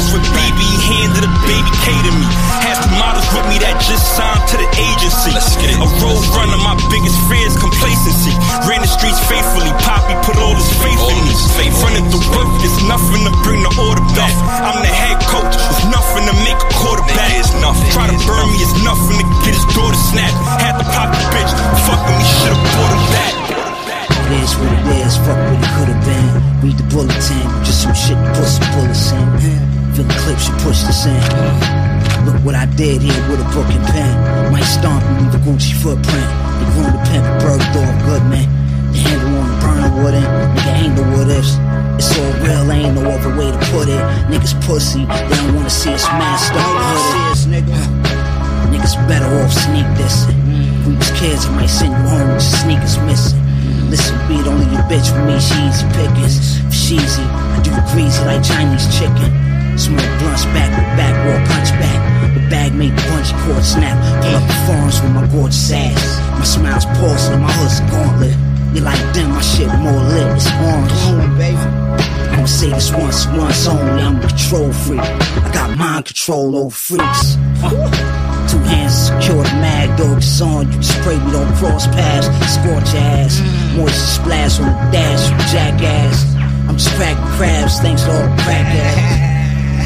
[0.00, 2.26] Split off with BB, he handed a baby K to me.
[2.64, 5.28] Had two models with me that just signed to the agency.
[5.76, 8.32] A road runner, my biggest fear is complacency.
[8.64, 11.36] Ran the streets faithfully, Poppy put all his faith in me.
[11.84, 14.32] Running the work, it's nothing to bring the order back.
[14.64, 17.36] I'm the head coach, it's nothing to make a quarterback.
[17.36, 17.88] It's nothing.
[17.92, 20.36] Try to burn me, it's nothing to get his daughter snapped.
[20.64, 21.52] Had to pop the bitch,
[21.84, 23.32] fucking me, should've bought her back.
[24.32, 26.32] It is what it is, fuck what it could've been.
[26.64, 29.69] Read the bulletin, just some shit to put some bullets in.
[30.00, 31.20] Feel the clips you push this in.
[32.24, 34.52] Look what I did here with a book and pen.
[34.52, 36.30] Might stomp and leave a Gucci footprint.
[36.56, 38.48] The pimp, birthed off good man.
[38.92, 40.24] The handle on the burner wooden,
[40.56, 41.60] nigga ain't no what ifs.
[42.00, 44.00] It's all real, ain't no other way to put it.
[44.32, 47.36] Niggas pussy, they don't wanna see us masked up.
[47.52, 47.76] Nigga.
[48.72, 50.24] Niggas better off sneak this.
[50.88, 53.36] We was kids, I might send you home with your sneakers missing.
[53.90, 56.64] Listen, beat only your bitch for me, she easy pickings.
[56.64, 59.49] If she easy, I do the greasy like Chinese chicken.
[59.80, 61.98] Smoke blunts back with back, raw punch back.
[62.34, 63.96] The bag made the bungee cord snap.
[64.22, 66.20] Pull up the forms with my gorgeous ass.
[66.38, 68.36] My smile's porcelain, my hood's a gauntlet.
[68.74, 70.92] You like them, my shit more lit, it's orange.
[72.30, 74.02] I'ma say this once, once only.
[74.02, 75.00] I'm a control freak.
[75.00, 77.36] I got mind control over freaks.
[78.52, 80.70] Two hands secure the mag, dog is on.
[80.70, 82.28] You spray, we don't cross paths.
[82.52, 83.40] Scorch ass.
[83.76, 86.36] Moisture splash on the dash, jackass.
[86.68, 89.29] I'm just cracking crabs, thanks to all the crack ass.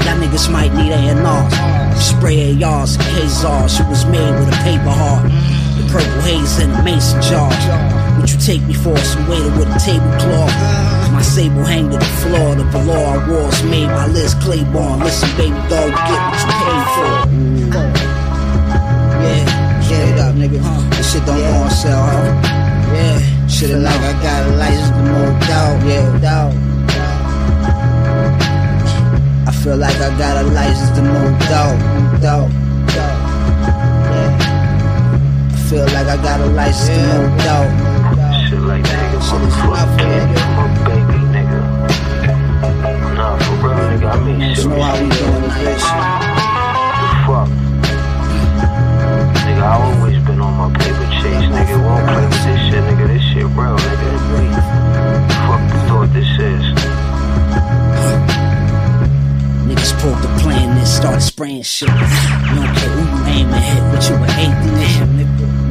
[0.05, 1.51] Y'all niggas might need A&R.
[1.97, 3.81] Spray ARs and KZRs.
[3.81, 5.25] It was made with a paper heart.
[5.81, 7.49] The purple haze in a mason jar.
[8.21, 8.97] What you take me for?
[8.99, 10.53] Some waiter with a tablecloth.
[11.13, 12.55] My sable hang to the floor.
[12.55, 15.01] The below our walls made by Liz Claiborne.
[15.01, 17.11] Listen, baby dog, you get what you paid for.
[19.25, 20.61] Yeah, straight up, nigga.
[20.97, 22.29] This shit don't go on sale, huh?
[22.93, 25.83] Yeah, shit like I got a license to move dog.
[25.89, 26.53] Yeah, dog.
[29.47, 31.77] I feel like I got a license to move dog.
[32.23, 32.51] Dog.
[32.95, 33.13] Yeah.
[35.53, 37.69] I feel like I got a license to move dog.
[38.49, 41.61] Shit like nigga, motherfucker, came from a baby, nigga.
[43.17, 44.67] Nah, for real, nigga, I mean You shit.
[44.67, 45.87] know how we doing this bitch.
[47.01, 47.49] The fuck?
[49.45, 51.77] Nigga, I always been on my paper chase, nigga.
[51.85, 53.07] Won't play with this shit, nigga.
[53.09, 54.11] This shit real, nigga.
[55.47, 56.65] Fuck the thought this is.
[59.65, 61.89] Niggas pulled the plan and started spraying shit.
[61.89, 65.01] You don't care who you aim and hit, but you an atheist.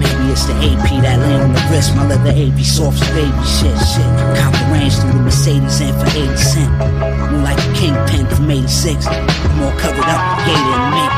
[0.02, 1.94] Maybe it's the AP that lay on the wrist.
[1.96, 3.78] My leather AP soft as baby shit.
[3.78, 4.10] Shit.
[4.42, 6.74] Cop the range through the Mercedes and for 80 cent.
[7.30, 9.06] More like a kingpin from 86.
[9.06, 11.14] I'm all covered up, gated and.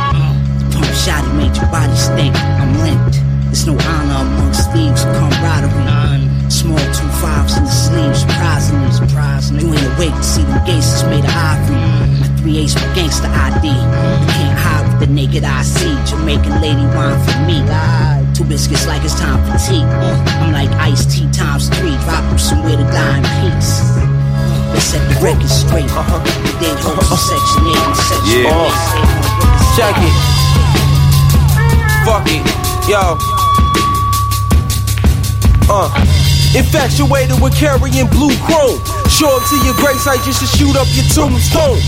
[0.59, 2.35] The pump shot it made your body stink.
[2.35, 3.23] I'm linked.
[3.55, 6.51] There's no honor amongst thieves, camaraderie.
[6.51, 9.63] Small two fives in the sleeves, surprisingly, surprisingly.
[9.63, 12.04] You ain't awake to see them gases made of ivory.
[12.45, 13.65] My three gangster ID.
[13.65, 13.73] You
[14.29, 15.97] can't hide with the naked eye see.
[16.05, 17.57] Jamaican lady wine for me.
[18.35, 19.81] Two biscuits like it's time for tea.
[19.81, 21.97] I'm like iced tea times three.
[22.05, 23.81] Drop them somewhere to die in peace.
[24.77, 25.89] Set the record straight.
[25.89, 26.21] Uh-huh.
[26.61, 28.69] Dead hopes in section 8 and section Yeah.
[28.69, 29.73] 8.
[29.73, 30.13] Check it.
[32.05, 32.45] Fuck it.
[32.85, 33.17] Yo.
[35.67, 35.89] Uh.
[36.55, 39.04] Infatuated with carrying blue chrome.
[39.15, 41.79] Show up to your grave site just to shoot up your tombstone.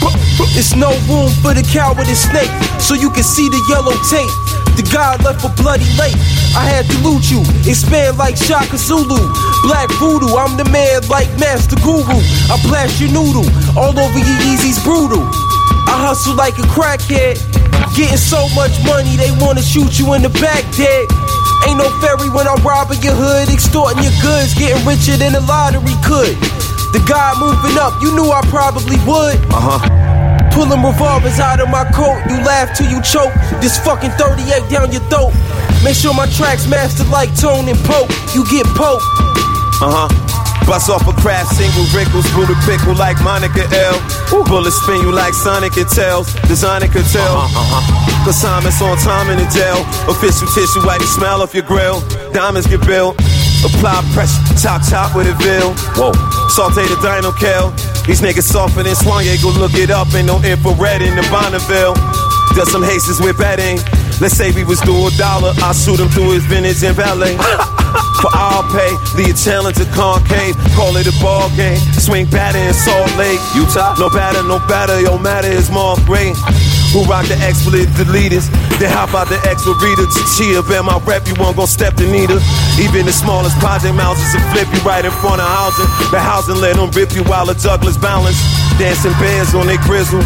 [0.56, 2.47] It's no room for the coward and snake,
[2.80, 4.31] so you can see the yellow tape.
[4.80, 6.15] The God left a bloody lake.
[6.56, 9.19] I had to loot you, expand like Shaka Zulu.
[9.67, 12.15] Black voodoo, I'm the man like Master Guru.
[12.47, 13.43] I blast your noodle,
[13.75, 15.27] all over your Yeezys brutal.
[15.83, 17.43] I hustle like a crackhead,
[17.91, 21.11] getting so much money they wanna shoot you in the back dead.
[21.67, 25.43] Ain't no fairy when I'm robbing your hood, extorting your goods, getting richer than the
[25.43, 26.39] lottery could.
[26.93, 29.38] The guy moving up, you knew I probably would.
[29.51, 29.80] Uh huh.
[30.51, 33.33] Pulling revolvers out of my coat, you laugh till you choke.
[33.61, 35.35] This fucking 38 down your throat.
[35.83, 38.09] Make sure my tracks mastered like Tone and Poke.
[38.33, 39.03] You get Poke.
[39.83, 40.09] Uh huh.
[40.67, 43.95] Bust off a craft single, wrinkles, through the pickle like Monica L.
[44.35, 44.43] Ooh.
[44.43, 47.40] Bullets spin you like Sonic and Tails, designer could tell.
[47.40, 49.80] Uh-huh, Cause time is on time in the jail.
[50.11, 52.03] Official tissue, wipe the smell off your grill.
[52.33, 53.16] Diamonds get built.
[53.66, 55.74] Apply pressure, chop chop with a veil.
[55.98, 56.14] Whoa.
[56.50, 57.72] Saute the dino kale.
[58.06, 60.14] These niggas softer than Swanye, go look it up.
[60.14, 61.95] Ain't no infrared in the Bonneville.
[62.56, 63.77] Does some haces with betting.
[64.19, 65.53] Let's say we was due a dollar.
[65.61, 67.38] I shoot him through his vintage and valet.
[68.22, 70.58] For I'll pay, the challenge to concave.
[70.74, 71.77] Call it a ball game.
[72.02, 73.38] Swing batter in Salt Lake.
[73.53, 73.94] Utah?
[74.00, 75.00] No batter, no batter.
[75.02, 76.34] Yo, matter is more great.
[76.95, 78.48] Who rock the X with the leaders?
[78.80, 80.64] Then hop out the X with Rita to cheer.
[80.64, 82.40] Bet my rep, you won't gon' step to neither.
[82.80, 85.90] Even the smallest project mountains will flip you right in front of housing.
[86.16, 88.40] The housing let them rip you while the Douglas balance.
[88.80, 90.24] Dancing bears on their grizzle.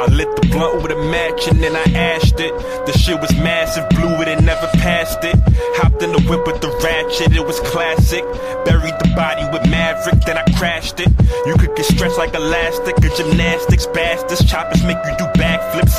[0.00, 2.52] I lit the blunt with a match and then I ashed it.
[2.86, 5.36] The shit was massive, blew it and never passed it.
[5.78, 8.24] Hopped in the whip with the ratchet, it was classic.
[8.64, 11.08] Buried the body with Maverick, then I crashed it.
[11.46, 13.86] You could get stretched like elastic or gymnastics.
[13.86, 15.29] Bastards, choppers make you do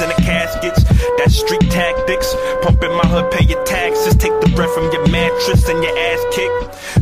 [0.02, 0.84] in the caskets.
[1.18, 2.36] That's street tactics.
[2.62, 4.16] Pump in my hood, pay your taxes.
[4.16, 6.52] Take the breath from your mattress and your ass kick.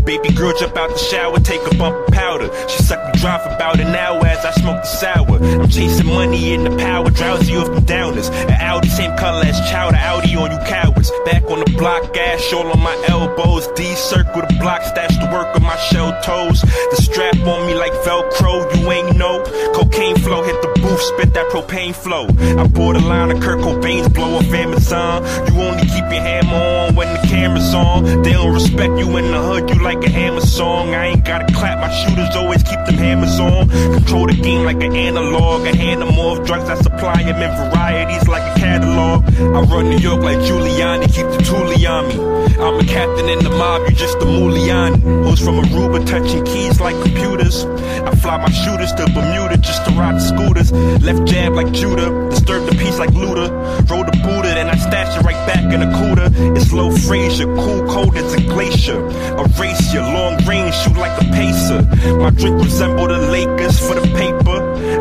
[0.05, 2.49] Baby girl jump out the shower, take a bump of powder.
[2.67, 5.37] She suck me dry for about an hour as I smoke the sour.
[5.61, 8.29] I'm chasing money in the power, drowsy off them downers.
[8.31, 11.11] An Audi, same color as chowder, Audi on you cowards.
[11.25, 13.67] Back on the block, ass all on my elbows.
[13.75, 16.61] D circle the block, stash the work on my shell toes.
[16.61, 19.43] The strap on me like Velcro, you ain't know.
[19.73, 22.27] Cocaine flow hit the spit that propane flow.
[22.61, 25.23] I bought a line of Kurt Cobain's blow off Amazon.
[25.47, 28.23] You only keep your hammer on when the camera's on.
[28.23, 30.93] They don't respect you in the hood, you like a hammer song.
[30.95, 33.69] I ain't gotta clap, my shooters always keep them hammers on.
[33.69, 35.67] Control the game like an analog.
[35.67, 39.25] I hand them off drugs, I supply them in varieties like a catalog.
[39.39, 42.39] I run New York like Giuliani, keep the toolie on me.
[42.59, 44.99] I'm a captain in the mob, you just a Muliani.
[45.23, 47.63] Who's from Aruba, touching keys like computers.
[47.63, 50.71] I fly my shooters to Bermuda just to ride the scooters.
[51.01, 53.47] Left jab like Judah, disturb the peace like Luda.
[53.89, 56.29] Roll the Buddha, then I stash it right back in the cooler.
[56.55, 58.99] It's low Frazier, cool cold as a glacier.
[59.37, 61.81] Erase your long range, shoot like a pacer.
[62.17, 64.59] My drink resemble the Lakers for the paper.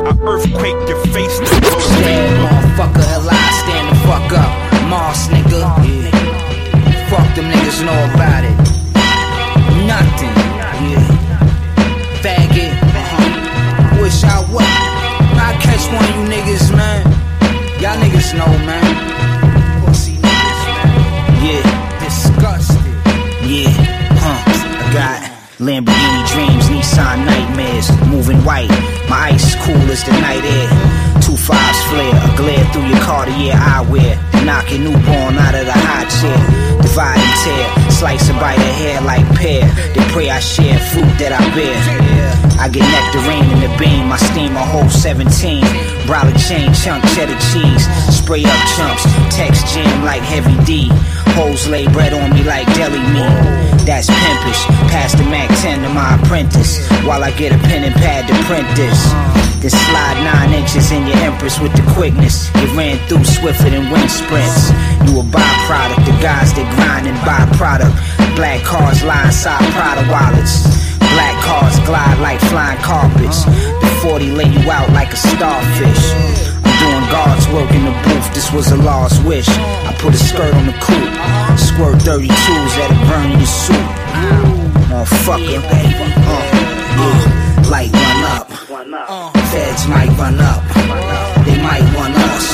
[0.09, 4.53] I earthquake your face to blow the Stand, motherfucker, alive, stand the fuck up.
[4.89, 6.09] Moss, nigga.
[7.11, 8.57] Fuck them niggas know about it.
[9.87, 10.48] Nothing.
[40.41, 42.48] Share fruit that I bear.
[42.59, 45.63] I get nectarine in the beam, I steam a whole 17.
[46.11, 47.87] Brolic chain, chunk cheddar cheese.
[48.11, 50.91] Spray up chumps, text jam like heavy D.
[51.39, 53.31] Hoes lay bread on me like deli meat.
[53.87, 54.67] That's pimpish.
[54.91, 56.83] Pass the Mac 10 to my apprentice.
[57.07, 58.99] While I get a pen and pad to print this.
[59.63, 62.51] Then slide nine inches in your empress with the quickness.
[62.59, 64.71] You ran through swifter than wind sprints.
[65.07, 67.95] You a byproduct, the guys that grind and byproduct.
[68.35, 70.88] Black cars lie inside Prada wallets.
[71.49, 73.45] Cars glide like flying carpets.
[73.81, 76.05] The 40 lay you out like a starfish.
[76.61, 79.49] I'm doing God's work in the booth, this was a lost wish.
[79.49, 81.15] I put a skirt on the coupe,
[81.57, 83.89] squirt 32s that burning your suit.
[84.93, 86.45] Motherfucker, uh,
[87.01, 88.47] uh, light one up.
[89.49, 90.63] Feds might run up,
[91.47, 92.47] they might want us.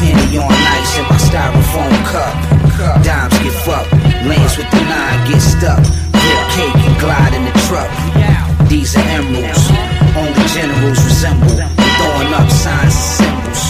[0.00, 3.04] Henny on ice in my styrofoam cup.
[3.04, 3.90] Dimes get fucked,
[4.26, 5.82] lanes with the nine get stuck.
[6.12, 7.90] Grip cake and glide in the truck.
[8.68, 9.64] These are emeralds,
[10.16, 11.56] only generals resemble.
[11.56, 13.62] They throwing up signs and symbols.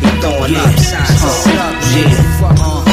[0.00, 2.78] They throwing up signs and symbols.
[2.78, 2.83] Yeah.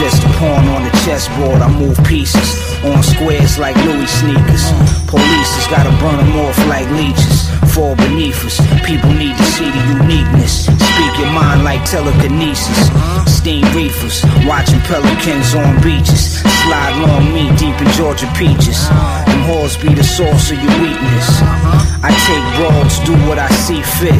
[0.00, 1.60] Just a pawn on the chessboard.
[1.60, 4.64] I move pieces on squares like Louis sneakers.
[5.04, 7.52] Police has gotta burn them off like leeches.
[7.76, 8.56] Fall beneath us.
[8.88, 10.64] People need to see the uniqueness.
[10.64, 12.88] Speak your mind like telekinesis.
[13.28, 16.40] Steam reefers, watching pelicans on beaches.
[16.64, 18.88] Slide long me deep in Georgia peaches.
[19.28, 21.28] Them whores be the source of your weakness.
[22.00, 24.16] I take broads, do what I see fit.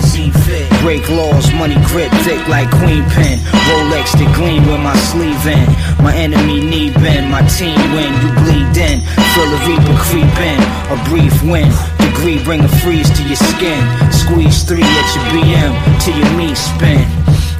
[0.83, 3.41] Break laws, money grip thick like queen pin.
[3.69, 5.70] Rolex that gleam with my sleeve in.
[6.03, 8.13] My enemy knee bend, my team win.
[8.23, 9.01] You bleed in,
[9.35, 10.61] feel the reaper creep in.
[10.91, 13.83] A brief win, degree bring a freeze to your skin.
[14.13, 17.05] Squeeze three at your BM till your meat spin.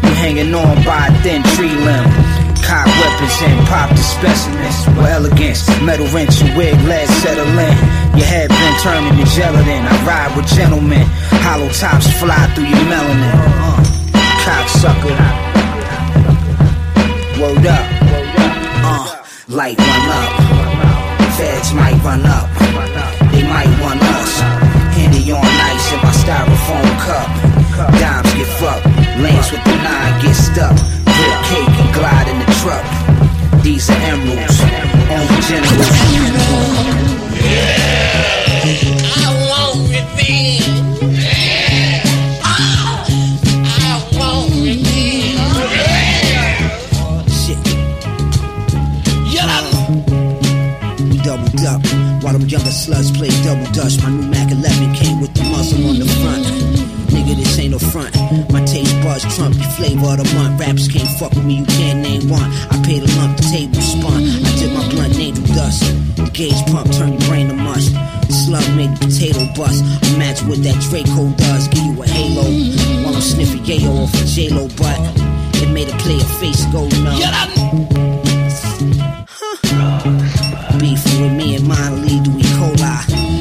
[0.03, 2.09] You hanging on by a thin tree limb.
[2.63, 5.67] Cock weapons and pop the specimens with elegance.
[5.83, 7.77] Metal wrench and wig lead settle in.
[8.17, 9.87] Your head been turning to gelatin.
[9.87, 11.05] I ride with gentlemen.
[11.43, 13.35] Hollow tops fly through your melanin.
[13.59, 13.83] Uh,
[14.45, 15.19] cocksucker.
[17.41, 18.00] Word up.
[19.51, 20.31] Light one up.
[21.35, 22.49] Feds might run up.
[23.33, 24.39] They might want us.
[24.95, 27.27] Henny on ice in my styrofoam cup.
[27.99, 28.87] Dimes get fucked.
[29.19, 30.77] Lanes with the nine get stuck.
[31.03, 32.87] Grip cake and glide in the truck.
[33.65, 34.61] These are emeralds.
[35.11, 35.91] Only generals.
[39.03, 39.10] I
[51.61, 51.85] We up
[52.23, 54.01] while them younger sluts play double dutch.
[54.03, 56.45] My new Mac 11 came with the muzzle on the front.
[57.13, 58.15] Nigga, this ain't no front.
[58.51, 60.61] My taste buds trump your flavor of the month.
[60.61, 62.49] Rappers can't fuck with me, you can't name one.
[62.71, 64.25] I paid a lump, the table spun.
[64.25, 65.85] I did my blunt, angel dust.
[66.17, 67.93] The gauge pump turn your brain to mush.
[68.25, 69.85] The slug made the potato bust.
[69.85, 71.69] A match what that Draco does.
[71.69, 72.47] Give you a halo
[73.05, 74.97] while I'm sniffing yayo off a J-Lo butt.
[75.61, 77.90] It made a player face go numb.
[81.21, 82.43] With me and mine lead to E.
[82.57, 82.97] coli.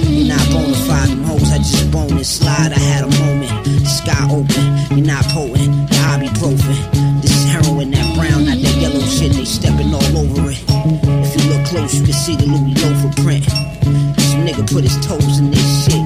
[0.10, 2.74] You're not bona fide, them hoes I just bone and slide.
[2.74, 4.98] I had a moment, the sky open.
[4.98, 7.22] You're not potent, the ibuprofen.
[7.22, 9.34] This is heroin, that brown, not that yellow shit.
[9.34, 10.64] They stepping all over it.
[11.24, 13.46] If you look close, you can see the Louis Loafer print.
[14.30, 16.04] Some nigga put his toes in this shit.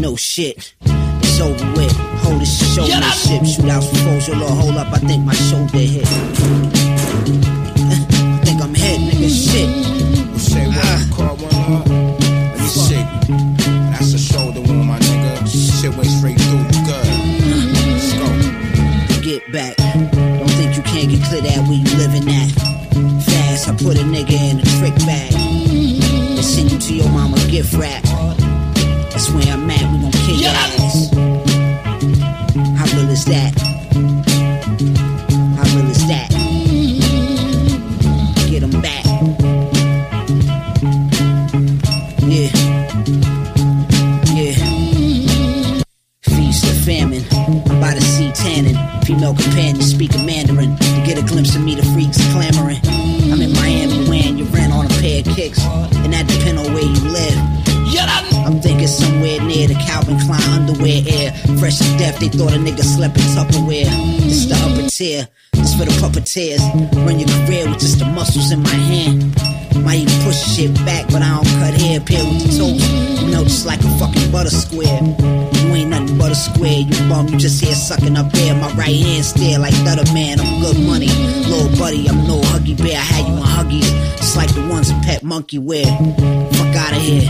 [0.00, 0.74] No shit.
[0.82, 1.92] It's over with.
[2.22, 3.42] Hold this shoulder ship.
[3.42, 4.28] Shootouts for foes.
[4.28, 4.92] Yo, Lord, hold up.
[4.92, 6.06] I think my shoulder hit.
[26.86, 28.05] To your mama gift wrap.
[61.58, 63.88] Fresh to death, they thought a nigga slept in Tupperware.
[64.20, 66.60] This the upper tier, this for the puppeteers.
[67.06, 69.34] Run your career with just the muscles in my hand.
[69.82, 72.00] Might even push shit back, but I don't cut hair.
[72.00, 75.00] Pair with the toast, you know, just like a fucking butter square.
[75.00, 77.28] You ain't nothing but a square, you bum.
[77.28, 78.54] You just here sucking up air.
[78.54, 80.40] My right hand stare like Thunder Man.
[80.40, 81.08] I'm good money,
[81.48, 82.06] little buddy.
[82.08, 82.96] I'm no huggy bear.
[82.96, 85.86] I had you in huggies, just like the ones in Pet Monkey wear.
[86.76, 87.24] Out of here,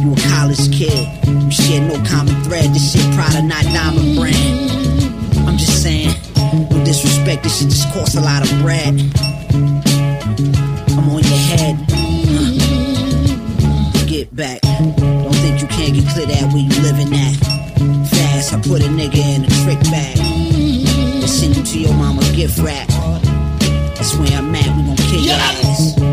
[0.00, 1.08] you a college kid.
[1.26, 2.70] You share no common thread.
[2.70, 4.70] This shit Prada, not diamond brand.
[5.48, 6.14] I'm just saying,
[6.70, 8.94] No disrespect, this shit just costs a lot of bread.
[10.94, 11.76] I'm on your head.
[14.06, 14.60] Get back.
[14.62, 17.36] Don't think you can't get clear that where you living at.
[18.08, 20.16] Fast, I put a nigga in a trick bag.
[20.18, 22.86] And send you to your mama gift wrap.
[23.96, 26.11] That's where I'm at, we gon' kill your ass.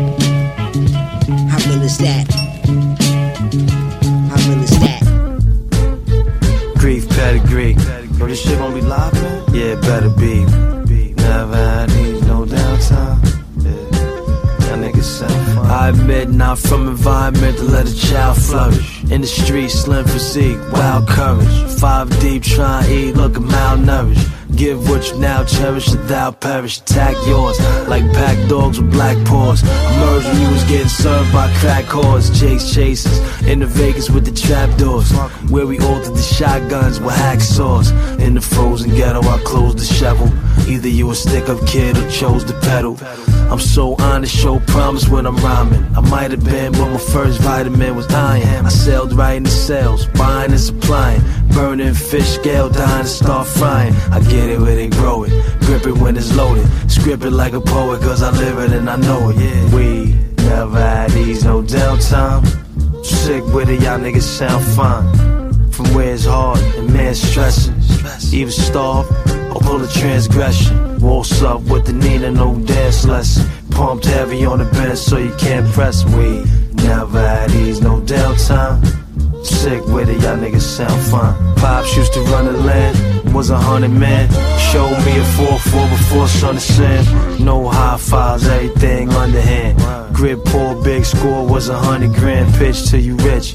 [8.20, 9.54] Bro, this shit gonna be live, man?
[9.54, 10.44] Yeah, better be.
[11.14, 13.30] Never had these, no downtime.
[15.70, 19.04] I admit, not from environment to let a child flourish.
[19.04, 21.48] In the streets, slim physique, wild courage.
[21.80, 24.39] Five deep, try and eat, look malnourished.
[24.56, 26.78] Give what you now cherish, or thou perish.
[26.80, 29.62] Attack yours like pack dogs with black paws.
[29.62, 32.28] Emerge when you was getting served by crack whores.
[32.38, 35.10] Chase chasers in the Vegas with the trapdoors.
[35.50, 37.90] Where we altered the shotguns with hacksaws.
[38.20, 40.28] In the frozen ghetto, I closed the shovel.
[40.68, 42.98] Either you a stick up kid or chose the pedal.
[43.50, 45.84] I'm so honest, show promise when I'm rhyming.
[45.96, 48.64] I might have been, but my first vitamin was iron.
[48.64, 51.20] I sailed right in the sales, buying and supplying.
[51.48, 53.92] Burning fish scale, dying to start frying.
[54.12, 55.30] I get it when they grow it,
[55.62, 56.64] grip it when it's loaded.
[56.88, 59.36] Script it like a poet, cause I live it and I know it.
[59.36, 59.74] Yeah.
[59.74, 60.14] We
[60.44, 62.46] never had these, no downtime.
[63.04, 65.72] Sick with it, y'all niggas sound fine.
[65.72, 67.74] From where it's hard and man stressing.
[68.32, 69.08] Even starve
[69.58, 71.00] pull a transgression.
[71.00, 73.48] Waltz up with the Nina, no dance lesson.
[73.70, 76.44] Pumped heavy on the bench so you can't press me.
[76.74, 78.84] Never had these, no downtime.
[79.44, 81.34] Sick with it, y'all niggas sound fine.
[81.56, 84.28] Pops used to run the land, was a hundred man.
[84.70, 87.44] Showed me a 4-4 before sun sand.
[87.44, 90.09] No high fives, everything underhand.
[90.12, 92.52] Grip pull, big score was a hundred grand.
[92.54, 93.54] Pitch till you rich.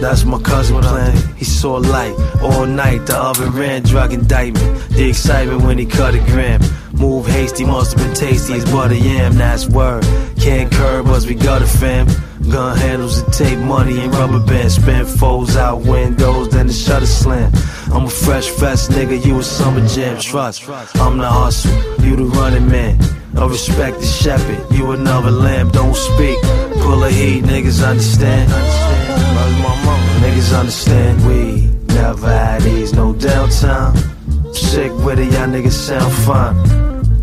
[0.00, 1.16] That's my cousin plan.
[1.36, 3.06] He saw light all night.
[3.06, 4.88] The oven ran, drug indictment.
[4.90, 6.60] The excitement when he cut a gram.
[6.92, 9.34] Move hasty, must have been tasty as butter yam.
[9.34, 10.04] That's word.
[10.38, 12.06] Can't curb us, we got a fam.
[12.50, 14.76] Gun handles and tape money and rubber bands.
[14.76, 17.52] Spin foes out windows, then the shutter slam.
[17.92, 20.18] I'm a fresh fest nigga, you a summer jam.
[20.18, 21.72] Trust, I'm the hustle,
[22.04, 22.98] you the running man.
[23.36, 25.70] I respect the shepherd, you another lamb.
[25.70, 26.38] Don't speak,
[26.82, 28.50] pull a heat, niggas understand.
[30.20, 33.94] Niggas understand we never had these, no downtime.
[34.54, 36.54] Sick with it, y'all niggas sound fine.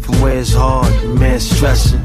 [0.01, 2.01] From where it's hard, man stressing.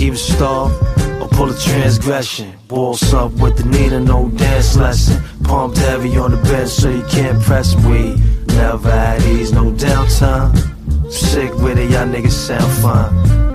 [0.00, 0.72] Even starve
[1.20, 2.52] or pull a transgression.
[2.68, 5.22] Waltz up with the Nina, no dance lesson.
[5.44, 8.16] Pumped heavy on the bed so you can't press me.
[8.46, 10.50] Never had these, no downtime.
[11.10, 13.49] Sick with it, y'all niggas sound fine.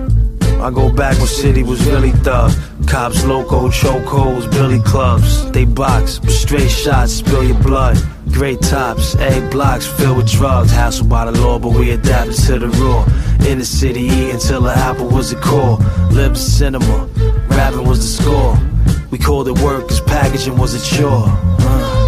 [0.60, 2.52] I go back when city was really thug.
[2.86, 5.50] Cops, loco, chokeholds, billy clubs.
[5.52, 7.96] They box, straight shots, spill your blood.
[8.32, 10.72] Great tops, egg blocks filled with drugs.
[10.72, 13.04] Hassled by the law, but we adapted to the rule.
[13.48, 15.78] In the city, eating till the apple was the core.
[16.10, 17.08] Lived cinema,
[17.48, 18.58] rapping was the score.
[19.10, 21.26] We called it work, cause packaging was a chore.
[21.28, 22.06] Uh,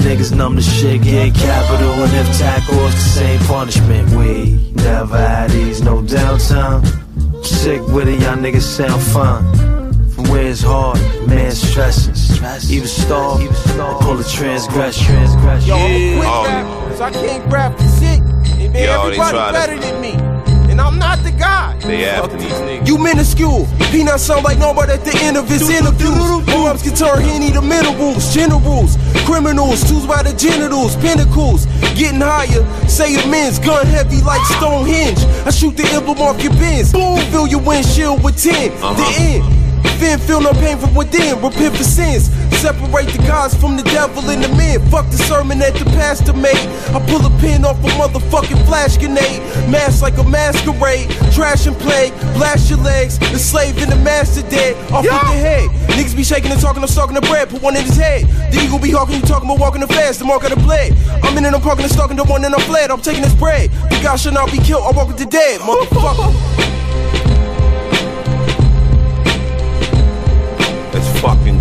[0.00, 4.10] Niggas numb to shit, get capital, and if tackles the same punishment.
[4.10, 7.09] We never had these, no downtime.
[7.42, 9.42] Sick with it, y'all niggas sound fine.
[10.10, 12.14] From where it's hard, man stressing.
[12.70, 13.40] Even starve,
[13.78, 15.14] or pull a transgression.
[15.66, 18.20] Yo, I'm a quick rapper, so I can't rap for shit.
[18.20, 20.39] And Yo, they everybody better than me.
[20.80, 21.76] And I'm not the guy.
[21.80, 22.88] They after these niggas.
[22.88, 23.68] You minuscule.
[23.92, 26.16] Peanut sound like nobody at the end of his interviews.
[26.48, 31.66] Arms can turn Henny to minerals, generals, criminals, choose by the genitals, pinnacles.
[32.00, 35.20] Getting higher, say amends, gun heavy like Stonehenge.
[35.44, 36.92] I shoot the emblem off your bins.
[36.92, 38.72] Boom, fill your windshield with 10.
[38.72, 38.94] Uh-huh.
[38.96, 39.59] The end.
[40.00, 42.30] Then feel no pain from within, repent for sins.
[42.60, 44.80] Separate the gods from the devil and the men.
[44.90, 46.56] Fuck the sermon that the pastor made.
[46.92, 49.40] I pull a pin off a motherfucking flash grenade.
[49.68, 51.10] Mask like a masquerade.
[51.32, 53.18] Trash and plague, blast your legs.
[53.18, 54.76] The slave and the master dead.
[54.92, 55.68] Off with the head.
[55.96, 57.48] Niggas be shaking and talking, I'm stalking the bread.
[57.48, 58.24] Put one in his head.
[58.52, 60.18] The eagle be hawking, you talking about walking the fast.
[60.18, 60.94] The mark of the blade.
[61.22, 62.90] I'm in and I'm parking and stalking the one and I'm fled.
[62.90, 63.70] I'm taking his bread.
[63.88, 64.84] The guy should not be killed.
[64.84, 66.89] I walk with the dead, motherfucker.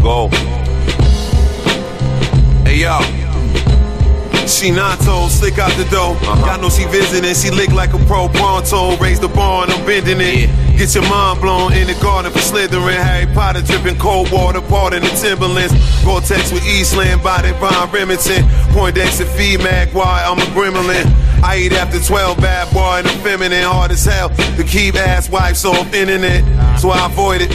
[0.10, 0.28] Go.
[2.66, 3.00] Hey yo.
[4.48, 6.18] She Nanto, slick out the dough.
[6.18, 6.46] Uh-huh.
[6.48, 8.98] Y'all know she visiting, she lick like a pro pronto.
[8.98, 10.50] Raise the bar and I'm bending it.
[10.76, 12.98] Get your mind blown in the garden for slithering.
[12.98, 15.74] Harry Potter dripping cold water, part in the Timberlands.
[16.04, 18.42] Gore-Tex with Eastland, body Ron Remington.
[18.74, 21.06] Poindexter, feed mag, why I'm a gremlin.
[21.44, 24.30] I eat after 12, bad boy, and I'm feminine, hard as hell.
[24.30, 26.42] To keep ass wives off internet,
[26.80, 27.52] so I avoid it.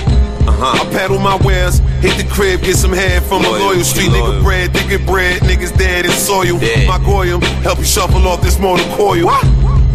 [0.47, 0.83] Uh-huh.
[0.83, 4.43] I paddle my wares, hit the crib, get some head from a loyal street nigga
[4.43, 6.59] bread, nigga bread, niggas dead in soil.
[6.87, 9.31] My goyim, help you shuffle off this mortal coil.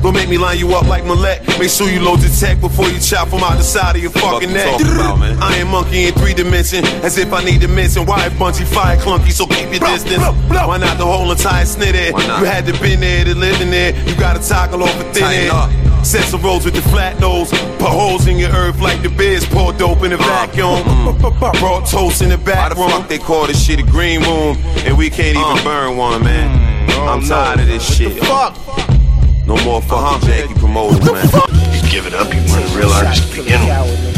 [0.01, 1.45] Don't make me line you up like Malek.
[1.59, 4.11] Make sure you load the tech before you chop from out the side of your
[4.11, 4.79] fucking neck.
[5.41, 8.63] I am monkey in three dimension, as if I need to mention why a bunchy
[8.63, 10.23] fire clunky, so keep your distance.
[10.47, 11.95] Why not the whole entire snit?
[12.39, 13.93] You had to been there to live in there.
[14.07, 15.88] You gotta toggle off a thin air.
[16.03, 17.49] Sets of rolls with the flat nose.
[17.77, 20.81] Put holes in your earth like the beers pour dope in the vacuum.
[20.83, 21.59] Mm.
[21.59, 22.79] Brought toast in the back room.
[22.79, 24.57] Why the fuck they call this shit a green room?
[24.85, 25.63] And we can't even uh.
[25.63, 26.89] burn one, man.
[26.89, 28.17] Mm, I'm tired of this shit.
[28.23, 28.55] Fuck.
[29.45, 30.19] No more uh-huh.
[30.19, 31.25] fucking Jackie promoters, man.
[31.73, 33.67] You give it up, you weren't a real artist to begin with.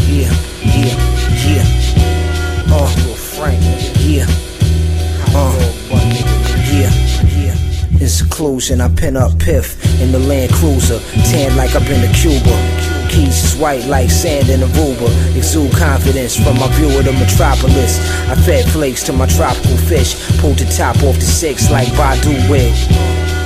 [0.10, 0.92] Yeah, yeah,
[1.48, 2.74] yeah.
[2.74, 3.62] Oh, Frank,
[4.00, 4.51] yeah.
[8.12, 11.00] Seclusion, I pin up Piff in the Land Cruiser,
[11.32, 12.56] tan like I've been to Cuba.
[13.10, 15.10] Keys is white like sand in Aruba.
[15.36, 18.00] Exude confidence from my view of the metropolis.
[18.30, 20.16] I fed flakes to my tropical fish.
[20.40, 22.74] Pulled the top off the six like Badu wig.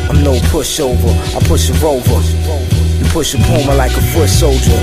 [0.10, 2.22] I'm no pushover, I push a rover.
[3.00, 4.78] You push a puma like a foot soldier.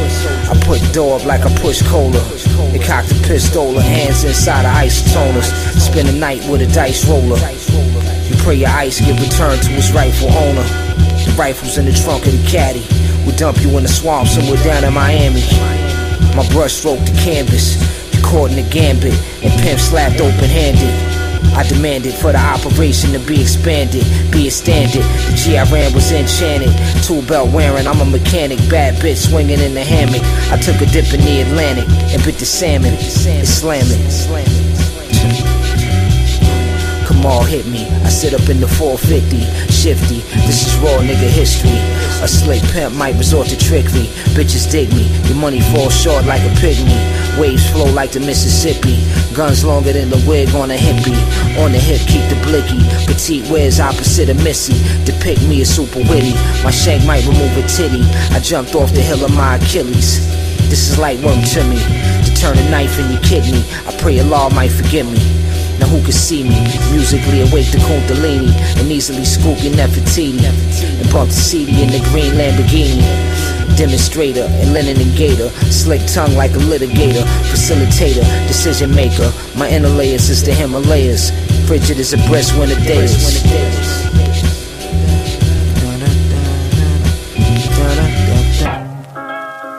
[0.50, 2.20] I put up like I push cola.
[2.72, 5.50] They cocked a pistol, hands inside of isotoners.
[5.78, 7.38] Spend the night with a dice roller.
[8.42, 10.66] Pray your ice get returned to its rightful owner.
[11.24, 12.82] The rifle's in the trunk of the caddy.
[13.24, 15.42] We dump you in the swamp somewhere down in Miami.
[16.34, 17.78] My brush stroked the canvas.
[18.12, 19.14] You caught in the gambit
[19.44, 20.90] and pimp slapped open handed.
[21.54, 25.04] I demanded for the operation to be expanded, be a standard.
[25.30, 26.72] The G I ran was enchanted.
[27.04, 28.58] Tool belt wearing, I'm a mechanic.
[28.70, 30.22] Bad bitch swinging in the hammock.
[30.50, 32.94] I took a dip in the Atlantic and bit the salmon.
[32.94, 34.71] It's slamming.
[37.24, 37.86] On, hit me.
[38.02, 40.26] I sit up in the 450, shifty.
[40.42, 41.78] This is raw nigga history.
[42.18, 44.10] A slick pimp might resort to trickery.
[44.34, 45.06] Bitches dig me.
[45.28, 46.98] Your money falls short like a pygmy.
[47.38, 48.98] Waves flow like the Mississippi.
[49.34, 51.14] Guns longer than the wig on a hippie.
[51.62, 52.82] On the hip, keep the blicky.
[53.06, 54.74] Petite wears opposite of Missy.
[55.04, 56.34] Depict me as super witty.
[56.64, 58.02] My shank might remove a titty.
[58.34, 60.26] I jumped off the hill of my Achilles.
[60.68, 61.78] This is light work to me.
[62.26, 63.62] To turn a knife in your kidney.
[63.86, 65.41] I pray Allah might forgive me.
[65.78, 66.58] Now who can see me?
[66.92, 72.00] Musically awake to Kundalini and easily scoop your Nefertiti and bump the CD in the
[72.10, 73.02] green Lamborghini.
[73.76, 79.32] Demonstrator and linen and gator, slick tongue like a litigator, facilitator, decision maker.
[79.56, 81.30] My inner layers is the Himalayas,
[81.66, 83.42] frigid as a breast winter days.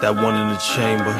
[0.01, 1.13] That one in the chamber.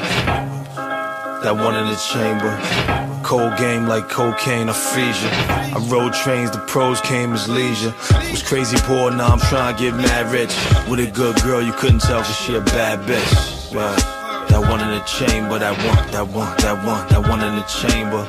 [1.44, 3.03] That one in the chamber.
[3.34, 5.28] Cold game like cocaine, you.
[5.28, 7.92] I rode trains, the pros came as leisure.
[8.30, 10.56] Was crazy poor, now I'm trying to get mad rich.
[10.88, 13.74] With a good girl, you couldn't tell cause she a bad bitch.
[14.70, 18.28] One in the chamber, that one, that one, that one, that one in the chamber.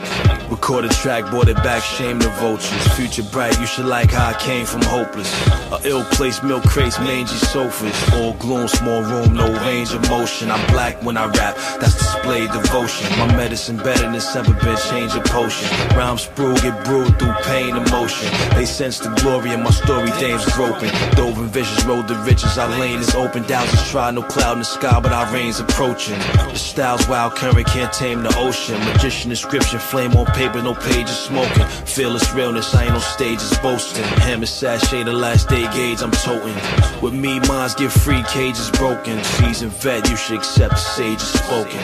[0.50, 2.86] Record a track, brought it back, shame the vultures.
[2.96, 5.30] Future bright, you should like how I came from hopeless.
[5.72, 7.96] A ill place, milk crates, mangy sofas.
[8.14, 10.50] All gloom, small room, no range of motion.
[10.50, 13.18] I'm black when I rap, that's display devotion.
[13.18, 15.68] My medicine better than ever been, change of potion.
[15.96, 18.30] Rhymes sprue, get brewed through pain, emotion.
[18.54, 20.90] They sense the glory in my story, dames groping.
[21.16, 23.44] Dove and vicious, road the riches, our lane is open.
[23.44, 26.18] Thousands try, no cloud in the sky, but our rain's approaching.
[26.54, 28.78] The style's wild, current can't tame the ocean.
[28.86, 31.66] Magician inscription, flame on paper, no pages smoking.
[31.84, 34.04] Fearless realness, I ain't on stages boasting.
[34.26, 36.54] Hammer sachet, the last day gauge I'm toting.
[37.02, 39.22] With me, minds get free, cages broken.
[39.24, 41.80] Seasoned vet, you should accept the sage is spoken.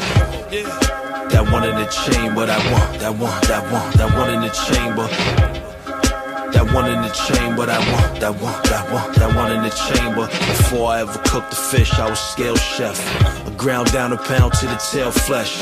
[1.30, 4.50] That one in the chamber, that one, that one, that one, that one in the
[4.50, 5.59] chamber.
[6.60, 9.70] That one in the chamber, that one, that one, that one, that one in the
[9.70, 10.26] chamber.
[10.26, 13.00] Before I ever cooked the fish, I was scale chef.
[13.46, 15.56] I ground down a pound to the tail flesh.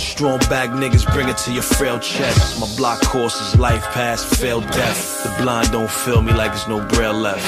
[0.00, 2.60] Strong back niggas bring it to your frail chest.
[2.60, 5.24] My block course is life past, fail death.
[5.24, 7.44] The blind don't feel me like there's no braille left.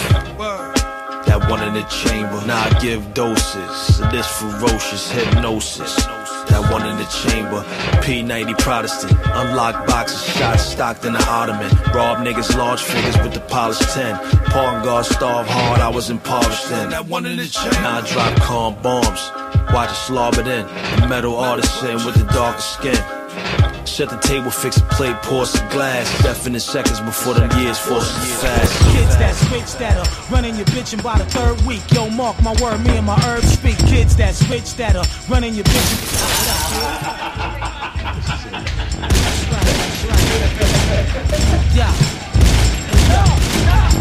[1.26, 5.94] That one in the chamber, now I give doses of this ferocious hypnosis.
[6.48, 7.62] That one in the chamber,
[8.02, 11.70] P90 Protestant, unlocked boxes, shots stocked in the ottoman.
[11.94, 14.16] Rob niggas large figures with the polished 10.
[14.46, 16.90] Pawn guard starve hard, I was impoverished then.
[16.90, 19.30] That one in the chamber, now I drop calm bombs.
[19.72, 20.66] Watch it slobbered in,
[21.00, 23.65] the metal artisan with the darker skin.
[23.86, 26.06] Set the table, fix a plate, pour some glass.
[26.22, 28.72] Definite seconds before them years force me fast.
[28.92, 31.80] Kids that switch that are running your bitch and by the third week.
[31.92, 33.78] Yo, mark my word, me and my herbs speak.
[33.86, 35.92] Kids that switch that are running your bitch.
[36.82, 37.72] And...
[41.76, 41.92] Yeah.
[42.88, 43.22] Hey, yo,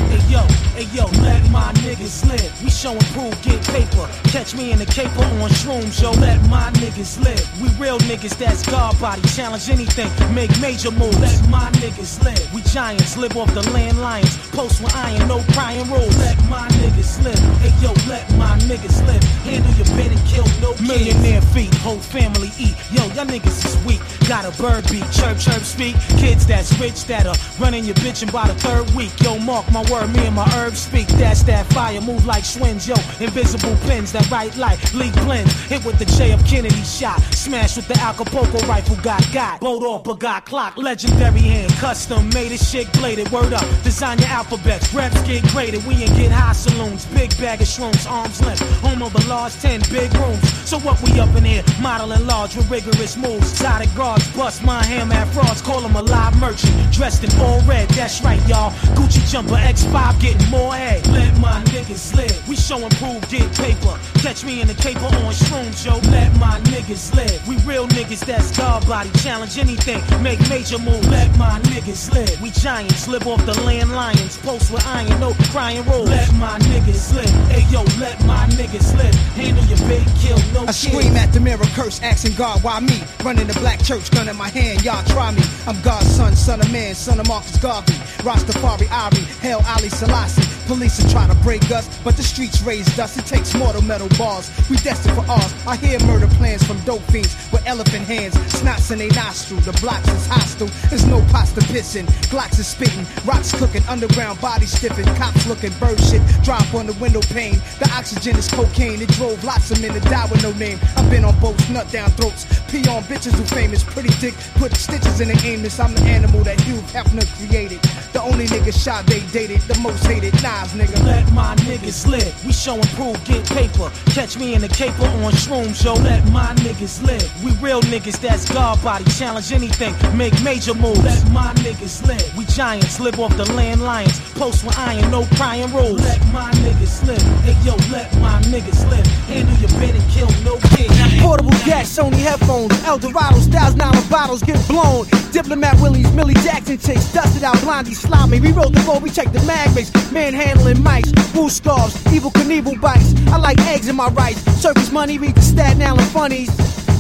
[0.09, 2.63] hey yo, let my niggas live.
[2.63, 4.09] We show prove, get paper.
[4.25, 7.61] Catch me in the caper on shrooms, yo, let my niggas live.
[7.61, 11.19] We real niggas that's God body, challenge anything, make major moves.
[11.19, 12.53] Let my niggas live.
[12.53, 14.37] We giants, live off the land lions.
[14.49, 16.17] Post with iron, no prying rules.
[16.17, 17.39] Let my niggas live.
[17.61, 19.23] Hey yo, let my niggas live.
[19.43, 20.87] Handle your bed and kill no kids.
[20.87, 22.75] Millionaire feet, whole family eat.
[22.91, 24.01] Yo, y'all niggas is weak.
[24.27, 25.95] Got a bird beat, chirp, chirp, speak.
[26.17, 29.11] Kids that's rich that are running your bitch and by the third week.
[29.21, 31.07] Yo, mark my word, me and my herbs speak.
[31.07, 32.45] That's that fire, move like.
[32.55, 35.51] Yo, invisible pins that right light, leak blends.
[35.63, 37.19] Hit with the J of Kennedy shot.
[37.33, 39.59] Smash with the Acapulco rifle, got got.
[39.59, 40.77] Boat off, but got clock.
[40.77, 43.29] Legendary hand, custom made it, shit bladed.
[43.31, 44.93] Word up, design your alphabets.
[44.93, 47.05] Reps get graded, we ain't get high saloons.
[47.07, 48.61] Big bag of shrooms, arms length.
[48.81, 50.69] Home of a large 10 big rooms.
[50.69, 51.63] So what we up in here?
[51.81, 53.51] Modeling large with rigorous moves.
[53.51, 55.61] Exotic guards, bust my ham at frauds.
[55.61, 56.73] Call him a live merchant.
[56.93, 58.71] Dressed in all red, that's right, y'all.
[58.95, 60.69] Gucci jumper, X5 getting more.
[60.69, 62.47] Let my niggas live.
[62.47, 63.97] We show and prove, get paper.
[64.19, 65.97] Catch me in the caper on shrooms, yo.
[66.09, 67.47] Let my niggas live.
[67.47, 69.09] We real niggas that's God body.
[69.19, 71.07] Challenge anything, make major moves.
[71.07, 72.41] Let my niggas live.
[72.41, 74.37] We giants, live off the land lions.
[74.37, 76.09] Post with iron, no crying rules.
[76.09, 77.29] Let my niggas live.
[77.51, 79.15] Hey yo, let my niggas live.
[79.35, 80.69] Handle your big kill, no shit.
[80.69, 80.77] I kids.
[80.77, 83.03] scream at the mirror, curse, asking God, why me?
[83.23, 85.43] Running the black church, gun in my hand, y'all try me.
[85.67, 87.93] I'm God's son, son of man, son of Marcus Garvey.
[88.23, 90.44] Rastafari, Ari, Hail Haile Selassie.
[90.67, 93.17] Police are trying to break us, but the streets raised us.
[93.17, 94.51] It takes mortal metal bars.
[94.69, 95.53] We destined for ours.
[95.67, 99.59] I hear murder plans from dope fiends with elephant hands, snots in their nostril.
[99.61, 100.67] The blocks is hostile.
[100.89, 102.05] There's no pasta pissing.
[102.29, 106.93] Glocks is spitting, rocks cooking, underground bodies stiffing, cops looking, bird shit drop on the
[106.93, 107.59] window pane.
[107.79, 109.01] The oxygen is cocaine.
[109.01, 110.79] It drove lots of men to die with no name.
[110.95, 114.75] I've been on boats, nut down throats, pee on bitches who famous, pretty dick, put
[114.75, 115.79] stitches in the anus.
[115.79, 117.81] I'm the animal that Hugh Hefner created.
[118.13, 120.34] The only nigga shot they dated, the most hated.
[120.43, 121.05] Nigga.
[121.05, 122.45] Let my niggas live.
[122.45, 123.91] We show and prove, get paper.
[124.07, 125.93] Catch me in the caper on shrooms, yo.
[125.93, 127.43] Let my niggas live.
[127.43, 129.05] We real niggas that's God body.
[129.11, 131.03] Challenge anything, make major moves.
[131.03, 132.37] Let my niggas live.
[132.37, 134.19] We giants, live off the land lions.
[134.33, 136.01] Post with iron, no crying rules.
[136.01, 137.21] Let my niggas live.
[137.43, 139.05] Hey yo, let my niggas live.
[139.27, 140.93] Handle your bed and kill no kids.
[141.21, 145.05] Portable gas, Sony headphones, Eldorado styles, nine bottles get blown.
[145.31, 148.39] Diplomat Willies, Millie Jackson chicks, dusted out blondie sloppy.
[148.39, 149.91] We wrote the roll, we checked the mag mix,
[150.31, 153.13] manhandling mics, wool scarves, Evel Knievel bites.
[153.27, 156.49] I like eggs in my rice, circus money, read the Staten Island funnies.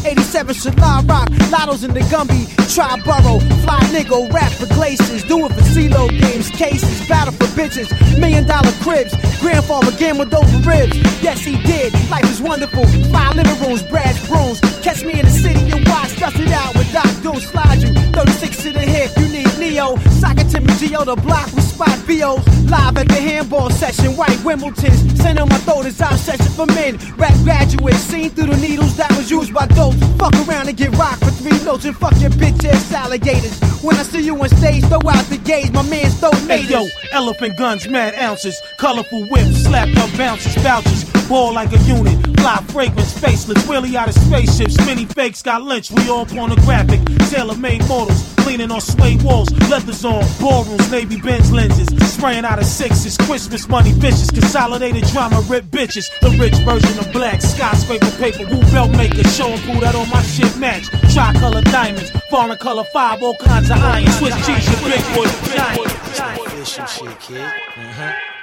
[0.05, 2.45] 87 Shalai Rock, Lottos in the Gumby,
[2.75, 7.49] Try Burrow, Fly Nigga, rap for glaciers, do it for CeeLo games, cases, battle for
[7.57, 7.89] bitches,
[8.19, 10.95] million dollar cribs, grandfather game with over ribs.
[11.23, 14.59] Yes, he did, life is wonderful, five living rooms, Brad brooms.
[14.83, 17.89] Catch me in the city and watch, dust it out with Doc Doom, slide you,
[18.13, 21.63] 36 to the hip, you need Neo, sock it to me, Geo, the block with
[21.63, 26.15] spot VOs, live at the handball session, white Wimbledon's, send on my throat, it's our
[26.17, 30.35] session for men, rap graduates, seen through the needles that was used by dope, fuck
[30.47, 33.59] around and get rocked for three notes and fuck your bitch ass alligators.
[33.81, 36.87] When I see you on stage, throw out the gauge, my man's throw Hey yo,
[37.11, 42.63] elephant guns, mad ounces, colorful whips, slapped up bounces, vouchers, ball like a unit, fly
[42.67, 47.01] fragrance, faceless, wheelie out of spaceships, many fakes got lynched, we all pornographic,
[47.31, 52.65] tailor-made models, leaning on suede walls, leathers on, ballrooms, navy Benz lenses, spraying out of
[52.65, 58.45] sixes, Christmas money, vicious, consolidated drama, rip bitches, the rich version of black, skyscraper paper,
[58.45, 63.23] who belt maker, showing proof that all my shit match, tricolor diamonds, foreign color five,
[63.23, 65.25] all kinds of iron, Swiss cheese, your big boy,
[65.55, 66.45] giant.
[66.45, 67.37] Official shit, kid.
[67.37, 68.34] Mm-hmm.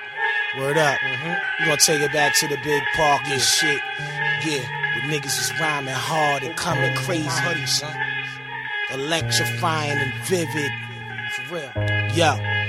[0.58, 0.98] Word up.
[0.98, 1.62] Mm-hmm.
[1.62, 3.80] We gonna take it back to the big park and shit.
[4.44, 7.66] Yeah, where niggas is rhyming hard and coming crazy.
[7.66, 7.96] son.
[8.92, 10.70] Electrifying and vivid.
[11.48, 11.72] For real.
[12.14, 12.61] Yo.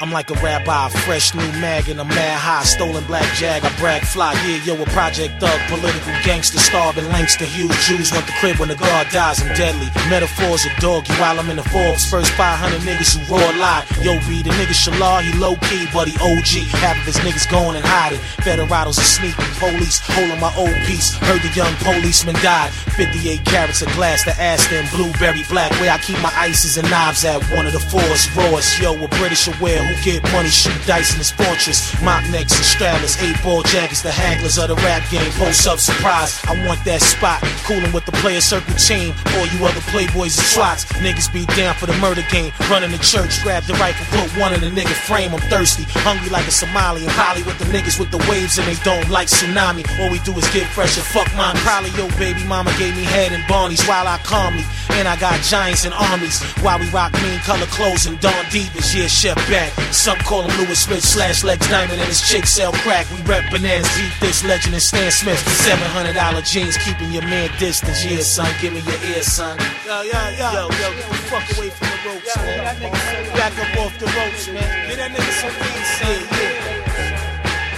[0.00, 3.72] I'm like a rabbi, fresh new mag and a mad high, stolen black jag, I
[3.78, 8.32] brag fly, yeah, yo, a project thug, political gangster, starving Langston huge Jews want the
[8.36, 12.04] crib when the guard dies, I'm deadly, metaphors of doggy while I'm in the Forbes,
[12.10, 16.08] first 500 niggas who raw live, yo, be the nigga Shalar, he low key, but
[16.08, 20.52] he OG, half of his niggas going and hiding, Federados are sneaking, police holding my
[20.56, 25.72] old piece, heard the young policeman died, 58 carats of glass, the Aston, blueberry black,
[25.80, 29.08] where I keep my ices and knives at, one of the fours, rawest, yo, a
[29.16, 31.94] British aware, who get money, shoot dice in his fortress.
[32.02, 35.30] Mock necks and straddlers, eight ball jackets, the hagglers of the rap game.
[35.32, 37.42] Post up surprise, I want that spot.
[37.64, 39.14] Coolin' with the player circle team.
[39.36, 40.84] All you other playboys and swats.
[41.04, 42.52] Niggas be down for the murder game.
[42.70, 45.32] Running the church, grab the rifle, put one in the nigga frame.
[45.32, 47.04] I'm thirsty, hungry like a Somali.
[47.04, 49.84] And Polly with the niggas with the waves and they don't like tsunami.
[50.00, 51.56] All we do is get fresh and fuck mine.
[51.56, 54.64] Probably yo baby mama gave me head and Barney's while I calmly.
[54.90, 56.42] And I got giants and armies.
[56.62, 58.94] While we rock mean color clothes and Don Divas.
[58.94, 59.75] Yeah, chef back.
[59.92, 63.06] Some call him Louis Smith slash Lex Diamond and his chick sell crack.
[63.10, 65.38] We rep bananas, beat this legend and Stan Smith.
[65.64, 68.04] $700 jeans, keeping your man distance.
[68.04, 69.58] Yeah, son, give me your ear, son.
[69.86, 72.92] Yo, yo, yo, yo, yo, get the fuck away from the ropes, man.
[73.36, 74.88] Back up off the ropes, man.
[74.88, 76.20] Get that nigga some weed, son.
[76.36, 76.86] Yeah.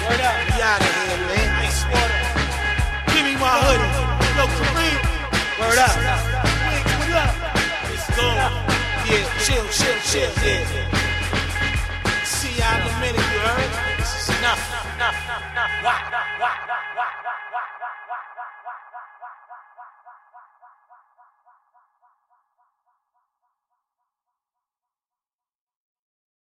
[0.09, 0.37] Word up.
[0.49, 1.49] We out of here, man.
[1.65, 2.19] Ice water.
[3.13, 4.19] Give me my hoodie.
[4.37, 5.19] Yo, Kareem.
[5.61, 5.95] Word up.
[6.69, 7.35] Wig, what up?
[7.91, 8.27] Let's go.
[9.09, 10.98] Yeah, chill, chill, chill, yeah
[12.69, 13.99] down the minute, you heard?
[13.99, 14.61] This is enough.
[15.83, 15.97] Why?
[16.39, 16.68] Why?